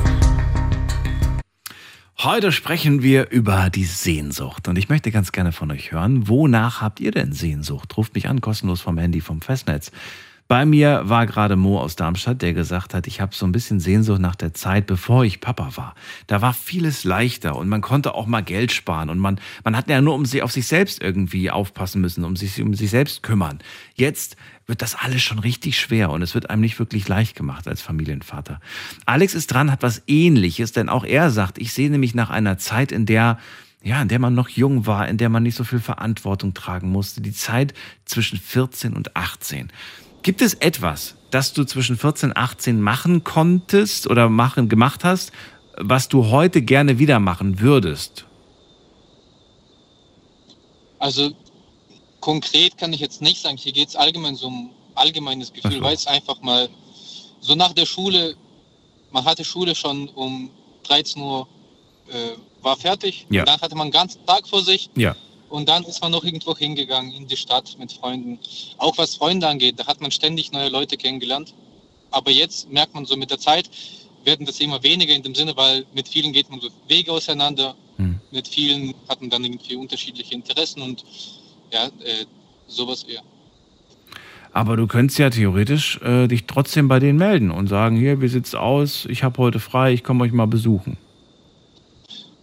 Heute 2.19 2.53
sprechen 2.53 3.03
wir 3.03 3.29
über 3.29 3.69
die 3.69 3.85
Sehnsucht. 3.85 4.67
Und 4.67 4.79
ich 4.79 4.89
möchte 4.89 5.11
ganz 5.11 5.33
gerne 5.33 5.53
von 5.53 5.71
euch 5.71 5.93
hören, 5.93 6.27
wonach 6.29 6.81
habt 6.81 7.01
ihr 7.01 7.11
denn 7.11 7.33
Sehnsucht? 7.33 7.95
Ruft 7.99 8.15
mich 8.15 8.31
an, 8.31 8.41
kostenlos 8.41 8.81
vom 8.81 8.97
Handy, 8.97 9.21
vom 9.21 9.43
Festnetz. 9.43 9.93
Bei 10.49 10.65
mir 10.65 11.03
war 11.05 11.27
gerade 11.27 11.57
Mo 11.57 11.81
aus 11.81 11.97
Darmstadt, 11.97 12.41
der 12.41 12.55
gesagt 12.55 12.95
hat, 12.95 13.09
ich 13.09 13.21
habe 13.21 13.35
so 13.35 13.45
ein 13.47 13.51
bisschen 13.51 13.81
Sehnsucht 13.81 14.21
nach 14.21 14.37
der 14.37 14.55
Zeit, 14.55 14.87
bevor 14.87 15.25
ich 15.25 15.41
Papa 15.41 15.73
war. 15.75 15.97
Da 16.29 16.41
war 16.41 16.55
vieles 16.55 17.03
leichter 17.03 17.57
und 17.57 17.69
man 17.69 17.81
konnte 17.81 18.15
auch 18.15 18.27
mal 18.27 18.45
Geld 18.45 18.71
sparen 18.71 19.11
und 19.11 19.19
man, 19.19 19.41
man 19.65 19.77
hat 19.77 19.91
ja 19.91 20.01
nur 20.01 20.15
um 20.15 20.25
sie, 20.25 20.43
auf 20.43 20.53
sich 20.53 20.69
selbst 20.69 21.03
irgendwie 21.03 21.51
aufpassen 21.51 22.01
müssen, 22.01 22.23
um 22.23 22.37
sich, 22.37 22.63
um 22.63 22.75
sich 22.75 22.91
selbst 22.91 23.25
kümmern. 23.25 23.59
Jetzt 23.97 24.37
wird 24.67 24.83
das 24.83 24.97
alles 24.97 25.23
schon 25.23 25.39
richtig 25.39 25.79
schwer 25.79 26.11
und 26.11 26.23
es 26.23 26.35
wird 26.35 26.51
einem 26.51 26.63
nicht 26.63 26.79
wirklich 26.79 27.09
leicht 27.09 27.37
gemacht 27.37 27.69
als 27.69 27.83
Familienvater. 27.83 28.61
Alex 29.05 29.35
ist 29.35 29.53
dran, 29.53 29.71
hat 29.71 29.83
was 29.83 30.03
ähnliches, 30.07 30.73
denn 30.73 30.89
auch 30.89 31.05
er 31.05 31.31
sagt, 31.31 31.59
ich 31.59 31.73
sehne 31.73 31.99
mich 31.99 32.15
nach 32.15 32.31
einer 32.31 32.59
Zeit, 32.59 32.93
in 32.93 33.07
der 33.07 33.39
ja, 33.83 34.03
in 34.03 34.09
der 34.09 34.19
man 34.19 34.35
noch 34.35 34.49
jung 34.49 34.87
war, 34.87 35.07
in 35.07 35.17
der 35.17 35.29
man 35.29 35.45
nicht 35.45 35.55
so 35.55 35.63
viel 35.63 35.79
Verantwortung 35.79 36.55
tragen 36.55 36.91
musste, 36.91 37.21
die 37.21 37.33
Zeit 37.33 37.73
zwischen 38.05 38.37
14 38.37 38.95
und 38.95 39.15
18. 39.15 39.71
Gibt 40.23 40.43
es 40.43 40.55
etwas, 40.55 41.15
das 41.31 41.53
du 41.53 41.63
zwischen 41.63 41.97
14 41.97 42.31
und 42.31 42.37
18 42.37 42.81
machen 42.81 43.23
konntest 43.23 44.09
oder 44.09 44.29
machen, 44.29 44.69
gemacht 44.69 45.05
hast, 45.05 45.31
was 45.77 46.09
du 46.09 46.31
heute 46.31 46.63
gerne 46.63 46.99
wieder 46.99 47.21
machen 47.21 47.61
würdest? 47.61 48.27
Also 50.99 51.37
konkret 52.27 52.77
kann 52.77 52.93
ich 52.93 52.99
jetzt 52.99 53.23
nicht 53.23 53.41
sagen, 53.41 53.57
hier 53.57 53.71
geht 53.73 53.89
es 53.91 53.95
allgemein 53.95 54.35
so 54.35 54.49
um 54.49 54.71
allgemeines 54.97 55.53
Gefühl, 55.53 55.81
weil 55.81 55.95
es 55.95 56.09
einfach 56.09 56.41
mal 56.41 56.69
so 57.41 57.55
nach 57.55 57.73
der 57.73 57.87
Schule, 57.87 58.35
man 59.13 59.25
hatte 59.25 59.45
Schule 59.45 59.77
schon 59.77 60.09
um 60.09 60.51
13 60.89 61.23
Uhr, 61.23 61.47
äh, 62.09 62.33
war 62.63 62.77
fertig, 62.77 63.27
Ja. 63.31 63.45
dann 63.45 63.61
hatte 63.61 63.77
man 63.77 63.87
den 63.89 63.93
ganzen 63.93 64.27
Tag 64.27 64.49
vor 64.49 64.61
sich 64.61 64.91
Ja. 64.97 65.15
und 65.51 65.69
dann 65.69 65.85
ist 65.85 66.01
man 66.03 66.11
noch 66.11 66.25
irgendwo 66.25 66.57
hingegangen 66.57 67.13
in 67.13 67.29
die 67.29 67.37
Stadt 67.37 67.77
mit 67.79 67.93
Freunden. 67.93 68.41
Auch 68.79 68.99
was 68.99 69.15
Freunde 69.15 69.47
angeht, 69.47 69.79
da 69.79 69.87
hat 69.87 70.01
man 70.01 70.11
ständig 70.11 70.51
neue 70.51 70.69
Leute 70.69 70.97
kennengelernt. 70.97 71.55
Aber 72.11 72.33
jetzt 72.33 72.69
merkt 72.73 72.93
man 72.93 73.07
so 73.07 73.17
mit 73.17 73.31
der 73.31 73.39
Zeit, 73.39 73.71
werden 74.25 74.47
das 74.47 74.59
immer 74.59 74.83
weniger 74.83 75.15
in 75.15 75.23
dem 75.23 75.37
Sinne, 75.37 75.57
weil 75.57 75.87
mit 75.95 76.09
vielen 76.09 76.33
geht 76.33 76.51
man 76.51 76.61
so 76.61 76.71
Wege 76.89 77.13
auseinander, 77.13 77.77
Hm. 77.99 78.21
mit 78.33 78.49
vielen 78.49 78.95
hat 79.09 79.21
man 79.21 79.31
dann 79.31 79.45
irgendwie 79.45 79.77
unterschiedliche 79.77 80.35
Interessen 80.35 80.83
und 80.83 81.05
ja, 81.73 81.87
äh, 81.87 82.25
sowas 82.67 83.05
eher. 83.05 83.23
Aber 84.53 84.77
du 84.77 84.87
könntest 84.87 85.19
ja 85.19 85.29
theoretisch 85.29 86.01
äh, 86.03 86.29
dich 86.29 86.47
trotzdem 86.47 86.89
bei 86.89 86.99
denen 86.99 87.19
melden 87.19 87.51
und 87.51 87.69
sagen, 87.69 87.97
hier, 87.97 88.23
wie 88.23 88.29
sieht's 88.29 88.55
aus? 88.55 89.05
Ich 89.07 89.23
habe 89.23 89.37
heute 89.39 89.61
frei, 89.61 89.93
ich 89.93 90.03
komme 90.03 90.25
euch 90.25 90.33
mal 90.33 90.47
besuchen. 90.47 90.97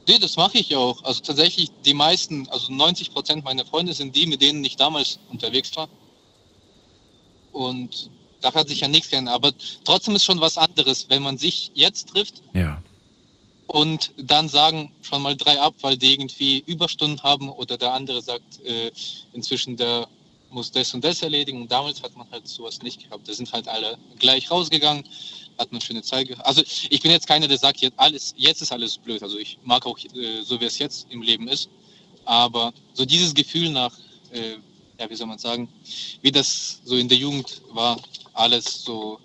Nee, 0.08 0.20
das 0.20 0.36
mache 0.36 0.58
ich 0.60 0.76
auch. 0.76 1.04
Also 1.04 1.22
tatsächlich 1.22 1.72
die 1.86 1.94
meisten, 1.94 2.48
also 2.50 2.72
90 2.72 3.14
Prozent 3.14 3.44
meiner 3.44 3.66
Freunde 3.66 3.94
sind 3.94 4.16
die, 4.16 4.28
mit 4.28 4.42
denen 4.42 4.64
ich 4.64 4.76
damals 4.76 5.18
unterwegs 5.32 5.76
war. 5.76 5.88
Und 7.52 8.10
da 8.42 8.54
hat 8.54 8.68
sich 8.68 8.82
ja 8.82 8.88
nichts 8.88 9.10
geändert. 9.10 9.34
Aber 9.34 9.52
trotzdem 9.84 10.16
ist 10.16 10.26
schon 10.26 10.42
was 10.42 10.58
anderes, 10.58 11.08
wenn 11.10 11.24
man 11.24 11.38
sich 11.38 11.72
jetzt 11.74 12.10
trifft 12.10 12.44
Ja. 12.54 12.82
Und 13.68 14.12
dann 14.18 14.50
sagen 14.50 14.94
schon 15.02 15.22
mal 15.22 15.36
drei 15.36 15.60
ab, 15.60 15.76
weil 15.82 15.98
die 15.98 16.14
irgendwie 16.14 16.60
Überstunden 16.66 17.22
haben 17.24 17.50
oder 17.50 17.78
der 17.78 17.94
andere 17.94 18.22
sagt, 18.22 18.62
äh, 18.66 18.92
inzwischen 19.34 19.78
der 19.78 20.08
muss 20.54 20.72
das 20.72 20.94
und 20.94 21.04
das 21.04 21.22
erledigen. 21.22 21.62
Und 21.62 21.72
damals 21.72 22.02
hat 22.02 22.16
man 22.16 22.30
halt 22.32 22.48
sowas 22.48 22.82
nicht 22.82 23.04
gehabt. 23.04 23.28
Da 23.28 23.34
sind 23.34 23.52
halt 23.52 23.68
alle 23.68 23.98
gleich 24.20 24.50
rausgegangen, 24.50 25.04
hat 25.58 25.70
eine 25.72 25.82
schöne 25.82 26.04
Zeit 26.04 26.28
gehabt. 26.28 26.46
Also 26.46 26.62
ich 26.62 27.02
bin 27.02 27.12
jetzt 27.12 27.28
keiner, 27.28 27.48
der 27.48 27.58
sagt, 27.58 27.80
jetzt, 27.82 27.98
alles, 27.98 28.34
jetzt 28.38 28.62
ist 28.62 28.72
alles 28.72 28.98
blöd. 28.98 29.22
Also 29.24 29.38
ich 29.38 29.58
mag 29.64 29.86
auch 29.86 29.98
äh, 29.98 30.42
so, 30.44 30.60
wie 30.62 30.66
es 30.66 30.78
jetzt 30.80 31.08
im 31.10 31.22
Leben 31.22 31.48
ist. 31.48 31.70
Aber 32.26 32.74
so 32.94 33.06
dieses 33.06 33.34
Gefühl 33.34 33.70
nach, 33.70 33.94
äh, 34.32 34.58
ja, 35.00 35.10
wie 35.10 35.16
soll 35.16 35.28
man 35.28 35.40
sagen, 35.40 35.68
wie 36.22 36.32
das 36.32 36.82
so 36.86 36.96
in 36.96 37.10
der 37.10 37.18
Jugend 37.18 37.62
war, 37.72 38.00
alles 38.34 38.84
so, 38.84 39.20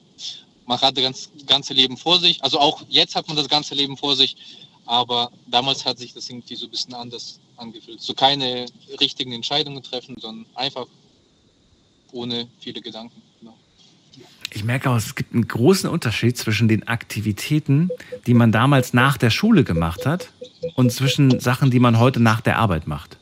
man 0.69 0.79
hat 0.81 0.97
das 0.99 1.03
ganz, 1.03 1.31
ganze 1.47 1.73
Leben 1.75 1.97
vor 1.97 2.21
sich. 2.21 2.45
Also 2.45 2.61
auch 2.61 2.85
jetzt 2.89 3.17
hat 3.17 3.27
man 3.27 3.37
das 3.37 3.49
ganze 3.49 3.75
Leben 3.75 3.97
vor 3.97 4.15
sich. 4.15 4.37
Aber 4.85 5.31
damals 5.47 5.85
hat 5.85 5.99
sich 5.99 6.13
das 6.15 6.29
irgendwie 6.29 6.57
so 6.57 6.67
ein 6.67 6.71
bisschen 6.71 6.95
anders 6.95 7.41
angefühlt. 7.57 8.01
So 8.01 8.15
keine 8.15 8.67
richtigen 9.01 9.33
Entscheidungen 9.33 9.83
treffen, 9.83 10.17
sondern 10.21 10.47
einfach 10.55 10.87
ohne 12.13 12.49
viele 12.61 12.81
Gedanken. 12.83 13.21
Genau. 13.41 13.55
Ich 14.53 14.63
merke 14.65 14.91
auch, 14.91 14.97
es 14.97 15.15
gibt 15.15 15.33
einen 15.35 15.49
großen 15.49 15.89
Unterschied 15.89 16.37
zwischen 16.37 16.69
den 16.69 16.87
Aktivitäten, 16.87 17.91
die 18.27 18.35
man 18.35 18.53
damals 18.53 18.93
nach 18.93 19.17
der 19.17 19.31
Schule 19.31 19.65
gemacht 19.65 20.07
hat, 20.07 20.31
und 20.75 20.91
zwischen 20.93 21.39
Sachen, 21.41 21.71
die 21.71 21.81
man 21.81 21.99
heute 21.99 22.21
nach 22.21 22.41
der 22.41 22.59
Arbeit 22.59 22.87
macht. 22.87 23.17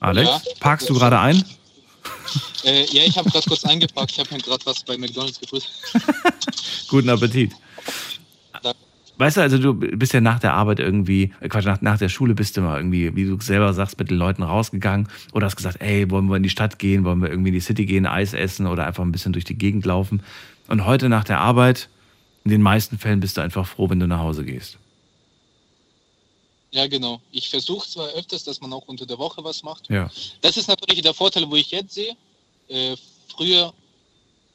Alex, 0.00 0.28
Ja. 0.28 0.40
parkst 0.60 0.88
du 0.88 0.94
gerade 0.94 1.18
ein? 1.18 1.44
Äh, 2.64 2.84
ja, 2.86 3.04
ich 3.04 3.16
habe 3.16 3.30
gerade 3.30 3.48
kurz 3.48 3.64
eingepackt. 3.64 4.12
Ich 4.12 4.18
habe 4.18 4.34
mir 4.34 4.40
gerade 4.40 4.64
was 4.66 4.82
bei 4.82 4.98
McDonalds 4.98 5.40
gefunden. 5.40 5.66
Guten 6.88 7.08
Appetit. 7.10 7.52
Weißt 9.18 9.38
du, 9.38 9.40
also 9.40 9.56
du 9.58 9.72
bist 9.74 10.12
ja 10.12 10.20
nach 10.20 10.40
der 10.40 10.52
Arbeit 10.52 10.78
irgendwie, 10.78 11.32
äh 11.40 11.48
Quatsch, 11.48 11.64
nach, 11.64 11.80
nach 11.80 11.96
der 11.96 12.10
Schule 12.10 12.34
bist 12.34 12.56
du 12.56 12.60
mal 12.60 12.76
irgendwie, 12.78 13.16
wie 13.16 13.24
du 13.24 13.40
selber 13.40 13.72
sagst, 13.72 13.98
mit 13.98 14.10
den 14.10 14.18
Leuten 14.18 14.42
rausgegangen 14.42 15.08
oder 15.32 15.46
hast 15.46 15.56
gesagt, 15.56 15.80
ey, 15.80 16.10
wollen 16.10 16.26
wir 16.26 16.36
in 16.36 16.42
die 16.42 16.50
Stadt 16.50 16.78
gehen, 16.78 17.04
wollen 17.04 17.22
wir 17.22 17.30
irgendwie 17.30 17.48
in 17.48 17.54
die 17.54 17.60
City 17.60 17.86
gehen, 17.86 18.04
Eis 18.04 18.34
essen 18.34 18.66
oder 18.66 18.86
einfach 18.86 19.02
ein 19.02 19.12
bisschen 19.12 19.32
durch 19.32 19.46
die 19.46 19.56
Gegend 19.56 19.86
laufen. 19.86 20.22
Und 20.68 20.84
heute 20.84 21.08
nach 21.08 21.24
der 21.24 21.40
Arbeit, 21.40 21.88
in 22.44 22.50
den 22.50 22.60
meisten 22.60 22.98
Fällen 22.98 23.20
bist 23.20 23.38
du 23.38 23.40
einfach 23.40 23.66
froh, 23.66 23.88
wenn 23.88 24.00
du 24.00 24.06
nach 24.06 24.18
Hause 24.18 24.44
gehst. 24.44 24.78
Ja, 26.76 26.86
genau. 26.88 27.22
Ich 27.32 27.48
versuche 27.48 27.88
zwar 27.88 28.08
öfters, 28.08 28.44
dass 28.44 28.60
man 28.60 28.70
auch 28.74 28.86
unter 28.86 29.06
der 29.06 29.16
Woche 29.16 29.42
was 29.42 29.62
macht. 29.62 29.88
Ja. 29.88 30.10
Das 30.42 30.58
ist 30.58 30.68
natürlich 30.68 31.00
der 31.00 31.14
Vorteil, 31.14 31.50
wo 31.50 31.56
ich 31.56 31.70
jetzt 31.70 31.94
sehe. 31.94 32.14
Äh, 32.68 32.96
früher 33.28 33.72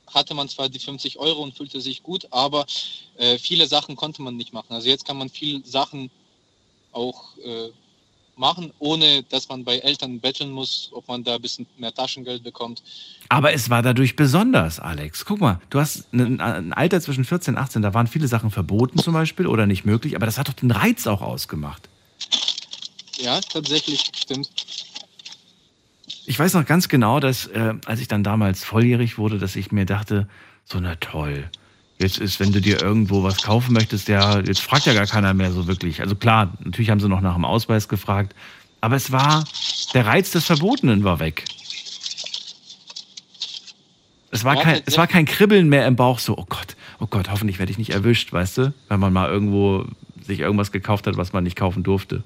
hatte 0.06 0.36
man 0.36 0.48
zwar 0.48 0.70
die 0.70 0.78
50 0.78 1.18
Euro 1.18 1.42
und 1.42 1.58
fühlte 1.58 1.82
sich 1.82 2.04
gut, 2.04 2.28
aber 2.30 2.68
äh, 3.18 3.40
viele 3.40 3.66
Sachen 3.66 3.96
konnte 3.96 4.22
man 4.22 4.38
nicht 4.38 4.54
machen. 4.54 4.72
Also 4.72 4.88
jetzt 4.88 5.04
kann 5.04 5.18
man 5.18 5.30
viele 5.30 5.66
Sachen 5.66 6.12
auch 6.92 7.36
äh, 7.38 7.70
machen, 8.38 8.72
ohne 8.78 9.24
dass 9.24 9.50
man 9.50 9.64
bei 9.64 9.80
Eltern 9.80 10.20
betteln 10.20 10.52
muss, 10.52 10.92
ob 10.94 11.08
man 11.08 11.24
da 11.24 11.36
ein 11.36 11.42
bisschen 11.42 11.66
mehr 11.80 11.92
Taschengeld 11.92 12.44
bekommt. 12.44 12.84
Aber 13.30 13.52
es 13.52 13.72
war 13.72 13.82
dadurch 13.82 14.16
besonders, 14.16 14.80
Alex. 14.80 15.26
Guck 15.26 15.42
mal, 15.42 15.60
du 15.72 15.80
hast 15.80 16.14
ein, 16.14 16.40
ein 16.40 16.72
Alter 16.72 17.02
zwischen 17.02 17.26
14 17.26 17.56
und 17.56 17.60
18, 17.60 17.82
da 17.82 17.96
waren 17.96 18.06
viele 18.06 18.28
Sachen 18.28 18.52
verboten 18.52 19.00
zum 19.00 19.16
Beispiel 19.16 19.48
oder 19.48 19.66
nicht 19.66 19.86
möglich, 19.86 20.16
aber 20.16 20.28
das 20.28 20.38
hat 20.38 20.50
doch 20.50 20.54
den 20.54 20.70
Reiz 20.70 21.08
auch 21.08 21.24
ausgemacht. 21.24 21.90
Ja, 23.22 23.40
tatsächlich, 23.42 24.04
stimmt. 24.16 24.50
Ich 26.26 26.38
weiß 26.40 26.54
noch 26.54 26.66
ganz 26.66 26.88
genau, 26.88 27.20
dass 27.20 27.48
äh, 27.48 27.74
als 27.86 28.00
ich 28.00 28.08
dann 28.08 28.24
damals 28.24 28.64
volljährig 28.64 29.18
wurde, 29.18 29.38
dass 29.38 29.56
ich 29.56 29.72
mir 29.72 29.86
dachte, 29.86 30.28
so 30.66 30.80
na 30.80 30.96
toll. 30.96 31.50
Jetzt 32.00 32.18
ist, 32.18 32.40
wenn 32.40 32.52
du 32.52 32.62
dir 32.62 32.82
irgendwo 32.82 33.22
was 33.22 33.44
kaufen 33.44 33.74
möchtest, 33.74 34.08
ja, 34.08 34.40
jetzt 34.40 34.62
fragt 34.62 34.86
ja 34.88 34.94
gar 34.94 35.06
keiner 35.06 35.34
mehr 35.36 35.52
so 35.52 35.68
wirklich. 35.68 36.02
Also 36.02 36.16
klar, 36.16 36.54
natürlich 36.64 36.90
haben 36.90 37.00
sie 37.00 37.08
noch 37.08 37.22
nach 37.22 37.36
dem 37.36 37.46
Ausweis 37.46 37.88
gefragt, 37.88 38.36
aber 38.82 38.96
es 38.96 39.12
war, 39.12 39.44
der 39.94 40.08
Reiz 40.08 40.32
des 40.32 40.46
Verbotenen 40.46 41.04
war 41.04 41.20
weg. 41.20 41.46
Es 44.32 44.44
war, 44.44 44.56
Ja, 44.56 44.64
kein, 44.64 44.82
es 44.86 44.98
war 44.98 45.08
kein 45.08 45.26
Kribbeln 45.26 45.70
mehr 45.70 45.86
im 45.86 45.96
Bauch, 45.96 46.18
so, 46.18 46.38
oh 46.38 46.46
Gott, 46.48 46.76
oh 47.00 47.08
Gott, 47.08 47.30
hoffentlich 47.30 47.60
werde 47.60 47.72
ich 47.72 47.78
nicht 47.78 47.92
erwischt, 47.92 48.34
weißt 48.34 48.58
du? 48.58 48.74
Wenn 48.88 49.00
man 49.00 49.14
mal 49.14 49.30
irgendwo 49.30 49.86
sich 50.26 50.40
irgendwas 50.40 50.72
gekauft 50.72 51.06
hat, 51.06 51.18
was 51.18 51.34
man 51.34 51.44
nicht 51.44 51.58
kaufen 51.58 51.84
durfte. 51.84 52.24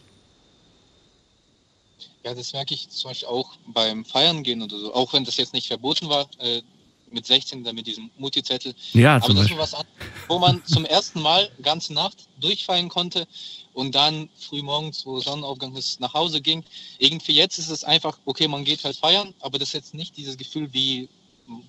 Ja, 2.26 2.34
das 2.34 2.54
merke 2.54 2.74
ich 2.74 2.90
zum 2.90 3.12
Beispiel 3.12 3.28
auch 3.28 3.56
beim 3.68 4.04
Feiern 4.04 4.42
gehen 4.42 4.64
oder 4.64 4.80
so. 4.80 4.94
Auch 4.94 5.14
wenn 5.14 5.24
das 5.24 5.38
jetzt 5.38 5.54
nicht 5.54 5.68
verboten 5.68 6.10
war, 6.10 6.28
äh, 6.40 6.64
mit 7.12 7.28
16 7.28 7.64
da 7.64 7.72
mit 7.72 7.86
diesem 7.86 8.10
Mutti-Zettel. 8.18 8.74
Ja, 8.94 9.18
Aber 9.18 9.28
zum 9.28 9.36
das 9.36 9.44
Beispiel. 9.44 9.60
was 9.60 9.74
an, 9.76 9.86
wo 10.28 10.40
man 10.40 10.66
zum 10.66 10.86
ersten 10.86 11.22
Mal 11.22 11.50
ganze 11.62 11.94
Nacht 11.94 12.28
durchfeiern 12.42 12.90
konnte 12.90 13.28
und 13.74 13.94
dann 13.94 14.28
früh 14.40 14.64
morgens, 14.64 15.06
wo 15.06 15.20
Sonnenaufgang 15.20 15.76
ist, 15.76 16.00
nach 16.00 16.16
Hause 16.16 16.42
ging. 16.42 16.64
Irgendwie 16.98 17.34
jetzt 17.34 17.60
ist 17.60 17.70
es 17.70 17.84
einfach, 17.84 18.18
okay, 18.26 18.48
man 18.48 18.66
geht 18.66 18.84
halt 18.84 18.98
feiern, 18.98 19.36
aber 19.40 19.60
das 19.60 19.70
ist 19.70 19.74
jetzt 19.74 19.94
nicht 19.94 20.18
dieses 20.18 20.36
Gefühl, 20.36 20.74
wie 20.74 21.08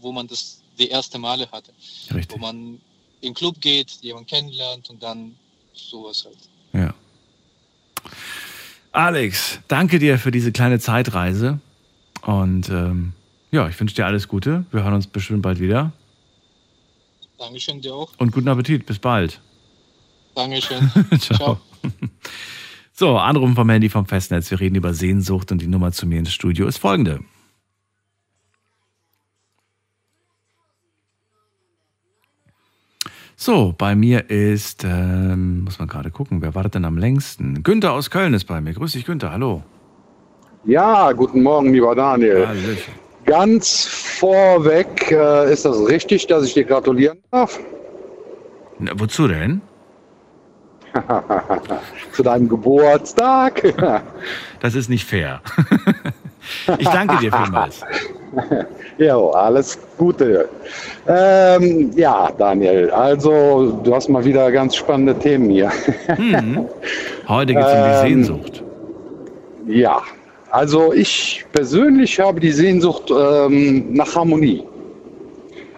wo 0.00 0.10
man 0.10 0.26
das 0.26 0.62
die 0.78 0.88
erste 0.88 1.18
Male 1.18 1.50
hatte. 1.52 1.72
Richtig. 2.14 2.34
Wo 2.34 2.40
man 2.40 2.80
in 3.20 3.32
den 3.32 3.34
Club 3.34 3.60
geht, 3.60 3.90
jemanden 4.00 4.26
kennenlernt 4.26 4.88
und 4.88 5.02
dann 5.02 5.36
sowas 5.74 6.24
halt. 6.24 6.38
Ja. 6.72 6.94
Alex, 8.96 9.60
danke 9.68 9.98
dir 9.98 10.18
für 10.18 10.30
diese 10.30 10.52
kleine 10.52 10.78
Zeitreise. 10.80 11.60
Und 12.22 12.70
ähm, 12.70 13.12
ja, 13.50 13.68
ich 13.68 13.78
wünsche 13.78 13.94
dir 13.94 14.06
alles 14.06 14.26
Gute. 14.26 14.64
Wir 14.70 14.84
hören 14.84 14.94
uns 14.94 15.06
bestimmt 15.06 15.42
bald 15.42 15.60
wieder. 15.60 15.92
Dankeschön 17.38 17.82
dir 17.82 17.94
auch. 17.94 18.10
Und 18.16 18.32
guten 18.32 18.48
Appetit. 18.48 18.86
Bis 18.86 18.98
bald. 18.98 19.42
Dankeschön. 20.34 20.90
Ciao. 21.18 21.60
So, 22.94 23.18
Anrufen 23.18 23.54
vom 23.54 23.68
Handy 23.68 23.90
vom 23.90 24.06
Festnetz. 24.06 24.50
Wir 24.50 24.60
reden 24.60 24.76
über 24.76 24.94
Sehnsucht 24.94 25.52
und 25.52 25.60
die 25.60 25.66
Nummer 25.66 25.92
zu 25.92 26.06
mir 26.06 26.18
ins 26.18 26.32
Studio 26.32 26.66
ist 26.66 26.78
folgende. 26.78 27.20
So, 33.38 33.74
bei 33.76 33.94
mir 33.94 34.30
ist, 34.30 34.82
ähm, 34.82 35.64
muss 35.64 35.78
man 35.78 35.88
gerade 35.88 36.10
gucken, 36.10 36.40
wer 36.40 36.54
wartet 36.54 36.74
denn 36.74 36.86
am 36.86 36.96
längsten? 36.96 37.62
Günther 37.62 37.92
aus 37.92 38.10
Köln 38.10 38.32
ist 38.32 38.46
bei 38.46 38.62
mir. 38.62 38.72
Grüß 38.72 38.92
dich, 38.92 39.04
Günther, 39.04 39.30
hallo. 39.30 39.62
Ja, 40.64 41.12
guten 41.12 41.42
Morgen, 41.42 41.70
lieber 41.72 41.94
Daniel. 41.94 42.48
Hallöchen. 42.48 42.94
Ganz 43.26 43.84
vorweg, 43.84 45.10
äh, 45.12 45.52
ist 45.52 45.66
das 45.66 45.86
richtig, 45.86 46.26
dass 46.28 46.44
ich 46.44 46.54
dir 46.54 46.64
gratulieren 46.64 47.18
darf? 47.30 47.60
Na, 48.78 48.92
wozu 48.96 49.28
denn? 49.28 49.60
Zu 52.12 52.22
deinem 52.22 52.48
Geburtstag. 52.48 53.74
Das 54.60 54.74
ist 54.74 54.88
nicht 54.88 55.04
fair. 55.04 55.42
Ich 56.78 56.88
danke 56.88 57.16
dir 57.16 57.32
vielmals. 57.32 57.80
ja, 58.98 59.16
alles 59.16 59.78
Gute. 59.98 60.48
Ähm, 61.08 61.90
ja, 61.96 62.30
Daniel, 62.36 62.90
also 62.90 63.80
du 63.82 63.94
hast 63.94 64.08
mal 64.08 64.24
wieder 64.24 64.50
ganz 64.50 64.76
spannende 64.76 65.14
Themen 65.18 65.50
hier. 65.50 65.70
Hm. 66.06 66.66
Heute 67.28 67.54
geht 67.54 67.64
es 67.64 67.72
um 67.72 67.78
die 67.78 67.88
Ähm, 67.88 68.00
Sehnsucht. 68.02 68.62
Ja, 69.66 70.02
also 70.50 70.92
ich 70.92 71.44
persönlich 71.52 72.20
habe 72.20 72.40
die 72.40 72.52
Sehnsucht 72.52 73.10
ähm, 73.10 73.92
nach 73.92 74.14
Harmonie. 74.14 74.64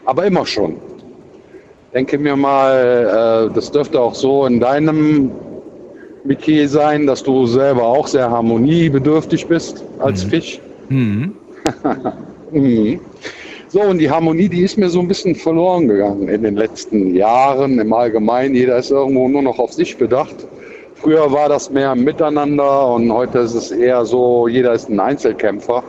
Aber 0.05 0.27
immer 0.27 0.45
schon. 0.47 0.77
Denke 1.95 2.19
mir 2.19 2.37
mal, 2.37 3.49
äh, 3.51 3.55
das 3.55 3.71
dürfte 3.71 4.01
auch 4.01 4.15
so 4.15 4.47
in 4.47 4.61
deinem 4.61 5.31
Metier 6.25 6.69
sein, 6.69 7.07
dass 7.07 7.23
du 7.23 7.47
selber 7.47 7.85
auch 7.85 8.07
sehr 8.07 8.31
harmoniebedürftig 8.31 9.47
bist 9.47 9.83
als 9.99 10.25
Fisch. 10.25 10.61
Mhm. 10.91 11.35
Mhm. 12.51 13.01
So, 13.71 13.83
und 13.83 13.99
die 13.99 14.11
Harmonie, 14.11 14.49
die 14.49 14.63
ist 14.63 14.79
mir 14.79 14.89
so 14.89 15.01
ein 15.01 15.09
bisschen 15.09 15.35
verloren 15.35 15.89
gegangen 15.89 16.29
in 16.29 16.43
den 16.43 16.57
letzten 16.57 17.15
Jahren 17.15 17.79
im 17.79 17.93
Allgemeinen. 17.93 18.55
Jeder 18.55 18.79
ist 18.79 18.91
irgendwo 18.91 19.29
nur 19.29 19.43
noch 19.43 19.59
auf 19.59 19.75
sich 19.75 19.97
bedacht. 19.99 20.37
Früher 20.95 21.31
war 21.31 21.49
das 21.49 21.71
mehr 21.71 21.95
Miteinander 21.95 22.95
und 22.95 23.13
heute 23.13 23.41
ist 23.41 23.55
es 23.55 23.71
eher 23.71 24.05
so, 24.05 24.49
jeder 24.49 24.73
ist 24.73 24.89
ein 24.89 24.99
Einzelkämpfer. 24.99 25.83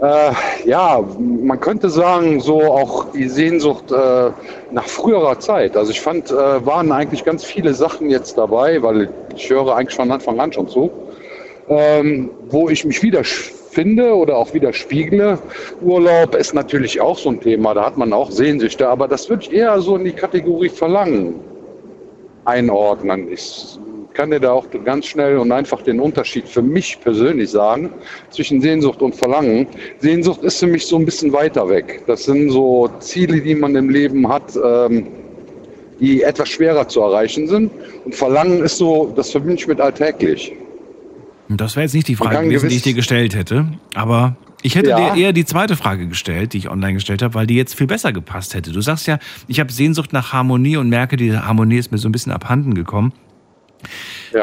Äh, 0.00 0.32
ja, 0.64 1.02
man 1.18 1.58
könnte 1.58 1.90
sagen, 1.90 2.40
so 2.40 2.62
auch 2.62 3.12
die 3.12 3.28
Sehnsucht 3.28 3.90
äh, 3.90 4.30
nach 4.70 4.86
früherer 4.86 5.38
Zeit. 5.40 5.76
Also 5.76 5.90
ich 5.90 6.00
fand, 6.00 6.30
äh, 6.30 6.64
waren 6.64 6.92
eigentlich 6.92 7.24
ganz 7.24 7.44
viele 7.44 7.74
Sachen 7.74 8.10
jetzt 8.10 8.38
dabei, 8.38 8.82
weil 8.82 9.08
ich 9.34 9.50
höre 9.50 9.74
eigentlich 9.74 9.96
von 9.96 10.10
Anfang 10.10 10.38
an 10.38 10.52
schon 10.52 10.68
zu, 10.68 10.90
ähm, 11.68 12.30
wo 12.48 12.68
ich 12.68 12.84
mich 12.84 13.02
wiederfinde 13.76 14.14
oder 14.14 14.36
auch 14.36 14.54
widerspiegle. 14.54 15.38
Urlaub 15.82 16.34
ist 16.34 16.54
natürlich 16.54 17.00
auch 17.00 17.18
so 17.18 17.30
ein 17.30 17.40
Thema, 17.40 17.74
da 17.74 17.86
hat 17.86 17.96
man 17.96 18.12
auch 18.12 18.30
Sehnsüchte, 18.30 18.88
aber 18.88 19.08
das 19.08 19.28
würde 19.28 19.44
ich 19.44 19.52
eher 19.52 19.80
so 19.80 19.96
in 19.96 20.04
die 20.04 20.12
Kategorie 20.12 20.68
Verlangen 20.68 21.34
einordnen. 22.44 23.30
Ich 23.30 23.78
kann 24.14 24.30
dir 24.30 24.40
da 24.40 24.52
auch 24.52 24.66
ganz 24.84 25.06
schnell 25.06 25.36
und 25.36 25.52
einfach 25.52 25.82
den 25.82 26.00
Unterschied 26.00 26.48
für 26.48 26.62
mich 26.62 26.98
persönlich 27.00 27.50
sagen 27.50 27.90
zwischen 28.30 28.62
Sehnsucht 28.62 29.02
und 29.02 29.14
Verlangen. 29.14 29.66
Sehnsucht 29.98 30.42
ist 30.42 30.58
für 30.58 30.66
mich 30.66 30.86
so 30.86 30.96
ein 30.96 31.04
bisschen 31.04 31.32
weiter 31.32 31.68
weg. 31.68 32.02
Das 32.06 32.24
sind 32.24 32.50
so 32.50 32.88
Ziele, 33.00 33.42
die 33.42 33.54
man 33.54 33.76
im 33.76 33.90
Leben 33.90 34.26
hat, 34.26 34.56
ähm, 34.56 35.08
die 36.00 36.22
etwas 36.22 36.48
schwerer 36.48 36.88
zu 36.88 37.00
erreichen 37.00 37.46
sind. 37.46 37.70
Und 38.06 38.14
Verlangen 38.14 38.64
ist 38.64 38.78
so, 38.78 39.12
das 39.14 39.30
verbinde 39.30 39.56
ich 39.56 39.66
mit 39.66 39.80
alltäglich. 39.80 40.54
Das 41.48 41.76
wäre 41.76 41.84
jetzt 41.84 41.94
nicht 41.94 42.08
die 42.08 42.16
Frage 42.16 42.44
gewesen, 42.44 42.68
die 42.68 42.76
ich 42.76 42.82
dir 42.82 42.94
gestellt 42.94 43.34
hätte. 43.34 43.68
Aber 43.94 44.36
ich 44.62 44.74
hätte 44.74 44.90
Ja. 44.90 45.14
dir 45.14 45.20
eher 45.20 45.32
die 45.32 45.44
zweite 45.44 45.76
Frage 45.76 46.08
gestellt, 46.08 46.52
die 46.52 46.58
ich 46.58 46.68
online 46.70 46.94
gestellt 46.94 47.22
habe, 47.22 47.34
weil 47.34 47.46
die 47.46 47.54
jetzt 47.54 47.74
viel 47.74 47.86
besser 47.86 48.12
gepasst 48.12 48.54
hätte. 48.54 48.72
Du 48.72 48.80
sagst 48.80 49.06
ja, 49.06 49.18
ich 49.46 49.60
habe 49.60 49.72
Sehnsucht 49.72 50.12
nach 50.12 50.32
Harmonie 50.32 50.76
und 50.76 50.88
merke, 50.88 51.16
diese 51.16 51.46
Harmonie 51.46 51.76
ist 51.76 51.92
mir 51.92 51.98
so 51.98 52.08
ein 52.08 52.12
bisschen 52.12 52.32
abhanden 52.32 52.74
gekommen. 52.74 53.12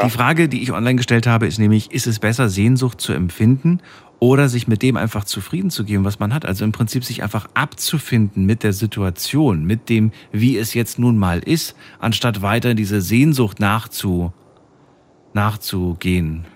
Die 0.02 0.10
Frage, 0.10 0.48
die 0.48 0.62
ich 0.62 0.72
online 0.72 0.96
gestellt 0.96 1.26
habe, 1.26 1.46
ist 1.46 1.58
nämlich, 1.58 1.92
ist 1.92 2.06
es 2.06 2.18
besser, 2.18 2.48
Sehnsucht 2.48 3.00
zu 3.00 3.12
empfinden 3.12 3.80
oder 4.18 4.48
sich 4.48 4.66
mit 4.66 4.80
dem 4.82 4.96
einfach 4.96 5.24
zufrieden 5.24 5.70
zu 5.70 5.84
geben, 5.84 6.04
was 6.04 6.18
man 6.18 6.32
hat? 6.32 6.46
Also 6.46 6.64
im 6.64 6.72
Prinzip 6.72 7.04
sich 7.04 7.22
einfach 7.22 7.48
abzufinden 7.52 8.46
mit 8.46 8.62
der 8.62 8.72
Situation, 8.72 9.64
mit 9.64 9.88
dem, 9.90 10.12
wie 10.32 10.56
es 10.56 10.72
jetzt 10.72 10.98
nun 10.98 11.18
mal 11.18 11.40
ist, 11.40 11.76
anstatt 11.98 12.40
weiter 12.42 12.74
diese 12.74 13.00
Sehnsucht 13.02 13.60
nachzu, 13.60 14.32
nachzugehen. 15.34 16.46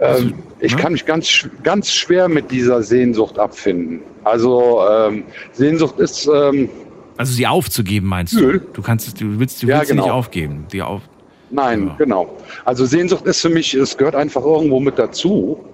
Ähm, 0.00 0.34
ich 0.60 0.76
kann 0.76 0.92
mich 0.92 1.04
ganz, 1.04 1.48
ganz 1.62 1.92
schwer 1.92 2.28
mit 2.28 2.50
dieser 2.50 2.82
Sehnsucht 2.82 3.38
abfinden. 3.38 4.00
Also 4.24 4.80
ähm, 4.88 5.24
Sehnsucht 5.52 5.98
ist 5.98 6.28
ähm, 6.32 6.68
Also 7.16 7.32
sie 7.32 7.46
aufzugeben, 7.46 8.06
meinst 8.06 8.34
du? 8.34 8.60
Du 8.60 8.82
kannst 8.82 9.08
es, 9.08 9.14
du 9.14 9.38
willst, 9.40 9.62
du 9.62 9.66
Ja, 9.66 9.76
willst 9.78 9.88
sie 9.88 9.94
nicht 9.94 10.04
genau. 10.04 10.14
aufgeben. 10.14 10.66
Die 10.72 10.82
auf, 10.82 11.02
Nein, 11.50 11.92
genau. 11.98 12.28
Also 12.64 12.84
Sehnsucht 12.84 13.26
ist 13.26 13.40
für 13.40 13.48
mich, 13.48 13.74
es 13.74 13.96
gehört 13.96 14.14
einfach 14.14 14.44
irgendwo 14.44 14.80
mit 14.80 14.98
dazu, 14.98 15.64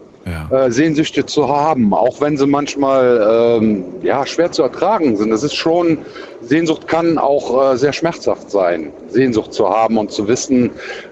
äh, 0.51 0.71
Sehnsüchte 0.71 1.27
zu 1.27 1.49
haben, 1.49 1.93
auch 1.93 2.21
wenn 2.21 2.37
sie 2.39 2.47
manchmal 2.47 3.59
ähm, 3.61 3.85
ja, 4.03 4.25
schwer 4.25 4.51
zu 4.53 4.63
ertragen 4.63 5.17
sind. 5.17 5.33
Es 5.33 5.43
ist 5.43 5.55
schon, 5.55 5.99
Sehnsucht 6.41 6.89
kann 6.89 7.19
auch 7.19 7.73
äh, 7.73 7.77
sehr 7.77 7.93
schmerzhaft 7.93 8.51
sein, 8.51 8.91
Sehnsucht 9.09 9.53
zu 9.53 9.69
haben 9.69 9.99
und 9.99 10.13
zu 10.13 10.27
wissen, 10.29 10.71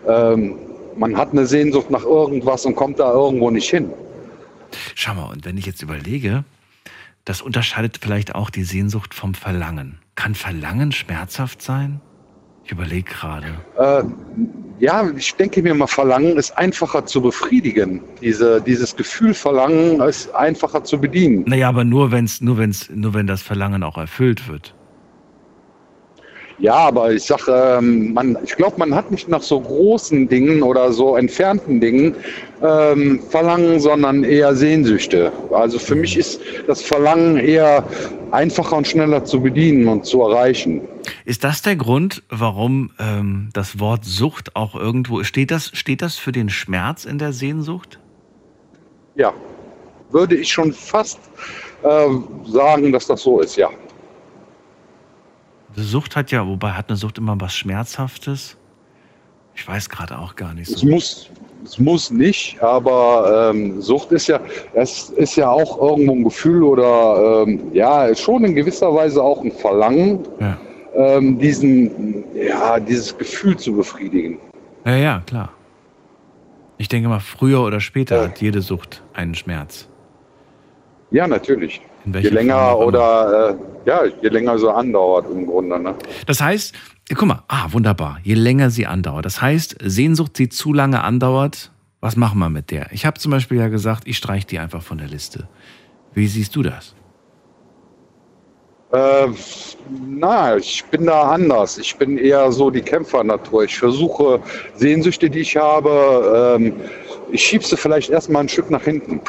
ähm, 0.09 0.55
man 0.97 1.17
hat 1.17 1.33
eine 1.33 1.47
Sehnsucht 1.47 1.91
nach 1.91 2.05
irgendwas 2.05 2.65
und 2.67 2.75
kommt 2.75 2.99
da 2.99 3.13
irgendwo 3.13 3.51
nicht 3.51 3.69
hin. 3.69 3.91
Schau 4.95 5.15
mal, 5.15 5.25
und 5.25 5.45
wenn 5.45 5.59
ich 5.59 5.67
jetzt 5.67 5.83
überlege, 5.83 6.45
das 7.25 7.43
unterscheidet 7.43 7.99
vielleicht 8.01 8.35
auch 8.35 8.51
die 8.51 8.65
Sehnsucht 8.65 9.15
vom 9.15 9.35
Verlangen. 9.35 9.99
Kann 10.15 10.35
Verlangen 10.35 10.93
schmerzhaft 10.93 11.63
sein? 11.63 12.01
Ich 12.65 12.73
überlege 12.73 13.11
gerade. 13.11 13.47
Äh, 13.77 14.05
ja, 14.79 15.09
ich 15.17 15.35
denke 15.35 15.63
mir 15.63 15.75
mal, 15.75 15.87
Verlangen 15.87 16.37
ist 16.37 16.57
einfacher 16.57 17.05
zu 17.07 17.21
befriedigen. 17.21 18.01
Diese, 18.21 18.61
dieses 18.61 18.95
Gefühl 18.95 19.35
Verlangen 19.35 20.01
ist 20.01 20.33
einfacher 20.35 20.85
zu 20.85 21.01
bedienen. 21.01 21.45
Naja, 21.47 21.69
aber 21.69 21.85
nur 21.85 22.13
wenn's, 22.13 22.41
nur 22.41 22.59
wenn's, 22.59 22.89
nur 22.91 23.15
wenn 23.15 23.27
das 23.27 23.43
Verlangen 23.43 23.83
auch 23.83 23.99
erfüllt 23.99 24.49
wird. 24.49 24.75
Ja, 26.59 26.75
aber 26.75 27.13
ich 27.13 27.25
sage, 27.25 27.79
ähm, 27.79 28.13
man, 28.13 28.39
ich 28.45 28.55
glaube, 28.57 28.77
man 28.79 28.95
hat 28.95 29.11
nicht 29.11 29.29
nach 29.29 29.43
so 29.43 29.61
großen 29.61 30.29
Dingen 30.29 30.63
oder 30.63 30.93
so 30.93 31.17
entfernten 31.17 31.81
Dingen 31.81 32.15
ähm, 32.63 33.21
Verlangen, 33.31 33.81
sondern 33.81 34.25
eher 34.25 34.55
Sehnsüchte. 34.55 35.33
Also 35.53 35.79
für 35.79 35.95
mich 35.95 36.17
ist 36.17 36.41
das 36.67 36.83
Verlangen 36.83 37.37
eher 37.39 37.85
einfacher 38.31 38.77
und 38.77 38.87
schneller 38.87 39.25
zu 39.25 39.41
bedienen 39.41 39.89
und 39.89 40.07
zu 40.07 40.23
erreichen. 40.23 40.83
Ist 41.25 41.45
das 41.45 41.63
der 41.63 41.77
Grund, 41.77 42.23
warum 42.29 42.91
ähm, 42.99 43.49
das 43.53 43.81
Wort 43.81 44.05
Sucht 44.05 44.55
auch 44.57 44.75
irgendwo 44.75 45.25
steht? 45.25 45.51
Das 45.51 45.71
steht 45.75 46.03
das 46.03 46.17
für 46.17 46.33
den 46.33 46.49
Schmerz 46.49 47.05
in 47.05 47.19
der 47.19 47.33
Sehnsucht? 47.33 47.99
Ja, 49.15 49.33
würde 50.11 50.37
ich 50.37 50.53
schon 50.53 50.73
fast 50.73 51.19
äh, 51.83 52.09
sagen, 52.47 52.93
dass 52.93 53.07
das 53.07 53.23
so 53.23 53.41
ist, 53.41 53.57
ja. 53.57 53.69
Sucht 55.77 56.17
hat 56.17 56.31
ja, 56.31 56.47
wobei 56.47 56.71
hat 56.73 56.89
eine 56.89 56.97
Sucht 56.97 57.19
immer 57.19 57.41
was 57.41 57.55
Schmerzhaftes? 57.55 58.57
Ich 59.55 59.67
weiß 59.67 59.89
gerade 59.89 60.19
auch 60.19 60.35
gar 60.37 60.55
nicht 60.55 60.71
Es 60.71 60.81
so. 60.81 60.87
muss, 60.87 61.31
es 61.65 61.79
muss 61.79 62.11
nicht, 62.11 62.63
aber 62.63 63.51
ähm, 63.55 63.81
Sucht 63.83 64.13
ist 64.13 64.27
ja, 64.27 64.41
es 64.75 65.11
ist 65.11 65.37
ja 65.37 65.51
auch 65.51 65.81
irgendwo 65.81 66.13
ein 66.15 66.25
Gefühl 66.25 66.63
oder 66.63 67.45
ähm, 67.47 67.61
ja, 67.73 68.15
schon 68.15 68.45
in 68.45 68.55
gewisser 68.55 68.95
Weise 68.95 69.23
auch 69.23 69.43
ein 69.43 69.53
Verlangen, 69.53 70.21
Ja. 70.41 70.59
ähm, 70.95 71.39
diesen, 71.39 72.25
ja, 72.35 72.81
dieses 72.81 73.17
Gefühl 73.17 73.57
zu 73.57 73.75
befriedigen. 73.75 74.39
Ja, 74.85 74.97
ja, 74.97 75.23
klar. 75.27 75.51
Ich 76.79 76.89
denke 76.89 77.09
mal, 77.09 77.21
früher 77.21 77.61
oder 77.63 77.79
später 77.81 78.23
hat 78.25 78.41
jede 78.41 78.61
Sucht 78.61 79.03
einen 79.15 79.35
Schmerz. 79.35 79.87
Ja, 81.13 81.29
natürlich. 81.29 81.81
Je 82.05 82.29
länger 82.29 82.79
oder 82.79 83.51
äh, 83.51 83.89
ja, 83.89 84.05
je 84.21 84.29
länger 84.29 84.59
so 84.59 84.71
andauert 84.71 85.27
im 85.31 85.47
Grunde. 85.47 85.79
Ne? 85.79 85.95
Das 86.27 86.41
heißt, 86.41 86.75
guck 87.15 87.29
mal, 87.29 87.43
ah, 87.49 87.67
wunderbar, 87.71 88.19
je 88.23 88.35
länger 88.35 88.71
sie 88.71 88.87
andauert. 88.87 89.25
Das 89.25 89.41
heißt, 89.41 89.77
Sehnsucht, 89.83 90.39
die 90.39 90.49
zu 90.49 90.73
lange 90.73 91.03
andauert, 91.03 91.71
was 92.01 92.17
machen 92.17 92.39
wir 92.41 92.51
mit 92.51 92.71
der? 92.71 92.91
Ich 92.93 93.07
habe 93.07 93.19
zum 93.21 93.31
Beispiel 93.31 93.59
ja 93.59 93.69
gesagt, 93.69 94.03
ich 94.07 94.17
streiche 94.17 94.47
die 94.47 94.59
einfach 94.59 94.83
von 94.83 94.99
der 94.99 95.09
Liste. 95.09 95.49
Wie 96.15 96.27
siehst 96.27 96.57
du 96.57 96.63
das? 96.63 96.95
Äh, 98.93 99.29
na, 100.07 100.57
ich 100.57 100.85
bin 100.91 101.07
da 101.07 101.23
anders. 101.23 101.79
Ich 101.79 101.97
bin 101.97 102.19
eher 102.19 102.53
so 102.53 102.71
die 102.71 102.83
Kämpfernatur. 102.83 103.65
Ich 103.65 103.79
versuche 103.79 104.41
Sehnsüchte, 104.75 105.31
die 105.31 105.41
ich 105.41 105.57
habe, 105.57 106.59
ähm, 106.59 106.75
ich 107.31 107.43
schiebe 107.43 107.65
sie 107.65 107.77
vielleicht 107.77 108.11
erstmal 108.11 108.43
ein 108.43 108.49
Stück 108.49 108.71
nach 108.71 108.83
hinten. 108.83 109.21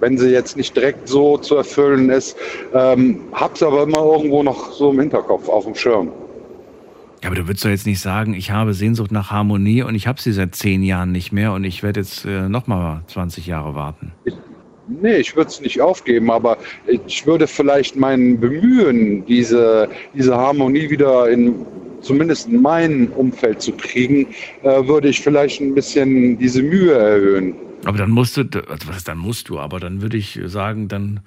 Wenn 0.00 0.18
sie 0.18 0.30
jetzt 0.30 0.56
nicht 0.56 0.76
direkt 0.76 1.08
so 1.08 1.38
zu 1.38 1.56
erfüllen 1.56 2.10
ist, 2.10 2.36
ähm, 2.74 3.20
hab's 3.32 3.62
aber 3.62 3.82
immer 3.82 3.98
irgendwo 3.98 4.42
noch 4.42 4.72
so 4.72 4.90
im 4.90 5.00
Hinterkopf, 5.00 5.48
auf 5.48 5.64
dem 5.64 5.74
Schirm. 5.74 6.12
Ja, 7.22 7.28
aber 7.28 7.36
du 7.36 7.48
würdest 7.48 7.64
doch 7.64 7.70
jetzt 7.70 7.86
nicht 7.86 8.00
sagen, 8.00 8.34
ich 8.34 8.52
habe 8.52 8.74
Sehnsucht 8.74 9.10
nach 9.10 9.30
Harmonie 9.30 9.82
und 9.82 9.96
ich 9.96 10.06
habe 10.06 10.20
sie 10.20 10.32
seit 10.32 10.54
zehn 10.54 10.84
Jahren 10.84 11.10
nicht 11.10 11.32
mehr 11.32 11.52
und 11.52 11.64
ich 11.64 11.82
werde 11.82 12.00
jetzt 12.00 12.24
äh, 12.24 12.48
nochmal 12.48 13.02
20 13.08 13.46
Jahre 13.46 13.74
warten. 13.74 14.12
Nee, 14.86 15.16
ich 15.16 15.36
würde 15.36 15.48
es 15.48 15.60
nicht 15.60 15.80
aufgeben, 15.80 16.30
aber 16.30 16.56
ich 16.86 17.26
würde 17.26 17.46
vielleicht 17.46 17.96
mein 17.96 18.40
Bemühen, 18.40 19.26
diese, 19.26 19.88
diese 20.14 20.36
Harmonie 20.36 20.88
wieder 20.88 21.28
in 21.28 21.66
zumindest 22.00 22.48
in 22.48 22.62
mein 22.62 23.08
Umfeld 23.08 23.60
zu 23.60 23.72
kriegen, 23.72 24.28
äh, 24.62 24.86
würde 24.86 25.08
ich 25.08 25.20
vielleicht 25.20 25.60
ein 25.60 25.74
bisschen 25.74 26.38
diese 26.38 26.62
Mühe 26.62 26.92
erhöhen. 26.92 27.54
Aber 27.84 27.98
dann 27.98 28.10
musst 28.10 28.36
du, 28.36 28.42
also 28.42 28.88
was 28.88 29.04
dann 29.04 29.18
musst 29.18 29.48
du, 29.48 29.58
aber 29.58 29.80
dann 29.80 30.02
würde 30.02 30.16
ich 30.16 30.38
sagen, 30.46 30.88
dann, 30.88 31.20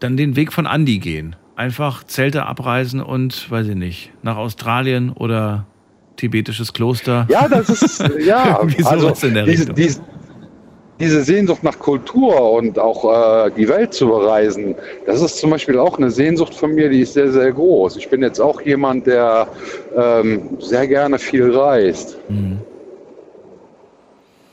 dann 0.00 0.16
den 0.16 0.36
Weg 0.36 0.52
von 0.52 0.66
Andi 0.66 0.98
gehen. 0.98 1.36
Einfach 1.56 2.04
Zelte 2.04 2.46
abreisen 2.46 3.00
und, 3.00 3.50
weiß 3.50 3.68
ich 3.68 3.74
nicht, 3.74 4.12
nach 4.22 4.36
Australien 4.36 5.10
oder 5.10 5.66
tibetisches 6.16 6.72
Kloster. 6.72 7.26
Ja, 7.28 7.48
das 7.48 7.68
ist, 7.68 8.04
ja, 8.24 8.60
also 8.84 9.12
in 9.26 9.34
der 9.34 9.44
diese, 9.44 9.72
diese, 9.72 10.00
diese 11.02 11.24
Sehnsucht 11.24 11.62
nach 11.62 11.78
Kultur 11.78 12.52
und 12.52 12.78
auch 12.78 13.46
äh, 13.46 13.50
die 13.56 13.68
Welt 13.68 13.92
zu 13.92 14.06
bereisen, 14.06 14.74
das 15.04 15.20
ist 15.20 15.38
zum 15.38 15.50
Beispiel 15.50 15.78
auch 15.78 15.98
eine 15.98 16.10
Sehnsucht 16.10 16.54
von 16.54 16.74
mir, 16.74 16.88
die 16.88 17.00
ist 17.00 17.14
sehr, 17.14 17.30
sehr 17.32 17.52
groß. 17.52 17.96
Ich 17.96 18.08
bin 18.08 18.22
jetzt 18.22 18.40
auch 18.40 18.60
jemand, 18.60 19.06
der 19.06 19.48
ähm, 19.96 20.58
sehr 20.60 20.86
gerne 20.86 21.18
viel 21.18 21.54
reist. 21.56 22.16
Mhm. 22.28 22.60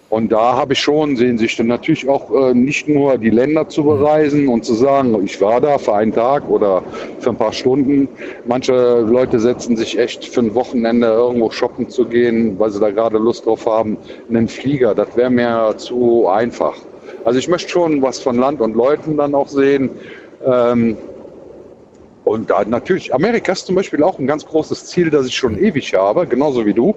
Und 0.09 0.31
da 0.31 0.55
habe 0.55 0.73
ich 0.73 0.79
schon 0.79 1.15
Sehnsüchte. 1.17 1.63
Natürlich 1.63 2.09
auch 2.09 2.31
äh, 2.31 2.53
nicht 2.53 2.87
nur 2.87 3.17
die 3.17 3.29
Länder 3.29 3.69
zu 3.69 3.83
bereisen 3.83 4.47
und 4.47 4.65
zu 4.65 4.73
sagen, 4.73 5.15
ich 5.23 5.39
war 5.39 5.61
da 5.61 5.77
für 5.77 5.93
einen 5.93 6.11
Tag 6.11 6.49
oder 6.49 6.81
für 7.19 7.29
ein 7.29 7.35
paar 7.35 7.53
Stunden. 7.53 8.09
Manche 8.45 9.01
Leute 9.01 9.39
setzen 9.39 9.77
sich 9.77 9.99
echt 9.99 10.25
für 10.25 10.41
ein 10.41 10.55
Wochenende 10.55 11.07
irgendwo 11.07 11.51
shoppen 11.51 11.89
zu 11.89 12.05
gehen, 12.05 12.57
weil 12.57 12.71
sie 12.71 12.79
da 12.79 12.89
gerade 12.89 13.19
Lust 13.19 13.45
drauf 13.45 13.67
haben, 13.67 13.97
in 14.29 14.35
einen 14.35 14.47
Flieger. 14.47 14.95
Das 14.95 15.15
wäre 15.15 15.29
mir 15.29 15.75
zu 15.77 16.27
einfach. 16.27 16.75
Also 17.23 17.37
ich 17.37 17.47
möchte 17.47 17.69
schon 17.69 18.01
was 18.01 18.19
von 18.19 18.37
Land 18.37 18.61
und 18.61 18.75
Leuten 18.75 19.15
dann 19.15 19.35
auch 19.35 19.47
sehen. 19.47 19.91
Ähm, 20.43 20.97
und 22.23 22.49
da 22.49 22.63
natürlich, 22.65 23.13
Amerika 23.13 23.51
ist 23.51 23.67
zum 23.67 23.75
Beispiel 23.75 24.03
auch 24.03 24.17
ein 24.17 24.27
ganz 24.27 24.45
großes 24.45 24.85
Ziel, 24.85 25.09
das 25.11 25.27
ich 25.27 25.35
schon 25.35 25.57
ewig 25.57 25.93
habe, 25.93 26.25
genauso 26.25 26.65
wie 26.65 26.73
du. 26.73 26.95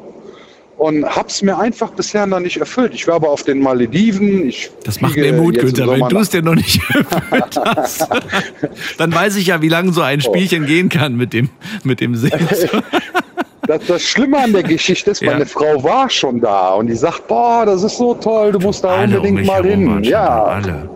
Und 0.78 1.04
habe 1.04 1.28
es 1.28 1.42
mir 1.42 1.56
einfach 1.58 1.90
bisher 1.90 2.26
noch 2.26 2.40
nicht 2.40 2.56
erfüllt. 2.56 2.92
Ich 2.94 3.06
war 3.06 3.14
aber 3.16 3.30
auf 3.30 3.44
den 3.44 3.60
Malediven. 3.60 4.48
Ich 4.48 4.70
Das 4.84 5.00
macht 5.00 5.16
mir 5.16 5.32
Mut, 5.32 5.56
Günther. 5.58 5.86
Wenn 5.88 6.08
du 6.08 6.18
es 6.18 6.30
dir 6.30 6.42
noch 6.42 6.54
nicht 6.56 6.80
erfüllt 6.94 7.56
hast, 7.64 8.08
dann 8.98 9.14
weiß 9.14 9.36
ich 9.36 9.46
ja, 9.48 9.62
wie 9.62 9.68
lange 9.68 9.92
so 9.92 10.00
ein 10.02 10.20
Spielchen 10.20 10.66
gehen 10.66 10.88
kann 10.88 11.14
mit 11.16 11.32
dem, 11.32 11.50
mit 11.84 12.00
dem 12.00 12.14
Sehnsucht. 12.16 12.82
Das, 13.64 13.80
das 13.86 14.02
Schlimme 14.02 14.38
an 14.38 14.52
der 14.52 14.64
Geschichte 14.64 15.12
ist, 15.12 15.22
Ja. 15.22 15.30
meine 15.30 15.46
Frau 15.46 15.84
war 15.84 16.10
schon 16.10 16.40
da 16.40 16.70
und 16.70 16.88
die 16.88 16.96
sagt, 16.96 17.28
boah, 17.28 17.64
das 17.64 17.84
ist 17.84 17.96
so 17.96 18.12
toll, 18.14 18.50
du 18.50 18.58
musst 18.58 18.82
da 18.82 18.88
Alle 18.88 19.20
um 19.20 19.24
unbedingt 19.26 19.38
mich 19.38 19.46
mal 19.46 19.64
hin. 19.64 20.02
Ja, 20.02 20.42
alle. 20.46 20.90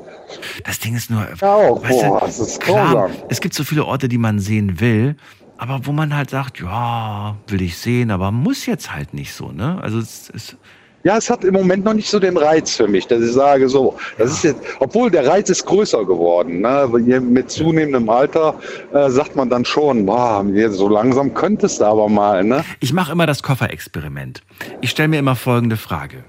Das 0.65 0.81
Ding 0.81 0.97
ist 0.97 1.09
nur, 1.09 1.25
ja 1.41 1.55
auch, 1.55 1.81
du, 1.81 1.89
boah, 1.89 2.21
das 2.27 2.41
ist 2.41 2.61
klar, 2.61 3.09
es 3.29 3.41
gibt 3.41 3.55
so 3.55 3.63
viele 3.63 3.85
Orte, 3.85 4.09
die 4.09 4.19
man 4.19 4.41
sehen 4.41 4.81
will, 4.81 5.15
aber 5.59 5.81
wo 5.85 5.93
man 5.93 6.15
halt 6.15 6.31
sagt, 6.31 6.61
ja, 6.61 7.37
will 7.49 7.63
ich 7.63 7.77
sehen, 7.79 8.11
aber 8.11 8.31
muss 8.31 8.67
jetzt 8.67 8.95
halt 8.95 9.15
nicht 9.15 9.33
so, 9.33 9.53
ne? 9.53 9.79
Also 9.83 9.99
es 9.99 10.29
ist, 10.31 10.57
Ja, 11.05 11.17
es 11.17 11.31
hat 11.31 11.45
im 11.45 11.55
Moment 11.55 11.85
noch 11.85 11.95
nicht 11.95 12.11
so 12.11 12.19
den 12.19 12.37
Reiz 12.37 12.75
für 12.75 12.89
mich, 12.89 13.07
dass 13.07 13.23
ich 13.23 13.33
sage, 13.33 13.69
so, 13.69 13.97
das 14.19 14.33
ist 14.33 14.43
jetzt, 14.43 14.61
obwohl 14.81 15.09
der 15.09 15.25
Reiz 15.25 15.49
ist 15.49 15.65
größer 15.65 16.05
geworden. 16.05 16.63
Ne? 16.63 16.89
Mit 17.21 17.49
zunehmendem 17.49 18.09
Alter 18.09 18.59
äh, 18.93 19.09
sagt 19.09 19.37
man 19.37 19.49
dann 19.49 19.65
schon, 19.65 20.05
boah, 20.05 20.45
so 20.71 20.89
langsam 20.89 21.33
könntest 21.33 21.81
du 21.81 21.85
aber 21.85 22.09
mal. 22.09 22.43
Ne? 22.43 22.65
Ich 22.81 22.93
mache 22.93 23.13
immer 23.13 23.27
das 23.27 23.45
Kofferexperiment. 23.45 24.43
Ich 24.81 24.91
stelle 24.91 25.09
mir 25.09 25.21
immer 25.21 25.37
folgende 25.37 25.77
Frage. 25.77 26.25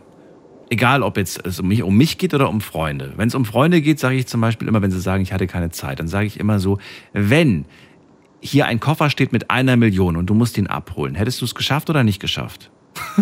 Egal, 0.70 1.02
ob 1.02 1.18
jetzt 1.18 1.44
es 1.44 1.60
um 1.60 1.70
mich, 1.70 1.82
um 1.82 1.98
mich 1.98 2.20
geht 2.20 2.36
oder 2.36 2.48
um 2.48 2.62
Freunde. 2.62 3.14
Wenn 3.16 3.30
es 3.30 3.36
um 3.36 3.46
Freunde 3.46 3.82
geht, 3.82 4.00
sage 4.00 4.16
ich 4.16 4.28
zum 4.28 4.42
Beispiel 4.42 4.68
immer, 4.68 4.84
wenn 4.84 4.92
sie 4.92 5.00
sagen, 5.00 5.24
ich 5.24 5.34
hatte 5.34 5.48
keine 5.48 5.72
Zeit, 5.72 6.00
dann 6.00 6.08
sage 6.08 6.28
ich 6.28 6.40
immer 6.40 6.60
so, 6.60 6.78
wenn 7.14 7.66
hier 8.42 8.66
ein 8.68 8.80
Koffer 8.80 9.10
steht 9.10 9.32
mit 9.32 9.50
einer 9.52 9.76
Million 9.78 10.16
und 10.16 10.28
du 10.28 10.34
musst 10.34 10.58
ihn 10.58 10.68
abholen, 10.68 11.16
hättest 11.16 11.42
du 11.42 11.46
es 11.46 11.56
geschafft 11.56 11.90
oder 11.90 12.04
nicht 12.04 12.20
geschafft? 12.20 12.70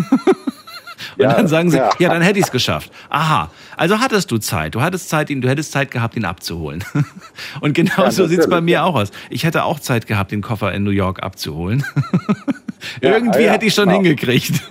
Und 1.18 1.24
Ja, 1.24 1.34
dann 1.34 1.48
sagen 1.48 1.72
sie, 1.72 1.78
ja, 1.78 1.90
ja. 2.00 2.10
dann 2.10 2.22
hätte 2.22 2.40
ich 2.40 2.46
es 2.46 2.52
geschafft. 2.52 2.92
Aha, 3.10 3.50
also 3.78 4.00
hattest 4.00 4.32
du 4.32 4.38
Zeit. 4.38 4.76
Du 4.76 4.82
hattest 4.82 5.10
Zeit, 5.10 5.30
ihn, 5.30 5.42
du 5.42 5.50
hättest 5.50 5.72
Zeit 5.72 5.92
gehabt, 5.92 6.16
ihn 6.16 6.26
abzuholen. 6.26 6.84
Und 7.62 7.74
genau 7.74 8.04
Ja, 8.04 8.12
so 8.12 8.28
sieht's 8.28 8.46
bei 8.46 8.56
natürlich, 8.56 8.66
mir 8.66 8.84
auch 8.86 8.96
aus. 8.96 9.12
Ich 9.30 9.44
hätte 9.44 9.64
auch 9.66 9.80
Zeit 9.80 10.08
gehabt, 10.08 10.32
den 10.32 10.42
Koffer 10.42 10.74
in 10.74 10.84
New 10.84 10.92
York 10.92 11.22
abzuholen. 11.24 11.84
Irgendwie 13.02 13.44
ja, 13.44 13.52
hätte 13.54 13.66
ich 13.66 13.74
schon 13.74 13.86
genau. 13.90 14.02
hingekriegt. 14.02 14.62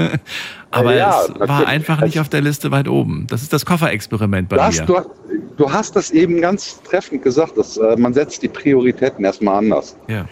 Aber 0.71 0.95
Ja, 0.95 1.23
es 1.25 1.49
war 1.49 1.67
einfach 1.67 2.01
nicht 2.01 2.19
auf 2.21 2.29
der 2.29 2.41
Liste 2.41 2.71
weit 2.71 2.89
oben. 2.89 3.27
Das 3.29 3.43
ist 3.43 3.53
das 3.53 3.65
Kofferexperiment 3.65 4.49
bei 4.49 4.57
Du 4.57 4.63
hast, 4.63 4.81
mir. 4.81 4.87
du, 4.87 4.97
hast- 4.99 5.09
du 5.57 5.73
hast 5.73 5.97
das 5.97 6.11
eben 6.11 6.41
ganz 6.41 6.83
treffend 6.83 7.23
gesagt, 7.23 7.57
dass, 7.57 7.77
äh, 7.77 7.97
man 7.97 8.13
setzt 8.15 8.43
die 8.43 8.49
Prioritäten 8.49 9.25
erstmal 9.25 9.57
anders. 9.59 9.97
Ja. 10.09 10.27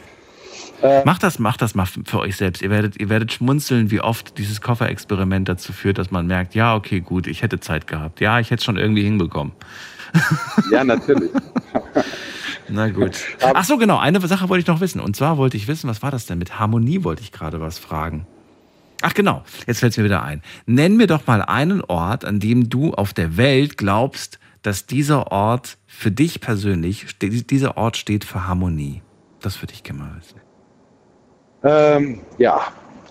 Äh, 0.83 1.05
Macht 1.05 1.23
das, 1.23 1.39
macht 1.39 1.63
das 1.63 1.77
mal 1.77 1.87
für 1.87 2.19
euch 2.19 2.35
selbst. 2.37 2.61
Ihr 2.61 2.71
werdet, 2.71 2.99
ihr 3.01 3.09
werdet 3.09 3.33
schmunzeln, 3.33 3.93
wie 3.93 4.01
oft 4.01 4.37
dieses 4.39 4.61
Kofferexperiment 4.61 5.49
dazu 5.49 5.73
führt, 5.73 5.97
dass 5.99 6.11
man 6.11 6.27
merkt, 6.27 6.57
ja, 6.57 6.75
okay, 6.75 6.99
gut, 6.99 7.29
ich 7.29 7.43
hätte 7.43 7.61
Zeit 7.61 7.87
gehabt. 7.87 8.21
Ja, 8.21 8.41
ich 8.41 8.49
hätte 8.51 8.59
es 8.61 8.65
schon 8.65 8.79
irgendwie 8.79 9.05
hinbekommen. 9.05 9.53
Ja, 10.73 10.83
natürlich. 10.83 11.31
Na 12.69 12.89
gut. 12.89 13.13
Ach 13.41 13.65
so, 13.65 13.77
genau. 13.77 13.99
Eine 13.99 14.21
Sache 14.21 14.49
wollte 14.49 14.63
ich 14.63 14.67
noch 14.67 14.81
wissen. 14.81 15.01
Und 15.01 15.17
zwar 15.17 15.39
wollte 15.39 15.57
ich 15.57 15.69
wissen, 15.69 15.89
was 15.89 16.03
war 16.03 16.11
das 16.11 16.27
denn? 16.27 16.39
Mit 16.39 16.59
Harmonie 16.59 17.05
wollte 17.05 17.23
ich 17.23 17.33
gerade 17.33 17.61
was 17.61 17.79
fragen. 17.79 18.27
Ach 19.03 19.15
genau, 19.15 19.43
jetzt 19.67 19.81
fällt 19.81 19.93
es 19.93 19.99
mir 19.99 20.05
wieder 20.05 20.23
ein. 20.23 20.43
Nenn 20.65 20.97
mir 20.97 21.09
doch 21.09 21.27
mal 21.27 21.43
einen 21.43 21.83
Ort, 21.83 22.25
an 22.25 22.39
dem 22.39 22.69
du 22.69 22.95
auf 22.95 23.13
der 23.13 23.37
Welt 23.37 23.77
glaubst, 23.77 24.39
dass 24.63 24.87
dieser 24.87 25.33
Ort 25.33 25.77
für 25.89 26.13
dich 26.13 26.41
persönlich, 26.41 27.07
dieser 27.21 27.77
Ort 27.77 27.97
steht 27.97 28.25
für 28.25 28.47
Harmonie. 28.47 29.03
Das 29.41 29.61
würde 29.61 29.75
ich 29.75 29.83
gerne 29.83 30.01
mal 30.01 30.17
wissen. 30.17 30.41
Ähm, 31.65 32.21
ja, 32.39 32.61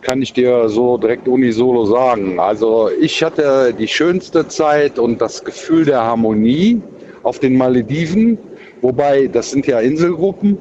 kann 0.02 0.22
ich 0.22 0.32
dir 0.32 0.70
so 0.70 0.98
direkt 0.98 1.28
unisolo 1.28 1.86
sagen. 1.86 2.40
Also 2.40 2.90
ich 3.00 3.22
hatte 3.22 3.74
die 3.78 3.88
schönste 3.88 4.48
Zeit 4.48 4.98
und 4.98 5.22
das 5.22 5.44
Gefühl 5.44 5.84
der 5.84 6.02
Harmonie 6.02 6.82
auf 7.24 7.40
den 7.40 7.58
Malediven, 7.58 8.38
wobei 8.82 9.28
das 9.28 9.52
sind 9.52 9.68
ja 9.68 9.80
Inselgruppen 9.80 10.58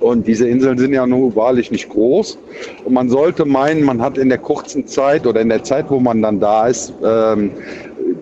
und 0.00 0.26
diese 0.26 0.46
Inseln 0.46 0.76
sind 0.76 0.92
ja 0.92 1.06
nun 1.06 1.34
wahrlich 1.34 1.70
nicht 1.70 1.88
groß. 1.88 2.38
Und 2.84 2.92
man 2.92 3.08
sollte 3.08 3.46
meinen, 3.46 3.82
man 3.84 4.02
hat 4.02 4.18
in 4.18 4.28
der 4.28 4.36
kurzen 4.36 4.86
Zeit 4.86 5.26
oder 5.26 5.40
in 5.40 5.48
der 5.48 5.62
Zeit, 5.62 5.86
wo 5.88 5.98
man 5.98 6.20
dann 6.20 6.40
da 6.40 6.66
ist, 6.66 6.92
ähm, 7.02 7.52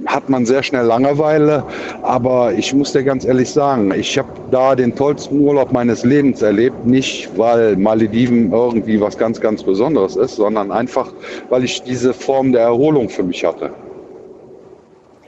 hat 0.06 0.28
man 0.28 0.46
sehr 0.46 0.62
schnell 0.62 0.84
Langeweile. 0.84 1.64
Aber 2.02 2.52
ich 2.52 2.72
muss 2.72 2.92
dir 2.92 3.02
ganz 3.02 3.24
ehrlich 3.24 3.50
sagen, 3.50 3.92
ich 3.96 4.16
habe 4.16 4.28
da 4.52 4.76
den 4.76 4.94
tollsten 4.94 5.40
Urlaub 5.40 5.72
meines 5.72 6.04
Lebens 6.04 6.42
erlebt. 6.42 6.86
Nicht, 6.86 7.30
weil 7.36 7.76
Malediven 7.76 8.52
irgendwie 8.52 9.00
was 9.00 9.18
ganz, 9.18 9.40
ganz 9.40 9.62
Besonderes 9.64 10.14
ist, 10.14 10.36
sondern 10.36 10.70
einfach, 10.70 11.12
weil 11.48 11.64
ich 11.64 11.82
diese 11.82 12.14
Form 12.14 12.52
der 12.52 12.62
Erholung 12.62 13.08
für 13.08 13.24
mich 13.24 13.44
hatte. 13.44 13.70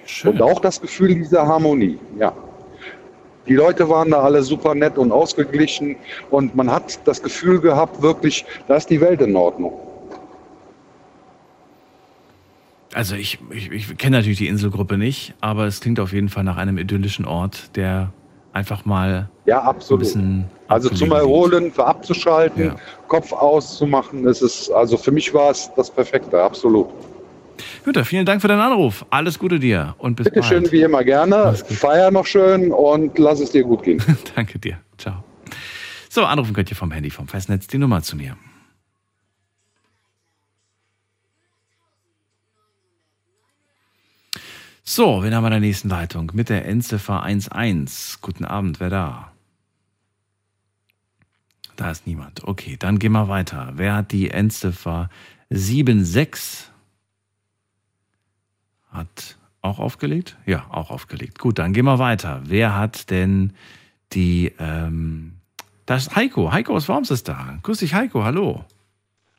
Schön. 0.05 0.33
Und 0.33 0.43
auch 0.43 0.61
das 0.61 0.81
Gefühl 0.81 1.15
dieser 1.15 1.47
Harmonie, 1.47 1.99
ja. 2.19 2.33
Die 3.47 3.55
Leute 3.55 3.89
waren 3.89 4.11
da 4.11 4.23
alle 4.23 4.43
super 4.43 4.75
nett 4.75 4.97
und 4.97 5.13
ausgeglichen 5.13 5.97
und 6.31 6.55
man 6.55 6.71
hat 6.71 6.99
das 7.07 7.23
Gefühl 7.23 7.61
gehabt, 7.61 8.01
wirklich, 8.01 8.45
da 8.69 8.77
ist 8.77 8.89
die 8.89 9.01
Welt 9.01 9.21
in 9.21 9.37
Ordnung. 9.37 9.75
Also 12.95 13.17
ich, 13.17 13.39
ich, 13.51 13.71
ich 13.73 13.99
kenne 13.99 14.19
natürlich 14.19 14.39
die 14.39 14.47
Inselgruppe 14.47 14.97
nicht, 14.97 15.35
aber 15.41 15.67
es 15.67 15.81
klingt 15.81 15.99
auf 15.99 16.13
jeden 16.13 16.29
Fall 16.29 16.45
nach 16.45 16.57
einem 16.57 16.79
idyllischen 16.79 17.25
Ort, 17.25 17.77
der 17.77 18.13
einfach 18.53 18.85
mal 18.85 19.29
Ja, 19.47 19.63
absolut. 19.63 20.05
bisschen 20.05 20.45
Also 20.69 20.89
zum. 20.89 21.11
Erholen, 21.11 21.73
für 21.73 21.85
abzuschalten, 21.85 22.67
Ja. 22.67 22.77
Kopf 23.09 23.33
auszumachen, 23.33 24.27
es 24.27 24.41
ist, 24.43 24.71
also 24.71 24.97
für 24.97 25.11
mich 25.11 25.35
war 25.35 25.51
es 25.51 25.71
das 25.77 25.91
Perfekte, 25.91 26.41
absolut. 26.41 26.87
Günther, 27.85 28.05
vielen 28.05 28.27
Dank 28.27 28.41
für 28.41 28.49
deinen 28.49 28.61
Anruf. 28.61 29.05
Alles 29.11 29.39
Gute 29.39 29.59
dir 29.59 29.95
und 29.99 30.17
bis 30.17 30.25
Bitte 30.25 30.41
bald. 30.41 30.53
schön, 30.53 30.73
wie 30.73 30.83
immer 30.83 31.05
gerne. 31.05 31.55
Feier 31.55 32.11
noch 32.11 32.27
schön 32.27 32.73
und 32.73 33.19
lass 33.19 33.41
es 33.41 33.51
dir 33.51 33.63
gut 33.63 33.83
gehen. 33.83 34.03
Danke 34.35 34.59
dir. 34.59 34.79
Ciao. 34.99 35.23
So, 36.09 36.25
anrufen 36.25 36.55
könnt 36.55 36.71
ihr 36.71 36.77
vom 36.77 36.91
Handy, 36.91 37.11
vom 37.11 37.29
Festnetz 37.29 37.67
die 37.67 37.79
Nummer 37.79 38.03
zu 38.03 38.17
mir. 38.17 38.37
So, 44.87 45.23
wen 45.23 45.35
haben 45.35 45.43
wir 45.43 45.49
in 45.49 45.53
der 45.53 45.61
nächsten 45.61 45.89
Leitung? 45.89 46.31
Mit 46.35 46.51
der 46.51 46.67
Endziffer 46.67 47.25
11. 47.27 48.19
Guten 48.21 48.45
Abend, 48.45 48.81
wer 48.81 48.91
da? 48.91 49.33
Da 51.77 51.91
ist 51.91 52.07
niemand. 52.07 52.45
Okay, 52.45 52.77
dann 52.79 52.99
gehen 52.99 53.13
wir 53.13 53.29
weiter. 53.29 53.73
Wer 53.77 53.95
hat 53.95 54.13
die 54.13 54.31
Endziffer 54.31 55.09
76? 55.51 56.71
Hat 58.95 59.37
auch 59.61 59.81
aufgelegt? 59.81 60.37
Ja, 60.47 60.67
auch 60.71 60.91
aufgelegt. 60.91 61.39
Gut, 61.41 61.59
dann 61.59 61.73
gehen 61.73 61.85
wir 61.85 61.99
weiter. 61.99 62.41
Wer 62.45 62.79
hat 62.79 63.11
denn 63.11 63.53
die, 64.13 64.53
ähm, 64.61 65.33
das 65.87 66.07
ist 66.07 66.17
Heiko. 66.17 66.53
Heiko 66.53 66.75
aus 66.75 66.89
Worms 66.89 67.11
ist 67.11 67.29
da. 67.29 67.59
Grüß 67.63 67.79
dich, 67.79 67.93
Heiko, 67.93 68.23
hallo. 68.25 68.65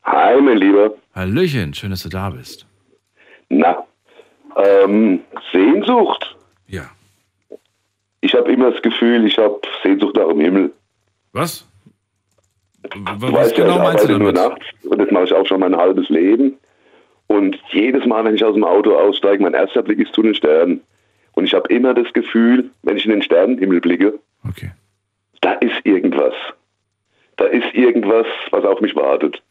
Hi, 0.03 0.39
mein 0.41 0.57
Lieber. 0.57 0.93
Hallöchen, 1.15 1.73
schön, 1.73 1.91
dass 1.91 2.03
du 2.03 2.09
da 2.09 2.29
bist. 2.31 2.65
Na, 3.49 3.85
ähm, 4.57 5.21
Sehnsucht. 5.51 6.35
Ja. 6.67 6.89
Ich 8.21 8.33
habe 8.33 8.51
immer 8.51 8.71
das 8.71 8.81
Gefühl, 8.81 9.25
ich 9.25 9.37
habe 9.37 9.61
Sehnsucht 9.83 10.15
nach 10.15 10.27
dem 10.27 10.41
Himmel. 10.41 10.73
Was? 11.31 11.65
Du 12.89 12.99
was 13.03 13.33
weißt 13.33 13.55
genau 13.55 13.69
ja, 13.69 13.75
ich 13.75 13.83
meinst 13.83 14.09
du 14.09 14.17
nur 14.19 14.33
damit? 14.33 14.59
nachts 14.59 14.65
und 14.83 14.97
das 14.99 15.11
mache 15.11 15.23
ich 15.23 15.33
auch 15.33 15.45
schon 15.47 15.59
mein 15.59 15.75
halbes 15.75 16.09
Leben. 16.09 16.57
Und 17.27 17.57
jedes 17.71 18.05
Mal, 18.05 18.23
wenn 18.23 18.35
ich 18.35 18.43
aus 18.43 18.53
dem 18.53 18.63
Auto 18.63 18.95
aussteige, 18.95 19.41
mein 19.41 19.53
erster 19.53 19.81
Blick 19.81 19.99
ist 19.99 20.13
zu 20.13 20.21
den 20.21 20.35
Sternen. 20.35 20.81
Und 21.33 21.45
ich 21.45 21.53
habe 21.53 21.73
immer 21.73 21.93
das 21.93 22.11
Gefühl, 22.13 22.69
wenn 22.83 22.97
ich 22.97 23.05
in 23.05 23.11
den 23.11 23.21
Sternenhimmel 23.21 23.81
blicke, 23.81 24.19
okay. 24.47 24.71
da 25.41 25.53
ist 25.53 25.75
irgendwas. 25.83 26.33
Da 27.37 27.45
ist 27.45 27.73
irgendwas, 27.73 28.25
was 28.51 28.63
auf 28.63 28.79
mich 28.79 28.95
wartet. 28.95 29.41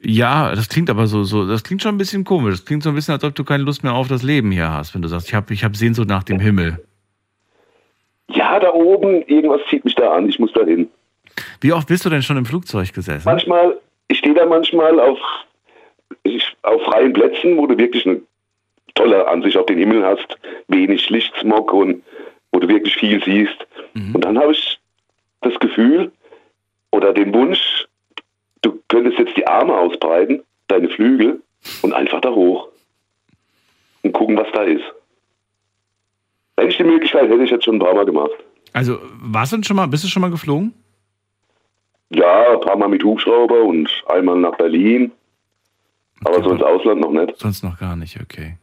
Ja, 0.00 0.54
das 0.54 0.68
klingt 0.68 0.90
aber 0.90 1.06
so, 1.06 1.24
so, 1.24 1.48
das 1.48 1.64
klingt 1.64 1.82
schon 1.82 1.94
ein 1.94 1.98
bisschen 1.98 2.22
komisch. 2.22 2.54
Das 2.54 2.64
klingt 2.64 2.82
so 2.82 2.90
ein 2.90 2.94
bisschen, 2.94 3.14
als 3.14 3.24
ob 3.24 3.34
du 3.34 3.44
keine 3.44 3.64
Lust 3.64 3.82
mehr 3.82 3.94
auf 3.94 4.08
das 4.08 4.22
Leben 4.22 4.52
hier 4.52 4.70
hast, 4.70 4.94
wenn 4.94 5.02
du 5.02 5.08
sagst, 5.08 5.28
ich 5.28 5.34
habe 5.34 5.52
ich 5.52 5.64
hab 5.64 5.74
Sehnsucht 5.74 6.08
nach 6.08 6.22
dem 6.22 6.38
Himmel. 6.38 6.78
Ja, 8.28 8.60
da 8.60 8.72
oben, 8.72 9.22
irgendwas 9.22 9.60
zieht 9.68 9.84
mich 9.84 9.94
da 9.94 10.12
an, 10.12 10.28
ich 10.28 10.38
muss 10.38 10.52
da 10.52 10.64
hin. 10.64 10.88
Wie 11.60 11.72
oft 11.72 11.88
bist 11.88 12.04
du 12.04 12.10
denn 12.10 12.22
schon 12.22 12.36
im 12.36 12.44
Flugzeug 12.44 12.92
gesessen? 12.92 13.22
Manchmal, 13.24 13.76
ich 14.08 14.18
stehe 14.18 14.34
da 14.34 14.46
manchmal 14.46 15.00
auf, 15.00 15.18
ich, 16.30 16.56
auf 16.62 16.82
freien 16.82 17.12
Plätzen, 17.12 17.56
wo 17.56 17.66
du 17.66 17.76
wirklich 17.76 18.06
eine 18.06 18.20
tolle 18.94 19.28
Ansicht 19.28 19.56
auf 19.56 19.66
den 19.66 19.78
Himmel 19.78 20.04
hast, 20.04 20.38
wenig 20.68 21.08
Lichtsmog 21.10 21.72
und 21.72 22.02
wo 22.52 22.60
du 22.60 22.68
wirklich 22.68 22.96
viel 22.96 23.22
siehst. 23.24 23.66
Und 24.14 24.24
dann 24.24 24.38
habe 24.38 24.52
ich 24.52 24.78
das 25.42 25.58
Gefühl 25.58 26.10
oder 26.90 27.12
den 27.12 27.32
Wunsch, 27.34 27.86
du 28.62 28.80
könntest 28.88 29.18
jetzt 29.18 29.36
die 29.36 29.46
Arme 29.46 29.76
ausbreiten, 29.76 30.42
deine 30.68 30.88
Flügel 30.88 31.40
und 31.82 31.92
einfach 31.92 32.20
da 32.20 32.30
hoch 32.30 32.68
und 34.02 34.12
gucken, 34.12 34.36
was 34.36 34.48
da 34.52 34.62
ist. 34.62 34.84
Wenn 36.56 36.68
ich 36.68 36.76
die 36.76 36.84
Möglichkeit 36.84 37.28
hätte, 37.28 37.42
ich 37.42 37.50
jetzt 37.50 37.64
schon 37.64 37.76
ein 37.76 37.80
paar 37.80 37.94
Mal 37.94 38.06
gemacht. 38.06 38.32
Also, 38.72 38.98
warst 39.20 39.52
du 39.52 39.56
denn 39.56 39.64
schon 39.64 39.76
mal, 39.76 39.86
bist 39.86 40.04
du 40.04 40.08
schon 40.08 40.22
mal 40.22 40.30
geflogen? 40.30 40.72
Ja, 42.10 42.52
ein 42.52 42.60
paar 42.60 42.76
Mal 42.76 42.88
mit 42.88 43.02
Hubschrauber 43.02 43.62
und 43.62 43.90
einmal 44.06 44.38
nach 44.38 44.56
Berlin. 44.56 45.12
Aber 46.24 46.42
so 46.42 46.50
ins 46.50 46.62
Ausland 46.62 47.00
noch 47.00 47.12
nicht. 47.12 47.36
Sonst 47.38 47.62
noch 47.62 47.78
gar 47.78 47.96
nicht, 47.96 48.18
okay. 48.20 48.56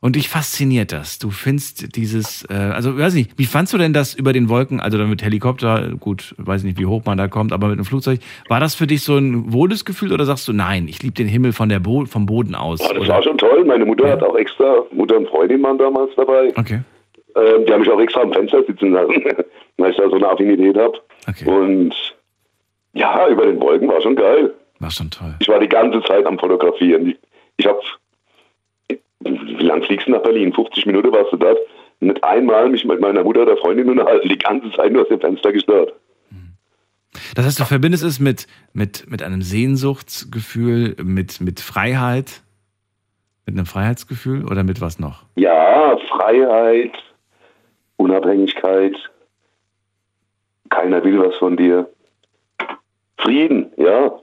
Und 0.00 0.14
dich 0.14 0.28
fasziniert 0.28 0.92
das. 0.92 1.18
Du 1.18 1.30
findest 1.30 1.96
dieses, 1.96 2.44
äh, 2.48 2.54
also 2.54 2.96
weiß 2.96 3.14
nicht, 3.14 3.32
wie 3.36 3.46
fandst 3.46 3.72
du 3.74 3.78
denn 3.78 3.92
das 3.92 4.14
über 4.14 4.32
den 4.32 4.48
Wolken, 4.48 4.80
also 4.80 4.96
dann 4.96 5.10
mit 5.10 5.22
Helikopter, 5.22 5.90
gut, 5.98 6.34
weiß 6.38 6.62
nicht, 6.62 6.78
wie 6.78 6.86
hoch 6.86 7.02
man 7.04 7.18
da 7.18 7.26
kommt, 7.26 7.52
aber 7.52 7.66
mit 7.66 7.78
einem 7.78 7.84
Flugzeug, 7.84 8.20
war 8.48 8.60
das 8.60 8.76
für 8.76 8.86
dich 8.86 9.02
so 9.02 9.16
ein 9.16 9.52
wohles 9.52 9.84
Gefühl 9.84 10.12
oder 10.12 10.24
sagst 10.24 10.46
du, 10.46 10.52
nein, 10.52 10.86
ich 10.88 11.02
liebe 11.02 11.14
den 11.14 11.26
Himmel 11.26 11.52
von 11.52 11.68
der 11.68 11.80
Bo 11.80 12.04
vom 12.06 12.26
Boden 12.26 12.54
aus? 12.54 12.80
Ja, 12.80 12.92
das 12.92 13.02
oder? 13.02 13.08
war 13.08 13.22
schon 13.24 13.38
toll. 13.38 13.64
Meine 13.64 13.84
Mutter 13.84 14.08
hat 14.08 14.22
auch 14.22 14.36
extra, 14.36 14.84
Mutter 14.92 15.16
und 15.16 15.28
Freundin 15.28 15.62
waren 15.64 15.78
damals 15.78 16.10
dabei. 16.16 16.52
Okay. 16.56 16.80
Ähm, 17.34 17.66
die 17.66 17.72
haben 17.72 17.80
mich 17.80 17.90
auch 17.90 18.00
extra 18.00 18.20
am 18.20 18.32
Fenster 18.32 18.62
sitzen 18.64 18.92
lassen, 18.92 19.24
weil 19.78 19.90
ich 19.90 19.96
da 19.96 20.08
so 20.08 20.16
eine 20.16 20.28
Affinität 20.28 20.76
habe. 20.76 20.98
Und 21.44 21.94
ja, 22.94 23.28
über 23.28 23.46
den 23.46 23.60
Wolken 23.60 23.88
war 23.88 24.00
schon 24.00 24.16
geil. 24.16 24.54
War 24.78 24.90
schon 24.90 25.10
toll. 25.10 25.34
Ich 25.40 25.48
war 25.48 25.58
die 25.58 25.68
ganze 25.68 26.00
Zeit 26.02 26.24
am 26.26 26.38
Fotografieren. 26.38 27.08
Ich, 27.08 27.18
ich 27.56 27.66
habe, 27.66 27.80
wie 29.20 29.64
lang 29.64 29.82
fliegst 29.82 30.06
du 30.06 30.12
nach 30.12 30.22
Berlin? 30.22 30.52
50 30.52 30.86
Minuten 30.86 31.12
warst 31.12 31.32
du 31.32 31.36
dort. 31.36 31.58
Nicht 32.00 32.22
einmal 32.22 32.68
mich 32.68 32.84
mit 32.84 33.00
meiner 33.00 33.24
Mutter 33.24 33.42
oder 33.42 33.56
Freundin 33.56 33.90
unterhalten, 33.90 34.28
die 34.28 34.38
ganze 34.38 34.70
Zeit 34.72 34.92
nur 34.92 35.02
aus 35.02 35.08
dem 35.08 35.20
Fenster 35.20 35.52
gestarrt. 35.52 35.92
Das 37.34 37.44
heißt, 37.46 37.58
du 37.58 37.64
verbindest 37.64 38.04
es 38.04 38.20
mit, 38.20 38.46
mit, 38.72 39.10
mit 39.10 39.22
einem 39.22 39.42
Sehnsuchtsgefühl, 39.42 40.96
mit, 41.02 41.40
mit 41.40 41.60
Freiheit, 41.60 42.42
mit 43.46 43.56
einem 43.56 43.66
Freiheitsgefühl 43.66 44.44
oder 44.44 44.62
mit 44.62 44.80
was 44.80 44.98
noch? 44.98 45.24
Ja, 45.36 45.96
Freiheit, 46.08 46.92
Unabhängigkeit, 47.96 48.94
keiner 50.68 51.02
will 51.02 51.18
was 51.18 51.36
von 51.36 51.56
dir. 51.56 51.88
Frieden, 53.16 53.72
ja. 53.76 54.18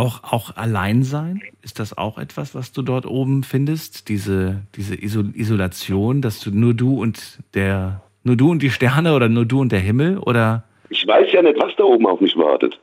Auch, 0.00 0.22
auch 0.32 0.56
Alleinsein? 0.56 1.42
Ist 1.62 1.78
das 1.78 1.96
auch 1.98 2.16
etwas, 2.18 2.54
was 2.54 2.72
du 2.72 2.82
dort 2.82 3.04
oben 3.06 3.42
findest? 3.42 4.08
Diese, 4.08 4.62
diese 4.74 4.94
Iso- 4.94 5.34
Isolation, 5.34 6.22
dass 6.22 6.40
du 6.40 6.50
nur 6.50 6.72
du 6.74 7.00
und 7.00 7.38
der, 7.54 8.00
nur 8.24 8.36
du 8.36 8.50
und 8.50 8.62
die 8.62 8.70
Sterne 8.70 9.14
oder 9.14 9.28
nur 9.28 9.44
du 9.44 9.60
und 9.60 9.72
der 9.72 9.80
Himmel? 9.80 10.18
Oder 10.18 10.64
Ich 10.88 11.06
weiß 11.06 11.30
ja 11.32 11.42
nicht, 11.42 11.60
was 11.60 11.72
da 11.76 11.84
oben 11.84 12.06
auf 12.06 12.20
mich 12.20 12.34
wartet. 12.36 12.80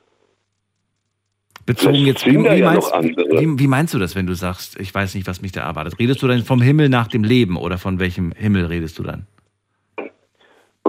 bezogen 1.66 1.96
jetzt, 2.06 2.26
wie, 2.26 2.38
wie, 2.38 2.60
ja 2.60 2.72
meinst, 2.72 2.94
wie, 2.94 3.60
wie 3.60 3.68
meinst 3.68 3.94
du 3.94 4.00
das, 4.00 4.16
wenn 4.16 4.28
du 4.28 4.36
sagst, 4.36 4.80
ich 4.80 4.94
weiß 4.94 5.16
nicht, 5.16 5.28
was 5.28 5.42
mich 5.42 5.52
da 5.52 5.62
erwartet? 5.62 5.98
Redest 6.00 6.22
du 6.22 6.28
dann 6.28 6.44
vom 6.44 6.62
Himmel 6.62 6.88
nach 6.90 7.08
dem 7.08 7.24
Leben 7.24 7.58
oder 7.58 7.78
von 7.78 8.00
welchem 8.00 8.32
Himmel 8.32 8.66
redest 8.66 9.00
du 9.00 9.04
dann? 9.04 9.26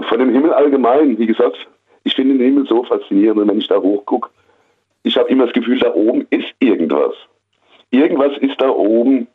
Von 0.07 0.19
dem 0.19 0.31
Himmel 0.31 0.53
allgemein, 0.53 1.17
wie 1.17 1.25
gesagt, 1.25 1.57
ich 2.03 2.13
finde 2.15 2.37
den 2.37 2.45
Himmel 2.45 2.67
so 2.67 2.83
faszinierend, 2.83 3.47
wenn 3.49 3.57
ich 3.57 3.67
da 3.67 3.77
hochgucke, 3.77 4.29
ich 5.03 5.17
habe 5.17 5.29
immer 5.29 5.45
das 5.45 5.53
Gefühl, 5.53 5.79
da 5.79 5.93
oben 5.93 6.27
ist 6.29 6.47
irgendwas. 6.59 7.13
Irgendwas 7.91 8.37
ist 8.39 8.59
da 8.61 8.69
oben, 8.69 9.27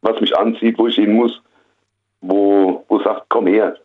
was 0.00 0.20
mich 0.20 0.36
anzieht, 0.36 0.78
wo 0.78 0.86
ich 0.88 0.96
hin 0.96 1.12
muss, 1.12 1.40
wo, 2.20 2.84
wo 2.88 3.00
sagt, 3.00 3.26
komm 3.28 3.46
her, 3.46 3.76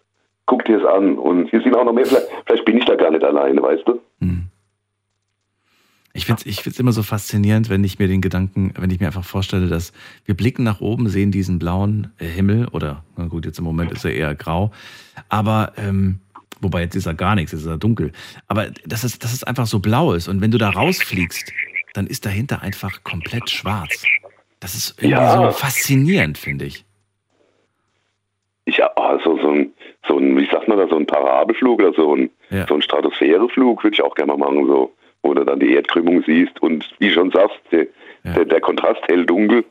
guck 0.45 0.65
dir 0.65 0.79
es 0.79 0.85
an. 0.85 1.17
Und 1.17 1.49
hier 1.49 1.61
sind 1.61 1.75
auch 1.75 1.85
noch 1.85 1.93
mehr, 1.93 2.05
vielleicht, 2.05 2.27
vielleicht 2.45 2.65
bin 2.65 2.77
ich 2.77 2.85
da 2.85 2.95
gar 2.95 3.11
nicht 3.11 3.23
alleine, 3.23 3.61
weißt 3.61 3.87
du? 3.87 4.01
Ich 6.17 6.25
finde 6.25 6.41
es 6.41 6.47
ich 6.47 6.63
find's 6.63 6.79
immer 6.79 6.93
so 6.93 7.03
faszinierend, 7.03 7.69
wenn 7.69 7.83
ich 7.83 7.99
mir 7.99 8.07
den 8.07 8.21
Gedanken, 8.21 8.73
wenn 8.75 8.89
ich 8.89 8.99
mir 8.99 9.05
einfach 9.05 9.23
vorstelle, 9.23 9.67
dass 9.67 9.93
wir 10.25 10.35
blicken 10.35 10.63
nach 10.63 10.81
oben, 10.81 11.09
sehen 11.09 11.31
diesen 11.31 11.59
blauen 11.59 12.11
äh, 12.17 12.25
Himmel 12.25 12.67
oder, 12.69 13.03
na 13.17 13.27
gut, 13.27 13.45
jetzt 13.45 13.59
im 13.59 13.65
Moment 13.65 13.91
ist 13.91 14.03
er 14.03 14.15
eher 14.15 14.33
grau, 14.33 14.71
aber, 15.29 15.73
ähm, 15.77 16.19
wobei 16.61 16.81
jetzt 16.81 16.95
ist 16.95 17.05
er 17.05 17.13
gar 17.13 17.35
nichts, 17.35 17.51
jetzt 17.51 17.61
ist 17.61 17.67
er 17.67 17.77
dunkel, 17.77 18.11
aber 18.47 18.67
dass 18.85 19.03
es, 19.03 19.19
dass 19.19 19.33
es 19.33 19.43
einfach 19.43 19.65
so 19.67 19.79
blau 19.79 20.13
ist 20.13 20.27
und 20.27 20.41
wenn 20.41 20.51
du 20.51 20.57
da 20.57 20.69
rausfliegst, 20.69 21.51
dann 21.93 22.07
ist 22.07 22.25
dahinter 22.25 22.61
einfach 22.61 23.03
komplett 23.03 23.49
schwarz. 23.49 24.03
Das 24.59 24.75
ist 24.75 24.95
irgendwie 24.99 25.11
Ja. 25.11 25.51
so 25.51 25.51
faszinierend, 25.51 26.37
finde 26.37 26.65
ich. 26.65 26.83
Habe 28.79 28.97
also 28.97 29.37
so 29.41 29.49
ein, 29.51 29.71
so 30.07 30.17
ein, 30.17 30.37
wie 30.37 30.45
sagt 30.51 30.67
man 30.67 30.77
da, 30.77 30.87
so 30.87 30.97
ein 30.97 31.05
Parabelflug 31.05 31.79
oder 31.81 31.93
so 31.93 32.15
ein, 32.15 32.29
so 32.67 32.75
ein 32.75 32.81
Stratosphäreflug 32.81 33.83
würde 33.83 33.93
ich 33.95 34.01
auch 34.01 34.13
gerne 34.15 34.33
mal 34.35 34.37
machen, 34.37 34.67
so, 34.67 34.93
wo 35.23 35.33
du 35.33 35.43
dann 35.45 35.59
die 35.59 35.73
Erdkrümmung 35.73 36.23
siehst 36.25 36.61
und 36.61 36.87
wie 36.99 37.11
schon 37.11 37.31
sagst, 37.31 37.57
der, 37.71 37.87
der, 38.23 38.45
der 38.45 38.61
Kontrast 38.61 39.01
hell-dunkel. 39.07 39.63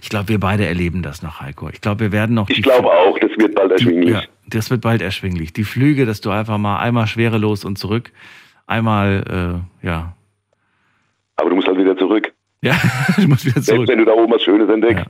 Ich 0.00 0.10
glaube, 0.10 0.28
wir 0.28 0.38
beide 0.38 0.66
erleben 0.66 1.02
das 1.02 1.22
noch, 1.22 1.40
Heiko. 1.40 1.68
Ich 1.70 1.80
glaube, 1.80 2.00
wir 2.00 2.12
werden 2.12 2.34
noch. 2.36 2.48
Ich 2.50 2.62
glaube 2.62 2.88
auch, 2.88 3.18
das 3.18 3.30
wird 3.36 3.54
bald 3.56 3.72
erschwinglich. 3.72 4.14
Ja, 4.14 4.22
das 4.54 4.70
wird 4.70 4.80
bald 4.82 5.02
erschwinglich. 5.02 5.52
Die 5.52 5.64
Flüge, 5.64 6.06
dass 6.06 6.20
du 6.20 6.30
einfach 6.30 6.58
mal 6.58 6.78
einmal 6.78 7.06
schwerelos 7.06 7.64
und 7.64 7.78
zurück, 7.78 8.12
einmal, 8.66 9.62
äh, 9.82 9.86
ja. 9.86 10.14
Aber 11.36 11.50
du 11.50 11.56
musst 11.56 11.68
halt 11.68 11.78
wieder 11.78 11.96
zurück. 11.96 12.32
Ja, 12.62 12.76
du 13.16 13.28
musst 13.28 13.44
wieder 13.44 13.62
zurück. 13.62 13.64
Selbst 13.64 13.88
wenn 13.88 13.98
du 13.98 14.04
da 14.04 14.12
oben 14.12 14.32
was 14.32 14.42
Schönes 14.42 14.68
entdeckst. 14.68 15.06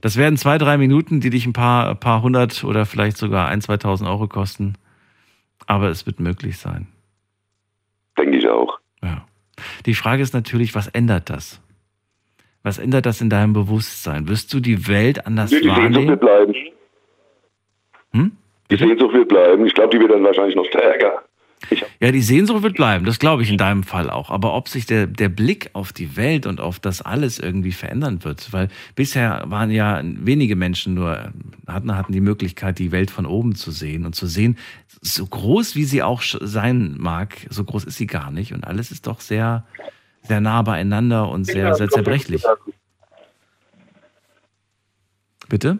Das 0.00 0.16
werden 0.16 0.36
zwei, 0.36 0.58
drei 0.58 0.78
Minuten, 0.78 1.20
die 1.20 1.30
dich 1.30 1.46
ein 1.46 1.52
paar, 1.52 1.94
paar 1.94 2.22
hundert 2.22 2.64
oder 2.64 2.86
vielleicht 2.86 3.16
sogar 3.16 3.48
ein, 3.48 3.60
2000 3.60 4.08
Euro 4.08 4.26
kosten. 4.26 4.74
Aber 5.66 5.88
es 5.88 6.06
wird 6.06 6.18
möglich 6.18 6.58
sein. 6.58 6.88
Denke 8.18 8.36
ich 8.36 8.48
auch. 8.48 8.78
Ja. 9.02 9.24
Die 9.86 9.94
Frage 9.94 10.22
ist 10.22 10.34
natürlich, 10.34 10.74
was 10.74 10.88
ändert 10.88 11.30
das? 11.30 11.60
Was 12.64 12.78
ändert 12.78 13.06
das 13.06 13.20
in 13.20 13.30
deinem 13.30 13.52
Bewusstsein? 13.52 14.28
Wirst 14.28 14.52
du 14.52 14.60
die 14.60 14.86
Welt 14.88 15.26
anders 15.26 15.50
Die 15.50 15.56
Sehnsucht 15.56 15.76
wahrnehmen? 15.76 16.08
wird 16.08 16.20
bleiben. 16.20 16.54
Hm? 18.12 18.32
Die 18.72 18.78
Sehnsucht 18.78 19.12
wird 19.12 19.28
bleiben. 19.28 19.66
Ich 19.66 19.74
glaube, 19.74 19.90
die 19.90 20.00
wird 20.00 20.12
dann 20.12 20.24
wahrscheinlich 20.24 20.56
noch 20.56 20.64
stärker. 20.64 21.22
Ja, 22.00 22.10
die 22.10 22.22
Sehnsucht 22.22 22.62
wird 22.62 22.74
bleiben, 22.74 23.04
das 23.04 23.18
glaube 23.18 23.42
ich 23.42 23.50
in 23.50 23.58
deinem 23.58 23.82
Fall 23.82 24.08
auch. 24.08 24.30
Aber 24.30 24.54
ob 24.54 24.68
sich 24.68 24.86
der, 24.86 25.06
der 25.06 25.28
Blick 25.28 25.70
auf 25.74 25.92
die 25.92 26.16
Welt 26.16 26.46
und 26.46 26.58
auf 26.58 26.80
das 26.80 27.02
alles 27.02 27.38
irgendwie 27.38 27.70
verändern 27.70 28.24
wird, 28.24 28.52
weil 28.52 28.68
bisher 28.96 29.44
waren 29.46 29.70
ja 29.70 30.00
wenige 30.02 30.56
Menschen 30.56 30.94
nur, 30.94 31.32
hatten, 31.68 31.94
hatten 31.94 32.12
die 32.12 32.22
Möglichkeit, 32.22 32.78
die 32.78 32.92
Welt 32.92 33.10
von 33.10 33.26
oben 33.26 33.54
zu 33.54 33.70
sehen 33.70 34.06
und 34.06 34.14
zu 34.14 34.26
sehen, 34.26 34.56
so 35.02 35.26
groß 35.26 35.76
wie 35.76 35.84
sie 35.84 36.02
auch 36.02 36.22
sein 36.22 36.96
mag, 36.98 37.46
so 37.50 37.62
groß 37.62 37.84
ist 37.84 37.98
sie 37.98 38.06
gar 38.06 38.30
nicht. 38.30 38.54
Und 38.54 38.64
alles 38.64 38.90
ist 38.90 39.06
doch 39.06 39.20
sehr, 39.20 39.66
sehr 40.22 40.40
nah 40.40 40.62
beieinander 40.62 41.28
und 41.28 41.44
sehr, 41.44 41.74
sehr 41.74 41.90
zerbrechlich. 41.90 42.42
Bitte? 45.48 45.78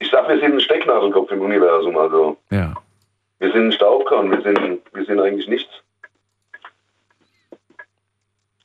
Ich 0.00 0.10
sag, 0.10 0.28
wir 0.28 0.38
sind 0.38 0.54
ein 0.54 0.60
Stecknadelkopf 0.60 1.30
im 1.30 1.40
Universum, 1.40 1.96
also. 1.96 2.36
Ja. 2.50 2.74
Wir 3.40 3.52
sind 3.52 3.66
ein 3.66 3.72
Staubkorn, 3.72 4.30
wir 4.30 4.42
sind, 4.42 4.80
wir 4.92 5.04
sind 5.04 5.20
eigentlich 5.20 5.48
nichts. 5.48 5.70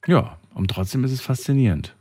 Ja, 0.05 0.37
und 0.53 0.69
trotzdem 0.69 1.03
ist 1.03 1.11
es 1.11 1.21
faszinierend, 1.21 1.95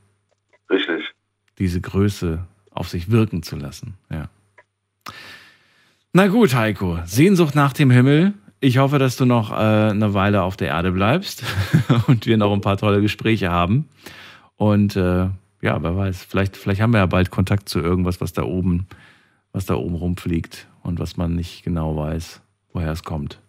Richtig. 0.70 1.14
diese 1.58 1.80
Größe 1.80 2.46
auf 2.70 2.88
sich 2.88 3.10
wirken 3.10 3.42
zu 3.42 3.56
lassen. 3.56 3.94
Ja. 4.10 4.28
Na 6.12 6.26
gut, 6.26 6.54
Heiko, 6.54 6.98
Sehnsucht 7.04 7.54
nach 7.54 7.72
dem 7.72 7.90
Himmel. 7.90 8.34
Ich 8.60 8.78
hoffe, 8.78 8.98
dass 8.98 9.16
du 9.16 9.24
noch 9.24 9.50
äh, 9.50 9.54
eine 9.54 10.14
Weile 10.14 10.42
auf 10.42 10.56
der 10.56 10.68
Erde 10.68 10.92
bleibst 10.92 11.44
und 12.06 12.26
wir 12.26 12.36
noch 12.36 12.52
ein 12.52 12.60
paar 12.60 12.76
tolle 12.76 13.00
Gespräche 13.00 13.50
haben. 13.50 13.88
Und 14.56 14.96
äh, 14.96 15.28
ja, 15.62 15.82
wer 15.82 15.96
weiß, 15.96 16.24
vielleicht, 16.24 16.56
vielleicht 16.56 16.80
haben 16.80 16.92
wir 16.92 16.98
ja 16.98 17.06
bald 17.06 17.30
Kontakt 17.30 17.68
zu 17.68 17.80
irgendwas, 17.80 18.20
was 18.20 18.32
da 18.32 18.42
oben, 18.42 18.86
was 19.52 19.66
da 19.66 19.74
oben 19.74 19.94
rumfliegt 19.94 20.68
und 20.82 20.98
was 20.98 21.16
man 21.16 21.34
nicht 21.34 21.64
genau 21.64 21.96
weiß, 21.96 22.42
woher 22.72 22.92
es 22.92 23.04
kommt. 23.04 23.40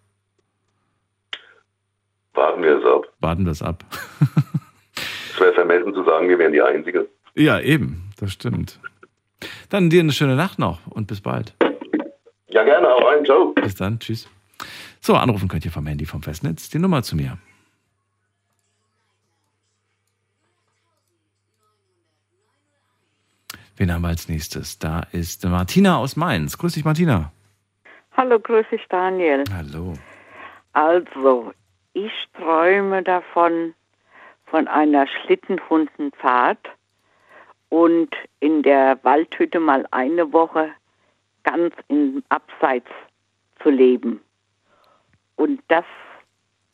Warten 2.33 2.63
wir 2.63 2.77
es 2.77 2.85
ab. 2.85 3.05
Warten 3.19 3.45
wir 3.45 3.51
es 3.51 3.61
ab. 3.61 3.83
Es 5.33 5.39
wäre 5.39 5.53
vermessen 5.55 5.95
zu 5.95 6.03
sagen, 6.03 6.29
wir 6.29 6.37
wären 6.37 6.53
die 6.53 6.61
Einzige. 6.61 7.09
Ja, 7.33 7.59
eben, 7.59 8.11
das 8.19 8.31
stimmt. 8.31 8.79
Dann 9.69 9.89
dir 9.89 10.01
eine 10.01 10.11
schöne 10.11 10.35
Nacht 10.35 10.59
noch 10.59 10.85
und 10.85 11.07
bis 11.07 11.21
bald. 11.21 11.55
Ja, 12.49 12.63
gerne, 12.63 12.87
auch 12.87 13.03
rein, 13.03 13.25
ciao. 13.25 13.51
Bis 13.55 13.73
dann, 13.73 13.99
tschüss. 13.99 14.29
So, 15.01 15.15
anrufen 15.15 15.47
könnt 15.47 15.65
ihr 15.65 15.71
vom 15.71 15.87
Handy 15.87 16.05
vom 16.05 16.21
Festnetz. 16.21 16.69
Die 16.69 16.77
Nummer 16.77 17.01
zu 17.01 17.15
mir. 17.15 17.39
Wen 23.77 23.91
haben 23.91 24.01
wir 24.03 24.09
als 24.09 24.29
nächstes? 24.29 24.77
Da 24.79 25.03
ist 25.11 25.43
Martina 25.45 25.97
aus 25.97 26.15
Mainz. 26.15 26.57
Grüß 26.57 26.73
dich, 26.73 26.85
Martina. 26.85 27.31
Hallo, 28.15 28.39
grüß 28.39 28.65
dich, 28.71 28.85
Daniel. 28.89 29.43
Hallo. 29.51 29.93
Also, 30.73 31.53
ich 31.93 32.11
träume 32.33 33.01
davon, 33.01 33.73
von 34.45 34.67
einer 34.67 35.07
Schlittenhundenfahrt 35.07 36.69
und 37.69 38.09
in 38.39 38.61
der 38.61 38.99
Waldhütte 39.01 39.59
mal 39.59 39.87
eine 39.89 40.31
Woche 40.31 40.69
ganz 41.41 41.73
im 41.87 42.23
Abseits 42.29 42.89
zu 43.63 43.71
leben. 43.71 44.21
Und 45.35 45.59
das, 45.69 45.85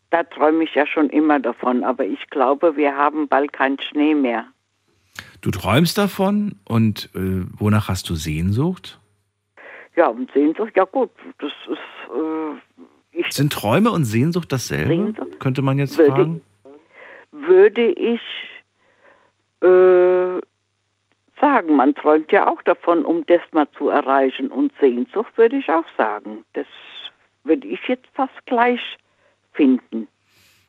da 0.09 0.23
träume 0.23 0.65
ich 0.65 0.76
ja 0.76 0.85
schon 0.85 1.09
immer 1.09 1.39
davon, 1.39 1.85
aber 1.85 2.03
ich 2.03 2.30
glaube, 2.30 2.76
wir 2.76 2.97
haben 2.97 3.30
bald 3.30 3.53
keinen 3.53 3.80
Schnee 3.80 4.13
mehr. 4.13 4.45
Du 5.41 5.51
träumst 5.51 5.97
davon 5.97 6.55
und 6.67 7.09
äh, 7.15 7.45
wonach 7.57 7.87
hast 7.89 8.09
du 8.09 8.15
Sehnsucht? 8.15 8.99
Ja, 9.95 10.07
und 10.07 10.31
Sehnsucht, 10.33 10.73
ja 10.75 10.83
gut, 10.85 11.09
das 11.39 11.51
ist, 11.69 13.13
äh, 13.13 13.23
Sind 13.29 13.53
Träume 13.53 13.91
und 13.91 14.05
Sehnsucht 14.05 14.51
dasselbe? 14.51 14.89
Sehnsucht? 14.89 15.39
Könnte 15.39 15.61
man 15.61 15.77
jetzt 15.79 15.97
Würde- 15.97 16.11
fragen. 16.11 16.41
würde 17.31 17.87
ich 17.91 18.21
äh, 19.61 20.41
sagen, 21.41 21.75
man 21.75 21.95
träumt 21.95 22.31
ja 22.31 22.47
auch 22.47 22.61
davon, 22.63 23.05
um 23.05 23.25
das 23.27 23.41
mal 23.51 23.67
zu 23.77 23.89
erreichen. 23.89 24.49
Und 24.49 24.71
Sehnsucht 24.79 25.37
würde 25.37 25.57
ich 25.57 25.69
auch 25.69 25.85
sagen. 25.97 26.43
Das 26.53 26.67
würde 27.43 27.67
ich 27.67 27.79
jetzt 27.87 28.07
fast 28.13 28.45
gleich 28.45 28.81
finden. 29.53 30.07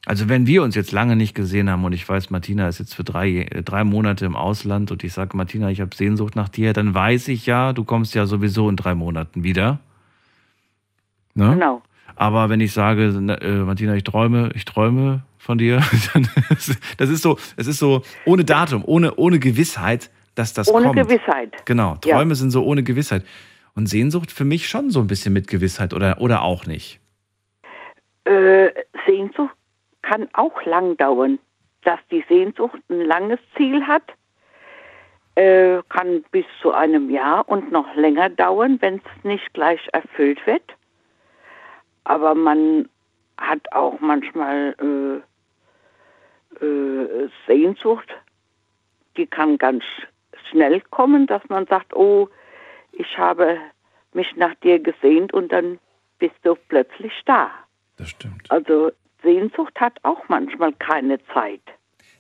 Also 0.07 0.29
wenn 0.31 0.47
wir 0.47 0.63
uns 0.63 0.75
jetzt 0.75 0.93
lange 0.93 1.15
nicht 1.15 1.35
gesehen 1.35 1.69
haben 1.69 1.85
und 1.85 1.93
ich 1.93 2.09
weiß, 2.09 2.31
Martina 2.31 2.69
ist 2.69 2.79
jetzt 2.79 2.95
für 2.95 3.05
drei, 3.05 3.43
äh, 3.43 3.63
drei 3.63 3.85
Monate 3.85 4.25
im 4.25 4.35
Ausland 4.35 4.91
und 4.91 5.05
ich 5.05 5.13
sage, 5.13 5.37
Martina, 5.37 5.71
ich 5.71 5.81
habe 5.81 5.95
Sehnsucht 5.95 6.37
nach 6.37 6.49
dir, 6.49 6.73
dann 6.73 6.95
weiß 6.95 7.29
ich 7.29 7.47
ja, 7.47 7.73
du 7.73 7.85
kommst 7.85 8.15
ja 8.15 8.27
sowieso 8.27 8.69
in 8.71 8.77
drei 8.77 8.95
Monaten 8.95 9.45
wieder. 9.45 9.79
Ne? 11.35 11.51
Genau. 11.55 11.83
Aber 12.17 12.49
wenn 12.49 12.61
ich 12.61 12.73
sage, 12.73 13.09
äh, 13.09 13.65
Martina, 13.65 13.95
ich 13.95 14.05
träume, 14.05 14.51
ich 14.55 14.65
träume 14.65 15.23
von 15.39 15.59
dir, 15.59 15.83
dann 16.15 16.29
ist, 16.51 16.79
das 16.97 17.11
ist 17.11 17.23
so, 17.23 17.39
es 17.57 17.67
ist 17.67 17.79
so 17.79 18.03
ohne 18.25 18.45
Datum, 18.45 18.83
ohne, 18.87 19.15
ohne 19.17 19.39
Gewissheit, 19.39 20.11
dass 20.35 20.55
das 20.55 20.69
Ohne 20.69 20.87
kommt. 20.87 20.97
Gewissheit. 20.97 21.67
Genau, 21.67 21.99
Ja. 22.05 22.17
Träume 22.17 22.35
sind 22.35 22.51
so 22.51 22.65
ohne 22.65 22.83
Gewissheit. 22.83 23.25
Und 23.75 23.87
Sehnsucht 23.89 24.33
für 24.33 24.45
mich 24.45 24.69
schon 24.69 24.91
so 24.91 25.01
ein 25.01 25.07
bisschen 25.07 25.33
mit 25.33 25.47
Gewissheit 25.47 25.93
oder, 25.93 26.21
oder 26.21 26.43
auch 26.43 26.67
nicht. 26.67 27.01
Äh, 28.25 28.71
Sehnsucht 29.07 29.55
kann 30.03 30.29
auch 30.33 30.65
lang 30.65 30.97
dauern. 30.97 31.39
Dass 31.83 31.99
die 32.11 32.25
Sehnsucht 32.29 32.79
ein 32.91 33.01
langes 33.01 33.39
Ziel 33.57 33.87
hat, 33.87 34.03
äh, 35.35 35.81
kann 35.89 36.23
bis 36.31 36.45
zu 36.61 36.73
einem 36.73 37.09
Jahr 37.09 37.49
und 37.49 37.73
noch 37.73 37.95
länger 37.95 38.29
dauern, 38.29 38.77
wenn 38.81 38.97
es 38.97 39.25
nicht 39.25 39.55
gleich 39.55 39.81
erfüllt 39.93 40.47
wird. 40.47 40.63
Aber 42.05 42.35
man 42.35 42.89
hat 43.39 43.61
auch 43.73 43.99
manchmal 44.01 45.23
äh, 46.61 46.65
äh, 46.65 47.29
Sehnsucht, 47.47 48.09
die 49.17 49.27
kann 49.27 49.57
ganz 49.57 49.85
schnell 50.51 50.81
kommen, 50.91 51.27
dass 51.27 51.43
man 51.49 51.67
sagt, 51.67 51.95
oh, 51.95 52.29
ich 52.93 53.17
habe 53.17 53.59
mich 54.13 54.35
nach 54.37 54.55
dir 54.57 54.79
gesehnt 54.79 55.33
und 55.33 55.53
dann 55.53 55.79
bist 56.19 56.37
du 56.43 56.57
plötzlich 56.69 57.13
da. 57.25 57.51
Das 57.97 58.11
stimmt. 58.11 58.51
Also 58.51 58.91
Sehnsucht 59.23 59.79
hat 59.81 59.99
auch 60.03 60.29
manchmal 60.29 60.73
keine 60.75 61.19
Zeit. 61.35 61.63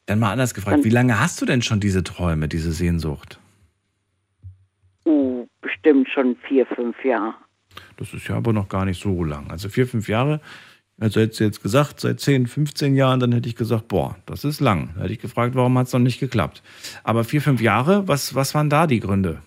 Dann 0.06 0.18
mal 0.18 0.32
anders 0.32 0.54
gefragt, 0.54 0.84
wie 0.84 0.90
lange 0.90 1.20
hast 1.20 1.40
du 1.40 1.46
denn 1.46 1.62
schon 1.62 1.80
diese 1.80 2.02
Träume, 2.02 2.48
diese 2.48 2.72
Sehnsucht? 2.72 3.38
Oh, 5.04 5.46
bestimmt 5.60 6.08
schon 6.08 6.36
vier, 6.48 6.66
fünf 6.66 7.04
Jahre. 7.04 7.34
Das 7.96 8.12
ist 8.12 8.26
ja 8.28 8.36
aber 8.36 8.52
noch 8.52 8.68
gar 8.68 8.84
nicht 8.84 9.00
so 9.00 9.24
lang. 9.24 9.50
Also 9.50 9.68
vier, 9.68 9.86
fünf 9.86 10.08
Jahre. 10.08 10.40
Also 10.98 11.20
hättest 11.20 11.40
du 11.40 11.44
jetzt 11.44 11.62
gesagt, 11.62 12.00
seit 12.00 12.20
10, 12.20 12.46
15 12.46 12.94
Jahren, 12.94 13.20
dann 13.20 13.32
hätte 13.32 13.48
ich 13.48 13.56
gesagt, 13.56 13.88
boah, 13.88 14.16
das 14.26 14.44
ist 14.44 14.60
lang. 14.60 14.90
Da 14.96 15.02
hätte 15.02 15.14
ich 15.14 15.18
gefragt, 15.18 15.54
warum 15.54 15.78
hat 15.78 15.86
es 15.86 15.92
noch 15.92 16.00
nicht 16.00 16.20
geklappt. 16.20 16.62
Aber 17.04 17.24
vier, 17.24 17.40
fünf 17.40 17.62
Jahre, 17.62 18.06
was, 18.06 18.34
was 18.34 18.54
waren 18.54 18.68
da 18.68 18.86
die 18.86 19.00
Gründe? 19.00 19.40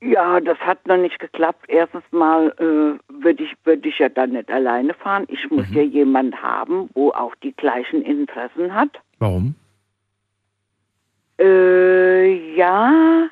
Ja, 0.00 0.38
das 0.40 0.58
hat 0.58 0.86
noch 0.86 0.96
nicht 0.96 1.18
geklappt. 1.18 1.64
Erstens 1.68 2.04
mal 2.12 2.54
äh, 2.58 3.12
würde 3.22 3.42
ich, 3.42 3.54
würd 3.64 3.84
ich 3.84 3.98
ja 3.98 4.08
dann 4.08 4.30
nicht 4.30 4.50
alleine 4.50 4.94
fahren. 4.94 5.24
Ich 5.28 5.50
muss 5.50 5.66
ja 5.72 5.82
jemanden 5.82 6.40
haben, 6.40 6.88
wo 6.94 7.10
auch 7.10 7.34
die 7.36 7.52
gleichen 7.52 8.02
Interessen 8.02 8.72
hat. 8.72 9.00
Warum? 9.18 9.56
Äh, 11.40 12.54
ja, 12.54 13.28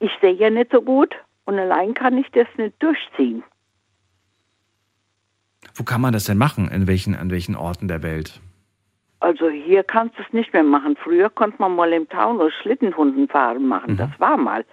ich 0.00 0.10
sehe 0.20 0.32
ja 0.32 0.50
nicht 0.50 0.72
so 0.72 0.82
gut 0.82 1.14
und 1.44 1.58
allein 1.58 1.94
kann 1.94 2.18
ich 2.18 2.28
das 2.32 2.48
nicht 2.56 2.80
durchziehen. 2.82 3.44
Wo 5.74 5.84
kann 5.84 6.00
man 6.00 6.12
das 6.12 6.24
denn 6.24 6.38
machen? 6.38 6.68
In 6.68 6.86
welchen, 6.88 7.14
an 7.14 7.30
welchen 7.30 7.54
Orten 7.54 7.86
der 7.86 8.02
Welt? 8.02 8.40
Also 9.20 9.48
hier 9.48 9.84
kannst 9.84 10.18
du 10.18 10.22
es 10.22 10.32
nicht 10.32 10.52
mehr 10.52 10.64
machen. 10.64 10.96
Früher 10.96 11.30
konnte 11.30 11.56
man 11.60 11.76
mal 11.76 11.92
im 11.92 12.08
Taunus 12.08 12.52
Schlittenhunden 12.60 13.28
fahren 13.28 13.68
machen. 13.68 13.96
Das 13.96 14.10
war 14.18 14.36
mal 14.36 14.64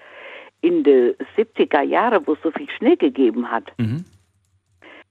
in 0.62 0.84
den 0.84 1.16
70er 1.38 1.82
Jahren, 1.82 2.26
wo 2.26 2.34
es 2.34 2.42
so 2.44 2.52
viel 2.52 2.70
Schnee 2.70 2.96
gegeben 2.96 3.50
hat. 3.50 3.72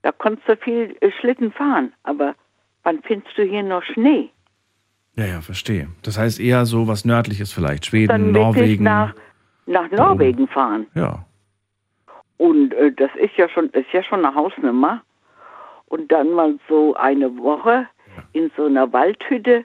Da 0.02 0.12
konntest 0.12 0.48
du 0.48 0.56
viel 0.56 0.96
äh, 1.00 1.10
Schlitten 1.20 1.52
fahren. 1.52 1.92
Aber 2.02 2.34
wann 2.82 3.02
findest 3.02 3.36
du 3.36 3.42
hier 3.42 3.62
noch 3.62 3.82
Schnee? 3.82 4.30
Ja, 5.16 5.26
ja, 5.26 5.40
verstehe. 5.40 5.88
Das 6.02 6.18
heißt 6.18 6.38
eher 6.38 6.64
so 6.64 6.86
was 6.86 7.04
Nördliches 7.04 7.52
vielleicht. 7.52 7.86
Schweden, 7.86 8.08
Dann 8.08 8.32
Norwegen. 8.32 8.84
nach, 8.84 9.14
nach 9.66 9.90
Norwegen 9.90 10.46
fahren. 10.46 10.86
Ja. 10.94 11.24
Und 12.36 12.72
äh, 12.74 12.92
das 12.92 13.10
ist 13.16 13.36
ja 13.36 13.48
schon 13.48 13.70
ist 13.70 13.92
ja 13.92 14.02
schon 14.04 14.24
eine 14.24 14.34
Hausnummer. 14.34 15.02
Und 15.86 16.12
dann 16.12 16.32
mal 16.32 16.54
so 16.68 16.94
eine 16.94 17.36
Woche 17.38 17.86
in 18.32 18.50
so 18.56 18.66
einer 18.66 18.92
Waldhütte 18.92 19.64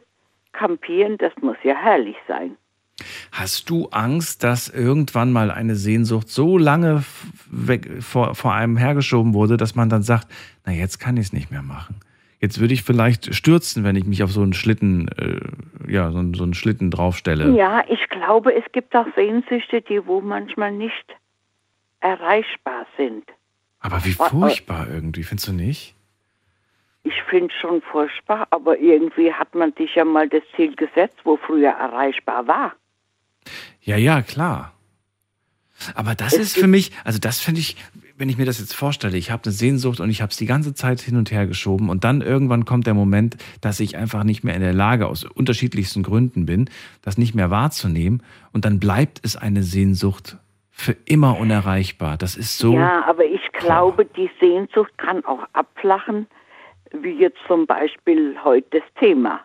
campieren, 0.54 1.18
das 1.18 1.34
muss 1.42 1.58
ja 1.64 1.76
herrlich 1.76 2.16
sein. 2.28 2.56
Hast 3.32 3.70
du 3.70 3.88
Angst, 3.90 4.44
dass 4.44 4.70
irgendwann 4.70 5.32
mal 5.32 5.50
eine 5.52 5.76
Sehnsucht 5.76 6.30
so 6.30 6.58
lange 6.58 7.04
weg, 7.50 7.90
vor, 8.02 8.36
vor 8.36 8.54
einem 8.54 8.78
hergeschoben 8.78 9.34
wurde, 9.34 9.58
dass 9.58 9.76
man 9.76 9.90
dann 9.90 10.04
sagt, 10.04 10.28
na 10.66 10.72
jetzt 10.72 11.00
kann 11.00 11.18
ich 11.18 11.28
es 11.28 11.34
nicht 11.34 11.52
mehr 11.52 11.64
machen. 11.64 11.96
Jetzt 12.40 12.60
würde 12.60 12.74
ich 12.74 12.84
vielleicht 12.84 13.34
stürzen, 13.34 13.84
wenn 13.84 13.96
ich 13.96 14.06
mich 14.06 14.22
auf 14.22 14.32
so 14.32 14.42
einen 14.42 14.54
Schlitten, 14.54 15.08
äh, 15.18 15.92
ja, 15.92 16.12
so 16.12 16.20
einen, 16.20 16.34
so 16.34 16.44
einen 16.44 16.54
Schlitten 16.54 16.92
draufstelle. 16.92 17.56
Ja, 17.56 17.84
ich 17.88 18.10
glaube, 18.10 18.54
es 18.54 18.66
gibt 18.74 18.96
auch 18.96 19.08
Sehnsüchte, 19.16 19.82
die 19.82 20.06
wo 20.06 20.20
manchmal 20.22 20.72
nicht 20.72 21.16
erreichbar 22.02 22.86
sind. 22.98 23.24
Aber 23.80 24.04
wie 24.06 24.12
furchtbar 24.12 24.88
irgendwie, 24.90 25.24
findest 25.24 25.48
du 25.48 25.54
nicht? 25.54 25.96
Ich 27.04 27.22
finde 27.30 27.54
schon 27.60 27.82
furchtbar, 27.82 28.48
aber 28.50 28.78
irgendwie 28.78 29.34
hat 29.34 29.56
man 29.56 29.74
sich 29.74 29.96
ja 29.96 30.06
mal 30.06 30.30
das 30.30 30.44
Ziel 30.56 30.76
gesetzt, 30.76 31.18
wo 31.24 31.38
früher 31.38 31.72
erreichbar 31.72 32.48
war. 32.48 32.74
Ja, 33.82 33.98
ja, 33.98 34.22
klar. 34.22 34.74
Aber 35.96 36.16
das 36.16 36.34
ist 36.34 36.56
für 36.56 36.68
mich, 36.68 36.92
also 37.04 37.20
das 37.20 37.42
finde 37.42 37.60
ich, 37.60 37.76
wenn 38.18 38.30
ich 38.30 38.38
mir 38.38 38.46
das 38.46 38.60
jetzt 38.60 38.74
vorstelle, 38.74 39.18
ich 39.18 39.32
habe 39.32 39.44
eine 39.46 39.52
Sehnsucht 39.52 40.00
und 40.00 40.10
ich 40.10 40.22
habe 40.22 40.30
es 40.30 40.38
die 40.38 40.46
ganze 40.46 40.74
Zeit 40.74 41.02
hin 41.02 41.18
und 41.18 41.32
her 41.32 41.48
geschoben 41.48 41.90
und 41.90 42.04
dann 42.04 42.22
irgendwann 42.22 42.66
kommt 42.66 42.88
der 42.88 42.94
Moment, 42.94 43.38
dass 43.62 43.80
ich 43.80 43.98
einfach 43.98 44.24
nicht 44.24 44.44
mehr 44.44 44.56
in 44.56 44.62
der 44.62 44.74
Lage, 44.74 45.08
aus 45.08 45.24
unterschiedlichsten 45.26 46.04
Gründen 46.04 46.46
bin, 46.46 46.70
das 47.02 47.18
nicht 47.18 47.36
mehr 47.36 47.50
wahrzunehmen 47.50 48.24
und 48.52 48.66
dann 48.66 48.80
bleibt 48.80 49.20
es 49.24 49.36
eine 49.36 49.64
Sehnsucht 49.64 50.38
für 50.72 50.96
immer 51.06 51.38
unerreichbar. 51.38 52.18
Das 52.18 52.36
ist 52.36 52.58
so. 52.58 52.74
Ja, 52.74 53.04
aber 53.06 53.26
ich 53.26 53.52
glaube, 53.54 54.06
die 54.06 54.30
Sehnsucht 54.40 54.98
kann 54.98 55.24
auch 55.26 55.44
abflachen, 55.54 56.28
wie 56.94 57.20
jetzt 57.20 57.40
zum 57.48 57.68
Beispiel 57.68 58.36
heute 58.44 58.80
das 58.80 58.94
Thema. 59.00 59.42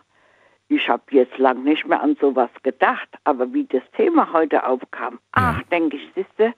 Ich 0.69 0.87
habe 0.87 1.03
jetzt 1.11 1.37
lang 1.37 1.63
nicht 1.63 1.85
mehr 1.87 2.01
an 2.01 2.15
sowas 2.21 2.49
gedacht, 2.63 3.09
aber 3.23 3.51
wie 3.53 3.65
das 3.65 3.81
Thema 3.97 4.31
heute 4.31 4.65
aufkam, 4.65 5.19
ach, 5.31 5.61
denke 5.71 5.97
ich, 5.97 6.03
siehste, 6.15 6.53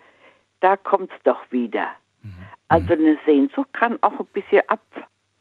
da 0.59 0.75
kommt's 0.77 1.15
doch 1.23 1.39
wieder. 1.49 1.87
Also 2.67 2.93
eine 2.93 3.17
Sehnsucht 3.25 3.73
kann 3.73 3.97
auch 4.01 4.19
ein 4.19 4.25
bisschen 4.33 4.61
ab, 4.67 4.81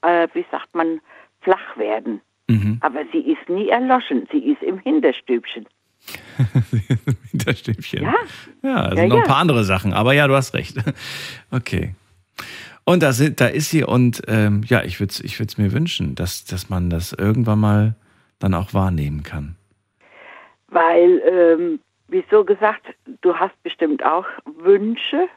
äh, 0.03 0.27
wie 0.35 0.45
sagt 0.51 0.75
man, 0.75 1.01
flach 1.43 1.77
werden. 1.77 2.21
Aber 2.81 3.01
sie 3.13 3.19
ist 3.21 3.49
nie 3.49 3.69
erloschen, 3.69 4.27
sie 4.33 4.39
ist 4.39 4.63
im 4.63 4.79
Hinterstübchen. 4.79 5.67
Hinterstübchen. 7.31 8.03
Ja. 8.03 8.15
Ja, 8.63 8.77
also 8.77 9.03
Ja, 9.03 9.07
noch 9.09 9.17
ein 9.17 9.23
ja. 9.23 9.27
paar 9.29 9.37
andere 9.37 9.63
Sachen. 9.65 9.93
Aber 9.93 10.15
ja, 10.15 10.27
du 10.27 10.35
hast 10.35 10.55
recht. 10.55 10.77
Okay. 11.53 11.95
Und 12.85 13.03
da, 13.03 13.13
sind, 13.13 13.41
da 13.41 13.47
ist 13.47 13.71
sie 13.71 13.85
und 13.85 14.23
ähm, 14.27 14.63
ja, 14.67 14.83
ich 14.83 14.99
würde 14.99 15.11
es 15.11 15.21
ich 15.21 15.39
würd's 15.39 15.59
mir 15.59 15.73
wünschen, 15.73 16.15
dass, 16.15 16.45
dass 16.45 16.71
man 16.71 16.91
das 16.91 17.13
irgendwann 17.13 17.61
mal 17.61 17.95
dann 18.41 18.55
auch 18.55 18.75
wahrnehmen 18.75 19.23
kann. 19.23 19.57
Weil, 20.69 21.23
ähm, 21.27 21.81
wie 22.09 22.25
so 22.31 22.45
gesagt, 22.45 22.85
du 23.21 23.37
hast 23.37 23.61
bestimmt 23.63 24.05
auch 24.05 24.27
Wünsche 24.45 25.29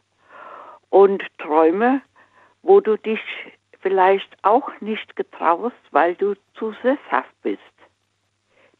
und 0.89 1.23
Träume, 1.38 2.01
wo 2.63 2.80
du 2.80 2.97
dich 2.97 3.19
vielleicht 3.81 4.30
auch 4.41 4.69
nicht 4.81 5.15
getraust, 5.15 5.75
weil 5.91 6.15
du 6.15 6.34
zu 6.55 6.73
sesshaft 6.81 7.34
bist. 7.43 7.59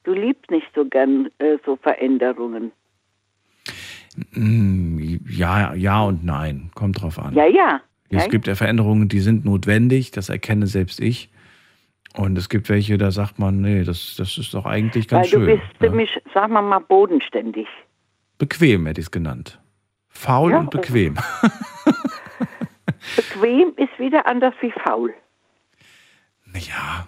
Du 0.04 0.14
liebst 0.14 0.50
nicht 0.50 0.68
so 0.74 0.86
gern 0.86 1.30
äh, 1.38 1.58
so 1.66 1.76
Veränderungen. 1.76 2.72
Mm, 4.32 5.20
Ja, 5.30 5.74
ja 5.74 6.04
und 6.04 6.24
nein. 6.24 6.72
Kommt 6.76 7.02
drauf 7.02 7.20
an. 7.20 7.34
Ja, 7.34 7.46
ja. 7.46 7.82
Es 8.10 8.24
ja, 8.24 8.30
gibt 8.30 8.48
ja 8.48 8.56
Veränderungen, 8.56 9.10
die 9.10 9.22
sind 9.22 9.44
notwendig, 9.44 10.12
das 10.12 10.30
erkenne 10.30 10.68
selbst 10.68 11.00
ich. 11.00 11.30
Und 12.16 12.38
es 12.38 12.50
gibt 12.50 12.70
welche, 12.70 12.98
da 12.98 13.12
sagt 13.12 13.40
man, 13.40 13.62
nee, 13.62 13.84
das, 13.84 14.16
das 14.18 14.38
ist 14.38 14.54
doch 14.54 14.66
eigentlich 14.66 15.12
Weil 15.12 15.22
ganz 15.22 15.32
du 15.32 15.38
schön. 15.38 15.46
bist 15.46 15.64
ja. 15.82 15.88
ziemlich, 15.88 16.22
sagen 16.34 16.54
wir 16.54 16.62
mal, 16.62 16.80
bodenständig. 16.80 17.68
Bequem 18.38 18.86
hätte 18.86 19.02
ich 19.02 19.08
es 19.08 19.12
genannt. 19.12 19.60
Faul 20.10 20.52
Ja, 20.52 20.60
und 20.60 20.70
bequem. 20.70 21.16
Bequem 23.16 23.74
ist 23.78 23.98
wieder 24.00 24.26
anders 24.28 24.54
wie 24.62 24.72
faul. 24.72 25.14
Ja. 26.54 27.08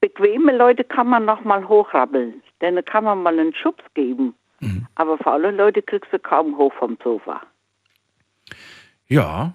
Bequeme 0.00 0.56
Leute 0.56 0.84
kann 0.84 1.08
man 1.08 1.24
noch 1.24 1.44
mal 1.44 1.66
hochrabbeln, 1.66 2.42
denn 2.60 2.76
da 2.76 2.82
kann 2.82 3.04
man 3.04 3.22
mal 3.22 3.38
einen 3.38 3.54
Schubs 3.54 3.82
geben. 3.94 4.34
Mhm. 4.60 4.86
Aber 4.94 5.18
faule 5.18 5.50
Leute 5.50 5.82
kriegst 5.82 6.12
du 6.12 6.18
kaum 6.18 6.56
hoch 6.56 6.72
vom 6.78 6.96
Sofa. 7.02 7.42
Ja, 9.08 9.54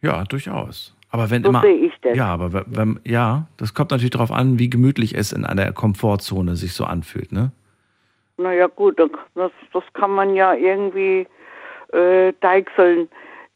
ja, 0.00 0.24
durchaus. 0.24 0.95
Aber 1.10 1.30
wenn 1.30 1.42
So 1.42 1.50
immer. 1.50 1.62
sehe 1.62 1.76
ich 1.86 1.92
das. 2.02 2.16
Ja, 2.16 2.26
aber 2.26 2.64
wenn- 2.66 3.00
ja, 3.04 3.46
das 3.56 3.74
kommt 3.74 3.90
natürlich 3.90 4.10
darauf 4.10 4.32
an, 4.32 4.58
wie 4.58 4.68
gemütlich 4.68 5.14
es 5.16 5.32
in 5.32 5.44
einer 5.44 5.72
Komfortzone 5.72 6.56
sich 6.56 6.72
so 6.72 6.84
anfühlt, 6.84 7.32
ne? 7.32 7.52
Naja 8.38 8.66
gut, 8.66 8.98
das, 8.98 9.50
das 9.72 9.84
kann 9.94 10.10
man 10.10 10.34
ja 10.34 10.52
irgendwie 10.54 11.26
äh, 11.92 12.32
deichseln, 12.40 13.08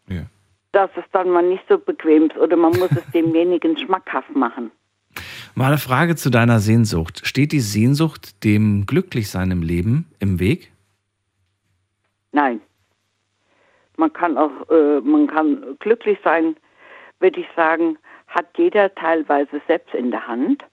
Ja. 0.08 0.22
dass 0.72 0.88
es 0.96 1.04
dann 1.12 1.28
mal 1.30 1.42
nicht 1.42 1.64
so 1.68 1.76
bequem 1.78 2.30
ist 2.30 2.36
oder 2.38 2.56
man 2.56 2.70
muss 2.78 2.90
es 2.92 3.04
demjenigen 3.12 3.76
schmackhaft 3.76 4.34
machen. 4.34 4.70
Mal 5.56 5.66
eine 5.66 5.78
Frage 5.78 6.14
zu 6.14 6.30
deiner 6.30 6.60
Sehnsucht. 6.60 7.26
Steht 7.26 7.50
die 7.52 7.60
Sehnsucht 7.60 8.44
dem 8.44 8.86
Glücklichsein 8.86 9.50
im 9.50 9.62
Leben 9.62 10.06
im 10.20 10.38
Weg? 10.38 10.70
Nein. 12.32 12.60
Man 13.96 14.12
kann 14.12 14.38
auch, 14.38 14.50
äh, 14.70 15.00
man 15.00 15.26
kann 15.26 15.76
glücklich 15.80 16.18
sein, 16.24 16.56
würde 17.20 17.40
ich 17.40 17.46
sagen, 17.54 17.98
hat 18.28 18.46
jeder 18.56 18.94
teilweise 18.94 19.60
selbst 19.66 19.94
in 19.94 20.10
der 20.10 20.26
Hand. 20.26 20.64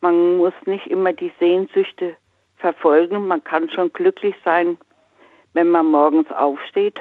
Man 0.00 0.36
muss 0.36 0.54
nicht 0.66 0.86
immer 0.86 1.12
die 1.12 1.32
Sehnsüchte 1.38 2.16
verfolgen. 2.56 3.26
Man 3.26 3.42
kann 3.44 3.70
schon 3.70 3.92
glücklich 3.92 4.34
sein, 4.44 4.76
wenn 5.54 5.70
man 5.70 5.86
morgens 5.86 6.30
aufsteht 6.30 7.00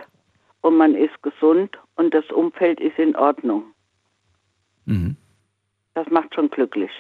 und 0.61 0.77
man 0.77 0.95
ist 0.95 1.22
gesund 1.22 1.77
und 1.95 2.14
das 2.14 2.26
Umfeld 2.31 2.80
ist 2.80 2.97
in 2.97 3.15
Ordnung. 3.15 3.64
Mhm. 4.85 5.15
Das 5.93 6.09
macht 6.09 6.34
schon 6.35 6.49
glücklich. 6.49 6.91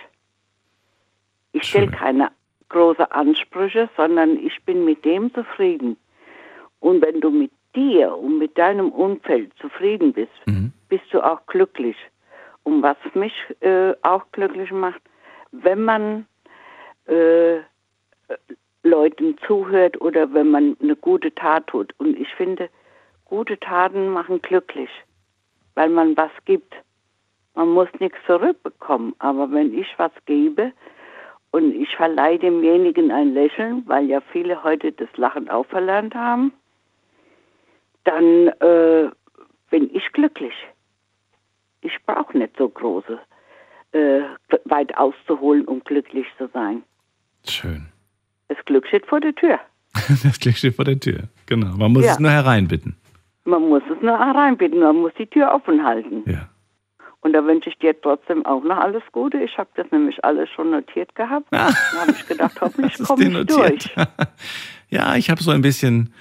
Ich 1.51 1.63
stelle 1.63 1.89
keine 1.89 2.31
große 2.69 3.11
Ansprüche, 3.11 3.89
sondern 3.95 4.37
ich 4.37 4.63
bin 4.65 4.85
mit 4.85 5.05
dem 5.05 5.33
zufrieden. 5.33 5.97
Und 6.79 7.01
wenn 7.01 7.21
du 7.21 7.31
mit 7.31 7.51
dir 7.75 8.15
und 8.15 8.37
mit 8.37 8.57
deinem 8.57 8.91
Umfeld 8.91 9.51
zufrieden 9.59 10.13
bist, 10.13 10.31
bist 10.89 11.05
du 11.11 11.21
auch 11.21 11.45
glücklich. 11.47 11.97
Und 12.63 12.81
was 12.83 12.97
mich 13.13 13.33
äh, 13.61 13.93
auch 14.01 14.23
glücklich 14.31 14.71
macht, 14.71 15.01
wenn 15.51 15.83
man 15.83 16.27
äh, 17.05 17.59
Leuten 18.83 19.37
zuhört 19.45 19.99
oder 20.01 20.33
wenn 20.33 20.51
man 20.51 20.77
eine 20.81 20.95
gute 20.95 21.33
Tat 21.33 21.67
tut. 21.67 21.93
Und 21.97 22.17
ich 22.19 22.33
finde, 22.35 22.69
gute 23.25 23.59
Taten 23.59 24.09
machen 24.09 24.41
glücklich, 24.41 24.89
weil 25.75 25.89
man 25.89 26.15
was 26.17 26.31
gibt. 26.45 26.73
Man 27.55 27.69
muss 27.69 27.89
nichts 27.99 28.17
zurückbekommen, 28.25 29.15
aber 29.19 29.51
wenn 29.51 29.73
ich 29.73 29.87
was 29.97 30.11
gebe 30.25 30.71
und 31.51 31.73
ich 31.73 31.95
verleihe 31.95 32.39
demjenigen 32.39 33.11
ein 33.11 33.33
Lächeln, 33.33 33.83
weil 33.87 34.05
ja 34.05 34.21
viele 34.21 34.63
heute 34.63 34.91
das 34.91 35.09
Lachen 35.17 35.49
auch 35.49 35.65
verlernt 35.65 36.13
haben, 36.13 36.53
dann 38.03 38.47
äh, 38.59 39.09
bin 39.69 39.93
ich 39.93 40.11
glücklich. 40.13 40.53
Ich 41.87 41.97
brauche 42.05 42.37
nicht 42.37 42.53
so 42.57 42.67
große, 42.67 43.17
äh, 43.93 44.21
weit 44.65 44.95
auszuholen, 44.97 45.63
um 45.65 45.79
glücklich 45.85 46.27
zu 46.37 46.49
sein. 46.53 46.83
Schön. 47.47 47.87
Das 48.49 48.57
Glück 48.65 48.85
steht 48.87 49.05
vor 49.05 49.21
der 49.21 49.33
Tür. 49.35 49.57
Das 50.23 50.37
Glück 50.39 50.57
steht 50.57 50.75
vor 50.75 50.85
der 50.85 50.99
Tür. 50.99 51.23
Genau. 51.45 51.75
Man 51.77 51.93
muss 51.93 52.03
Ja. 52.05 52.11
es 52.11 52.19
nur 52.19 52.31
hereinbitten. 52.31 52.95
Man 53.45 53.61
muss 53.69 53.81
es 53.89 54.01
nur 54.01 54.19
hereinbitten, 54.19 54.79
man 54.81 54.97
muss 54.97 55.13
die 55.17 55.27
Tür 55.27 55.53
offen 55.53 55.83
halten. 55.85 56.23
Ja. 56.29 56.49
Und 57.21 57.31
da 57.33 57.43
wünsche 57.45 57.69
ich 57.69 57.77
dir 57.79 57.99
trotzdem 57.99 58.45
auch 58.45 58.63
noch 58.63 58.77
alles 58.77 59.03
Gute. 59.13 59.37
Ich 59.37 59.57
habe 59.57 59.69
das 59.75 59.89
nämlich 59.91 60.23
alles 60.25 60.49
schon 60.49 60.71
notiert 60.71 61.15
gehabt. 61.15 61.47
Da 61.51 61.73
habe 61.99 62.11
ich 62.11 62.27
gedacht, 62.27 62.57
hoffentlich 62.61 62.97
komme 63.07 63.23
ich 63.39 63.45
durch. 63.47 63.95
ja, 64.89 65.15
ich 65.15 65.29
habe 65.29 65.41
so 65.41 65.51
ein 65.51 65.61
bisschen, 65.61 66.13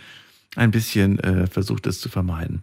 ein 0.57 0.71
bisschen 0.71 1.19
äh, 1.21 1.47
versucht, 1.49 1.87
das 1.87 2.01
zu 2.01 2.09
vermeiden. 2.09 2.63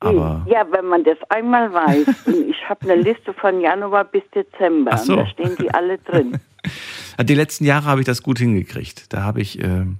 Aber 0.00 0.46
Ja, 0.48 0.64
wenn 0.70 0.86
man 0.86 1.04
das 1.04 1.18
einmal 1.28 1.72
weiß. 1.72 2.26
ich 2.48 2.68
habe 2.68 2.90
eine 2.90 2.96
Liste 3.02 3.32
von 3.34 3.60
Januar 3.60 4.04
bis 4.04 4.22
Dezember. 4.34 4.96
So. 4.96 5.16
Da 5.16 5.26
stehen 5.26 5.56
die 5.56 5.70
alle 5.72 5.98
drin. 5.98 6.38
die 7.22 7.34
letzten 7.34 7.64
Jahre 7.64 7.86
habe 7.86 8.00
ich 8.00 8.06
das 8.06 8.22
gut 8.22 8.38
hingekriegt. 8.38 9.12
Da 9.12 9.22
habe 9.22 9.40
ich, 9.40 9.62
ähm, 9.62 9.98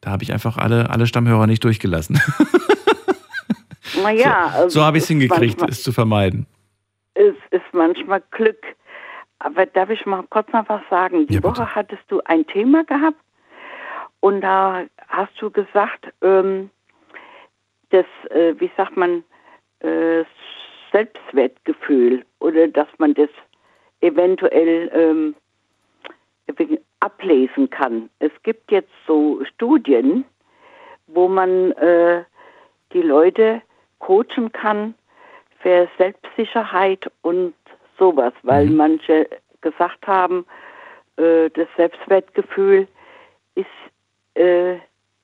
da 0.00 0.10
habe 0.10 0.22
ich 0.24 0.32
einfach 0.32 0.56
alle, 0.56 0.90
alle 0.90 1.06
Stammhörer 1.06 1.46
nicht 1.46 1.64
durchgelassen. 1.64 2.20
Naja, 4.02 4.52
so 4.64 4.68
so 4.68 4.84
habe 4.84 4.98
ich 4.98 5.04
es 5.04 5.08
hingekriegt, 5.08 5.58
manchmal- 5.58 5.70
es 5.70 5.82
zu 5.82 5.92
vermeiden. 5.92 6.46
Es 7.14 7.34
ist 7.50 7.64
manchmal 7.72 8.22
Glück. 8.30 8.62
Aber 9.40 9.66
darf 9.66 9.90
ich 9.90 10.04
mal 10.04 10.24
kurz 10.30 10.52
noch 10.52 10.68
was 10.68 10.82
sagen? 10.90 11.26
Die 11.26 11.42
Woche 11.42 11.74
hattest 11.74 12.02
du 12.08 12.20
ein 12.24 12.46
Thema 12.46 12.84
gehabt 12.84 13.18
und 14.20 14.40
da 14.40 14.82
hast 15.08 15.32
du 15.40 15.50
gesagt, 15.50 16.12
ähm, 16.22 16.70
das, 17.90 18.06
äh, 18.30 18.54
wie 18.58 18.70
sagt 18.76 18.96
man, 18.96 19.24
äh, 19.80 20.24
Selbstwertgefühl 20.92 22.24
oder 22.40 22.68
dass 22.68 22.88
man 22.98 23.14
das 23.14 23.28
eventuell 24.00 24.90
ähm, 24.94 25.34
ablesen 27.00 27.68
kann. 27.70 28.08
Es 28.18 28.32
gibt 28.42 28.70
jetzt 28.70 28.92
so 29.06 29.44
Studien, 29.44 30.24
wo 31.06 31.28
man 31.28 31.72
äh, 31.72 32.24
die 32.92 33.02
Leute 33.02 33.62
coachen 33.98 34.50
kann 34.52 34.94
für 35.60 35.88
Selbstsicherheit 35.98 37.10
und 37.22 37.54
sowas, 37.98 38.32
weil 38.42 38.66
manche 38.66 39.28
gesagt 39.60 40.06
haben, 40.06 40.46
äh, 41.16 41.50
das 41.50 41.68
Selbstwertgefühl 41.76 42.86
ist 43.54 43.66
äh, 44.34 44.76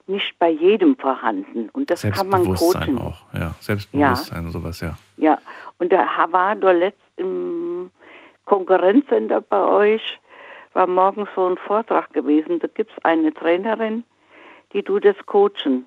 nicht 0.06 0.38
bei 0.38 0.50
jedem 0.50 0.96
vorhanden. 0.96 1.68
Und 1.70 1.90
das 1.90 2.02
kann 2.02 2.28
man 2.28 2.44
Selbstbewusstsein 2.44 2.96
coachen. 2.96 3.06
auch, 3.06 3.22
ja. 3.32 3.54
Selbstbewusstsein 3.60 4.44
und 4.46 4.50
sowas, 4.52 4.80
ja. 4.80 4.96
Ja, 5.16 5.38
und 5.78 5.92
da 5.92 6.06
war 6.30 6.54
doch 6.56 6.72
letzt 6.72 7.00
im 7.16 7.90
Konkurrenzcenter 8.44 9.40
bei 9.40 9.62
euch, 9.64 10.20
war 10.74 10.86
morgens 10.86 11.28
so 11.34 11.46
ein 11.46 11.56
Vortrag 11.56 12.12
gewesen. 12.12 12.58
Da 12.58 12.68
gibt 12.68 12.90
es 12.90 13.04
eine 13.04 13.32
Trainerin, 13.32 14.04
die 14.72 14.82
tut 14.82 15.04
das 15.04 15.16
coachen. 15.26 15.86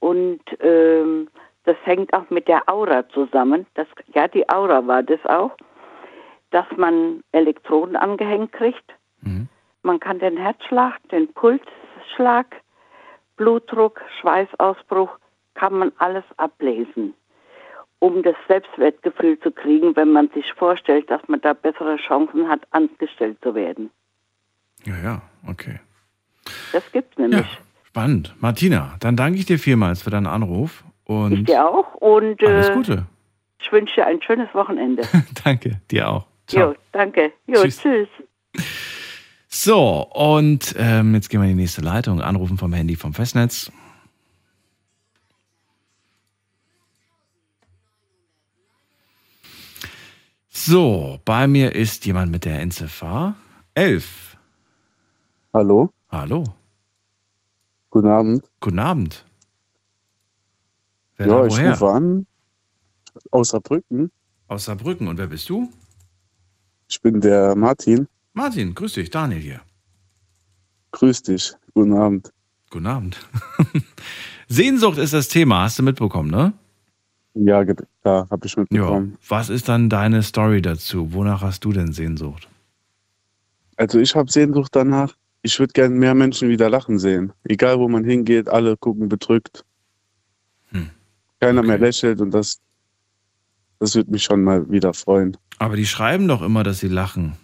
Und 0.00 0.40
ähm, 0.60 1.28
das 1.64 1.76
hängt 1.84 2.12
auch 2.14 2.28
mit 2.30 2.48
der 2.48 2.68
Aura 2.68 3.08
zusammen. 3.10 3.66
Das, 3.74 3.86
ja, 4.14 4.26
die 4.28 4.48
Aura 4.48 4.86
war 4.86 5.02
das 5.02 5.24
auch, 5.26 5.56
dass 6.50 6.66
man 6.76 7.22
Elektroden 7.32 7.96
angehängt 7.96 8.52
kriegt. 8.52 8.94
Man 9.82 10.00
kann 10.00 10.18
den 10.18 10.36
Herzschlag, 10.36 10.96
den 11.10 11.32
Pulsschlag, 11.34 12.61
Blutdruck, 13.36 14.00
Schweißausbruch, 14.20 15.10
kann 15.54 15.74
man 15.74 15.92
alles 15.98 16.24
ablesen, 16.36 17.14
um 17.98 18.22
das 18.22 18.36
Selbstwertgefühl 18.48 19.38
zu 19.40 19.50
kriegen, 19.50 19.94
wenn 19.96 20.12
man 20.12 20.28
sich 20.34 20.52
vorstellt, 20.54 21.10
dass 21.10 21.20
man 21.28 21.40
da 21.40 21.52
bessere 21.52 21.96
Chancen 21.96 22.48
hat, 22.48 22.60
angestellt 22.70 23.38
zu 23.42 23.54
werden. 23.54 23.90
Ja, 24.84 24.96
ja, 25.02 25.22
okay. 25.48 25.78
Das 26.72 26.82
gibt's 26.92 27.16
nämlich. 27.18 27.46
Spannend. 27.86 28.34
Martina, 28.40 28.96
dann 29.00 29.16
danke 29.16 29.38
ich 29.38 29.44
dir 29.46 29.58
vielmals 29.58 30.02
für 30.02 30.10
deinen 30.10 30.26
Anruf 30.26 30.82
und 31.04 31.32
Ich 31.32 31.44
dir 31.44 31.68
auch 31.68 31.94
und 31.96 32.42
alles 32.42 32.70
äh, 32.70 32.74
Gute. 32.74 33.06
ich 33.60 33.70
wünsche 33.70 33.96
dir 33.96 34.06
ein 34.06 34.22
schönes 34.22 34.52
Wochenende. 34.54 35.02
Danke, 35.44 35.80
dir 35.90 36.08
auch. 36.08 36.26
Ciao. 36.46 36.70
Jo, 36.70 36.76
danke. 36.92 37.32
Jo, 37.46 37.62
Tschüss. 37.62 37.80
tschüss. 37.80 38.08
So, 39.54 40.08
und 40.14 40.74
ähm, 40.78 41.14
jetzt 41.14 41.28
gehen 41.28 41.42
wir 41.42 41.48
in 41.48 41.56
die 41.56 41.62
nächste 41.62 41.82
Leitung. 41.82 42.22
Anrufen 42.22 42.56
vom 42.56 42.72
Handy 42.72 42.96
vom 42.96 43.12
Festnetz. 43.12 43.70
So, 50.48 51.20
bei 51.26 51.46
mir 51.46 51.74
ist 51.74 52.06
jemand 52.06 52.32
mit 52.32 52.46
der 52.46 52.60
Endziffer 52.60 53.34
11. 53.74 54.38
Hallo? 55.52 55.90
Hallo. 56.08 56.44
Guten 57.90 58.08
Abend. 58.08 58.50
Guten 58.58 58.78
Abend. 58.78 59.26
Wer 61.18 61.26
ja, 61.26 61.40
da 61.40 61.46
ich 61.46 61.60
rufe 61.60 61.90
an. 61.90 62.26
Aus 63.30 63.50
Saarbrücken. 63.50 64.10
Aus 64.48 64.64
Saarbrücken. 64.64 65.08
Und 65.08 65.18
wer 65.18 65.26
bist 65.26 65.46
du? 65.50 65.70
Ich 66.88 67.02
bin 67.02 67.20
der 67.20 67.54
Martin. 67.54 68.08
Martin, 68.34 68.74
grüß 68.74 68.94
dich. 68.94 69.10
Daniel 69.10 69.40
hier. 69.40 69.60
Grüß 70.92 71.22
dich. 71.22 71.52
Guten 71.74 71.92
Abend. 71.94 72.30
Guten 72.70 72.86
Abend. 72.86 73.18
Sehnsucht 74.48 74.98
ist 74.98 75.12
das 75.12 75.28
Thema, 75.28 75.62
hast 75.62 75.78
du 75.78 75.82
mitbekommen, 75.82 76.30
ne? 76.30 76.52
Ja, 77.34 77.64
klar, 77.64 78.28
habe 78.30 78.46
ich 78.46 78.54
Ja. 78.54 78.60
mitbekommen. 78.60 79.16
Was 79.28 79.48
ist 79.48 79.68
dann 79.68 79.88
deine 79.88 80.22
Story 80.22 80.60
dazu? 80.62 81.12
Wonach 81.12 81.42
hast 81.42 81.64
du 81.64 81.72
denn 81.72 81.92
Sehnsucht? 81.92 82.48
Also 83.76 83.98
ich 83.98 84.14
habe 84.14 84.30
Sehnsucht 84.30 84.74
danach. 84.76 85.14
Ich 85.42 85.58
würde 85.58 85.72
gerne 85.72 85.94
mehr 85.94 86.14
Menschen 86.14 86.48
wieder 86.50 86.70
lachen 86.70 86.98
sehen. 86.98 87.32
Egal 87.44 87.78
wo 87.78 87.88
man 87.88 88.04
hingeht, 88.04 88.48
alle 88.48 88.76
gucken 88.76 89.08
bedrückt. 89.08 89.64
Hm. 90.70 90.90
Keiner 91.40 91.62
mehr 91.62 91.78
lächelt 91.78 92.20
und 92.20 92.30
das, 92.32 92.60
das 93.78 93.94
würde 93.94 94.10
mich 94.10 94.22
schon 94.24 94.42
mal 94.44 94.70
wieder 94.70 94.94
freuen. 94.94 95.36
Aber 95.58 95.76
die 95.76 95.86
schreiben 95.86 96.28
doch 96.28 96.42
immer, 96.42 96.62
dass 96.62 96.78
sie 96.80 96.88
lachen. 96.88 97.36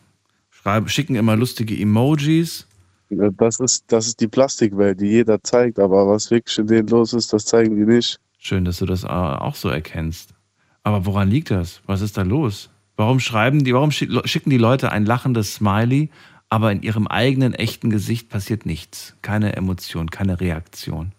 Schicken 0.86 1.14
immer 1.16 1.36
lustige 1.36 1.78
Emojis. 1.78 2.66
Das 3.10 3.58
ist, 3.60 3.84
das 3.90 4.06
ist 4.06 4.20
die 4.20 4.28
Plastikwelt, 4.28 5.00
die 5.00 5.06
jeder 5.06 5.42
zeigt, 5.42 5.78
aber 5.78 6.06
was 6.06 6.30
wirklich 6.30 6.58
in 6.58 6.66
denen 6.66 6.88
los 6.88 7.14
ist, 7.14 7.32
das 7.32 7.46
zeigen 7.46 7.76
die 7.76 7.86
nicht. 7.86 8.20
Schön, 8.38 8.64
dass 8.64 8.78
du 8.78 8.86
das 8.86 9.04
äh, 9.04 9.08
auch 9.08 9.54
so 9.54 9.68
erkennst. 9.70 10.34
Aber 10.82 11.06
woran 11.06 11.30
liegt 11.30 11.50
das? 11.50 11.80
Was 11.86 12.02
ist 12.02 12.16
da 12.18 12.22
los? 12.22 12.70
Warum 12.96 13.20
schreiben 13.20 13.64
die, 13.64 13.72
warum 13.74 13.90
schick- 13.90 14.26
schicken 14.28 14.50
die 14.50 14.58
Leute 14.58 14.92
ein 14.92 15.06
lachendes 15.06 15.54
Smiley, 15.54 16.10
aber 16.50 16.70
in 16.72 16.82
ihrem 16.82 17.06
eigenen 17.06 17.54
echten 17.54 17.88
Gesicht 17.90 18.28
passiert 18.28 18.66
nichts? 18.66 19.16
Keine 19.22 19.56
Emotion, 19.56 20.10
keine 20.10 20.40
Reaktion. 20.40 21.12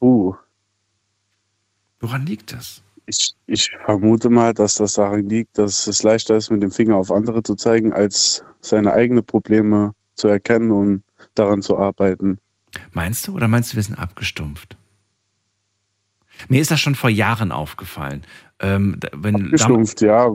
Uh, 0.00 0.34
Woran 2.00 2.26
liegt 2.26 2.52
das? 2.52 2.81
Ich, 3.06 3.34
ich 3.46 3.70
vermute 3.84 4.30
mal, 4.30 4.54
dass 4.54 4.76
das 4.76 4.94
daran 4.94 5.28
liegt, 5.28 5.58
dass 5.58 5.86
es 5.86 6.02
leichter 6.02 6.36
ist, 6.36 6.50
mit 6.50 6.62
dem 6.62 6.70
Finger 6.70 6.96
auf 6.96 7.10
andere 7.10 7.42
zu 7.42 7.54
zeigen, 7.54 7.92
als 7.92 8.44
seine 8.60 8.92
eigenen 8.92 9.24
Probleme 9.24 9.92
zu 10.14 10.28
erkennen 10.28 10.70
und 10.70 11.02
daran 11.34 11.62
zu 11.62 11.78
arbeiten. 11.78 12.38
Meinst 12.92 13.26
du 13.26 13.34
oder 13.34 13.48
meinst 13.48 13.72
du, 13.72 13.76
wir 13.76 13.82
sind 13.82 13.98
abgestumpft? 13.98 14.76
Mir 16.48 16.60
ist 16.60 16.70
das 16.70 16.80
schon 16.80 16.94
vor 16.94 17.10
Jahren 17.10 17.52
aufgefallen. 17.52 18.22
Ähm, 18.60 18.98
wenn, 19.12 19.36
Abgestumpft, 19.36 20.00
ja. 20.00 20.32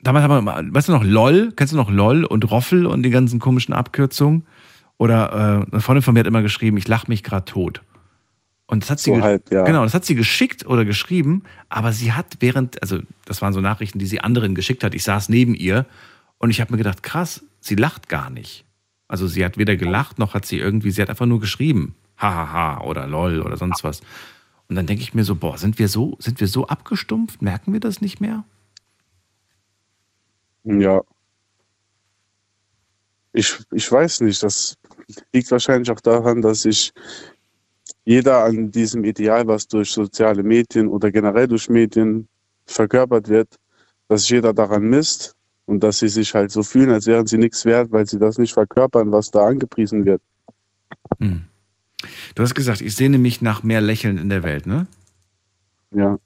Damals 0.00 0.28
haben 0.28 0.44
wir, 0.44 0.74
weißt 0.74 0.88
du 0.88 0.92
noch, 0.92 1.04
LOL? 1.04 1.52
Kennst 1.56 1.72
du 1.72 1.76
noch 1.76 1.90
LOL 1.90 2.24
und 2.24 2.50
Roffel 2.50 2.86
und 2.86 3.02
die 3.02 3.10
ganzen 3.10 3.40
komischen 3.40 3.74
Abkürzungen? 3.74 4.46
Oder 4.96 5.66
äh, 5.68 5.72
eine 5.72 5.80
Freundin 5.80 6.02
von 6.02 6.14
mir 6.14 6.20
hat 6.20 6.26
immer 6.26 6.42
geschrieben, 6.42 6.76
ich 6.76 6.88
lache 6.88 7.08
mich 7.08 7.22
gerade 7.22 7.44
tot. 7.44 7.82
Und 8.70 8.82
das 8.82 8.90
hat 8.90 9.00
sie 9.00 9.14
So 9.14 9.22
halt, 9.22 9.50
ja. 9.50 9.64
genau, 9.64 9.82
das 9.82 9.94
hat 9.94 10.04
sie 10.04 10.14
geschickt 10.14 10.66
oder 10.66 10.84
geschrieben, 10.84 11.42
aber 11.70 11.92
sie 11.92 12.12
hat 12.12 12.36
während, 12.40 12.80
also 12.82 13.00
das 13.24 13.40
waren 13.40 13.54
so 13.54 13.62
Nachrichten, 13.62 13.98
die 13.98 14.04
sie 14.04 14.20
anderen 14.20 14.54
geschickt 14.54 14.84
hat. 14.84 14.94
Ich 14.94 15.04
saß 15.04 15.30
neben 15.30 15.54
ihr 15.54 15.86
und 16.36 16.50
ich 16.50 16.60
habe 16.60 16.72
mir 16.72 16.76
gedacht, 16.76 17.02
krass, 17.02 17.42
sie 17.60 17.76
lacht 17.76 18.10
gar 18.10 18.28
nicht. 18.28 18.66
Also 19.08 19.26
sie 19.26 19.42
hat 19.42 19.56
weder 19.56 19.76
gelacht 19.76 20.18
noch 20.18 20.34
hat 20.34 20.44
sie 20.44 20.58
irgendwie, 20.58 20.90
sie 20.90 21.00
hat 21.00 21.08
einfach 21.08 21.24
nur 21.24 21.40
geschrieben, 21.40 21.94
hahaha 22.18 22.82
oder 22.82 23.06
lol 23.06 23.40
oder 23.40 23.56
sonst 23.56 23.84
was. 23.84 24.02
Und 24.68 24.76
dann 24.76 24.86
denke 24.86 25.02
ich 25.02 25.14
mir 25.14 25.24
so, 25.24 25.34
boah, 25.34 25.56
sind 25.56 25.78
wir 25.78 25.88
so, 25.88 26.18
sind 26.20 26.38
wir 26.38 26.46
so 26.46 26.66
abgestumpft? 26.66 27.40
Merken 27.40 27.72
wir 27.72 27.80
das 27.80 28.02
nicht 28.02 28.20
mehr? 28.20 28.44
Ja. 30.64 31.00
Ich, 33.32 33.58
ich 33.72 33.90
weiß 33.90 34.20
nicht, 34.20 34.42
das 34.42 34.76
liegt 35.32 35.50
wahrscheinlich 35.50 35.90
auch 35.90 36.00
daran, 36.00 36.42
dass 36.42 36.62
sich 36.62 36.92
jeder 38.08 38.44
an 38.44 38.70
diesem 38.70 39.04
Ideal, 39.04 39.46
was 39.46 39.68
durch 39.68 39.92
soziale 39.92 40.42
Medien 40.42 40.88
oder 40.88 41.12
generell 41.12 41.46
durch 41.46 41.68
Medien 41.68 42.26
verkörpert 42.64 43.28
wird, 43.28 43.56
dass 44.08 44.22
sich 44.22 44.30
jeder 44.30 44.54
daran 44.54 44.84
misst 44.84 45.36
und 45.66 45.82
dass 45.82 45.98
sie 45.98 46.08
sich 46.08 46.32
halt 46.34 46.50
so 46.50 46.62
fühlen, 46.62 46.88
als 46.88 47.06
wären 47.06 47.26
sie 47.26 47.36
nichts 47.36 47.66
wert, 47.66 47.92
weil 47.92 48.06
sie 48.06 48.18
das 48.18 48.38
nicht 48.38 48.54
verkörpern, 48.54 49.12
was 49.12 49.30
da 49.30 49.46
angepriesen 49.46 50.06
wird. 50.06 50.22
Hm. 51.18 51.44
Du 52.34 52.42
hast 52.42 52.54
gesagt, 52.54 52.80
ich 52.80 52.96
sehne 52.96 53.18
mich 53.18 53.42
nach 53.42 53.62
mehr 53.62 53.82
Lächeln 53.82 54.16
in 54.16 54.30
der 54.30 54.42
Welt, 54.42 54.66
ne? 54.66 54.86
Ja. 55.90 56.18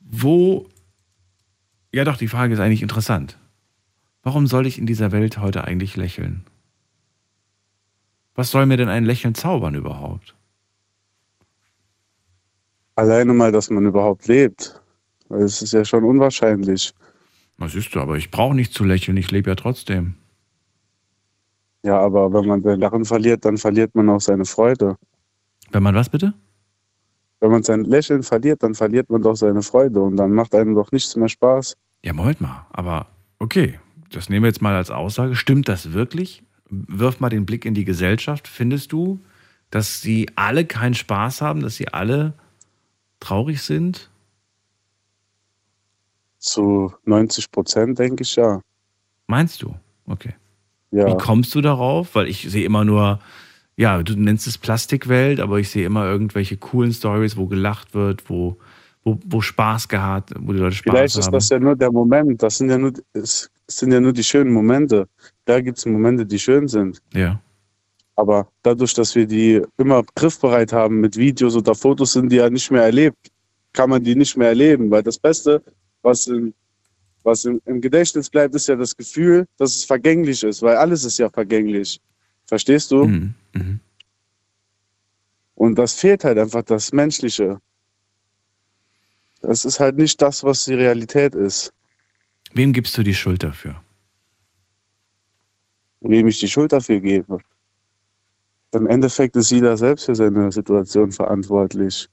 Wo, 0.00 0.66
ja 1.92 2.02
doch, 2.02 2.16
die 2.16 2.26
Frage 2.26 2.54
ist 2.54 2.60
eigentlich 2.60 2.82
interessant. 2.82 3.38
Warum 4.24 4.48
soll 4.48 4.66
ich 4.66 4.78
in 4.78 4.86
dieser 4.86 5.12
Welt 5.12 5.38
heute 5.38 5.62
eigentlich 5.62 5.96
lächeln? 5.96 6.42
Was 8.34 8.50
soll 8.50 8.66
mir 8.66 8.76
denn 8.76 8.88
ein 8.88 9.04
Lächeln 9.04 9.36
zaubern 9.36 9.76
überhaupt? 9.76 10.34
Alleine 12.96 13.34
mal, 13.34 13.52
dass 13.52 13.70
man 13.70 13.86
überhaupt 13.86 14.26
lebt. 14.26 14.80
Weil 15.28 15.42
es 15.42 15.62
ist 15.62 15.72
ja 15.72 15.84
schon 15.84 16.04
unwahrscheinlich. 16.04 16.92
Was 17.58 17.74
ist 17.74 17.94
du, 17.94 18.00
aber 18.00 18.16
ich 18.16 18.30
brauche 18.30 18.54
nicht 18.54 18.72
zu 18.72 18.84
lächeln, 18.84 19.16
ich 19.16 19.30
lebe 19.30 19.50
ja 19.50 19.54
trotzdem. 19.54 20.14
Ja, 21.82 22.00
aber 22.00 22.32
wenn 22.32 22.46
man 22.46 22.62
sein 22.62 22.80
Lachen 22.80 23.04
verliert, 23.04 23.44
dann 23.44 23.58
verliert 23.58 23.94
man 23.94 24.08
auch 24.08 24.20
seine 24.20 24.44
Freude. 24.44 24.96
Wenn 25.70 25.82
man 25.82 25.94
was 25.94 26.08
bitte? 26.08 26.34
Wenn 27.40 27.50
man 27.50 27.62
sein 27.62 27.84
Lächeln 27.84 28.22
verliert, 28.22 28.62
dann 28.62 28.74
verliert 28.74 29.10
man 29.10 29.22
doch 29.22 29.36
seine 29.36 29.62
Freude 29.62 30.00
und 30.00 30.16
dann 30.16 30.32
macht 30.32 30.54
einem 30.54 30.74
doch 30.74 30.90
nichts 30.90 31.14
mehr 31.16 31.28
Spaß. 31.28 31.76
Ja, 32.02 32.12
Moment 32.12 32.40
mal, 32.40 32.66
aber 32.72 33.06
okay, 33.38 33.78
das 34.10 34.28
nehmen 34.28 34.44
wir 34.44 34.48
jetzt 34.48 34.62
mal 34.62 34.74
als 34.74 34.90
Aussage. 34.90 35.36
Stimmt 35.36 35.68
das 35.68 35.92
wirklich? 35.92 36.42
Wirf 36.68 37.20
mal 37.20 37.28
den 37.28 37.46
Blick 37.46 37.64
in 37.64 37.74
die 37.74 37.84
Gesellschaft. 37.84 38.48
Findest 38.48 38.92
du, 38.92 39.20
dass 39.70 40.00
sie 40.00 40.28
alle 40.34 40.64
keinen 40.64 40.94
Spaß 40.94 41.42
haben, 41.42 41.60
dass 41.60 41.76
sie 41.76 41.88
alle 41.88 42.34
traurig 43.20 43.62
sind? 43.62 44.10
Zu 46.38 46.92
90 47.04 47.50
Prozent 47.50 47.98
denke 47.98 48.22
ich 48.22 48.36
ja. 48.36 48.60
Meinst 49.26 49.62
du? 49.62 49.74
Okay. 50.06 50.34
Ja. 50.90 51.06
Wie 51.08 51.16
kommst 51.16 51.54
du 51.54 51.60
darauf? 51.60 52.14
Weil 52.14 52.28
ich 52.28 52.48
sehe 52.48 52.64
immer 52.64 52.84
nur, 52.84 53.20
ja, 53.76 54.02
du 54.02 54.14
nennst 54.14 54.46
es 54.46 54.58
Plastikwelt, 54.58 55.40
aber 55.40 55.58
ich 55.58 55.70
sehe 55.70 55.86
immer 55.86 56.06
irgendwelche 56.06 56.56
coolen 56.56 56.92
Stories, 56.92 57.36
wo 57.36 57.46
gelacht 57.46 57.94
wird, 57.94 58.30
wo, 58.30 58.56
wo, 59.02 59.18
wo 59.26 59.40
Spaß 59.40 59.88
gehabt, 59.88 60.32
wo 60.38 60.52
die 60.52 60.58
Leute 60.58 60.76
Spaß 60.76 60.92
Vielleicht 60.92 61.14
haben. 61.14 61.20
ist 61.20 61.32
das 61.32 61.48
ja 61.48 61.58
nur 61.58 61.76
der 61.76 61.90
Moment. 61.90 62.42
Das 62.42 62.58
sind 62.58 62.70
ja 62.70 62.78
nur, 62.78 62.92
es 63.12 63.50
sind 63.66 63.92
ja 63.92 64.00
nur 64.00 64.12
die 64.12 64.24
schönen 64.24 64.52
Momente. 64.52 65.08
Da 65.44 65.60
gibt 65.60 65.78
es 65.78 65.86
Momente, 65.86 66.24
die 66.24 66.38
schön 66.38 66.68
sind. 66.68 67.02
ja. 67.12 67.40
Aber 68.16 68.50
dadurch, 68.62 68.94
dass 68.94 69.14
wir 69.14 69.26
die 69.26 69.62
immer 69.76 70.02
griffbereit 70.14 70.72
haben 70.72 71.00
mit 71.00 71.16
Videos 71.16 71.54
oder 71.54 71.74
Fotos, 71.74 72.12
sind 72.12 72.30
die 72.30 72.36
ja 72.36 72.48
nicht 72.48 72.70
mehr 72.70 72.82
erlebt. 72.82 73.30
Kann 73.74 73.90
man 73.90 74.02
die 74.02 74.16
nicht 74.16 74.36
mehr 74.36 74.48
erleben. 74.48 74.90
Weil 74.90 75.02
das 75.02 75.18
Beste, 75.18 75.62
was, 76.00 76.26
im, 76.26 76.54
was 77.22 77.44
im, 77.44 77.60
im 77.66 77.80
Gedächtnis 77.80 78.30
bleibt, 78.30 78.54
ist 78.54 78.68
ja 78.68 78.76
das 78.76 78.96
Gefühl, 78.96 79.46
dass 79.58 79.76
es 79.76 79.84
vergänglich 79.84 80.42
ist. 80.42 80.62
Weil 80.62 80.76
alles 80.76 81.04
ist 81.04 81.18
ja 81.18 81.28
vergänglich. 81.28 82.00
Verstehst 82.46 82.90
du? 82.90 83.04
Mhm. 83.04 83.34
Mhm. 83.52 83.80
Und 85.54 85.74
das 85.76 85.94
fehlt 85.94 86.24
halt 86.24 86.38
einfach, 86.38 86.62
das 86.62 86.92
Menschliche. 86.92 87.60
Das 89.42 89.66
ist 89.66 89.78
halt 89.78 89.96
nicht 89.98 90.22
das, 90.22 90.42
was 90.42 90.64
die 90.64 90.74
Realität 90.74 91.34
ist. 91.34 91.72
Wem 92.54 92.72
gibst 92.72 92.96
du 92.96 93.02
die 93.02 93.14
Schuld 93.14 93.42
dafür? 93.42 93.82
Wem 96.00 96.26
ich 96.28 96.38
die 96.38 96.48
Schuld 96.48 96.72
dafür 96.72 97.00
gebe. 97.00 97.40
Im 98.76 98.86
Endeffekt 98.86 99.36
ist 99.36 99.50
jeder 99.50 99.76
selbst 99.76 100.04
für 100.04 100.14
seine 100.14 100.52
Situation 100.52 101.10
verantwortlich. 101.10 102.08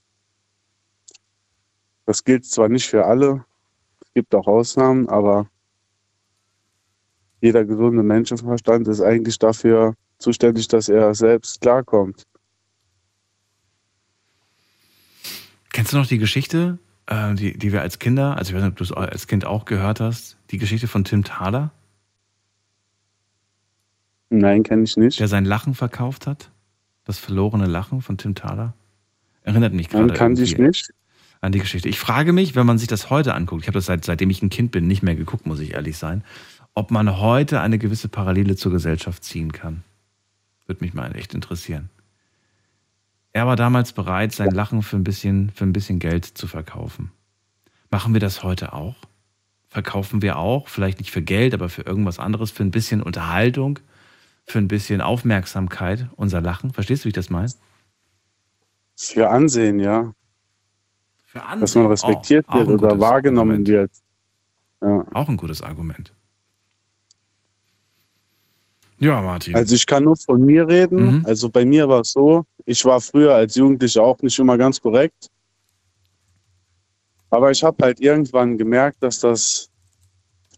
Das 2.05 2.23
gilt 2.23 2.45
zwar 2.45 2.69
nicht 2.69 2.87
für 2.87 3.05
alle, 3.05 3.45
es 4.01 4.13
gibt 4.13 4.33
auch 4.33 4.47
Ausnahmen, 4.47 5.09
aber 5.09 5.47
jeder 7.41 7.65
gesunde 7.65 8.03
Menschenverstand 8.03 8.87
ist 8.87 9.01
eigentlich 9.01 9.37
dafür 9.39 9.95
zuständig, 10.19 10.69
dass 10.69 10.87
er 10.87 11.13
selbst 11.13 11.59
klarkommt. 11.59 12.23
Kennst 15.73 15.91
du 15.91 15.97
noch 15.97 16.07
die 16.07 16.19
Geschichte, 16.19 16.79
äh, 17.07 17.33
die, 17.33 17.57
die 17.57 17.73
wir 17.73 17.81
als 17.81 17.99
Kinder, 17.99 18.37
also 18.37 18.51
ich 18.51 18.55
weiß 18.55 18.63
nicht, 18.63 18.71
ob 18.71 18.77
du 18.77 18.83
es 18.85 18.91
als 18.93 19.27
Kind 19.27 19.43
auch 19.45 19.65
gehört 19.65 19.99
hast, 19.99 20.37
die 20.51 20.59
Geschichte 20.59 20.87
von 20.87 21.03
Tim 21.03 21.25
Thaler? 21.25 21.71
Nein, 24.29 24.63
kenne 24.63 24.83
ich 24.83 24.95
nicht. 24.95 25.19
Der 25.19 25.27
sein 25.27 25.45
Lachen 25.45 25.75
verkauft 25.75 26.25
hat? 26.25 26.52
Das 27.05 27.19
verlorene 27.19 27.65
Lachen 27.65 28.01
von 28.01 28.17
Tim 28.17 28.35
Thaler? 28.35 28.73
Erinnert 29.43 29.73
mich 29.73 29.89
gerade. 29.89 30.13
Kann 30.13 30.37
ich 30.37 30.57
nicht. 30.57 30.93
An 31.41 31.51
die 31.51 31.59
Geschichte. 31.59 31.89
Ich 31.89 31.99
frage 31.99 32.31
mich, 32.31 32.55
wenn 32.55 32.65
man 32.65 32.77
sich 32.77 32.87
das 32.87 33.09
heute 33.09 33.33
anguckt, 33.33 33.63
ich 33.63 33.67
habe 33.67 33.77
das 33.77 33.85
seit, 33.85 34.05
seitdem 34.05 34.29
ich 34.29 34.41
ein 34.41 34.49
Kind 34.49 34.71
bin 34.71 34.87
nicht 34.87 35.03
mehr 35.03 35.15
geguckt, 35.15 35.45
muss 35.45 35.59
ich 35.59 35.73
ehrlich 35.73 35.97
sein, 35.97 36.23
ob 36.73 36.89
man 36.89 37.19
heute 37.19 37.59
eine 37.59 37.77
gewisse 37.77 38.07
Parallele 38.07 38.55
zur 38.55 38.71
Gesellschaft 38.71 39.25
ziehen 39.25 39.51
kann. 39.51 39.83
Würde 40.65 40.83
mich 40.83 40.93
mal 40.93 41.13
echt 41.15 41.33
interessieren. 41.33 41.89
Er 43.33 43.45
war 43.45 43.57
damals 43.57 43.91
bereit, 43.91 44.31
sein 44.31 44.51
Lachen 44.51 44.83
für 44.83 44.95
ein 44.95 45.03
bisschen, 45.03 45.49
für 45.49 45.65
ein 45.65 45.73
bisschen 45.73 45.99
Geld 45.99 46.23
zu 46.25 46.47
verkaufen. 46.47 47.11
Machen 47.91 48.13
wir 48.13 48.21
das 48.21 48.43
heute 48.43 48.71
auch? 48.73 48.95
Verkaufen 49.67 50.21
wir 50.21 50.37
auch, 50.37 50.67
vielleicht 50.67 50.99
nicht 50.99 51.11
für 51.11 51.23
Geld, 51.23 51.53
aber 51.53 51.67
für 51.67 51.81
irgendwas 51.81 52.19
anderes, 52.19 52.51
für 52.51 52.63
ein 52.63 52.71
bisschen 52.71 53.01
Unterhaltung, 53.01 53.79
für 54.45 54.59
ein 54.59 54.67
bisschen 54.67 55.01
Aufmerksamkeit, 55.01 56.07
unser 56.15 56.41
Lachen? 56.41 56.73
Verstehst 56.73 57.03
du, 57.03 57.05
wie 57.05 57.09
ich 57.09 57.15
das 57.15 57.29
meine? 57.29 57.51
Für 58.95 59.29
Ansehen, 59.29 59.79
ja. 59.79 60.13
Für 61.25 61.43
Ansehen. 61.43 61.61
Dass 61.61 61.75
man 61.75 61.87
respektiert 61.87 62.47
auch, 62.47 62.55
auch 62.55 62.67
wird 62.67 62.83
oder 62.83 62.99
wahrgenommen 62.99 63.65
Argument. 63.65 63.67
wird. 63.67 63.91
Ja. 64.81 65.05
Auch 65.13 65.29
ein 65.29 65.37
gutes 65.37 65.61
Argument. 65.61 66.13
Ja, 68.99 69.21
Martin. 69.21 69.55
Also 69.55 69.75
ich 69.75 69.85
kann 69.85 70.03
nur 70.03 70.15
von 70.15 70.45
mir 70.45 70.67
reden. 70.67 71.17
Mhm. 71.17 71.25
Also 71.25 71.49
bei 71.49 71.65
mir 71.65 71.89
war 71.89 72.01
es 72.01 72.11
so, 72.11 72.45
ich 72.65 72.85
war 72.85 73.01
früher 73.01 73.35
als 73.35 73.55
Jugendlicher 73.55 74.01
auch 74.03 74.21
nicht 74.21 74.37
immer 74.39 74.57
ganz 74.57 74.79
korrekt. 74.79 75.29
Aber 77.29 77.51
ich 77.51 77.63
habe 77.63 77.83
halt 77.83 77.99
irgendwann 77.99 78.57
gemerkt, 78.57 79.01
dass 79.01 79.19
das 79.19 79.69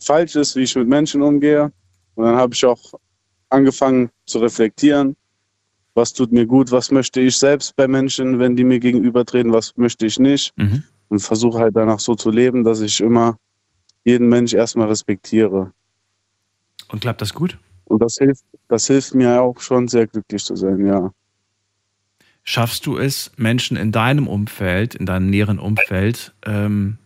falsch 0.02 0.36
ist, 0.36 0.56
wie 0.56 0.64
ich 0.64 0.76
mit 0.76 0.88
Menschen 0.88 1.22
umgehe. 1.22 1.72
Und 2.16 2.26
dann 2.26 2.36
habe 2.36 2.54
ich 2.54 2.66
auch 2.66 2.80
angefangen 3.50 4.10
zu 4.26 4.40
reflektieren, 4.40 5.16
was 5.94 6.14
tut 6.14 6.32
mir 6.32 6.46
gut, 6.46 6.72
was 6.72 6.92
möchte 6.92 7.22
ich 7.22 7.38
selbst 7.38 7.76
bei 7.76 7.88
Menschen, 7.88 8.38
wenn 8.40 8.56
die 8.56 8.64
mir 8.64 8.80
gegenübertreten, 8.80 9.54
was 9.54 9.76
möchte 9.78 10.06
ich 10.06 10.20
nicht. 10.20 10.52
Mhm. 10.58 10.84
Und 11.08 11.20
versuche 11.20 11.60
halt 11.60 11.76
danach 11.76 12.00
so 12.00 12.16
zu 12.16 12.32
leben, 12.32 12.64
dass 12.64 12.82
ich 12.82 13.00
immer 13.00 13.38
jeden 14.04 14.28
Mensch 14.28 14.54
erstmal 14.54 14.88
respektiere. 14.88 15.72
Und 16.90 17.02
klappt 17.02 17.22
das 17.22 17.34
gut? 17.34 17.58
Und 17.86 18.02
das 18.02 18.16
hilft, 18.16 18.44
das 18.68 18.88
hilft 18.88 19.14
mir 19.14 19.42
auch 19.42 19.60
schon 19.60 19.88
sehr 19.88 20.08
glücklich 20.08 20.44
zu 20.44 20.56
sein, 20.56 20.86
ja. 20.86 21.12
Schaffst 22.44 22.86
du 22.86 22.98
es, 22.98 23.32
Menschen 23.38 23.78
in 23.78 23.92
deinem 23.92 24.28
Umfeld, 24.28 24.96
in 24.96 25.06
deinem 25.06 25.30
näheren 25.30 25.60
Umfeld, 25.60 26.36
ähm, 26.46 26.98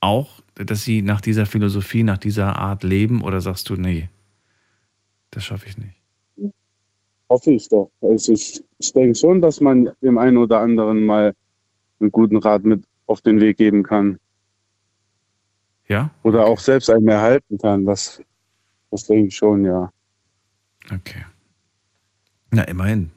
auch, 0.00 0.40
dass 0.54 0.84
sie 0.84 1.02
nach 1.02 1.20
dieser 1.20 1.46
Philosophie, 1.46 2.02
nach 2.02 2.18
dieser 2.18 2.56
Art 2.56 2.82
leben? 2.82 3.22
Oder 3.22 3.40
sagst 3.40 3.68
du, 3.68 3.76
nee, 3.76 4.08
das 5.30 5.44
schaffe 5.44 5.68
ich 5.68 5.78
nicht? 5.78 5.94
Hoffe 7.28 7.52
ich 7.52 7.68
doch. 7.68 7.90
Also 8.00 8.32
ich, 8.32 8.62
ich 8.78 8.92
denke 8.92 9.14
schon, 9.14 9.40
dass 9.40 9.60
man 9.60 9.90
dem 10.02 10.18
einen 10.18 10.36
oder 10.36 10.60
anderen 10.60 11.06
mal 11.06 11.34
einen 12.00 12.10
guten 12.10 12.38
Rat 12.38 12.64
mit 12.64 12.84
auf 13.06 13.20
den 13.20 13.40
Weg 13.40 13.56
geben 13.56 13.82
kann. 13.82 14.18
Ja? 15.88 16.10
Oder 16.22 16.46
auch 16.46 16.58
selbst 16.58 16.90
einen 16.90 17.08
erhalten 17.08 17.58
kann. 17.58 17.84
Das, 17.84 18.20
das 18.90 19.06
denke 19.06 19.28
ich 19.28 19.36
schon, 19.36 19.64
ja. 19.64 19.92
Okay. 20.92 21.24
Na, 22.50 22.62
immerhin. 22.64 23.10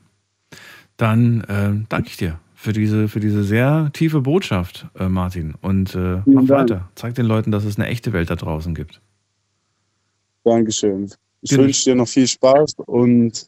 Dann 0.98 1.42
äh, 1.42 1.86
danke 1.90 2.10
ich 2.10 2.18
dir 2.18 2.40
für 2.54 2.72
diese, 2.72 3.08
für 3.08 3.20
diese 3.20 3.44
sehr 3.44 3.90
tiefe 3.94 4.22
Botschaft, 4.22 4.88
äh, 4.98 5.10
Martin. 5.10 5.56
Und 5.62 5.96
äh, 5.96 6.22
mach 6.26 6.46
Dank. 6.46 6.50
weiter. 6.50 6.90
Zeig 6.96 7.16
den 7.16 7.26
Leuten, 7.26 7.52
dass 7.52 7.66
es 7.66 7.78
eine 7.78 7.88
echte 7.88 8.14
Welt 8.14 8.30
da 8.30 8.36
draußen 8.36 8.74
gibt. 8.74 9.02
Dankeschön. 10.44 11.12
Ich 11.44 11.50
Genau. 11.52 11.64
wünsche 11.64 11.84
dir 11.84 11.96
noch 11.96 12.08
viel 12.08 12.28
Spaß 12.28 12.76
und 12.86 13.48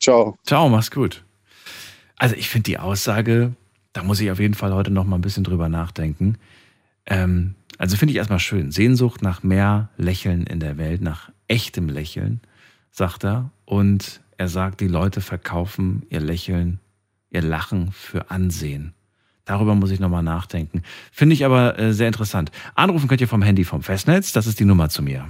ciao. 0.00 0.38
Ciao, 0.46 0.68
mach's 0.68 0.90
gut. 0.90 1.24
Also 2.16 2.36
ich 2.36 2.48
finde 2.48 2.64
die 2.64 2.78
Aussage, 2.78 3.52
da 3.92 4.02
muss 4.04 4.20
ich 4.20 4.30
auf 4.30 4.38
jeden 4.38 4.54
Fall 4.54 4.72
heute 4.72 4.90
noch 4.90 5.04
mal 5.04 5.16
ein 5.16 5.20
bisschen 5.22 5.42
drüber 5.44 5.68
nachdenken. 5.68 6.38
Ähm, 7.06 7.54
also 7.78 7.96
finde 7.96 8.12
ich 8.12 8.18
erstmal 8.18 8.38
schön. 8.38 8.70
Sehnsucht 8.70 9.20
nach 9.20 9.42
mehr 9.42 9.88
Lächeln 9.96 10.44
in 10.46 10.60
der 10.60 10.78
Welt, 10.78 11.00
nach 11.02 11.30
echtem 11.48 11.88
Lächeln, 11.88 12.40
sagt 12.92 13.24
er. 13.24 13.50
Und 13.64 14.20
er 14.36 14.48
sagt, 14.48 14.80
die 14.80 14.86
Leute 14.86 15.20
verkaufen 15.20 16.06
ihr 16.08 16.20
Lächeln, 16.20 16.78
ihr 17.30 17.42
Lachen 17.42 17.90
für 17.92 18.30
Ansehen. 18.30 18.94
Darüber 19.44 19.74
muss 19.74 19.90
ich 19.90 19.98
nochmal 19.98 20.22
nachdenken. 20.22 20.82
Finde 21.10 21.34
ich 21.34 21.44
aber 21.44 21.76
äh, 21.78 21.92
sehr 21.92 22.06
interessant. 22.06 22.52
Anrufen 22.76 23.08
könnt 23.08 23.20
ihr 23.22 23.28
vom 23.28 23.42
Handy 23.42 23.64
vom 23.64 23.82
Festnetz. 23.82 24.32
Das 24.32 24.46
ist 24.46 24.60
die 24.60 24.64
Nummer 24.64 24.88
zu 24.88 25.02
mir. 25.02 25.26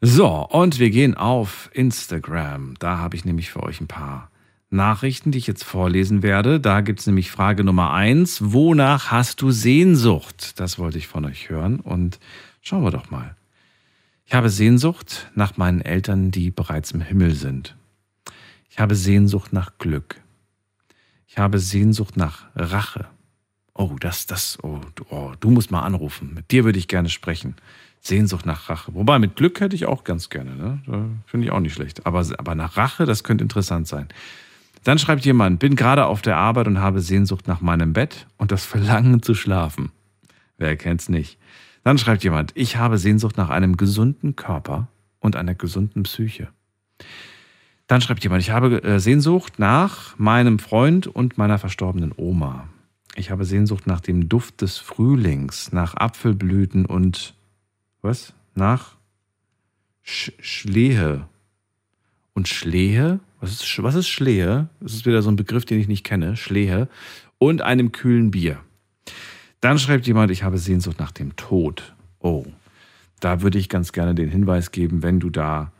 So, 0.00 0.28
und 0.28 0.78
wir 0.78 0.90
gehen 0.90 1.16
auf 1.16 1.70
Instagram. 1.72 2.74
Da 2.78 2.98
habe 2.98 3.16
ich 3.16 3.24
nämlich 3.24 3.50
für 3.50 3.64
euch 3.64 3.80
ein 3.80 3.88
paar 3.88 4.30
Nachrichten, 4.70 5.32
die 5.32 5.38
ich 5.38 5.48
jetzt 5.48 5.64
vorlesen 5.64 6.22
werde. 6.22 6.60
Da 6.60 6.82
gibt 6.82 7.00
es 7.00 7.06
nämlich 7.06 7.32
Frage 7.32 7.64
Nummer 7.64 7.92
eins. 7.92 8.52
Wonach 8.52 9.10
hast 9.10 9.42
du 9.42 9.50
Sehnsucht? 9.50 10.60
Das 10.60 10.78
wollte 10.78 10.98
ich 10.98 11.08
von 11.08 11.24
euch 11.24 11.50
hören. 11.50 11.80
Und 11.80 12.20
schauen 12.62 12.84
wir 12.84 12.92
doch 12.92 13.10
mal. 13.10 13.34
Ich 14.24 14.34
habe 14.34 14.50
Sehnsucht 14.50 15.30
nach 15.34 15.56
meinen 15.56 15.80
Eltern, 15.80 16.30
die 16.30 16.52
bereits 16.52 16.92
im 16.92 17.00
Himmel 17.00 17.34
sind. 17.34 17.76
Ich 18.70 18.78
habe 18.78 18.94
Sehnsucht 18.94 19.52
nach 19.52 19.78
Glück. 19.78 20.20
Ich 21.26 21.38
habe 21.38 21.58
Sehnsucht 21.58 22.16
nach 22.16 22.44
Rache. 22.54 23.06
Oh, 23.74 23.96
das, 23.98 24.26
das, 24.26 24.58
oh, 24.62 24.80
oh, 25.08 25.32
du 25.40 25.50
musst 25.50 25.72
mal 25.72 25.82
anrufen. 25.82 26.34
Mit 26.34 26.52
dir 26.52 26.64
würde 26.64 26.78
ich 26.78 26.86
gerne 26.86 27.08
sprechen. 27.08 27.56
Sehnsucht 28.00 28.46
nach 28.46 28.68
Rache. 28.68 28.94
Wobei, 28.94 29.18
mit 29.18 29.36
Glück 29.36 29.60
hätte 29.60 29.76
ich 29.76 29.86
auch 29.86 30.04
ganz 30.04 30.30
gerne. 30.30 30.54
Ne? 30.54 31.10
Finde 31.26 31.46
ich 31.46 31.52
auch 31.52 31.60
nicht 31.60 31.74
schlecht. 31.74 32.06
Aber, 32.06 32.24
aber 32.38 32.54
nach 32.54 32.76
Rache, 32.76 33.06
das 33.06 33.24
könnte 33.24 33.42
interessant 33.42 33.86
sein. 33.88 34.08
Dann 34.84 34.98
schreibt 34.98 35.24
jemand, 35.24 35.58
bin 35.58 35.76
gerade 35.76 36.06
auf 36.06 36.22
der 36.22 36.36
Arbeit 36.36 36.66
und 36.66 36.80
habe 36.80 37.00
Sehnsucht 37.00 37.48
nach 37.48 37.60
meinem 37.60 37.92
Bett 37.92 38.26
und 38.36 38.52
das 38.52 38.64
Verlangen 38.64 39.22
zu 39.22 39.34
schlafen. 39.34 39.90
Wer 40.56 40.76
kennt's 40.76 41.08
nicht? 41.08 41.38
Dann 41.84 41.98
schreibt 41.98 42.24
jemand, 42.24 42.52
ich 42.54 42.76
habe 42.76 42.98
Sehnsucht 42.98 43.36
nach 43.36 43.50
einem 43.50 43.76
gesunden 43.76 44.36
Körper 44.36 44.88
und 45.20 45.36
einer 45.36 45.54
gesunden 45.54 46.04
Psyche. 46.04 46.48
Dann 47.86 48.00
schreibt 48.00 48.22
jemand, 48.22 48.42
ich 48.42 48.50
habe 48.50 48.82
äh, 48.82 49.00
Sehnsucht 49.00 49.58
nach 49.58 50.18
meinem 50.18 50.58
Freund 50.58 51.06
und 51.06 51.38
meiner 51.38 51.58
verstorbenen 51.58 52.12
Oma. 52.16 52.68
Ich 53.14 53.30
habe 53.30 53.44
Sehnsucht 53.44 53.86
nach 53.86 54.00
dem 54.00 54.28
Duft 54.28 54.60
des 54.60 54.78
Frühlings, 54.78 55.72
nach 55.72 55.94
Apfelblüten 55.96 56.86
und 56.86 57.34
was? 58.08 58.32
Nach 58.54 58.96
Sch 60.02 60.32
Schlehe. 60.40 61.28
Und 62.32 62.48
Schlehe? 62.48 63.20
Was 63.40 63.52
ist, 63.52 63.82
was 63.82 63.94
ist 63.94 64.08
Schlehe? 64.08 64.68
Das 64.80 64.94
ist 64.94 65.06
wieder 65.06 65.22
so 65.22 65.30
ein 65.30 65.36
Begriff, 65.36 65.64
den 65.64 65.78
ich 65.78 65.86
nicht 65.86 66.04
kenne. 66.04 66.36
Schlehe. 66.36 66.88
Und 67.38 67.62
einem 67.62 67.92
kühlen 67.92 68.30
Bier. 68.30 68.58
Dann 69.60 69.78
schreibt 69.78 70.06
jemand, 70.06 70.30
ich 70.30 70.42
habe 70.42 70.58
Sehnsucht 70.58 70.98
nach 70.98 71.12
dem 71.12 71.36
Tod. 71.36 71.94
Oh, 72.20 72.46
da 73.20 73.42
würde 73.42 73.58
ich 73.58 73.68
ganz 73.68 73.92
gerne 73.92 74.14
den 74.14 74.28
Hinweis 74.28 74.72
geben, 74.72 75.02
wenn 75.02 75.20
du 75.20 75.30
da 75.30 75.72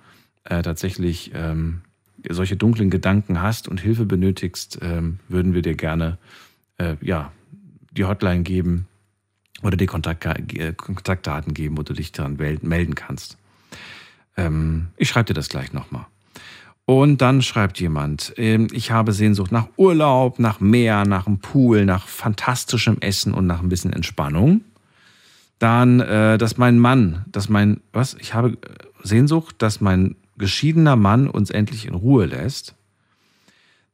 äh, 0.45 0.63
tatsächlich 0.63 1.33
ähm, 1.35 1.81
solche 2.29 2.57
dunklen 2.57 2.91
Gedanken 2.91 3.41
hast 3.41 3.69
und 3.69 3.81
Hilfe 3.81 4.05
benötigst, 4.05 4.79
ähm, 4.83 5.21
würden 5.29 5.55
wir 5.55 5.63
dir 5.63 5.75
gerne 5.75 6.19
äh, 6.79 6.97
ja, 7.01 7.33
die 7.93 8.05
Hotline 8.05 8.43
geben 8.43 8.87
oder 9.63 9.77
die 9.77 9.87
Kontakt, 9.87 10.25
äh, 10.25 10.73
Kontaktdaten 10.73 11.55
geben, 11.55 11.77
wo 11.79 11.83
du 11.83 11.93
dich 11.93 12.13
daran 12.13 12.37
melden 12.37 12.95
kannst. 12.95 13.37
Ähm, 14.37 14.89
ich 14.97 15.09
schreibe 15.09 15.27
dir 15.27 15.35
das 15.35 15.49
gleich 15.49 15.73
nochmal. 15.73 16.07
Und 16.85 17.21
dann 17.21 17.43
schreibt 17.43 17.81
jemand, 17.81 18.33
ähm, 18.39 18.69
ich 18.73 18.91
habe 18.91 19.13
Sehnsucht 19.13 19.53
nach 19.53 19.69
Urlaub, 19.77 20.39
nach 20.39 20.61
Meer, 20.61 21.05
nach 21.05 21.27
einem 21.27 21.39
Pool, 21.39 21.85
nach 21.85 22.09
fantastischem 22.09 22.97
Essen 23.01 23.35
und 23.35 23.47
nach 23.47 23.61
ein 23.61 23.69
bisschen 23.69 23.93
Entspannung. 23.93 24.63
Dann, 25.59 26.01
äh, 26.01 26.39
dass 26.39 26.57
mein 26.57 26.79
Mann, 26.79 27.27
dass 27.31 27.51
mein, 27.51 27.81
was? 27.93 28.15
Ich 28.15 28.33
habe 28.33 28.57
Sehnsucht, 29.03 29.57
dass 29.59 29.83
mein 29.83 30.17
geschiedener 30.39 30.97
Mann 30.97 31.29
uns 31.29 31.51
endlich 31.51 31.85
in 31.85 31.95
Ruhe 31.95 32.25
lässt. 32.25 32.75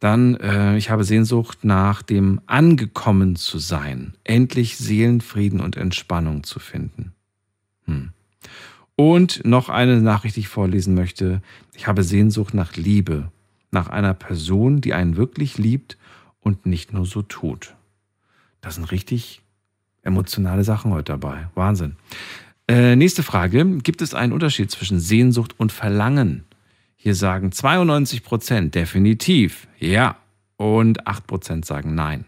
Dann, 0.05 0.35
äh, 0.35 0.76
ich 0.76 0.90
habe 0.90 1.02
Sehnsucht 1.02 1.64
nach 1.64 2.02
dem 2.02 2.39
angekommen 2.44 3.36
zu 3.36 3.56
sein, 3.56 4.12
endlich 4.22 4.76
Seelenfrieden 4.76 5.62
und 5.62 5.78
Entspannung 5.78 6.44
zu 6.44 6.59
finden. 6.59 7.14
Hm. 7.86 8.10
Und 8.97 9.47
noch 9.47 9.70
eine 9.70 10.02
Nachricht, 10.02 10.36
die 10.36 10.40
ich 10.40 10.48
vorlesen 10.48 10.94
möchte. 10.94 11.40
Ich 11.74 11.86
habe 11.86 12.02
Sehnsucht 12.02 12.52
nach 12.52 12.76
Liebe, 12.76 13.31
nach 13.70 13.89
einer 13.89 14.12
Person, 14.12 14.82
die 14.82 14.93
einen 14.93 15.16
wirklich 15.16 15.56
liebt 15.56 15.97
und 16.43 16.66
nicht 16.66 16.93
nur 16.93 17.06
so 17.06 17.22
tut. 17.22 17.74
Das 18.60 18.74
sind 18.74 18.93
richtig 18.93 19.40
emotionale 20.02 20.64
Sachen 20.64 20.93
heute 20.93 21.12
dabei. 21.12 21.48
Wahnsinn. 21.55 21.97
Äh, 22.68 22.94
nächste 22.94 23.22
Frage. 23.22 23.64
Gibt 23.78 24.02
es 24.02 24.12
einen 24.12 24.35
Unterschied 24.35 24.70
zwischen 24.70 25.01
Sehnsucht 25.01 25.55
und 25.56 25.72
Verlangen? 25.72 26.44
Hier 27.05 27.14
sagen 27.14 27.52
92 27.52 28.22
Prozent 28.22 28.74
definitiv 28.74 29.68
ja 29.78 30.16
und 30.56 31.06
8 31.06 31.26
Prozent 31.26 31.66
sagen 31.66 31.94
nein. 31.94 32.24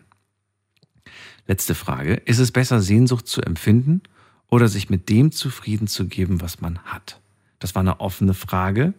Letzte 1.46 1.74
Frage. 1.74 2.16
Ist 2.26 2.40
es 2.40 2.52
besser, 2.52 2.82
Sehnsucht 2.82 3.26
zu 3.26 3.40
empfinden 3.40 4.02
oder 4.48 4.68
sich 4.68 4.90
mit 4.90 5.08
dem 5.08 5.32
zufrieden 5.32 5.86
zu 5.86 6.08
geben, 6.08 6.42
was 6.42 6.60
man 6.60 6.78
hat? 6.80 7.22
Das 7.58 7.74
war 7.74 7.80
eine 7.80 8.00
offene 8.00 8.34
Frage, 8.34 8.92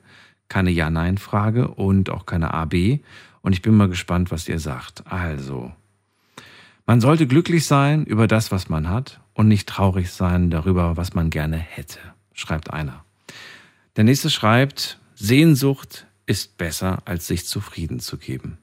keine 0.48 0.72
Ja-Nein-Frage 0.72 1.68
und 1.68 2.10
auch 2.10 2.26
keine 2.26 2.56
A-B. 2.56 3.02
Und 3.42 3.54
ich 3.54 3.62
bin 3.62 3.78
mal 3.78 3.88
gespannt, 3.88 4.32
was 4.32 4.50
ihr 4.50 4.58
sagt. 4.58 5.04
Also, 5.06 5.72
man 6.88 7.02
sollte 7.02 7.28
glücklich 7.28 7.68
sein 7.68 8.04
über 8.04 8.26
das, 8.26 8.52
was 8.52 8.68
man 8.68 8.90
hat 8.90 9.22
und 9.36 9.48
nicht 9.48 9.70
traurig 9.70 10.10
sein 10.10 10.50
darüber, 10.50 10.98
was 10.98 11.14
man 11.14 11.30
gerne 11.30 11.58
hätte, 11.58 12.00
schreibt 12.34 12.74
einer. 12.74 13.06
Der 13.96 14.06
nächste 14.06 14.32
schreibt, 14.32 15.00
Sehnsucht 15.20 16.06
ist 16.28 16.58
besser, 16.58 17.00
als 17.06 17.26
sich 17.26 17.48
zufrieden 17.48 18.00
zu 18.00 18.18
geben. 18.18 18.60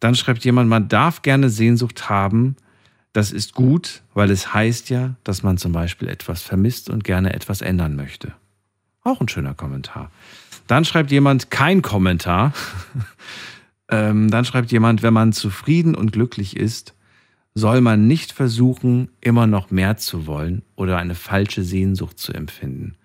Dann 0.00 0.14
schreibt 0.14 0.44
jemand, 0.44 0.70
man 0.70 0.88
darf 0.88 1.20
gerne 1.20 1.50
Sehnsucht 1.50 2.08
haben, 2.08 2.56
das 3.12 3.30
ist 3.30 3.54
gut, 3.54 4.02
weil 4.14 4.30
es 4.30 4.54
heißt 4.54 4.88
ja, 4.88 5.14
dass 5.24 5.42
man 5.42 5.58
zum 5.58 5.72
Beispiel 5.72 6.08
etwas 6.08 6.42
vermisst 6.42 6.88
und 6.88 7.04
gerne 7.04 7.34
etwas 7.34 7.60
ändern 7.60 7.96
möchte. 7.96 8.32
Auch 9.02 9.20
ein 9.20 9.28
schöner 9.28 9.54
Kommentar. 9.54 10.10
Dann 10.66 10.86
schreibt 10.86 11.10
jemand 11.10 11.50
kein 11.50 11.82
Kommentar. 11.82 12.54
ähm, 13.90 14.30
dann 14.30 14.46
schreibt 14.46 14.72
jemand, 14.72 15.02
wenn 15.02 15.12
man 15.12 15.34
zufrieden 15.34 15.94
und 15.94 16.12
glücklich 16.12 16.56
ist, 16.56 16.94
soll 17.54 17.82
man 17.82 18.06
nicht 18.06 18.32
versuchen, 18.32 19.10
immer 19.20 19.46
noch 19.46 19.70
mehr 19.70 19.98
zu 19.98 20.26
wollen 20.26 20.62
oder 20.76 20.96
eine 20.96 21.14
falsche 21.14 21.62
Sehnsucht 21.62 22.18
zu 22.18 22.32
empfinden. 22.32 22.96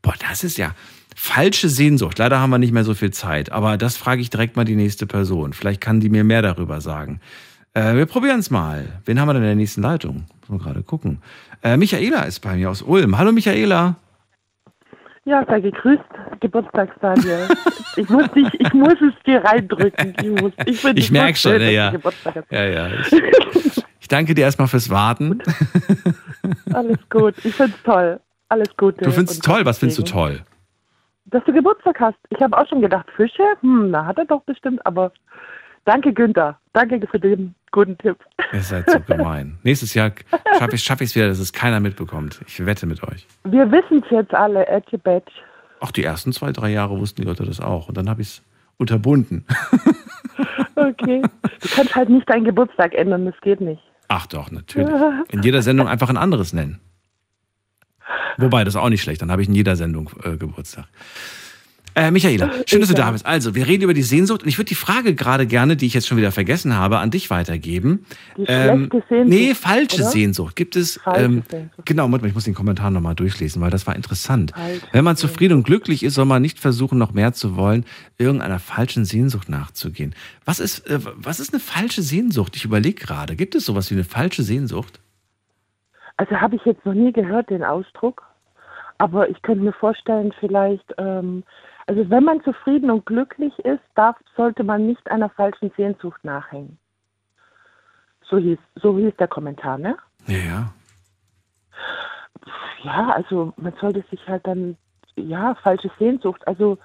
Boah, 0.00 0.14
das 0.28 0.42
ist 0.42 0.56
ja 0.56 0.74
falsche 1.16 1.68
Sehnsucht. 1.68 2.18
Leider 2.18 2.40
haben 2.40 2.50
wir 2.50 2.58
nicht 2.58 2.72
mehr 2.72 2.84
so 2.84 2.94
viel 2.94 3.10
Zeit, 3.10 3.52
aber 3.52 3.76
das 3.76 3.96
frage 3.96 4.20
ich 4.20 4.30
direkt 4.30 4.56
mal 4.56 4.64
die 4.64 4.76
nächste 4.76 5.06
Person. 5.06 5.52
Vielleicht 5.52 5.80
kann 5.80 6.00
die 6.00 6.08
mir 6.08 6.24
mehr 6.24 6.42
darüber 6.42 6.80
sagen. 6.80 7.20
Äh, 7.74 7.94
wir 7.94 8.06
probieren 8.06 8.40
es 8.40 8.50
mal. 8.50 9.00
Wen 9.04 9.20
haben 9.20 9.28
wir 9.28 9.34
denn 9.34 9.42
in 9.42 9.48
der 9.48 9.56
nächsten 9.56 9.82
Leitung? 9.82 10.26
Muss 10.48 10.60
wir 10.60 10.64
gerade 10.64 10.82
gucken. 10.82 11.22
Äh, 11.62 11.76
Michaela 11.76 12.22
ist 12.22 12.40
bei 12.40 12.56
mir 12.56 12.70
aus 12.70 12.82
Ulm. 12.82 13.16
Hallo 13.18 13.32
Michaela. 13.32 13.96
Ja, 15.24 15.44
sei 15.46 15.60
gegrüßt, 15.60 16.02
Geburtstagsdaniel. 16.40 17.48
ich, 17.96 18.08
muss 18.08 18.28
dich, 18.32 18.48
ich 18.58 18.72
muss 18.74 18.94
es 18.94 19.14
dir 19.24 19.42
reindrücken. 19.44 20.14
Ich, 20.20 20.42
muss, 20.42 20.52
ich, 20.66 20.84
ich 20.84 21.10
merke 21.12 21.38
schon, 21.38 21.52
schön, 21.52 21.72
ja. 21.72 21.94
Ja, 22.50 22.64
ja. 22.64 22.88
Ich, 23.00 23.12
ich 24.00 24.08
danke 24.08 24.34
dir 24.34 24.42
erstmal 24.42 24.66
fürs 24.66 24.90
Warten. 24.90 25.40
Alles 26.72 26.98
gut. 27.08 27.34
Ich 27.44 27.54
finde 27.54 27.72
es 27.76 27.82
toll. 27.84 28.20
Alles 28.48 28.76
Gute. 28.76 29.04
Du 29.04 29.12
findest 29.12 29.38
es 29.38 29.38
toll? 29.38 29.64
Was 29.64 29.78
findest 29.78 29.98
du 29.98 30.02
toll? 30.02 30.42
Dass 31.32 31.42
du 31.44 31.52
Geburtstag 31.52 31.98
hast. 31.98 32.18
Ich 32.28 32.40
habe 32.42 32.56
auch 32.56 32.68
schon 32.68 32.82
gedacht, 32.82 33.06
Fische? 33.16 33.42
Hm, 33.62 33.90
da 33.90 34.04
hat 34.04 34.18
er 34.18 34.26
doch 34.26 34.42
bestimmt, 34.42 34.84
aber 34.86 35.12
danke, 35.86 36.12
Günther. 36.12 36.58
Danke 36.74 37.00
für 37.10 37.18
den 37.18 37.54
guten 37.70 37.96
Tipp. 37.96 38.18
Ihr 38.52 38.60
seid 38.60 38.88
so 38.90 39.00
gemein. 39.00 39.58
Nächstes 39.62 39.94
Jahr 39.94 40.12
schaffe 40.58 40.74
ich 40.74 40.80
es 40.80 40.84
schaff 40.84 41.00
wieder, 41.00 41.28
dass 41.28 41.38
es 41.38 41.54
keiner 41.54 41.80
mitbekommt. 41.80 42.40
Ich 42.46 42.64
wette 42.64 42.86
mit 42.86 43.02
euch. 43.02 43.26
Wir 43.44 43.70
wissen 43.72 44.02
es 44.04 44.10
jetzt 44.10 44.34
alle, 44.34 44.66
Edge 44.66 44.98
Badge. 44.98 45.32
Ach, 45.80 45.90
die 45.90 46.04
ersten 46.04 46.32
zwei, 46.32 46.52
drei 46.52 46.70
Jahre 46.70 47.00
wussten 47.00 47.22
die 47.22 47.26
Leute 47.26 47.44
das 47.44 47.60
auch. 47.60 47.88
Und 47.88 47.96
dann 47.96 48.10
habe 48.10 48.20
ich 48.20 48.28
es 48.28 48.42
unterbunden. 48.76 49.46
okay. 50.76 51.22
Du 51.60 51.68
kannst 51.74 51.96
halt 51.96 52.10
nicht 52.10 52.28
deinen 52.28 52.44
Geburtstag 52.44 52.94
ändern, 52.94 53.24
das 53.24 53.40
geht 53.40 53.62
nicht. 53.62 53.82
Ach 54.08 54.26
doch, 54.26 54.50
natürlich. 54.50 54.94
In 55.30 55.42
jeder 55.42 55.62
Sendung 55.62 55.88
einfach 55.88 56.10
ein 56.10 56.18
anderes 56.18 56.52
nennen. 56.52 56.78
Wobei, 58.38 58.64
das 58.64 58.74
ist 58.74 58.80
auch 58.80 58.88
nicht 58.88 59.02
schlecht. 59.02 59.22
Dann 59.22 59.30
habe 59.30 59.42
ich 59.42 59.48
in 59.48 59.54
jeder 59.54 59.76
Sendung 59.76 60.10
äh, 60.24 60.36
Geburtstag. 60.36 60.86
Äh, 61.94 62.10
Michaela, 62.10 62.50
schön, 62.66 62.80
dass 62.80 62.88
du 62.88 62.94
da 62.94 63.10
bist. 63.10 63.26
Also, 63.26 63.54
wir 63.54 63.66
reden 63.66 63.82
über 63.82 63.92
die 63.92 64.02
Sehnsucht 64.02 64.42
und 64.42 64.48
ich 64.48 64.56
würde 64.56 64.68
die 64.68 64.74
Frage 64.74 65.14
gerade 65.14 65.46
gerne, 65.46 65.76
die 65.76 65.86
ich 65.86 65.92
jetzt 65.92 66.08
schon 66.08 66.16
wieder 66.16 66.32
vergessen 66.32 66.74
habe, 66.74 66.98
an 66.98 67.10
dich 67.10 67.28
weitergeben. 67.28 68.06
Die 68.38 68.44
ähm, 68.48 68.88
Sehnsucht. 68.90 69.28
Nee, 69.28 69.54
falsche 69.54 70.00
oder? 70.00 70.10
Sehnsucht. 70.10 70.56
Gibt 70.56 70.76
es. 70.76 70.98
Ähm, 71.14 71.42
genau, 71.84 72.08
Moment, 72.08 72.24
ich 72.26 72.34
muss 72.34 72.44
den 72.44 72.54
Kommentar 72.54 72.90
nochmal 72.90 73.14
durchlesen, 73.14 73.60
weil 73.60 73.70
das 73.70 73.86
war 73.86 73.94
interessant. 73.94 74.52
Falsche 74.52 74.86
Wenn 74.92 75.04
man 75.04 75.16
zufrieden 75.16 75.58
und 75.58 75.64
glücklich 75.64 76.02
ist, 76.02 76.14
soll 76.14 76.24
man 76.24 76.40
nicht 76.40 76.58
versuchen, 76.58 76.96
noch 76.96 77.12
mehr 77.12 77.34
zu 77.34 77.56
wollen, 77.56 77.84
irgendeiner 78.16 78.58
falschen 78.58 79.04
Sehnsucht 79.04 79.50
nachzugehen. 79.50 80.14
Was 80.46 80.60
ist, 80.60 80.86
äh, 80.86 80.98
was 81.02 81.40
ist 81.40 81.52
eine 81.52 81.60
falsche 81.60 82.00
Sehnsucht? 82.00 82.56
Ich 82.56 82.64
überlege 82.64 83.04
gerade. 83.04 83.36
Gibt 83.36 83.54
es 83.54 83.66
sowas 83.66 83.90
wie 83.90 83.94
eine 83.94 84.04
falsche 84.04 84.44
Sehnsucht? 84.44 85.01
Also 86.16 86.40
habe 86.40 86.56
ich 86.56 86.64
jetzt 86.64 86.84
noch 86.84 86.94
nie 86.94 87.12
gehört, 87.12 87.50
den 87.50 87.64
Ausdruck. 87.64 88.24
Aber 88.98 89.28
ich 89.28 89.40
könnte 89.42 89.64
mir 89.64 89.72
vorstellen, 89.72 90.32
vielleicht, 90.38 90.94
ähm, 90.98 91.42
also 91.86 92.08
wenn 92.10 92.24
man 92.24 92.42
zufrieden 92.44 92.90
und 92.90 93.06
glücklich 93.06 93.58
ist, 93.60 93.82
darf, 93.94 94.16
sollte 94.36 94.62
man 94.62 94.86
nicht 94.86 95.10
einer 95.10 95.28
falschen 95.30 95.72
Sehnsucht 95.76 96.22
nachhängen. 96.24 96.78
So 98.22 98.38
hieß, 98.38 98.58
so 98.76 98.96
hieß 98.96 99.16
der 99.16 99.28
Kommentar, 99.28 99.78
ne? 99.78 99.96
Ja, 100.26 100.38
ja. 100.38 100.72
Ja, 102.84 103.10
also 103.10 103.52
man 103.56 103.72
sollte 103.80 104.04
sich 104.10 104.26
halt 104.28 104.46
dann, 104.46 104.76
ja, 105.16 105.54
falsche 105.56 105.90
Sehnsucht, 105.98 106.46
also 106.46 106.78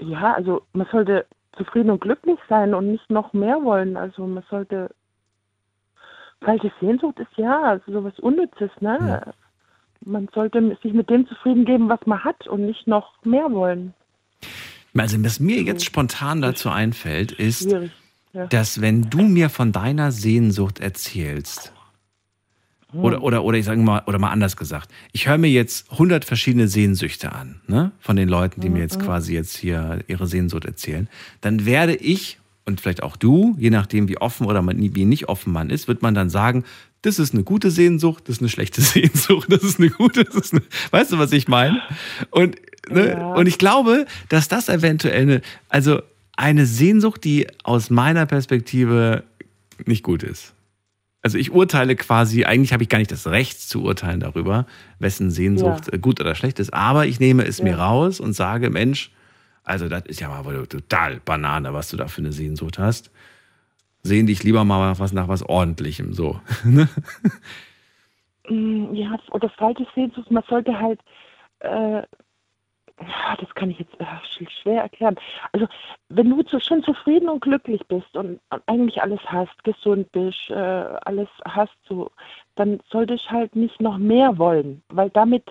ja, 0.00 0.34
also 0.34 0.62
man 0.72 0.86
sollte 0.90 1.26
zufrieden 1.56 1.90
und 1.90 2.00
glücklich 2.00 2.38
sein 2.48 2.74
und 2.74 2.90
nicht 2.90 3.10
noch 3.10 3.32
mehr 3.32 3.62
wollen. 3.62 3.96
Also 3.96 4.26
man 4.26 4.44
sollte 4.48 4.94
falsche 6.40 6.72
Sehnsucht 6.80 7.18
ist 7.18 7.36
ja 7.36 7.62
also 7.62 7.92
sowas 7.92 8.18
Unnützes, 8.18 8.70
ne? 8.80 8.98
Ja. 9.00 9.32
Man 10.04 10.28
sollte 10.32 10.76
sich 10.82 10.92
mit 10.92 11.10
dem 11.10 11.26
zufrieden 11.26 11.64
geben, 11.64 11.88
was 11.88 12.00
man 12.06 12.22
hat 12.22 12.46
und 12.46 12.66
nicht 12.66 12.86
noch 12.86 13.12
mehr 13.24 13.50
wollen. 13.50 13.94
Also, 14.96 15.22
was 15.22 15.40
mir 15.40 15.62
jetzt 15.62 15.84
spontan 15.84 16.40
dazu 16.40 16.70
einfällt, 16.70 17.32
ist, 17.32 17.70
ja. 18.32 18.46
dass 18.46 18.80
wenn 18.80 19.10
du 19.10 19.22
mir 19.22 19.48
von 19.48 19.72
deiner 19.72 20.12
Sehnsucht 20.12 20.80
erzählst, 20.80 21.72
hm. 22.90 23.04
oder, 23.04 23.22
oder, 23.22 23.44
oder 23.44 23.58
ich 23.58 23.64
sage 23.64 23.80
mal, 23.80 24.02
oder 24.06 24.18
mal 24.18 24.30
anders 24.30 24.56
gesagt, 24.56 24.90
ich 25.12 25.28
höre 25.28 25.38
mir 25.38 25.50
jetzt 25.50 25.92
100 25.92 26.24
verschiedene 26.24 26.68
Sehnsüchte 26.68 27.32
an, 27.32 27.60
ne? 27.66 27.92
von 28.00 28.16
den 28.16 28.28
Leuten, 28.28 28.60
die 28.60 28.70
mir 28.70 28.80
jetzt 28.80 28.96
hm. 28.96 29.02
quasi 29.02 29.34
jetzt 29.34 29.56
hier 29.56 30.00
ihre 30.06 30.26
Sehnsucht 30.26 30.64
erzählen, 30.64 31.08
dann 31.40 31.66
werde 31.66 31.94
ich 31.94 32.38
und 32.68 32.80
vielleicht 32.80 33.02
auch 33.02 33.16
du, 33.16 33.56
je 33.58 33.70
nachdem 33.70 34.08
wie 34.08 34.18
offen 34.18 34.46
oder 34.46 34.64
wie 34.64 35.04
nicht 35.04 35.28
offen 35.28 35.52
man 35.52 35.70
ist, 35.70 35.88
wird 35.88 36.02
man 36.02 36.14
dann 36.14 36.30
sagen, 36.30 36.64
das 37.02 37.18
ist 37.18 37.32
eine 37.32 37.42
gute 37.42 37.70
Sehnsucht, 37.70 38.24
das 38.28 38.36
ist 38.36 38.42
eine 38.42 38.50
schlechte 38.50 38.80
Sehnsucht, 38.82 39.50
das 39.50 39.64
ist 39.64 39.80
eine 39.80 39.90
gute, 39.90 40.22
das 40.24 40.36
ist 40.36 40.52
eine, 40.52 40.62
weißt 40.90 41.12
du, 41.12 41.18
was 41.18 41.32
ich 41.32 41.48
meine? 41.48 41.80
Und, 42.30 42.56
ne, 42.88 43.08
ja. 43.08 43.32
und 43.32 43.48
ich 43.48 43.58
glaube, 43.58 44.06
dass 44.28 44.48
das 44.48 44.68
eventuell 44.68 45.22
eine, 45.22 45.40
also 45.68 46.00
eine 46.36 46.66
Sehnsucht, 46.66 47.24
die 47.24 47.48
aus 47.64 47.90
meiner 47.90 48.26
Perspektive 48.26 49.24
nicht 49.86 50.04
gut 50.04 50.22
ist. 50.22 50.54
Also 51.22 51.36
ich 51.36 51.50
urteile 51.50 51.96
quasi, 51.96 52.44
eigentlich 52.44 52.72
habe 52.72 52.82
ich 52.82 52.88
gar 52.88 52.98
nicht 52.98 53.10
das 53.10 53.26
Recht 53.26 53.60
zu 53.60 53.82
urteilen 53.82 54.20
darüber, 54.20 54.66
wessen 54.98 55.30
Sehnsucht 55.30 55.90
ja. 55.90 55.98
gut 55.98 56.20
oder 56.20 56.34
schlecht 56.34 56.60
ist, 56.60 56.72
aber 56.72 57.06
ich 57.06 57.18
nehme 57.18 57.44
es 57.44 57.58
ja. 57.58 57.64
mir 57.64 57.78
raus 57.78 58.20
und 58.20 58.34
sage, 58.34 58.70
Mensch, 58.70 59.10
also 59.68 59.88
das 59.88 60.06
ist 60.06 60.20
ja 60.20 60.28
mal 60.28 60.66
total 60.66 61.20
Banane, 61.24 61.72
was 61.72 61.90
du 61.90 61.96
da 61.96 62.08
für 62.08 62.20
eine 62.20 62.32
Sehnsucht 62.32 62.78
hast 62.78 63.10
sehen 64.02 64.26
dich 64.26 64.42
lieber 64.42 64.64
mal 64.64 64.98
was 64.98 65.12
nach 65.12 65.28
was 65.28 65.42
Ordentlichem, 65.42 66.12
so. 66.12 66.40
Ne? 66.64 66.88
Mm, 68.48 68.94
ja, 68.94 69.14
oder 69.32 69.50
falsche 69.50 69.86
Sehnsucht, 69.94 70.30
man 70.30 70.42
sollte 70.48 70.78
halt, 70.80 71.00
äh, 71.58 72.02
das 72.96 73.54
kann 73.54 73.70
ich 73.70 73.78
jetzt 73.78 73.94
äh, 74.00 74.46
schwer 74.62 74.82
erklären. 74.82 75.16
Also, 75.52 75.68
wenn 76.08 76.30
du 76.30 76.42
zu, 76.42 76.58
schon 76.58 76.82
zufrieden 76.82 77.28
und 77.28 77.40
glücklich 77.40 77.86
bist 77.88 78.16
und, 78.16 78.40
eigentlich 78.66 79.02
alles 79.02 79.20
hast, 79.26 79.62
gesund 79.64 80.10
bist, 80.12 80.48
äh, 80.48 80.54
alles 80.54 81.28
hast, 81.44 81.76
so, 81.86 82.10
dann 82.54 82.80
solltest 82.90 83.30
halt 83.30 83.54
nicht 83.54 83.80
noch 83.82 83.98
mehr 83.98 84.38
wollen, 84.38 84.82
weil 84.88 85.10
damit 85.10 85.44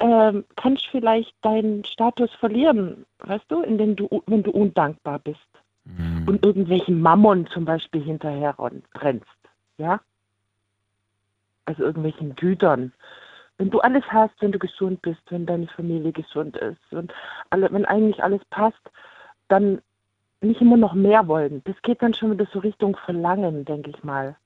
ähm, 0.00 0.44
kannst 0.56 0.86
du 0.86 0.90
vielleicht 0.92 1.34
deinen 1.42 1.84
Status 1.84 2.30
verlieren, 2.34 3.06
weißt 3.20 3.44
du, 3.48 3.62
in 3.62 3.78
dem 3.78 3.96
du, 3.96 4.22
wenn 4.26 4.42
du 4.42 4.50
undankbar 4.50 5.18
bist 5.20 5.40
mhm. 5.84 6.26
und 6.26 6.44
irgendwelchen 6.44 7.00
Mammon 7.00 7.46
zum 7.48 7.64
Beispiel 7.64 8.02
hinterher 8.02 8.54
rennst. 8.94 9.26
Ja? 9.78 10.00
also 11.66 11.82
irgendwelchen 11.82 12.34
Gütern. 12.34 12.92
Wenn 13.58 13.70
du 13.70 13.80
alles 13.80 14.04
hast, 14.08 14.34
wenn 14.40 14.52
du 14.52 14.58
gesund 14.58 15.02
bist, 15.02 15.20
wenn 15.30 15.46
deine 15.46 15.66
Familie 15.66 16.12
gesund 16.12 16.56
ist 16.56 16.92
und 16.92 17.12
alle, 17.50 17.70
wenn 17.72 17.84
eigentlich 17.84 18.22
alles 18.22 18.44
passt, 18.50 18.80
dann 19.48 19.80
nicht 20.40 20.60
immer 20.60 20.76
noch 20.76 20.94
mehr 20.94 21.26
wollen. 21.26 21.62
Das 21.64 21.80
geht 21.82 22.02
dann 22.02 22.14
schon 22.14 22.32
wieder 22.32 22.46
so 22.52 22.58
Richtung 22.58 22.96
Verlangen, 23.04 23.64
denke 23.64 23.90
ich 23.90 24.04
mal. 24.04 24.36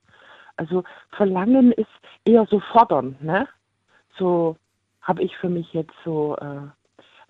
Also 0.55 0.83
Verlangen 1.11 1.71
ist 1.73 1.89
eher 2.25 2.45
so 2.45 2.59
fordern, 2.59 3.15
ne? 3.19 3.47
So 4.17 4.55
habe 5.11 5.23
ich 5.23 5.35
für 5.35 5.49
mich 5.49 5.67
jetzt 5.73 5.93
so, 6.05 6.37
äh, 6.37 6.61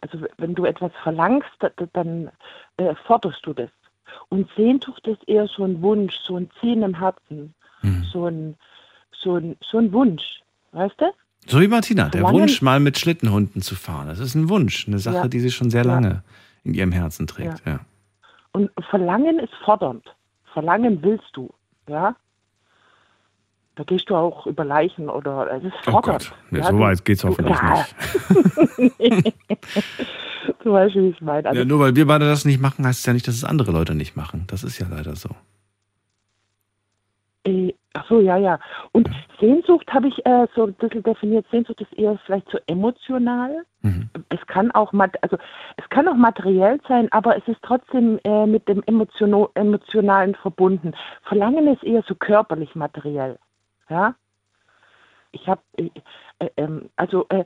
also 0.02 0.26
wenn 0.38 0.54
du 0.54 0.66
etwas 0.66 0.92
verlangst, 1.02 1.50
da- 1.60 1.72
da- 1.76 1.88
dann 1.94 2.30
äh, 2.78 2.94
forderst 3.08 3.44
du 3.44 3.54
das. 3.54 3.72
Und 4.30 4.48
Sehnsucht 4.56 5.08
ist 5.08 5.28
eher 5.28 5.48
so 5.48 5.64
ein 5.64 5.82
Wunsch, 5.82 6.16
so 6.28 6.36
ein 6.38 6.48
Ziehen 6.60 6.84
im 6.84 6.94
Herzen, 6.94 7.56
so 8.14 8.28
ein, 8.28 8.56
so 9.24 9.38
ein, 9.38 9.56
so 9.62 9.80
ein 9.80 9.92
Wunsch, 9.94 10.42
weißt 10.74 10.94
du? 11.02 11.06
So 11.48 11.60
wie 11.60 11.68
Martina, 11.68 12.10
der 12.10 12.22
Wunsch, 12.30 12.62
mal 12.62 12.80
mit 12.80 13.00
Schlittenhunden 13.00 13.64
zu 13.64 13.74
fahren. 13.76 14.08
Das 14.10 14.20
ist 14.20 14.36
ein 14.36 14.48
Wunsch, 14.50 14.88
eine 14.88 15.00
Sache, 15.00 15.16
Ja. 15.24 15.28
die 15.28 15.40
sie 15.40 15.50
schon 15.50 15.72
sehr 15.72 15.84
Ja. 15.86 15.94
lange 15.96 16.24
in 16.64 16.76
ihrem 16.76 16.92
Herzen 16.92 17.26
trägt. 17.26 17.66
Ja. 17.66 17.80
Und 18.52 18.70
Verlangen 18.92 19.40
ist 19.40 19.54
fordernd. 19.66 20.06
Verlangen 20.54 21.02
willst 21.02 21.30
du, 21.34 21.50
ja? 21.88 22.16
Da 23.76 23.84
gehst 23.84 24.10
du 24.10 24.16
auch 24.16 24.46
über 24.48 24.66
Leichen 24.66 25.10
oder 25.10 25.50
es 25.52 25.64
ist 25.64 25.74
Oh. 25.88 26.02
Gott, 26.02 26.34
ja, 26.52 26.58
ja, 26.60 26.64
so 26.66 26.80
weit 26.80 27.06
geht's 27.06 27.22
du- 27.22 27.30
hoffentlich 27.30 27.58
ja. 27.58 27.86
nicht. 28.90 29.36
Zum 30.64 30.72
Beispiel, 30.74 31.04
wie 31.04 31.10
ich 31.10 31.22
meine. 31.22 31.48
Also, 31.50 31.60
Ja, 31.60 31.66
nur 31.66 31.80
weil 31.80 31.96
wir 31.96 32.06
beide 32.06 32.26
das 32.26 32.46
nicht 32.46 32.60
machen, 32.62 32.86
heißt 32.86 33.00
es 33.00 33.06
ja 33.06 33.14
nicht, 33.14 33.28
dass 33.28 33.36
es 33.36 33.44
andere 33.46 33.72
Leute 33.72 33.96
nicht 33.96 34.16
machen. 34.18 34.46
Das 34.48 34.64
ist 34.64 34.80
ja 34.80 34.88
leider 34.90 35.16
so. 35.16 35.30
Äh, 37.44 37.74
ach 37.94 38.06
so, 38.08 38.20
ja, 38.20 38.38
ja. 38.38 38.60
Und 38.92 39.10
Sehnsucht 39.40 39.92
habe 39.92 40.08
ich 40.10 40.26
äh, 40.26 40.48
so 40.56 40.66
ein 40.66 40.74
bisschen 40.74 41.02
definiert. 41.04 41.46
Sehnsucht 41.50 41.82
ist 41.82 41.94
eher 41.94 42.20
vielleicht 42.26 42.50
so 42.52 42.60
emotional. 42.68 43.66
Es 44.30 44.46
kann 44.46 44.70
auch 44.72 44.94
also 45.22 45.38
es 45.78 45.90
kann 45.90 46.08
auch 46.08 46.16
materiell 46.16 46.80
sein, 46.88 47.08
aber 47.12 47.36
es 47.36 47.48
ist 47.48 47.60
trotzdem 47.64 48.20
äh, 48.24 48.46
mit 48.46 48.68
dem 48.68 48.84
Emotiono 48.86 49.50
emotionalen 49.56 50.36
verbunden. 50.36 50.92
Verlangen 51.24 51.68
ist 51.68 51.84
eher 51.84 52.04
so 52.08 52.14
körperlich 52.14 52.76
materiell. 52.76 53.40
Ja. 53.92 54.16
Ich 55.34 55.48
habe 55.48 55.62
äh, 55.78 55.90
äh, 56.40 56.50
ähm, 56.58 56.90
also 56.96 57.26
äh, 57.30 57.44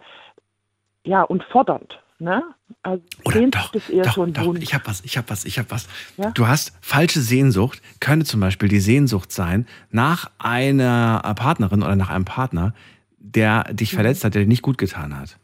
ja 1.04 1.24
und 1.24 1.44
fordernd. 1.46 2.00
Ne? 2.18 2.42
Also 2.82 3.04
Sehnsucht 3.30 3.76
ist 3.76 3.90
eher 3.90 4.06
so 4.10 4.24
ein 4.24 4.32
Doch, 4.34 4.46
Wunsch. 4.46 4.62
ich 4.62 4.74
habe 4.74 4.88
was, 4.88 5.02
ich 5.04 5.18
habe 5.18 5.30
was, 5.30 5.44
ich 5.44 5.60
habe 5.60 5.70
was. 5.72 5.88
Ja? 6.18 6.32
Du 6.32 6.48
hast 6.48 6.72
falsche 6.82 7.20
Sehnsucht, 7.20 7.82
könnte 8.00 8.26
zum 8.26 8.40
Beispiel 8.40 8.70
die 8.70 8.80
Sehnsucht 8.80 9.32
sein 9.34 9.68
nach 9.92 10.32
einer 10.40 11.20
Partnerin 11.36 11.84
oder 11.84 11.96
nach 11.98 12.10
einem 12.10 12.24
Partner, 12.26 12.74
der 13.20 13.66
dich 13.74 13.92
Mhm. 13.92 13.96
verletzt 13.96 14.24
hat, 14.24 14.34
der 14.36 14.44
dir 14.44 14.48
nicht 14.48 14.62
gut 14.62 14.78
getan 14.78 15.20
hat. 15.20 15.38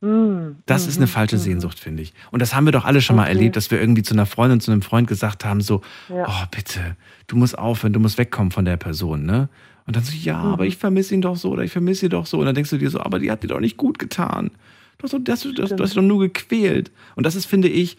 Mm, 0.00 0.52
Das 0.66 0.86
ist 0.86 0.98
eine 0.98 1.08
falsche 1.08 1.38
Sehnsucht, 1.38 1.80
finde 1.80 2.02
ich. 2.04 2.14
Und 2.30 2.40
das 2.40 2.54
haben 2.54 2.66
wir 2.66 2.72
doch 2.72 2.84
alle 2.84 3.00
schon 3.00 3.16
mal 3.16 3.22
Okay. 3.22 3.32
erlebt, 3.32 3.56
dass 3.56 3.72
wir 3.72 3.80
irgendwie 3.80 4.02
zu 4.04 4.14
einer 4.14 4.26
Freundin, 4.26 4.60
zu 4.60 4.70
einem 4.70 4.82
Freund 4.82 5.08
gesagt 5.08 5.44
haben, 5.44 5.60
so, 5.60 5.80
Ja. 6.08 6.24
oh 6.28 6.46
bitte, 6.52 6.96
du 7.26 7.34
musst 7.36 7.58
aufhören, 7.58 7.92
du 7.92 7.98
musst 7.98 8.16
wegkommen 8.18 8.52
von 8.52 8.64
der 8.64 8.76
Person, 8.76 9.26
ne? 9.26 9.48
Und 9.88 9.96
dann 9.96 10.04
so, 10.04 10.12
ja, 10.14 10.40
Mhm. 10.44 10.52
aber 10.52 10.66
ich 10.66 10.76
vermisse 10.76 11.14
ihn 11.14 11.22
doch 11.22 11.34
so 11.36 11.50
oder 11.50 11.64
ich 11.64 11.72
vermisse 11.72 12.02
sie 12.02 12.08
doch 12.10 12.26
so. 12.26 12.38
Und 12.38 12.46
dann 12.46 12.54
denkst 12.54 12.70
du 12.70 12.78
dir 12.78 12.90
so, 12.90 13.00
aber 13.00 13.18
die 13.18 13.30
hat 13.30 13.42
dir 13.42 13.48
doch 13.48 13.58
nicht 13.60 13.76
gut 13.76 13.98
getan. 13.98 14.50
Du 14.98 15.04
hast, 15.04 15.14
doch- 15.14 15.18
das, 15.24 15.42
das, 15.56 15.70
du 15.74 15.82
hast 15.82 15.96
doch 15.96 16.02
nur 16.02 16.20
gequält. 16.20 16.92
Und 17.16 17.24
das 17.24 17.34
ist, 17.34 17.46
finde 17.46 17.68
ich, 17.68 17.96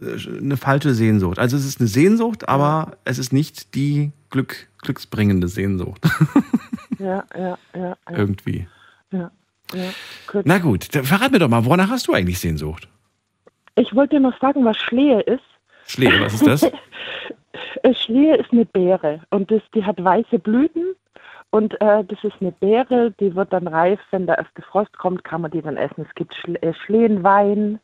äh, 0.00 0.38
eine 0.38 0.56
falsche 0.56 0.92
Sehnsucht. 0.92 1.38
Also 1.38 1.56
es 1.56 1.64
ist 1.64 1.80
eine 1.80 1.88
Sehnsucht, 1.88 2.48
aber 2.48 2.98
es 3.04 3.18
ist 3.18 3.32
nicht 3.32 3.74
die 3.74 4.10
Glück, 4.30 4.68
glücksbringende 4.82 5.48
Sehnsucht. 5.48 6.02
Ja, 7.00 7.24
ja, 7.36 7.58
ja. 7.74 7.80
ja. 8.08 8.16
Irgendwie. 8.16 8.68
Ja, 9.10 9.30
ja. 9.74 9.90
Gut. 10.30 10.42
Na 10.46 10.58
gut, 10.58 10.94
dann 10.94 11.04
verrat 11.04 11.32
mir 11.32 11.40
doch 11.40 11.48
mal, 11.48 11.64
wonach 11.64 11.90
hast 11.90 12.06
du 12.06 12.12
eigentlich 12.14 12.38
Sehnsucht? 12.38 12.88
Ich 13.74 13.92
wollte 13.96 14.20
noch 14.20 14.38
sagen, 14.40 14.64
was 14.64 14.76
Schlehe 14.78 15.20
ist. 15.22 15.42
Schlehe, 15.86 16.20
was 16.20 16.34
ist 16.34 16.46
das? 16.46 16.62
Äh, 17.82 17.94
Schlehe 17.94 18.36
ist 18.36 18.52
eine 18.52 18.64
Beere 18.64 19.20
und 19.30 19.50
das, 19.50 19.62
die 19.74 19.84
hat 19.84 20.02
weiße 20.02 20.38
Blüten 20.38 20.94
und 21.50 21.80
äh, 21.80 22.04
das 22.04 22.22
ist 22.22 22.36
eine 22.40 22.52
Beere, 22.52 23.12
die 23.20 23.34
wird 23.34 23.52
dann 23.52 23.68
reif, 23.68 24.00
wenn 24.10 24.26
der 24.26 24.38
erste 24.38 24.62
Frost 24.62 24.96
kommt, 24.98 25.24
kann 25.24 25.42
man 25.42 25.50
die 25.50 25.62
dann 25.62 25.76
essen. 25.76 26.06
Es 26.08 26.14
gibt 26.14 26.34
Schle 26.34 26.60
äh, 26.62 26.74
Schlehenwein, 26.74 27.78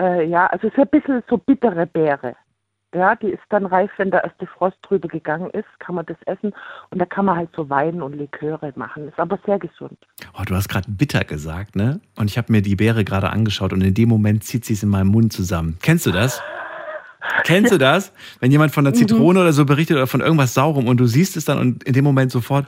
äh, 0.00 0.24
ja, 0.26 0.46
also 0.46 0.68
es 0.68 0.74
ist 0.74 0.78
ein 0.80 0.88
bisschen 0.88 1.22
so 1.28 1.38
bittere 1.38 1.86
Beere. 1.86 2.36
Ja, 2.92 3.14
die 3.14 3.28
ist 3.28 3.42
dann 3.50 3.66
reif, 3.66 3.90
wenn 3.98 4.10
der 4.10 4.24
erste 4.24 4.48
Frost 4.48 4.76
drüber 4.82 5.06
gegangen 5.06 5.48
ist, 5.50 5.68
kann 5.78 5.94
man 5.94 6.06
das 6.06 6.16
essen 6.26 6.52
und 6.90 6.98
da 6.98 7.06
kann 7.06 7.24
man 7.24 7.36
halt 7.36 7.50
so 7.54 7.70
Wein 7.70 8.02
und 8.02 8.14
Liköre 8.14 8.72
machen. 8.74 9.06
Ist 9.06 9.18
aber 9.18 9.38
sehr 9.46 9.60
gesund. 9.60 9.96
Oh, 10.36 10.42
du 10.44 10.56
hast 10.56 10.68
gerade 10.68 10.90
bitter 10.90 11.22
gesagt, 11.22 11.76
ne? 11.76 12.00
Und 12.16 12.28
ich 12.28 12.36
habe 12.36 12.50
mir 12.50 12.62
die 12.62 12.74
Beere 12.74 13.04
gerade 13.04 13.30
angeschaut 13.30 13.72
und 13.72 13.80
in 13.82 13.94
dem 13.94 14.08
Moment 14.08 14.42
zieht 14.42 14.64
sie 14.64 14.72
es 14.72 14.82
in 14.82 14.88
meinem 14.88 15.06
Mund 15.06 15.32
zusammen. 15.32 15.78
Kennst 15.80 16.04
du 16.06 16.10
das? 16.10 16.42
Kennst 17.44 17.72
du 17.72 17.78
das? 17.78 18.12
Wenn 18.40 18.50
jemand 18.50 18.72
von 18.72 18.84
der 18.84 18.94
Zitrone 18.94 19.40
oder 19.40 19.52
so 19.52 19.64
berichtet 19.64 19.96
oder 19.96 20.06
von 20.06 20.20
irgendwas 20.20 20.54
Saurem 20.54 20.86
und 20.88 20.98
du 20.98 21.06
siehst 21.06 21.36
es 21.36 21.44
dann 21.44 21.58
und 21.58 21.84
in 21.84 21.92
dem 21.92 22.04
Moment 22.04 22.32
sofort. 22.32 22.66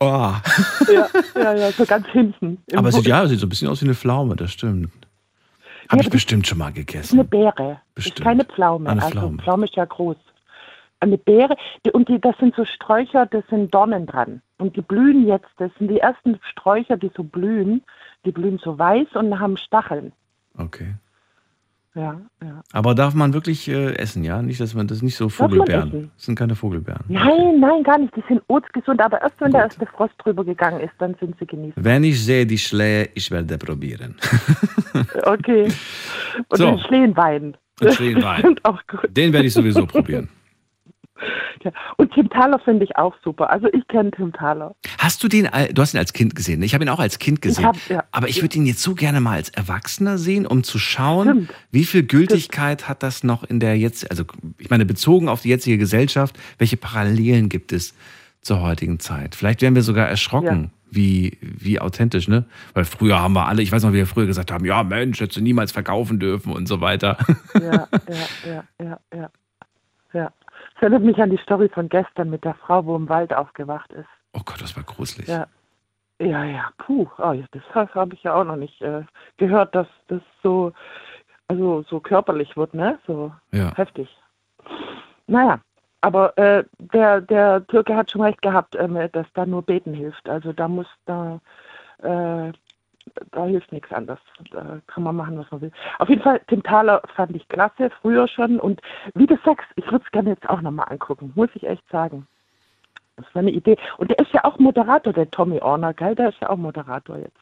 Oh. 0.00 0.32
Ja, 0.92 1.08
ja, 1.34 1.54
ja, 1.54 1.72
so 1.72 1.84
ganz 1.84 2.06
hinten. 2.08 2.58
Aber 2.74 2.88
es 2.88 2.94
sieht, 2.94 3.06
ja, 3.06 3.26
sieht 3.26 3.40
so 3.40 3.46
ein 3.46 3.48
bisschen 3.48 3.68
aus 3.68 3.80
wie 3.82 3.86
eine 3.86 3.94
Pflaume, 3.94 4.36
das 4.36 4.52
stimmt. 4.52 4.92
Habe 5.88 6.02
ich 6.02 6.10
bestimmt 6.10 6.46
schon 6.46 6.58
mal 6.58 6.72
gegessen. 6.72 7.18
eine 7.18 7.24
Beere. 7.24 7.80
Ist 7.96 8.20
keine 8.20 8.44
Pflaume. 8.44 8.88
Eine 8.88 9.02
also 9.02 9.18
Pflaume. 9.18 9.42
Pflaume 9.42 9.64
ist 9.64 9.74
ja 9.74 9.84
groß. 9.86 10.16
Eine 11.00 11.16
Beere. 11.16 11.56
Und 11.92 12.08
die, 12.08 12.20
das 12.20 12.36
sind 12.38 12.54
so 12.54 12.64
Sträucher, 12.64 13.26
das 13.26 13.44
sind 13.48 13.72
Dornen 13.72 14.06
dran. 14.06 14.42
Und 14.58 14.76
die 14.76 14.82
blühen 14.82 15.26
jetzt. 15.26 15.48
Das 15.56 15.70
sind 15.78 15.88
die 15.88 15.98
ersten 15.98 16.38
Sträucher, 16.50 16.96
die 16.96 17.10
so 17.16 17.22
blühen. 17.22 17.82
Die 18.24 18.32
blühen 18.32 18.58
so 18.58 18.78
weiß 18.78 19.08
und 19.14 19.38
haben 19.38 19.56
Stacheln. 19.56 20.12
Okay. 20.56 20.94
Ja, 21.94 22.20
ja. 22.42 22.62
Aber 22.72 22.94
darf 22.94 23.14
man 23.14 23.32
wirklich 23.32 23.68
äh, 23.68 23.94
essen, 23.96 24.22
ja? 24.22 24.40
Nicht, 24.42 24.60
dass 24.60 24.74
man 24.74 24.86
das 24.86 25.02
nicht 25.02 25.16
so 25.16 25.28
Vogelbeeren. 25.28 26.10
Das 26.16 26.26
sind 26.26 26.38
keine 26.38 26.54
Vogelbeeren. 26.54 27.04
Nein, 27.08 27.60
nein, 27.60 27.82
gar 27.82 27.98
nicht. 27.98 28.14
Die 28.14 28.22
sind 28.28 28.42
ortsgesund. 28.48 29.00
Aber 29.00 29.20
erst 29.20 29.40
wenn 29.40 29.52
der 29.52 29.62
erste 29.62 29.86
Frost 29.86 30.14
drüber 30.18 30.44
gegangen 30.44 30.80
ist, 30.80 30.92
dann 30.98 31.16
sind 31.18 31.36
sie 31.38 31.46
genießen. 31.46 31.82
Wenn 31.82 32.04
ich 32.04 32.22
sehe 32.24 32.46
die 32.46 32.58
Schlehe, 32.58 33.08
ich 33.14 33.30
werde 33.30 33.58
probieren. 33.58 34.16
Okay. 35.24 35.64
Und 36.48 36.58
So. 36.58 36.66
den 36.70 36.78
Schlehenwein. 36.80 37.56
Und 37.80 37.94
Schlehenwein. 37.94 38.42
gut. 38.86 39.16
Den 39.16 39.32
werde 39.32 39.46
ich 39.46 39.54
sowieso 39.54 39.86
probieren. 39.86 40.28
Ja. 41.64 41.72
Und 41.96 42.12
Tim 42.12 42.30
Thaler 42.30 42.58
finde 42.60 42.84
ich 42.84 42.96
auch 42.96 43.14
super. 43.24 43.50
Also 43.50 43.66
ich 43.72 43.86
kenne 43.88 44.10
Tim 44.12 44.32
Thaler. 44.32 44.74
Hast 44.98 45.22
du 45.24 45.28
den, 45.28 45.48
du 45.72 45.82
hast 45.82 45.94
ihn 45.94 45.98
als 45.98 46.12
Kind 46.12 46.34
gesehen, 46.34 46.60
ne? 46.60 46.66
ich 46.66 46.74
habe 46.74 46.84
ihn 46.84 46.88
auch 46.88 47.00
als 47.00 47.18
Kind 47.18 47.42
gesehen, 47.42 47.64
hab- 47.66 47.76
ja. 47.88 48.04
aber 48.12 48.28
ich 48.28 48.40
würde 48.42 48.56
ihn 48.56 48.66
jetzt 48.66 48.82
so 48.82 48.94
gerne 48.94 49.20
mal 49.20 49.32
als 49.32 49.48
Erwachsener 49.48 50.18
sehen, 50.18 50.46
um 50.46 50.62
zu 50.62 50.78
schauen, 50.78 51.28
Stimmt. 51.28 51.54
wie 51.72 51.84
viel 51.84 52.02
Gültigkeit 52.04 52.88
hat 52.88 53.02
das 53.02 53.24
noch 53.24 53.42
in 53.44 53.58
der 53.60 53.76
jetzt, 53.76 54.10
also 54.10 54.24
ich 54.58 54.70
meine 54.70 54.86
bezogen 54.86 55.28
auf 55.28 55.42
die 55.42 55.48
jetzige 55.48 55.78
Gesellschaft, 55.78 56.38
welche 56.58 56.76
Parallelen 56.76 57.48
gibt 57.48 57.72
es 57.72 57.94
zur 58.40 58.60
heutigen 58.62 59.00
Zeit? 59.00 59.34
Vielleicht 59.34 59.60
wären 59.62 59.74
wir 59.74 59.82
sogar 59.82 60.06
erschrocken, 60.08 60.70
wie, 60.90 61.36
wie 61.42 61.80
authentisch, 61.80 62.28
ne? 62.28 62.44
Weil 62.72 62.84
früher 62.86 63.18
haben 63.20 63.34
wir 63.34 63.46
alle, 63.46 63.60
ich 63.62 63.72
weiß 63.72 63.82
noch, 63.82 63.90
wie 63.92 63.96
wir 63.96 64.06
früher 64.06 64.26
gesagt 64.26 64.50
haben, 64.52 64.64
ja 64.64 64.82
Mensch, 64.84 65.20
hättest 65.20 65.36
du 65.36 65.42
niemals 65.42 65.72
verkaufen 65.72 66.18
dürfen 66.18 66.52
und 66.52 66.66
so 66.66 66.80
weiter. 66.80 67.18
Ja, 67.54 67.60
ja, 68.08 68.26
ja, 68.46 68.64
ja, 68.80 68.98
ja. 69.14 69.30
Ja. 70.14 70.32
Das 70.78 70.82
erinnert 70.84 71.02
mich 71.02 71.20
an 71.20 71.30
die 71.30 71.38
Story 71.38 71.68
von 71.68 71.88
gestern 71.88 72.30
mit 72.30 72.44
der 72.44 72.54
Frau, 72.54 72.86
wo 72.86 72.94
im 72.94 73.08
Wald 73.08 73.34
aufgewacht 73.34 73.92
ist. 73.94 74.06
Oh 74.32 74.42
Gott, 74.44 74.62
das 74.62 74.76
war 74.76 74.84
gruselig. 74.84 75.26
Ja. 75.26 75.46
Ja, 76.20 76.44
ja, 76.44 76.70
puh, 76.78 77.08
oh, 77.18 77.34
das 77.52 77.94
habe 77.94 78.14
ich 78.14 78.22
ja 78.22 78.34
auch 78.34 78.44
noch 78.44 78.56
nicht 78.56 78.80
äh, 78.82 79.02
gehört, 79.36 79.74
dass 79.74 79.86
das 80.08 80.20
so, 80.42 80.72
also 81.48 81.82
so 81.82 81.98
körperlich 82.00 82.56
wird, 82.56 82.74
ne? 82.74 82.98
So 83.06 83.32
Ja. 83.52 83.72
heftig. 83.76 84.08
Naja, 85.28 85.60
aber 86.00 86.36
äh, 86.38 86.64
der, 86.78 87.20
der 87.20 87.66
Türke 87.66 87.96
hat 87.96 88.10
schon 88.10 88.22
recht 88.22 88.42
gehabt, 88.42 88.76
ähm, 88.76 88.98
dass 89.12 89.26
da 89.34 89.46
nur 89.46 89.62
beten 89.62 89.94
hilft. 89.94 90.28
Also 90.28 90.52
da 90.52 90.68
muss 90.68 90.88
da, 91.06 91.40
äh, 92.02 92.52
da 93.32 93.44
hilft 93.44 93.72
nichts 93.72 93.92
anderes. 93.92 94.20
Da 94.50 94.80
kann 94.86 95.02
man 95.02 95.16
machen, 95.16 95.38
was 95.38 95.50
man 95.50 95.60
will. 95.60 95.72
Auf 95.98 96.08
jeden 96.08 96.22
Fall, 96.22 96.40
Tim 96.48 96.62
Thaler 96.62 97.02
fand 97.14 97.34
ich 97.34 97.48
klasse, 97.48 97.90
früher 98.00 98.28
schon. 98.28 98.58
Und 98.60 98.80
wie 99.14 99.26
du 99.26 99.38
sagst, 99.44 99.66
ich 99.76 99.84
würde 99.86 100.04
es 100.04 100.12
gerne 100.12 100.30
jetzt 100.30 100.48
auch 100.48 100.60
nochmal 100.60 100.86
angucken, 100.90 101.32
muss 101.34 101.50
ich 101.54 101.64
echt 101.66 101.82
sagen. 101.90 102.26
Das 103.16 103.26
war 103.34 103.40
eine 103.40 103.50
Idee. 103.50 103.76
Und 103.96 104.10
der 104.10 104.18
ist 104.20 104.32
ja 104.32 104.44
auch 104.44 104.58
Moderator, 104.58 105.12
der 105.12 105.30
Tommy 105.30 105.60
Orner, 105.60 105.92
gell? 105.92 106.14
Der 106.14 106.28
ist 106.28 106.40
ja 106.40 106.50
auch 106.50 106.56
Moderator 106.56 107.18
jetzt. 107.18 107.36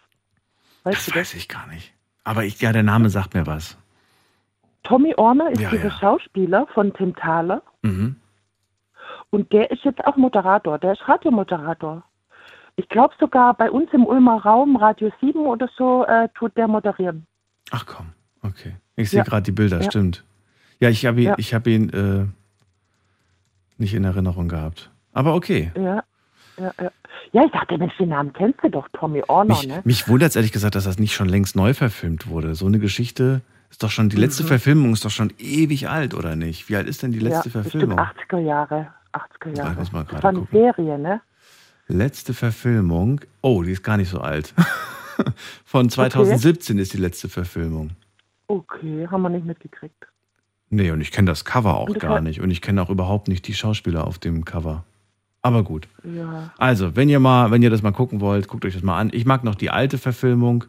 Weißt 0.85 1.09
das 1.09 1.15
weiß 1.15 1.35
ich 1.35 1.49
gar 1.49 1.67
nicht. 1.67 1.93
Aber 2.25 2.45
ich, 2.45 2.61
ja, 2.61 2.73
der 2.73 2.83
Name 2.83 3.11
sagt 3.11 3.35
mir 3.35 3.47
was. 3.47 3.79
Tommy 4.85 5.15
Orner 5.17 5.51
ist 5.51 5.61
Ja, 5.61 5.71
dieser 5.71 5.89
ja. 5.89 5.99
Schauspieler 5.99 6.67
von 6.69 6.95
Tim 6.95 7.15
Thaler. 7.15 7.63
Mhm. 7.83 8.17
Und 9.31 9.53
der 9.53 9.71
ist 9.71 9.85
jetzt 9.85 10.05
auch 10.07 10.17
Moderator, 10.17 10.79
der 10.79 10.93
ist 10.93 11.07
Radiomoderator. 11.09 12.03
Ich 12.77 12.89
glaube 12.89 13.15
sogar 13.19 13.55
bei 13.55 13.71
uns 13.71 13.91
im 13.93 14.05
Ulmer 14.07 14.43
Raum, 14.43 14.77
Radio 14.77 15.11
7 15.21 15.41
oder 15.47 15.69
so, 15.77 16.05
äh, 16.07 16.29
tut 16.35 16.57
der 16.57 16.69
moderieren. 16.69 17.27
Ach 17.71 17.87
komm, 17.87 18.13
okay. 18.43 18.77
Ich 18.97 19.11
sehe 19.11 19.19
Ja. 19.19 19.25
gerade 19.25 19.43
die 19.43 19.53
Bilder, 19.53 19.81
Ja. 19.81 19.91
stimmt. 19.91 20.25
Ja, 20.79 20.91
ich 20.91 21.07
habe 21.07 21.21
ihn, 21.21 21.27
Ja. 21.29 21.35
ich 21.39 21.55
hab 21.55 21.67
ihn 21.67 21.89
äh, 21.91 22.27
nicht 23.79 23.95
in 23.95 24.05
Erinnerung 24.05 24.49
gehabt. 24.49 24.91
Aber 25.13 25.35
okay. 25.35 25.73
Ja. 25.75 26.03
ja, 26.59 26.73
ja. 26.81 26.91
ja, 27.33 27.45
ich 27.45 27.53
dachte, 27.53 27.79
Mensch, 27.79 27.97
den 27.99 28.11
Namen 28.11 28.33
kennst 28.35 28.63
du 28.63 28.69
doch, 28.69 28.87
Tommy 28.93 29.23
Orner, 29.29 29.55
Mich, 29.57 29.67
ne? 29.67 29.81
mich 29.85 30.09
wundert 30.09 30.31
es 30.31 30.37
ehrlich 30.37 30.53
gesagt, 30.53 30.75
dass 30.75 30.85
das 30.85 30.99
nicht 30.99 31.15
schon 31.15 31.29
längst 31.29 31.57
neu 31.57 31.73
verfilmt 31.75 32.29
wurde. 32.29 32.55
So 32.55 32.67
eine 32.67 32.79
Geschichte 32.79 33.41
ist 33.71 33.83
doch 33.83 33.91
schon, 33.91 34.11
die 34.11 34.17
letzte 34.17 34.43
Mhm. 34.45 34.49
Verfilmung 34.49 34.93
ist 34.93 35.05
doch 35.05 35.11
schon 35.11 35.33
ewig 35.39 35.89
alt, 35.89 36.13
oder 36.15 36.37
nicht? 36.37 36.69
Wie 36.69 36.77
alt 36.77 36.87
ist 36.89 37.03
denn 37.03 37.13
die 37.13 37.19
letzte 37.21 37.49
ja, 37.49 37.53
Verfilmung? 37.63 37.97
Bestimmt 37.97 38.19
80er 38.33 38.39
Jahre. 38.41 38.89
80er 39.13 39.57
Jahre. 39.57 39.75
das 39.77 39.93
war 39.95 40.07
eine 40.11 40.41
gucken. 40.41 40.49
Serie, 40.53 40.99
ne? 40.99 41.21
Letzte 41.89 42.35
Verfilmung. 42.35 43.21
Oh, 43.43 43.63
die 43.63 43.73
ist 43.73 43.83
gar 43.83 43.97
nicht 43.97 44.11
so 44.11 44.21
alt. 44.21 44.55
Von 45.65 45.89
2017 45.89 46.79
ist 46.79 46.93
die 46.93 46.99
letzte 46.99 47.29
Verfilmung. 47.29 47.91
Okay, 48.49 49.07
haben 49.11 49.23
wir 49.23 49.29
nicht 49.29 49.47
mitgekriegt. 49.47 50.07
Nee, 50.69 50.91
und 50.91 51.01
ich 51.01 51.13
kenne 51.13 51.31
das 51.31 51.45
Cover 51.45 51.77
auch 51.77 51.89
das 51.89 51.99
gar 51.99 52.21
nicht. 52.21 52.41
Und 52.41 52.51
ich 52.51 52.61
kenne 52.61 52.83
auch 52.83 52.91
überhaupt 52.91 53.29
nicht 53.29 53.47
die 53.47 53.55
Schauspieler 53.55 54.07
auf 54.07 54.19
dem 54.19 54.45
Cover. 54.45 54.85
Aber 55.43 55.63
gut. 55.63 55.87
Ja. 56.03 56.53
Also, 56.59 56.97
wenn 56.97 57.09
ihr 57.09 57.21
mal, 57.21 57.53
wenn 57.53 57.63
ihr 57.63 57.71
das 57.71 57.83
mal 57.83 57.93
gucken 57.93 58.21
wollt, 58.21 58.49
guckt 58.49 58.65
euch 58.65 58.75
das 58.75 58.83
mal 58.83 58.99
an. 58.99 59.11
Ich 59.13 59.25
mag 59.27 59.45
noch 59.45 59.55
die 59.55 59.71
alte 59.71 59.97
Verfilmung. 59.97 60.65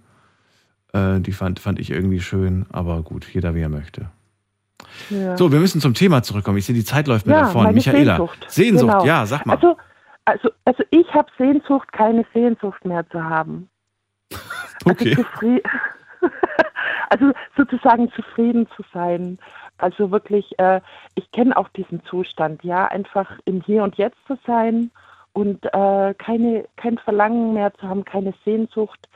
Äh, 0.94 1.19
die 1.19 1.31
fand, 1.31 1.60
fand 1.60 1.80
ich 1.80 1.89
irgendwie 1.89 2.19
schön, 2.19 2.68
aber 2.69 3.02
gut, 3.02 3.26
jeder 3.34 3.56
wie 3.56 3.61
er 3.61 3.69
möchte. 3.69 4.10
ja. 5.10 5.35
So, 5.35 5.52
wir 5.52 5.60
müssen 5.60 5.81
zum 5.81 5.95
Thema 5.95 6.22
zurückkommen. 6.22 6.60
Ich 6.60 6.65
sehe, 6.65 6.76
die 6.76 6.85
Zeit 6.85 7.07
läuft 7.07 7.26
mir 7.26 7.34
ja, 7.34 7.41
davon. 7.41 7.73
Michaela. 7.73 8.18
Sehnsucht. 8.18 8.45
Sehnsucht, 8.48 8.91
Genau. 8.91 9.06
ja, 9.06 9.26
sag 9.26 9.48
mal. 9.48 9.56
Also, 9.56 9.77
also, 10.27 10.49
also 10.65 10.83
ich 10.89 11.13
habe 11.13 11.31
Sehnsucht, 11.37 11.91
keine 11.93 12.25
Sehnsucht 12.33 12.83
mehr 12.83 13.07
zu 13.09 13.23
haben. 13.23 13.69
okay. 14.85 15.15
Also, 15.17 15.61
also 17.09 17.31
sozusagen 17.55 18.11
zufrieden 18.11 18.67
zu 18.75 18.83
sein. 18.93 19.39
Also 19.77 20.11
wirklich, 20.11 20.59
äh, 20.59 20.81
ich 21.15 21.31
kenne 21.31 21.55
auch 21.55 21.69
diesen 21.69 22.03
Zustand, 22.05 22.63
ja, 22.63 22.87
einfach 22.87 23.39
im 23.45 23.61
Hier 23.61 23.83
und 23.83 23.95
Jetzt 23.95 24.17
zu 24.27 24.37
sein 24.45 24.91
und 25.31 25.65
äh, 25.65 26.13
keine, 26.15 26.65
kein 26.75 26.97
Verlangen 26.97 27.53
mehr 27.53 27.73
zu 27.75 27.87
haben, 27.87 28.03
keine 28.03 28.33
Sehnsucht, 28.43 29.07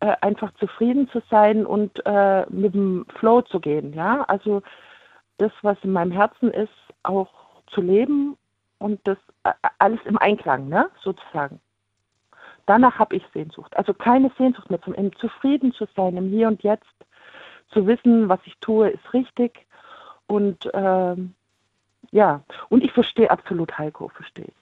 äh, 0.00 0.16
einfach 0.20 0.52
zufrieden 0.54 1.08
zu 1.10 1.22
sein 1.30 1.64
und 1.64 2.04
äh, 2.06 2.44
mit 2.50 2.74
dem 2.74 3.06
Flow 3.20 3.42
zu 3.42 3.60
gehen, 3.60 3.92
ja. 3.92 4.22
Also 4.22 4.62
das, 5.38 5.52
was 5.62 5.76
in 5.82 5.92
meinem 5.92 6.12
Herzen 6.12 6.50
ist, 6.50 6.72
auch 7.04 7.28
zu 7.68 7.82
leben 7.82 8.36
und 8.78 9.00
das 9.04 9.18
alles 9.78 10.00
im 10.04 10.18
Einklang, 10.18 10.68
ne, 10.68 10.88
sozusagen. 11.02 11.60
Danach 12.66 12.98
habe 12.98 13.14
ich 13.16 13.22
Sehnsucht. 13.32 13.76
Also 13.76 13.94
keine 13.94 14.30
Sehnsucht 14.36 14.70
mehr, 14.70 14.82
zum 14.82 14.94
im 14.94 15.14
zufrieden 15.16 15.72
zu 15.72 15.86
sein, 15.94 16.16
im 16.16 16.28
Hier 16.28 16.48
und 16.48 16.62
Jetzt, 16.62 16.84
zu 17.72 17.86
wissen, 17.86 18.28
was 18.28 18.40
ich 18.44 18.56
tue, 18.60 18.90
ist 18.90 19.12
richtig. 19.12 19.66
Und 20.26 20.68
ähm, 20.74 21.34
ja, 22.10 22.42
und 22.68 22.82
ich 22.82 22.92
verstehe 22.92 23.30
absolut 23.30 23.76
Heiko, 23.78 24.08
verstehe 24.08 24.46
ich. 24.46 24.54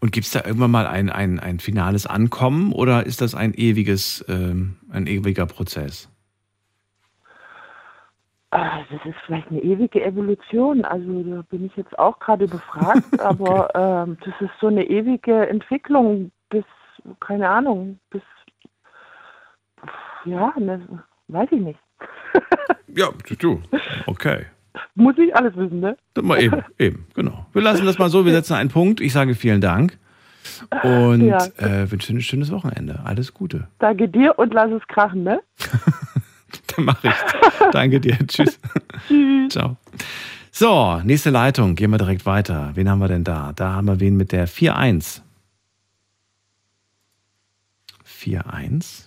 Und 0.00 0.12
gibt 0.12 0.26
es 0.26 0.32
da 0.32 0.44
irgendwann 0.44 0.70
mal 0.70 0.86
ein, 0.86 1.10
ein, 1.10 1.38
ein 1.38 1.60
finales 1.60 2.06
Ankommen 2.06 2.72
oder 2.72 3.06
ist 3.06 3.20
das 3.20 3.34
ein 3.34 3.54
ewiges, 3.54 4.24
ähm, 4.28 4.78
ein 4.90 5.06
ewiger 5.06 5.46
Prozess? 5.46 6.08
Ah, 8.58 8.80
Das 8.90 9.04
ist 9.04 9.18
vielleicht 9.26 9.48
eine 9.50 9.60
ewige 9.62 10.02
Evolution. 10.04 10.84
Also 10.84 11.22
da 11.22 11.42
bin 11.50 11.66
ich 11.66 11.76
jetzt 11.76 11.98
auch 11.98 12.18
gerade 12.18 12.48
befragt, 12.48 13.04
aber 13.20 13.68
ähm, 13.74 14.16
das 14.24 14.34
ist 14.40 14.52
so 14.60 14.68
eine 14.68 14.84
ewige 14.84 15.48
Entwicklung 15.48 16.30
bis, 16.48 16.64
keine 17.20 17.48
Ahnung, 17.48 17.98
bis, 18.10 18.22
ja, 20.24 20.52
ne, 20.58 20.80
weiß 21.28 21.48
ich 21.52 21.60
nicht. 21.60 21.78
Ja, 22.88 23.08
du. 23.40 23.60
Okay. 24.06 24.46
Muss 24.94 25.18
ich 25.18 25.34
alles 25.36 25.54
wissen, 25.54 25.80
ne? 25.80 25.98
Mal 26.22 26.40
eben, 26.42 26.62
eben, 26.78 27.06
genau. 27.14 27.44
Wir 27.52 27.60
lassen 27.60 27.84
das 27.84 27.98
mal 27.98 28.08
so, 28.08 28.24
wir 28.24 28.32
setzen 28.32 28.54
einen 28.54 28.70
Punkt. 28.70 29.02
Ich 29.02 29.12
sage 29.12 29.34
vielen 29.34 29.60
Dank 29.60 29.98
und 30.82 31.20
Ja. 31.20 31.44
äh, 31.58 31.90
wünsche 31.90 32.14
ein 32.14 32.22
schönes 32.22 32.50
Wochenende. 32.50 33.00
Alles 33.04 33.34
Gute. 33.34 33.68
Danke 33.80 34.08
dir 34.08 34.38
und 34.38 34.54
lass 34.54 34.70
es 34.70 34.86
krachen, 34.88 35.24
ne? 35.24 35.40
Dann 36.76 36.84
mache 36.84 37.08
ich. 37.08 37.70
Danke 37.72 38.00
dir. 38.00 38.18
Tschüss. 38.26 38.58
Tschüss. 39.08 39.52
Ciao. 39.52 39.76
So, 40.50 41.00
nächste 41.04 41.30
Leitung. 41.30 41.74
Gehen 41.74 41.90
wir 41.90 41.98
direkt 41.98 42.24
weiter. 42.24 42.70
Wen 42.74 42.88
haben 42.88 43.00
wir 43.00 43.08
denn 43.08 43.24
da? 43.24 43.52
Da 43.52 43.72
haben 43.72 43.86
wir 43.86 44.00
wen 44.00 44.16
mit 44.16 44.32
der 44.32 44.48
4-1. 44.48 45.20
4-1. 48.06 49.04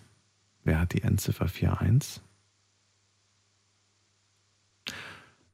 Wer 0.63 0.79
hat 0.79 0.93
die 0.93 1.01
Endziffer 1.01 1.47
4-1? 1.47 2.19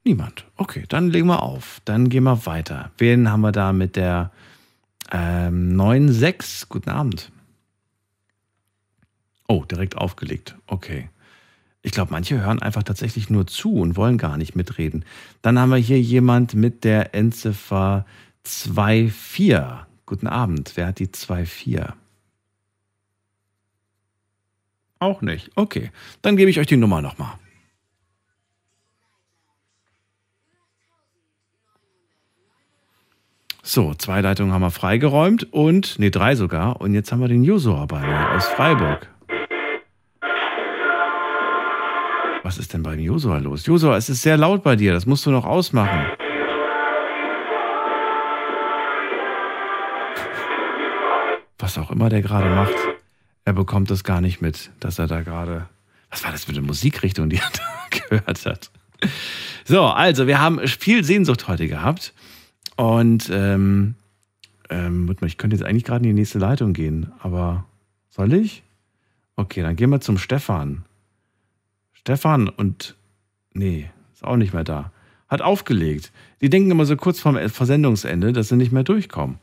Niemand. 0.03 0.45
Okay, 0.57 0.83
dann 0.87 1.09
legen 1.09 1.27
wir 1.27 1.41
auf. 1.41 1.81
Dann 1.85 2.09
gehen 2.09 2.25
wir 2.25 2.45
weiter. 2.45 2.91
Wen 2.97 3.31
haben 3.31 3.41
wir 3.41 3.51
da 3.51 3.73
mit 3.73 3.95
der 3.95 4.31
ähm, 5.11 5.79
9-6? 5.79 6.67
Guten 6.69 6.89
Abend. 6.89 7.31
Oh, 9.47 9.63
direkt 9.63 9.97
aufgelegt. 9.97 10.55
Okay. 10.67 11.09
Ich 11.85 11.91
glaube, 11.91 12.11
manche 12.11 12.41
hören 12.41 12.63
einfach 12.63 12.81
tatsächlich 12.81 13.29
nur 13.29 13.45
zu 13.45 13.75
und 13.75 13.95
wollen 13.95 14.17
gar 14.17 14.37
nicht 14.37 14.55
mitreden. 14.55 15.05
Dann 15.43 15.59
haben 15.59 15.69
wir 15.69 15.77
hier 15.77 16.01
jemand 16.01 16.55
mit 16.55 16.83
der 16.83 17.13
Endziffer 17.13 18.07
2-4. 18.43 19.85
Guten 20.07 20.25
Abend. 20.25 20.71
Wer 20.73 20.87
hat 20.87 20.97
die 20.97 21.09
2-4? 21.09 21.93
Auch 24.97 25.21
nicht. 25.21 25.51
Okay. 25.53 25.91
Dann 26.23 26.37
gebe 26.37 26.49
ich 26.49 26.59
euch 26.59 26.65
die 26.65 26.75
Nummer 26.75 27.03
nochmal. 27.03 27.33
So, 33.61 33.93
zwei 33.93 34.21
Leitungen 34.21 34.51
haben 34.51 34.63
wir 34.63 34.71
freigeräumt 34.71 35.53
und, 35.53 35.99
nee, 35.99 36.09
drei 36.09 36.33
sogar. 36.33 36.81
Und 36.81 36.95
jetzt 36.95 37.11
haben 37.11 37.21
wir 37.21 37.27
den 37.27 37.43
Josua 37.43 37.85
bei 37.85 37.99
mir 37.99 38.31
aus 38.31 38.47
Freiburg. 38.47 39.14
Was 42.45 42.59
ist 42.59 42.73
denn 42.73 42.83
bei 42.83 42.93
Josua 42.93 43.39
los? 43.39 43.65
Josua, 43.65 43.97
es 43.97 44.07
ist 44.07 44.21
sehr 44.21 44.37
laut 44.37 44.61
bei 44.61 44.75
dir. 44.75 44.93
Das 44.93 45.07
musst 45.07 45.25
du 45.25 45.31
noch 45.31 45.45
ausmachen. 45.45 46.05
Was 51.57 51.79
auch 51.79 51.89
immer 51.89 52.09
der 52.09 52.21
gerade 52.21 52.53
macht, 52.53 52.75
er 53.45 53.53
bekommt 53.53 53.89
das 53.89 54.03
gar 54.03 54.21
nicht 54.21 54.41
mit, 54.41 54.69
dass 54.79 54.99
er 54.99 55.07
da 55.07 55.23
gerade. 55.23 55.67
Was 56.11 56.23
war 56.23 56.31
das 56.31 56.43
für 56.43 56.51
eine 56.51 56.61
Musikrichtung, 56.61 57.31
die 57.31 57.37
er 57.37 57.49
da 57.51 57.97
gehört 58.09 58.45
hat? 58.45 58.69
So, 59.63 59.85
also, 59.85 60.27
wir 60.27 60.39
haben 60.39 60.59
viel 60.67 61.03
Sehnsucht 61.03 61.47
heute 61.47 61.67
gehabt. 61.67 62.13
Und 62.75 63.27
ähm, 63.33 63.95
ähm, 64.69 65.15
ich 65.25 65.39
könnte 65.39 65.55
jetzt 65.55 65.65
eigentlich 65.65 65.83
gerade 65.83 66.07
in 66.07 66.15
die 66.15 66.21
nächste 66.21 66.37
Leitung 66.37 66.73
gehen, 66.73 67.11
aber 67.21 67.65
soll 68.11 68.33
ich? 68.33 68.61
Okay, 69.35 69.63
dann 69.63 69.75
gehen 69.75 69.89
wir 69.89 69.99
zum 69.99 70.19
Stefan. 70.19 70.85
Stefan 72.05 72.49
und 72.49 72.95
nee, 73.55 73.89
ist 74.13 74.23
auch 74.23 74.35
nicht 74.35 74.53
mehr 74.53 74.63
da. 74.63 74.91
Hat 75.27 75.41
aufgelegt. 75.41 76.11
Die 76.39 76.51
denken 76.51 76.69
immer 76.69 76.85
so 76.85 76.95
kurz 76.95 77.19
vorm 77.19 77.35
Versendungsende, 77.49 78.31
dass 78.31 78.49
sie 78.49 78.57
nicht 78.57 78.71
mehr 78.71 78.83
durchkommen. 78.83 79.39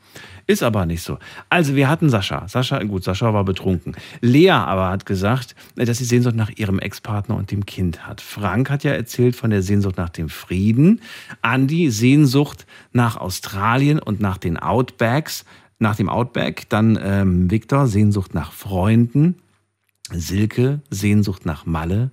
Ist 0.46 0.62
aber 0.62 0.86
nicht 0.86 1.02
so. 1.02 1.18
Also 1.48 1.74
wir 1.74 1.88
hatten 1.88 2.08
Sascha. 2.08 2.46
Sascha, 2.46 2.80
gut, 2.84 3.02
Sascha 3.02 3.34
war 3.34 3.44
betrunken. 3.44 3.96
Lea 4.20 4.50
aber 4.50 4.90
hat 4.90 5.06
gesagt, 5.06 5.56
dass 5.74 5.98
sie 5.98 6.04
Sehnsucht 6.04 6.36
nach 6.36 6.50
ihrem 6.50 6.78
Ex-Partner 6.78 7.34
und 7.34 7.50
dem 7.50 7.66
Kind 7.66 8.06
hat. 8.06 8.20
Frank 8.20 8.70
hat 8.70 8.84
ja 8.84 8.92
erzählt 8.92 9.34
von 9.34 9.50
der 9.50 9.62
Sehnsucht 9.62 9.96
nach 9.96 10.10
dem 10.10 10.28
Frieden. 10.28 11.00
Andi 11.40 11.90
Sehnsucht 11.90 12.64
nach 12.92 13.16
Australien 13.16 13.98
und 13.98 14.20
nach 14.20 14.38
den 14.38 14.56
Outbacks. 14.56 15.44
Nach 15.80 15.96
dem 15.96 16.08
Outback. 16.08 16.68
Dann 16.68 16.96
ähm, 17.02 17.50
Viktor 17.50 17.88
Sehnsucht 17.88 18.34
nach 18.34 18.52
Freunden. 18.52 19.42
Silke 20.12 20.80
Sehnsucht 20.90 21.44
nach 21.44 21.66
Malle 21.66 22.12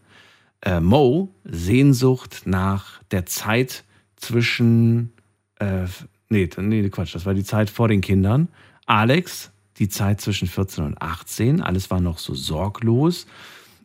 äh, 0.61 0.79
Mo 0.79 1.33
Sehnsucht 1.43 2.43
nach 2.45 3.01
der 3.11 3.25
Zeit 3.25 3.83
zwischen, 4.15 5.13
äh, 5.59 5.85
nee, 6.29 6.49
nee, 6.57 6.89
Quatsch, 6.89 7.15
das 7.15 7.25
war 7.25 7.33
die 7.33 7.43
Zeit 7.43 7.69
vor 7.69 7.87
den 7.87 8.01
Kindern. 8.01 8.49
Alex, 8.85 9.51
die 9.77 9.89
Zeit 9.89 10.21
zwischen 10.21 10.47
14 10.47 10.83
und 10.83 11.01
18, 11.01 11.61
alles 11.61 11.89
war 11.89 12.01
noch 12.01 12.19
so 12.19 12.33
sorglos. 12.33 13.27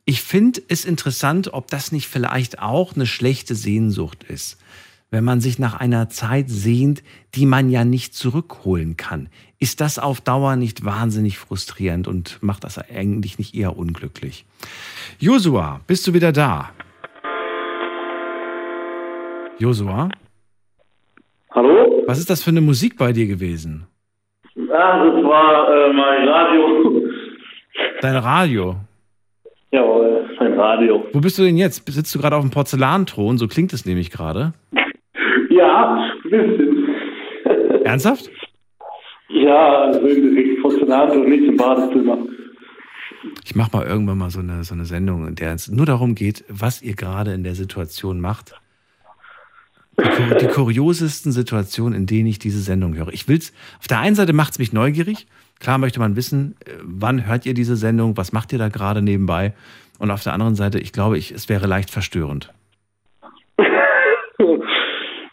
Ich 0.04 0.22
finde 0.22 0.62
es 0.68 0.84
interessant, 0.84 1.54
ob 1.54 1.68
das 1.68 1.92
nicht 1.92 2.08
vielleicht 2.08 2.58
auch 2.58 2.94
eine 2.94 3.06
schlechte 3.06 3.54
Sehnsucht 3.54 4.24
ist. 4.24 4.58
Wenn 5.10 5.24
man 5.24 5.40
sich 5.40 5.58
nach 5.58 5.74
einer 5.74 6.10
Zeit 6.10 6.50
sehnt, 6.50 7.02
die 7.34 7.46
man 7.46 7.70
ja 7.70 7.84
nicht 7.84 8.14
zurückholen 8.14 8.96
kann. 8.96 9.28
Ist 9.64 9.80
das 9.80 9.98
auf 9.98 10.20
Dauer 10.20 10.56
nicht 10.56 10.84
wahnsinnig 10.84 11.38
frustrierend 11.38 12.06
und 12.06 12.38
macht 12.42 12.64
das 12.64 12.76
eigentlich 12.76 13.38
nicht 13.38 13.54
eher 13.54 13.78
unglücklich? 13.78 14.44
Josua, 15.18 15.80
bist 15.86 16.06
du 16.06 16.12
wieder 16.12 16.32
da? 16.32 16.68
Josua? 19.58 20.10
Hallo? 21.50 22.02
Was 22.06 22.18
ist 22.18 22.28
das 22.28 22.42
für 22.42 22.50
eine 22.50 22.60
Musik 22.60 22.98
bei 22.98 23.14
dir 23.14 23.26
gewesen? 23.26 23.86
Ah, 24.70 25.02
das 25.02 25.24
war 25.24 25.74
äh, 25.74 25.92
mein 25.94 26.28
Radio. 26.28 27.02
Dein 28.02 28.16
Radio. 28.16 28.76
Jawohl, 29.70 30.28
mein 30.40 30.60
Radio. 30.60 31.06
Wo 31.14 31.20
bist 31.20 31.38
du 31.38 31.42
denn 31.42 31.56
jetzt? 31.56 31.90
Sitzt 31.90 32.14
du 32.14 32.18
gerade 32.18 32.36
auf 32.36 32.42
dem 32.42 32.50
Porzellanthron? 32.50 33.38
So 33.38 33.48
klingt 33.48 33.72
es 33.72 33.86
nämlich 33.86 34.10
gerade. 34.10 34.52
Ja, 35.48 36.04
ein 36.22 36.30
bisschen. 36.30 36.84
Ernsthaft? 37.82 38.30
Ja, 39.28 39.82
also 39.84 40.00
der 40.94 40.98
Hand 40.98 41.12
und 41.12 41.28
nicht 41.28 41.44
im 41.44 41.56
Badezimmer. 41.56 42.18
Ich 43.44 43.54
mache 43.54 43.76
mal 43.76 43.86
irgendwann 43.86 44.18
mal 44.18 44.30
so 44.30 44.40
eine, 44.40 44.64
so 44.64 44.74
eine 44.74 44.84
Sendung, 44.84 45.26
in 45.26 45.34
der 45.34 45.54
es 45.54 45.68
nur 45.68 45.86
darum 45.86 46.14
geht, 46.14 46.44
was 46.48 46.82
ihr 46.82 46.94
gerade 46.94 47.32
in 47.32 47.42
der 47.42 47.54
Situation 47.54 48.20
macht. 48.20 48.60
Die, 49.98 50.38
die 50.40 50.48
kuriosesten 50.48 51.30
Situationen, 51.30 51.94
in 51.94 52.06
denen 52.06 52.26
ich 52.26 52.40
diese 52.40 52.58
Sendung 52.58 52.96
höre. 52.96 53.12
Ich 53.12 53.28
will's, 53.28 53.52
auf 53.78 53.86
der 53.86 54.00
einen 54.00 54.16
Seite 54.16 54.32
macht 54.32 54.52
es 54.52 54.58
mich 54.58 54.72
neugierig. 54.72 55.26
Klar 55.60 55.78
möchte 55.78 56.00
man 56.00 56.16
wissen, 56.16 56.56
äh, 56.66 56.72
wann 56.82 57.26
hört 57.26 57.46
ihr 57.46 57.54
diese 57.54 57.76
Sendung, 57.76 58.16
was 58.16 58.32
macht 58.32 58.52
ihr 58.52 58.58
da 58.58 58.68
gerade 58.68 59.02
nebenbei? 59.02 59.54
Und 60.00 60.10
auf 60.10 60.24
der 60.24 60.32
anderen 60.32 60.56
Seite, 60.56 60.80
ich 60.80 60.92
glaube, 60.92 61.16
ich, 61.16 61.30
es 61.30 61.48
wäre 61.48 61.66
leicht 61.66 61.90
verstörend. 61.90 62.52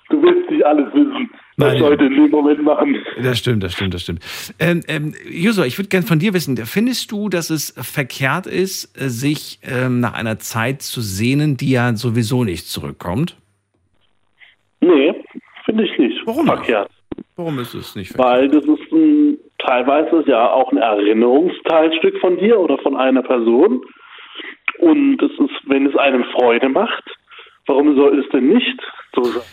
Du 0.09 0.21
willst 0.21 0.51
nicht 0.51 0.65
alles 0.65 0.93
wissen, 0.93 1.29
Nein. 1.61 1.79
Leute 1.79 2.05
in 2.05 2.15
dem 2.15 2.31
Moment 2.31 2.63
machen. 2.63 2.97
Das 3.21 3.39
stimmt, 3.39 3.63
das 3.63 3.73
stimmt, 3.73 3.93
das 3.93 4.01
stimmt. 4.01 4.19
Ähm, 4.59 4.81
ähm, 4.87 5.13
Joshua, 5.29 5.65
ich 5.65 5.77
würde 5.77 5.89
gerne 5.89 6.05
von 6.05 6.19
dir 6.19 6.33
wissen, 6.33 6.57
findest 6.57 7.11
du, 7.11 7.29
dass 7.29 7.49
es 7.49 7.73
verkehrt 7.77 8.47
ist, 8.47 8.95
äh, 8.99 9.09
sich 9.09 9.59
ähm, 9.63 9.99
nach 9.99 10.13
einer 10.13 10.39
Zeit 10.39 10.81
zu 10.81 11.01
sehnen, 11.01 11.57
die 11.57 11.71
ja 11.71 11.95
sowieso 11.95 12.43
nicht 12.43 12.67
zurückkommt? 12.67 13.37
Nee, 14.81 15.13
finde 15.65 15.85
ich 15.85 15.97
nicht. 15.97 16.21
Warum 16.25 16.47
verkehrt? 16.47 16.89
Warum 17.35 17.59
ist 17.59 17.73
es 17.73 17.95
nicht 17.95 18.17
Weil 18.17 18.49
das 18.49 18.63
ist 18.63 18.91
ein, 18.91 19.37
teilweise 19.59 20.23
ja 20.27 20.51
auch 20.51 20.71
ein 20.71 20.77
Erinnerungsteilstück 20.77 22.19
von 22.19 22.37
dir 22.37 22.59
oder 22.59 22.77
von 22.79 22.95
einer 22.95 23.21
Person. 23.21 23.81
Und 24.79 25.21
es 25.21 25.31
ist, 25.31 25.69
wenn 25.69 25.85
es 25.85 25.95
einem 25.95 26.23
Freude 26.35 26.69
macht, 26.69 27.03
warum 27.67 27.95
soll 27.95 28.19
es 28.19 28.29
denn 28.29 28.49
nicht 28.49 28.79
so 29.15 29.23
sein? 29.23 29.43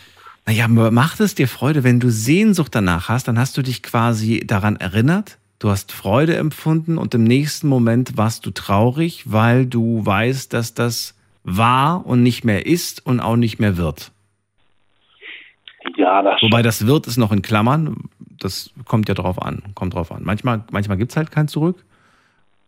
Naja, 0.45 0.65
aber 0.65 0.91
macht 0.91 1.19
es 1.19 1.35
dir 1.35 1.47
Freude, 1.47 1.83
wenn 1.83 1.99
du 1.99 2.09
Sehnsucht 2.09 2.73
danach 2.73 3.09
hast, 3.09 3.27
dann 3.27 3.37
hast 3.37 3.57
du 3.57 3.61
dich 3.61 3.83
quasi 3.83 4.43
daran 4.45 4.77
erinnert, 4.77 5.37
du 5.59 5.69
hast 5.69 5.91
Freude 5.91 6.35
empfunden 6.37 6.97
und 6.97 7.13
im 7.13 7.23
nächsten 7.23 7.67
Moment 7.67 8.17
warst 8.17 8.45
du 8.45 8.51
traurig, 8.51 9.23
weil 9.31 9.65
du 9.65 10.05
weißt, 10.05 10.51
dass 10.53 10.73
das 10.73 11.15
war 11.43 12.05
und 12.05 12.23
nicht 12.23 12.43
mehr 12.43 12.65
ist 12.65 13.05
und 13.05 13.19
auch 13.19 13.35
nicht 13.35 13.59
mehr 13.59 13.77
wird. 13.77 14.11
Ja, 15.97 16.21
das 16.21 16.41
Wobei 16.41 16.61
das 16.61 16.85
wird 16.85 17.07
ist 17.07 17.17
noch 17.17 17.31
in 17.31 17.41
Klammern, 17.41 18.09
das 18.39 18.71
kommt 18.85 19.09
ja 19.09 19.15
drauf 19.15 19.41
an, 19.41 19.61
kommt 19.75 19.93
drauf 19.93 20.11
an. 20.11 20.23
Manchmal, 20.23 20.63
manchmal 20.71 20.97
gibt 20.97 21.11
es 21.11 21.17
halt 21.17 21.31
kein 21.31 21.47
Zurück. 21.47 21.83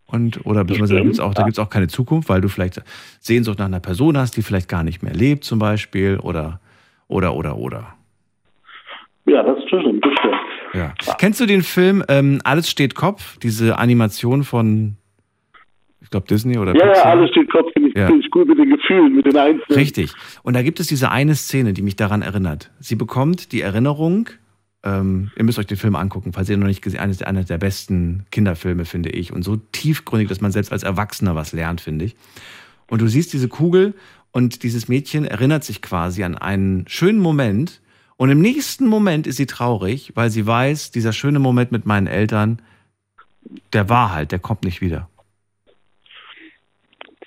Und, 0.06 0.44
oder 0.44 0.64
beziehungsweise 0.64 0.94
da 0.94 0.98
stimmt, 0.98 1.04
gibt 1.04 1.14
es 1.14 1.20
auch, 1.20 1.34
da 1.34 1.42
gibt's 1.44 1.58
auch 1.58 1.70
keine 1.70 1.88
Zukunft, 1.88 2.28
weil 2.28 2.42
du 2.42 2.48
vielleicht 2.48 2.82
Sehnsucht 3.20 3.58
nach 3.58 3.66
einer 3.66 3.80
Person 3.80 4.18
hast, 4.18 4.36
die 4.36 4.42
vielleicht 4.42 4.68
gar 4.68 4.84
nicht 4.84 5.02
mehr 5.02 5.14
lebt, 5.14 5.44
zum 5.44 5.58
Beispiel, 5.58 6.18
oder, 6.18 6.60
oder, 7.12 7.34
oder, 7.36 7.56
oder. 7.56 7.94
Ja, 9.26 9.42
das 9.44 9.62
stimmt, 9.66 10.04
das 10.04 10.12
stimmt. 10.18 10.34
Ja. 10.74 10.94
Kennst 11.18 11.38
du 11.40 11.46
den 11.46 11.62
Film 11.62 12.02
ähm, 12.08 12.40
Alles 12.44 12.68
steht 12.70 12.94
Kopf, 12.94 13.38
diese 13.38 13.78
Animation 13.78 14.42
von, 14.42 14.96
ich 16.00 16.10
glaube, 16.10 16.26
Disney 16.26 16.58
oder 16.58 16.74
Ja, 16.74 16.86
ja, 16.86 16.92
Pixar? 16.92 17.06
alles 17.12 17.30
steht 17.30 17.50
Kopf, 17.50 17.70
finde 17.72 17.90
ich, 17.90 17.94
Ja. 17.96 18.08
ich 18.10 18.30
gut 18.30 18.48
mit 18.48 18.58
den 18.58 18.70
Gefühlen, 18.70 19.14
mit 19.14 19.26
den 19.26 19.36
Einzelnen. 19.36 19.78
Richtig. 19.78 20.12
Und 20.42 20.54
da 20.54 20.62
gibt 20.62 20.80
es 20.80 20.88
diese 20.88 21.10
eine 21.10 21.34
Szene, 21.36 21.72
die 21.72 21.82
mich 21.82 21.94
daran 21.96 22.22
erinnert. 22.22 22.70
Sie 22.80 22.96
bekommt 22.96 23.52
die 23.52 23.60
Erinnerung, 23.60 24.28
ähm, 24.84 25.30
ihr 25.36 25.44
müsst 25.44 25.60
euch 25.60 25.66
den 25.66 25.76
Film 25.76 25.94
angucken, 25.94 26.32
falls 26.32 26.48
ihr 26.48 26.54
ihn 26.56 26.60
noch 26.60 26.66
nicht 26.66 26.82
gesehen 26.82 27.00
habt, 27.00 27.24
einer 27.24 27.44
der 27.44 27.58
besten 27.58 28.26
Kinderfilme, 28.32 28.84
finde 28.84 29.10
ich. 29.10 29.32
Und 29.32 29.42
so 29.44 29.56
tiefgründig, 29.56 30.28
dass 30.28 30.40
man 30.40 30.50
selbst 30.50 30.72
als 30.72 30.82
Erwachsener 30.82 31.36
was 31.36 31.52
lernt, 31.52 31.80
finde 31.80 32.06
ich. 32.06 32.16
Und 32.90 33.00
du 33.00 33.06
siehst 33.06 33.32
diese 33.32 33.48
Kugel 33.48 33.94
und 34.32 34.62
dieses 34.62 34.88
Mädchen 34.88 35.24
erinnert 35.24 35.64
sich 35.64 35.82
quasi 35.82 36.24
an 36.24 36.36
einen 36.36 36.86
schönen 36.88 37.18
Moment. 37.18 37.80
Und 38.16 38.30
im 38.30 38.40
nächsten 38.40 38.86
Moment 38.86 39.26
ist 39.26 39.36
sie 39.36 39.46
traurig, 39.46 40.12
weil 40.14 40.30
sie 40.30 40.46
weiß, 40.46 40.90
dieser 40.90 41.12
schöne 41.12 41.38
Moment 41.38 41.72
mit 41.72 41.86
meinen 41.86 42.06
Eltern, 42.06 42.62
der 43.72 43.88
war 43.88 44.14
halt, 44.14 44.32
der 44.32 44.38
kommt 44.38 44.64
nicht 44.64 44.80
wieder. 44.80 45.08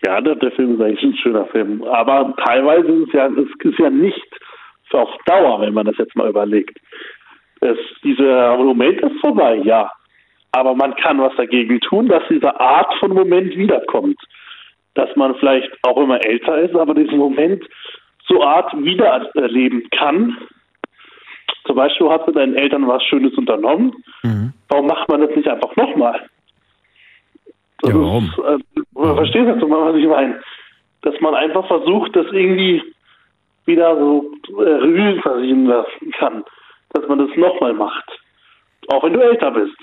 Ja, 0.05 0.21
der, 0.21 0.51
Film 0.51 0.75
ist 0.75 0.81
eigentlich 0.81 1.03
ein 1.03 1.17
schöner 1.17 1.45
Film. 1.47 1.83
Aber 1.83 2.35
teilweise 2.45 2.87
ist 2.91 3.07
es 3.07 3.13
ja, 3.13 3.27
es 3.27 3.47
ist 3.63 3.79
ja 3.79 3.89
nicht 3.89 4.21
auf 4.95 5.09
Dauer, 5.25 5.61
wenn 5.61 5.73
man 5.73 5.85
das 5.85 5.97
jetzt 5.97 6.15
mal 6.15 6.29
überlegt. 6.29 6.79
Es, 7.61 7.77
dieser 8.03 8.57
Moment 8.57 9.01
ist 9.01 9.19
vorbei, 9.19 9.55
ja. 9.63 9.91
Aber 10.51 10.73
man 10.73 10.95
kann 10.95 11.19
was 11.19 11.35
dagegen 11.35 11.79
tun, 11.81 12.07
dass 12.07 12.23
diese 12.29 12.57
Art 12.59 12.93
von 12.99 13.13
Moment 13.13 13.55
wiederkommt. 13.55 14.17
Dass 14.95 15.15
man 15.15 15.35
vielleicht 15.35 15.69
auch 15.83 15.97
immer 15.97 16.23
älter 16.25 16.57
ist, 16.59 16.75
aber 16.75 16.93
diesen 16.93 17.17
Moment 17.17 17.63
so 18.27 18.41
Art 18.43 18.73
wiedererleben 18.73 19.87
kann. 19.91 20.37
Zum 21.65 21.75
Beispiel 21.75 22.09
hast 22.09 22.27
du 22.27 22.31
deinen 22.31 22.55
Eltern 22.55 22.87
was 22.87 23.03
Schönes 23.03 23.33
unternommen. 23.35 23.93
Warum 24.69 24.87
macht 24.87 25.07
man 25.09 25.21
das 25.21 25.35
nicht 25.35 25.47
einfach 25.47 25.75
nochmal? 25.75 26.21
Ja, 27.83 27.93
warum? 27.93 28.33
Äh, 28.43 29.15
verstehst 29.15 29.61
du, 29.61 29.69
was 29.69 29.95
ich 29.95 30.07
meine? 30.07 30.41
Dass 31.01 31.19
man 31.21 31.35
einfach 31.35 31.67
versucht, 31.67 32.15
das 32.15 32.25
irgendwie 32.31 32.81
wieder 33.65 33.95
so 33.97 34.31
äh, 34.59 34.61
Revue 34.61 35.21
passieren 35.21 35.65
lassen 35.65 36.11
kann. 36.17 36.43
Dass 36.93 37.07
man 37.07 37.19
das 37.19 37.35
nochmal 37.35 37.73
macht. 37.73 38.09
Auch 38.87 39.03
wenn 39.03 39.13
du 39.13 39.19
älter 39.19 39.51
bist. 39.51 39.77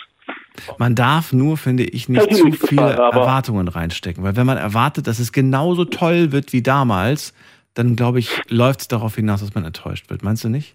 Man 0.79 0.95
darf 0.95 1.33
nur, 1.33 1.57
finde 1.57 1.83
ich, 1.85 2.09
nicht 2.09 2.27
ich 2.31 2.37
zu 2.37 2.53
viele 2.53 2.83
bezahlen, 2.83 2.99
aber- 3.01 3.21
Erwartungen 3.21 3.69
reinstecken. 3.69 4.23
Weil 4.23 4.37
wenn 4.37 4.47
man 4.47 4.59
erwartet, 4.59 5.07
dass 5.07 5.19
es 5.19 5.33
genauso 5.33 5.85
toll 5.85 6.33
wird 6.33 6.53
wie 6.53 6.63
damals, 6.63 7.35
dann 7.75 7.97
glaube 7.97 8.19
ich, 8.19 8.29
läuft 8.51 8.81
es 8.83 8.89
darauf 8.89 9.15
hinaus, 9.15 9.41
dass 9.41 9.55
man 9.55 9.65
enttäuscht 9.65 10.11
wird. 10.11 10.23
Meinst 10.23 10.45
du 10.45 10.49
nicht? 10.51 10.75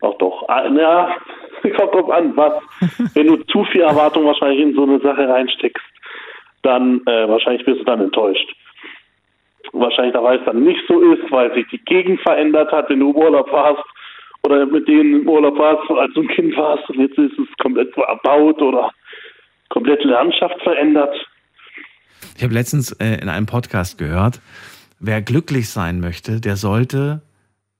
Auch 0.00 0.18
doch. 0.18 0.48
Ah, 0.48 0.66
Ja, 0.66 1.16
kommt 1.76 1.94
drauf 1.94 2.10
an, 2.10 2.36
was. 2.36 2.54
wenn 3.14 3.26
du 3.28 3.36
zu 3.44 3.64
viel 3.66 3.82
Erwartung 3.82 4.24
wahrscheinlich 4.26 4.60
in 4.60 4.74
so 4.74 4.82
eine 4.82 4.98
Sache 5.00 5.28
reinsteckst, 5.28 5.84
dann 6.62 7.00
äh, 7.06 7.28
wahrscheinlich 7.28 7.66
wirst 7.66 7.80
du 7.80 7.84
dann 7.84 8.00
enttäuscht. 8.00 8.52
Wahrscheinlich, 9.72 10.12
da 10.14 10.22
weil 10.22 10.38
es 10.38 10.44
dann 10.44 10.62
nicht 10.62 10.80
so 10.88 11.00
ist, 11.00 11.30
weil 11.30 11.52
sich 11.54 11.66
die 11.68 11.78
Gegend 11.84 12.20
verändert 12.20 12.70
hat, 12.72 12.90
wenn 12.90 13.00
du 13.00 13.12
Urlaub 13.12 13.50
warst 13.52 13.82
oder 14.44 14.66
mit 14.66 14.86
denen 14.86 15.22
im 15.22 15.28
Urlaub 15.28 15.58
warst, 15.58 15.90
als 15.90 16.12
du 16.14 16.22
ein 16.22 16.28
Kind 16.28 16.56
warst 16.56 16.88
und 16.90 17.00
jetzt 17.00 17.18
ist 17.18 17.38
es 17.38 17.48
komplett 17.62 17.96
erbaut 17.96 18.60
oder 18.60 18.92
komplette 19.70 20.06
Landschaft 20.06 20.60
verändert. 20.62 21.14
Ich 22.36 22.42
habe 22.42 22.54
letztens 22.54 22.92
äh, 22.92 23.18
in 23.20 23.28
einem 23.28 23.46
Podcast 23.46 23.98
gehört, 23.98 24.40
wer 25.00 25.22
glücklich 25.22 25.70
sein 25.70 26.00
möchte, 26.00 26.40
der 26.40 26.56
sollte 26.56 27.22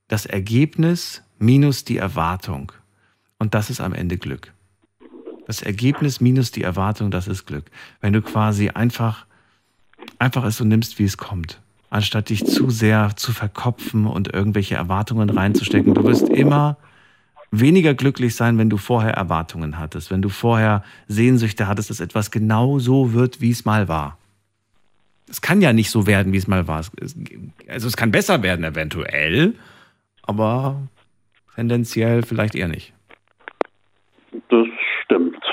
das 0.08 0.26
Ergebnis 0.26 1.22
minus 1.38 1.84
die 1.84 1.98
Erwartung. 1.98 2.72
Und 3.38 3.54
das 3.54 3.70
ist 3.70 3.80
am 3.80 3.92
Ende 3.92 4.16
Glück. 4.16 4.52
Das 5.46 5.60
Ergebnis 5.60 6.20
minus 6.20 6.50
die 6.50 6.62
Erwartung, 6.62 7.10
das 7.10 7.28
ist 7.28 7.46
Glück. 7.46 7.64
Wenn 8.00 8.12
du 8.12 8.22
quasi 8.22 8.70
einfach, 8.70 9.26
einfach 10.18 10.44
es 10.44 10.56
so 10.56 10.64
nimmst, 10.64 10.98
wie 10.98 11.04
es 11.04 11.18
kommt. 11.18 11.60
Anstatt 11.94 12.28
dich 12.30 12.44
zu 12.44 12.70
sehr 12.70 13.12
zu 13.14 13.30
verkopfen 13.30 14.08
und 14.08 14.34
irgendwelche 14.34 14.74
Erwartungen 14.74 15.30
reinzustecken. 15.30 15.94
Du 15.94 16.02
wirst 16.02 16.28
immer 16.28 16.76
weniger 17.52 17.94
glücklich 17.94 18.34
sein, 18.34 18.58
wenn 18.58 18.68
du 18.68 18.78
vorher 18.78 19.12
Erwartungen 19.12 19.78
hattest, 19.78 20.10
wenn 20.10 20.20
du 20.20 20.28
vorher 20.28 20.82
Sehnsüchte 21.06 21.68
hattest, 21.68 21.90
dass 21.90 22.00
etwas 22.00 22.32
genau 22.32 22.80
so 22.80 23.12
wird, 23.12 23.40
wie 23.40 23.52
es 23.52 23.64
mal 23.64 23.86
war. 23.86 24.18
Es 25.30 25.40
kann 25.40 25.60
ja 25.60 25.72
nicht 25.72 25.88
so 25.88 26.08
werden, 26.08 26.32
wie 26.32 26.36
es 26.38 26.48
mal 26.48 26.66
war. 26.66 26.78
Also 27.68 27.86
es 27.86 27.96
kann 27.96 28.10
besser 28.10 28.42
werden 28.42 28.64
eventuell, 28.64 29.54
aber 30.24 30.82
tendenziell 31.54 32.24
vielleicht 32.24 32.56
eher 32.56 32.66
nicht. 32.66 32.92
Das 34.48 34.66
stimmt. 35.04 35.44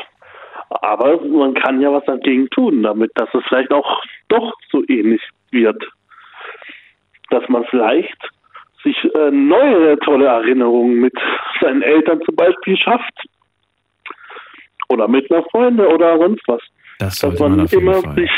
Aber 0.70 1.22
man 1.22 1.54
kann 1.54 1.82
ja 1.82 1.94
was 1.94 2.06
dagegen 2.06 2.50
tun, 2.50 2.82
damit 2.82 3.12
dass 3.14 3.30
es 3.36 3.44
vielleicht 3.48 3.72
auch 3.72 4.02
doch 4.28 4.54
so 4.72 4.84
ähnlich 4.88 5.22
wird. 5.52 5.84
Dass 7.32 7.48
man 7.50 7.66
vielleicht 7.66 8.18
sich 8.84 8.98
äh, 9.16 9.32
neue 9.32 9.98
tolle 10.00 10.26
Erinnerungen 10.26 11.00
mit 11.02 11.14
seinen 11.62 11.82
Eltern 11.82 12.22
zum 12.22 12.36
Beispiel 12.36 12.78
schafft. 12.78 13.14
Oder 14.90 15.08
mit 15.08 15.32
einer 15.32 15.44
Freundin 15.52 15.86
oder 15.86 16.18
sonst 16.18 16.48
was. 16.48 16.62
Das 17.00 17.20
dass 17.20 17.40
man 17.40 17.58
man 17.58 17.68
immer 17.68 18.02
Fall. 18.02 18.16
sich 18.16 18.32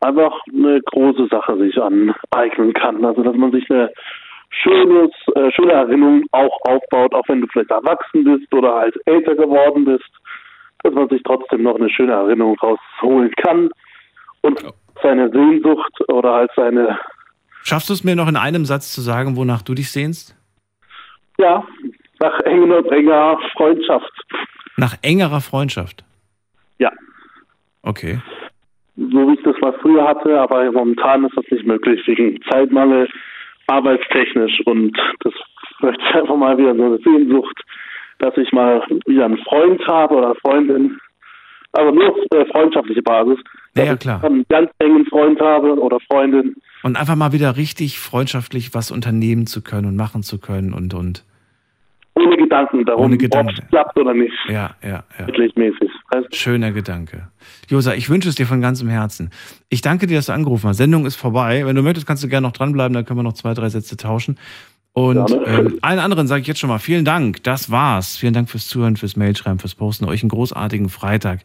einfach 0.00 0.40
eine 0.52 0.80
große 0.82 1.26
Sache 1.28 1.56
sich 1.58 1.76
aneignen 1.80 2.72
kann. 2.72 3.04
Also 3.04 3.22
dass 3.22 3.36
man 3.36 3.52
sich 3.52 3.68
eine 3.70 3.90
schönes, 4.50 5.10
äh, 5.34 5.50
schöne 5.52 5.72
Erinnerung 5.72 6.24
auch 6.32 6.58
aufbaut, 6.62 7.14
auch 7.14 7.28
wenn 7.28 7.40
du 7.40 7.46
vielleicht 7.48 7.70
erwachsen 7.70 8.24
bist 8.24 8.52
oder 8.54 8.74
halt 8.74 8.96
älter 9.06 9.34
geworden 9.34 9.84
bist, 9.84 10.10
dass 10.82 10.94
man 10.94 11.08
sich 11.08 11.22
trotzdem 11.22 11.62
noch 11.62 11.76
eine 11.76 11.90
schöne 11.90 12.12
Erinnerung 12.12 12.56
rausholen 12.58 13.32
kann 13.36 13.70
und 14.42 14.62
seine 15.02 15.30
Sehnsucht 15.30 15.92
oder 16.08 16.32
halt 16.34 16.50
seine, 16.56 16.98
Schaffst 17.68 17.90
du 17.90 17.92
es 17.92 18.02
mir 18.02 18.16
noch 18.16 18.28
in 18.28 18.36
einem 18.36 18.64
Satz 18.64 18.94
zu 18.94 19.02
sagen, 19.02 19.36
wonach 19.36 19.60
du 19.60 19.74
dich 19.74 19.92
sehnst? 19.92 20.34
ja, 21.38 21.62
nach 22.18 22.40
enger 22.40 22.84
enger 22.90 23.38
Freundschaft. 23.52 24.10
Nach 24.78 24.96
engerer 25.02 25.40
Freundschaft. 25.40 26.02
Ja. 26.78 26.90
Okay. 27.82 28.20
so 28.96 29.28
wie 29.28 29.34
ich 29.34 29.42
das 29.44 29.54
mal 29.60 29.74
früher 29.82 30.08
hatte, 30.08 30.40
aber 30.40 30.72
momentan 30.72 31.26
ist 31.26 31.36
das 31.36 31.44
nicht 31.50 31.66
möglich 31.66 32.00
wegen 32.06 32.40
Zeitmangel, 32.50 33.06
arbeitstechnisch 33.66 34.62
und 34.64 34.98
das 35.20 35.34
möchte 35.80 36.02
ich 36.08 36.14
einfach 36.14 36.36
mal 36.36 36.56
wieder 36.56 36.74
so 36.74 36.84
eine 36.84 36.98
Sehnsucht 36.98 37.62
dass 38.18 38.36
ich 38.36 38.50
mal 38.52 38.82
wieder 39.06 39.26
einen 39.26 39.38
Freund 39.38 39.80
habe 39.86 40.16
oder 40.16 40.34
Freundin, 40.36 40.98
aber 41.72 41.92
nur 41.92 42.10
auf 42.10 42.16
äh, 42.34 42.44
freundschaftliche 42.52 43.02
Basis. 43.02 43.38
Ja, 43.76 43.84
ja, 43.84 43.96
klar. 43.96 44.22
Einen 44.24 44.44
ganz 44.48 44.70
engen 44.78 45.04
Freund 45.06 45.40
habe 45.40 45.78
oder 45.78 45.98
Freundin. 46.10 46.56
Und 46.82 46.96
einfach 46.96 47.16
mal 47.16 47.32
wieder 47.32 47.56
richtig 47.56 47.98
freundschaftlich 47.98 48.74
was 48.74 48.90
unternehmen 48.90 49.46
zu 49.46 49.62
können 49.62 49.86
und 49.86 49.96
machen 49.96 50.22
zu 50.22 50.38
können 50.38 50.72
und, 50.72 50.94
und. 50.94 51.24
Ohne 52.14 52.36
Gedanken 52.36 52.84
darum, 52.84 53.04
Ohne 53.04 53.14
ob 53.14 53.20
Gedanken. 53.20 53.54
es 53.62 53.68
klappt 53.68 53.96
oder 53.96 54.12
nicht. 54.12 54.34
Ja, 54.48 54.74
ja, 54.82 55.04
ja. 55.18 55.26
Wirklich 55.26 55.54
mäßig. 55.54 55.88
Schöner 56.32 56.72
Gedanke. 56.72 57.28
Josa, 57.68 57.94
ich 57.94 58.10
wünsche 58.10 58.28
es 58.28 58.34
dir 58.34 58.46
von 58.46 58.60
ganzem 58.60 58.88
Herzen. 58.88 59.30
Ich 59.68 59.82
danke 59.82 60.06
dir, 60.06 60.16
dass 60.16 60.26
du 60.26 60.32
angerufen 60.32 60.68
hast. 60.68 60.78
Sendung 60.78 61.06
ist 61.06 61.16
vorbei. 61.16 61.64
Wenn 61.64 61.76
du 61.76 61.82
möchtest, 61.82 62.06
kannst 62.06 62.24
du 62.24 62.28
gerne 62.28 62.46
noch 62.46 62.52
dranbleiben, 62.54 62.92
dann 62.94 63.04
können 63.04 63.20
wir 63.20 63.22
noch 63.24 63.34
zwei, 63.34 63.54
drei 63.54 63.68
Sätze 63.68 63.96
tauschen. 63.96 64.36
Und 64.92 65.30
ähm, 65.46 65.78
allen 65.80 66.00
anderen 66.00 66.26
sage 66.26 66.40
ich 66.40 66.48
jetzt 66.48 66.58
schon 66.58 66.70
mal 66.70 66.78
vielen 66.78 67.04
Dank. 67.04 67.42
Das 67.44 67.70
war's. 67.70 68.16
Vielen 68.16 68.34
Dank 68.34 68.50
fürs 68.50 68.66
Zuhören, 68.66 68.96
fürs 68.96 69.16
Mailschreiben, 69.16 69.58
fürs 69.60 69.74
Posten. 69.74 70.06
Euch 70.06 70.22
einen 70.22 70.30
großartigen 70.30 70.88
Freitag. 70.88 71.44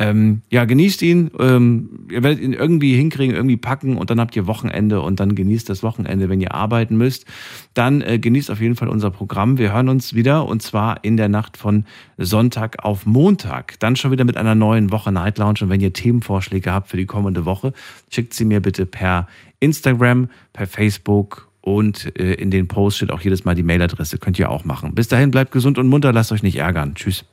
Ähm, 0.00 0.42
ja, 0.48 0.64
genießt 0.64 1.02
ihn. 1.02 1.30
Ähm, 1.40 2.06
ihr 2.08 2.22
werdet 2.22 2.40
ihn 2.40 2.52
irgendwie 2.52 2.94
hinkriegen, 2.94 3.34
irgendwie 3.34 3.56
packen 3.56 3.96
und 3.96 4.10
dann 4.10 4.20
habt 4.20 4.36
ihr 4.36 4.46
Wochenende 4.46 5.00
und 5.00 5.18
dann 5.18 5.34
genießt 5.34 5.68
das 5.68 5.82
Wochenende, 5.82 6.28
wenn 6.28 6.40
ihr 6.40 6.54
arbeiten 6.54 6.96
müsst. 6.96 7.26
Dann 7.74 8.00
äh, 8.00 8.20
genießt 8.20 8.50
auf 8.52 8.60
jeden 8.60 8.76
Fall 8.76 8.88
unser 8.88 9.10
Programm. 9.10 9.58
Wir 9.58 9.72
hören 9.72 9.88
uns 9.88 10.14
wieder 10.14 10.46
und 10.46 10.62
zwar 10.62 11.02
in 11.02 11.16
der 11.16 11.28
Nacht 11.28 11.56
von 11.56 11.84
Sonntag 12.16 12.84
auf 12.84 13.06
Montag. 13.06 13.80
Dann 13.80 13.96
schon 13.96 14.12
wieder 14.12 14.24
mit 14.24 14.36
einer 14.36 14.54
neuen 14.54 14.92
Woche 14.92 15.10
Night 15.10 15.38
Lounge. 15.38 15.58
Und 15.62 15.70
wenn 15.70 15.80
ihr 15.80 15.92
Themenvorschläge 15.92 16.72
habt 16.72 16.88
für 16.88 16.96
die 16.96 17.06
kommende 17.06 17.44
Woche, 17.44 17.72
schickt 18.08 18.34
sie 18.34 18.44
mir 18.44 18.60
bitte 18.60 18.86
per 18.86 19.26
Instagram, 19.58 20.28
per 20.52 20.68
Facebook 20.68 21.47
und 21.68 22.18
äh, 22.18 22.34
in 22.34 22.50
den 22.50 22.66
Posts 22.66 22.96
steht 22.96 23.10
auch 23.10 23.20
jedes 23.20 23.44
Mal 23.44 23.54
die 23.54 23.62
Mailadresse. 23.62 24.18
Könnt 24.18 24.38
ihr 24.38 24.50
auch 24.50 24.64
machen. 24.64 24.94
Bis 24.94 25.08
dahin 25.08 25.30
bleibt 25.30 25.52
gesund 25.52 25.78
und 25.78 25.88
munter, 25.88 26.12
lasst 26.12 26.32
euch 26.32 26.42
nicht 26.42 26.56
ärgern. 26.56 26.94
Tschüss. 26.94 27.24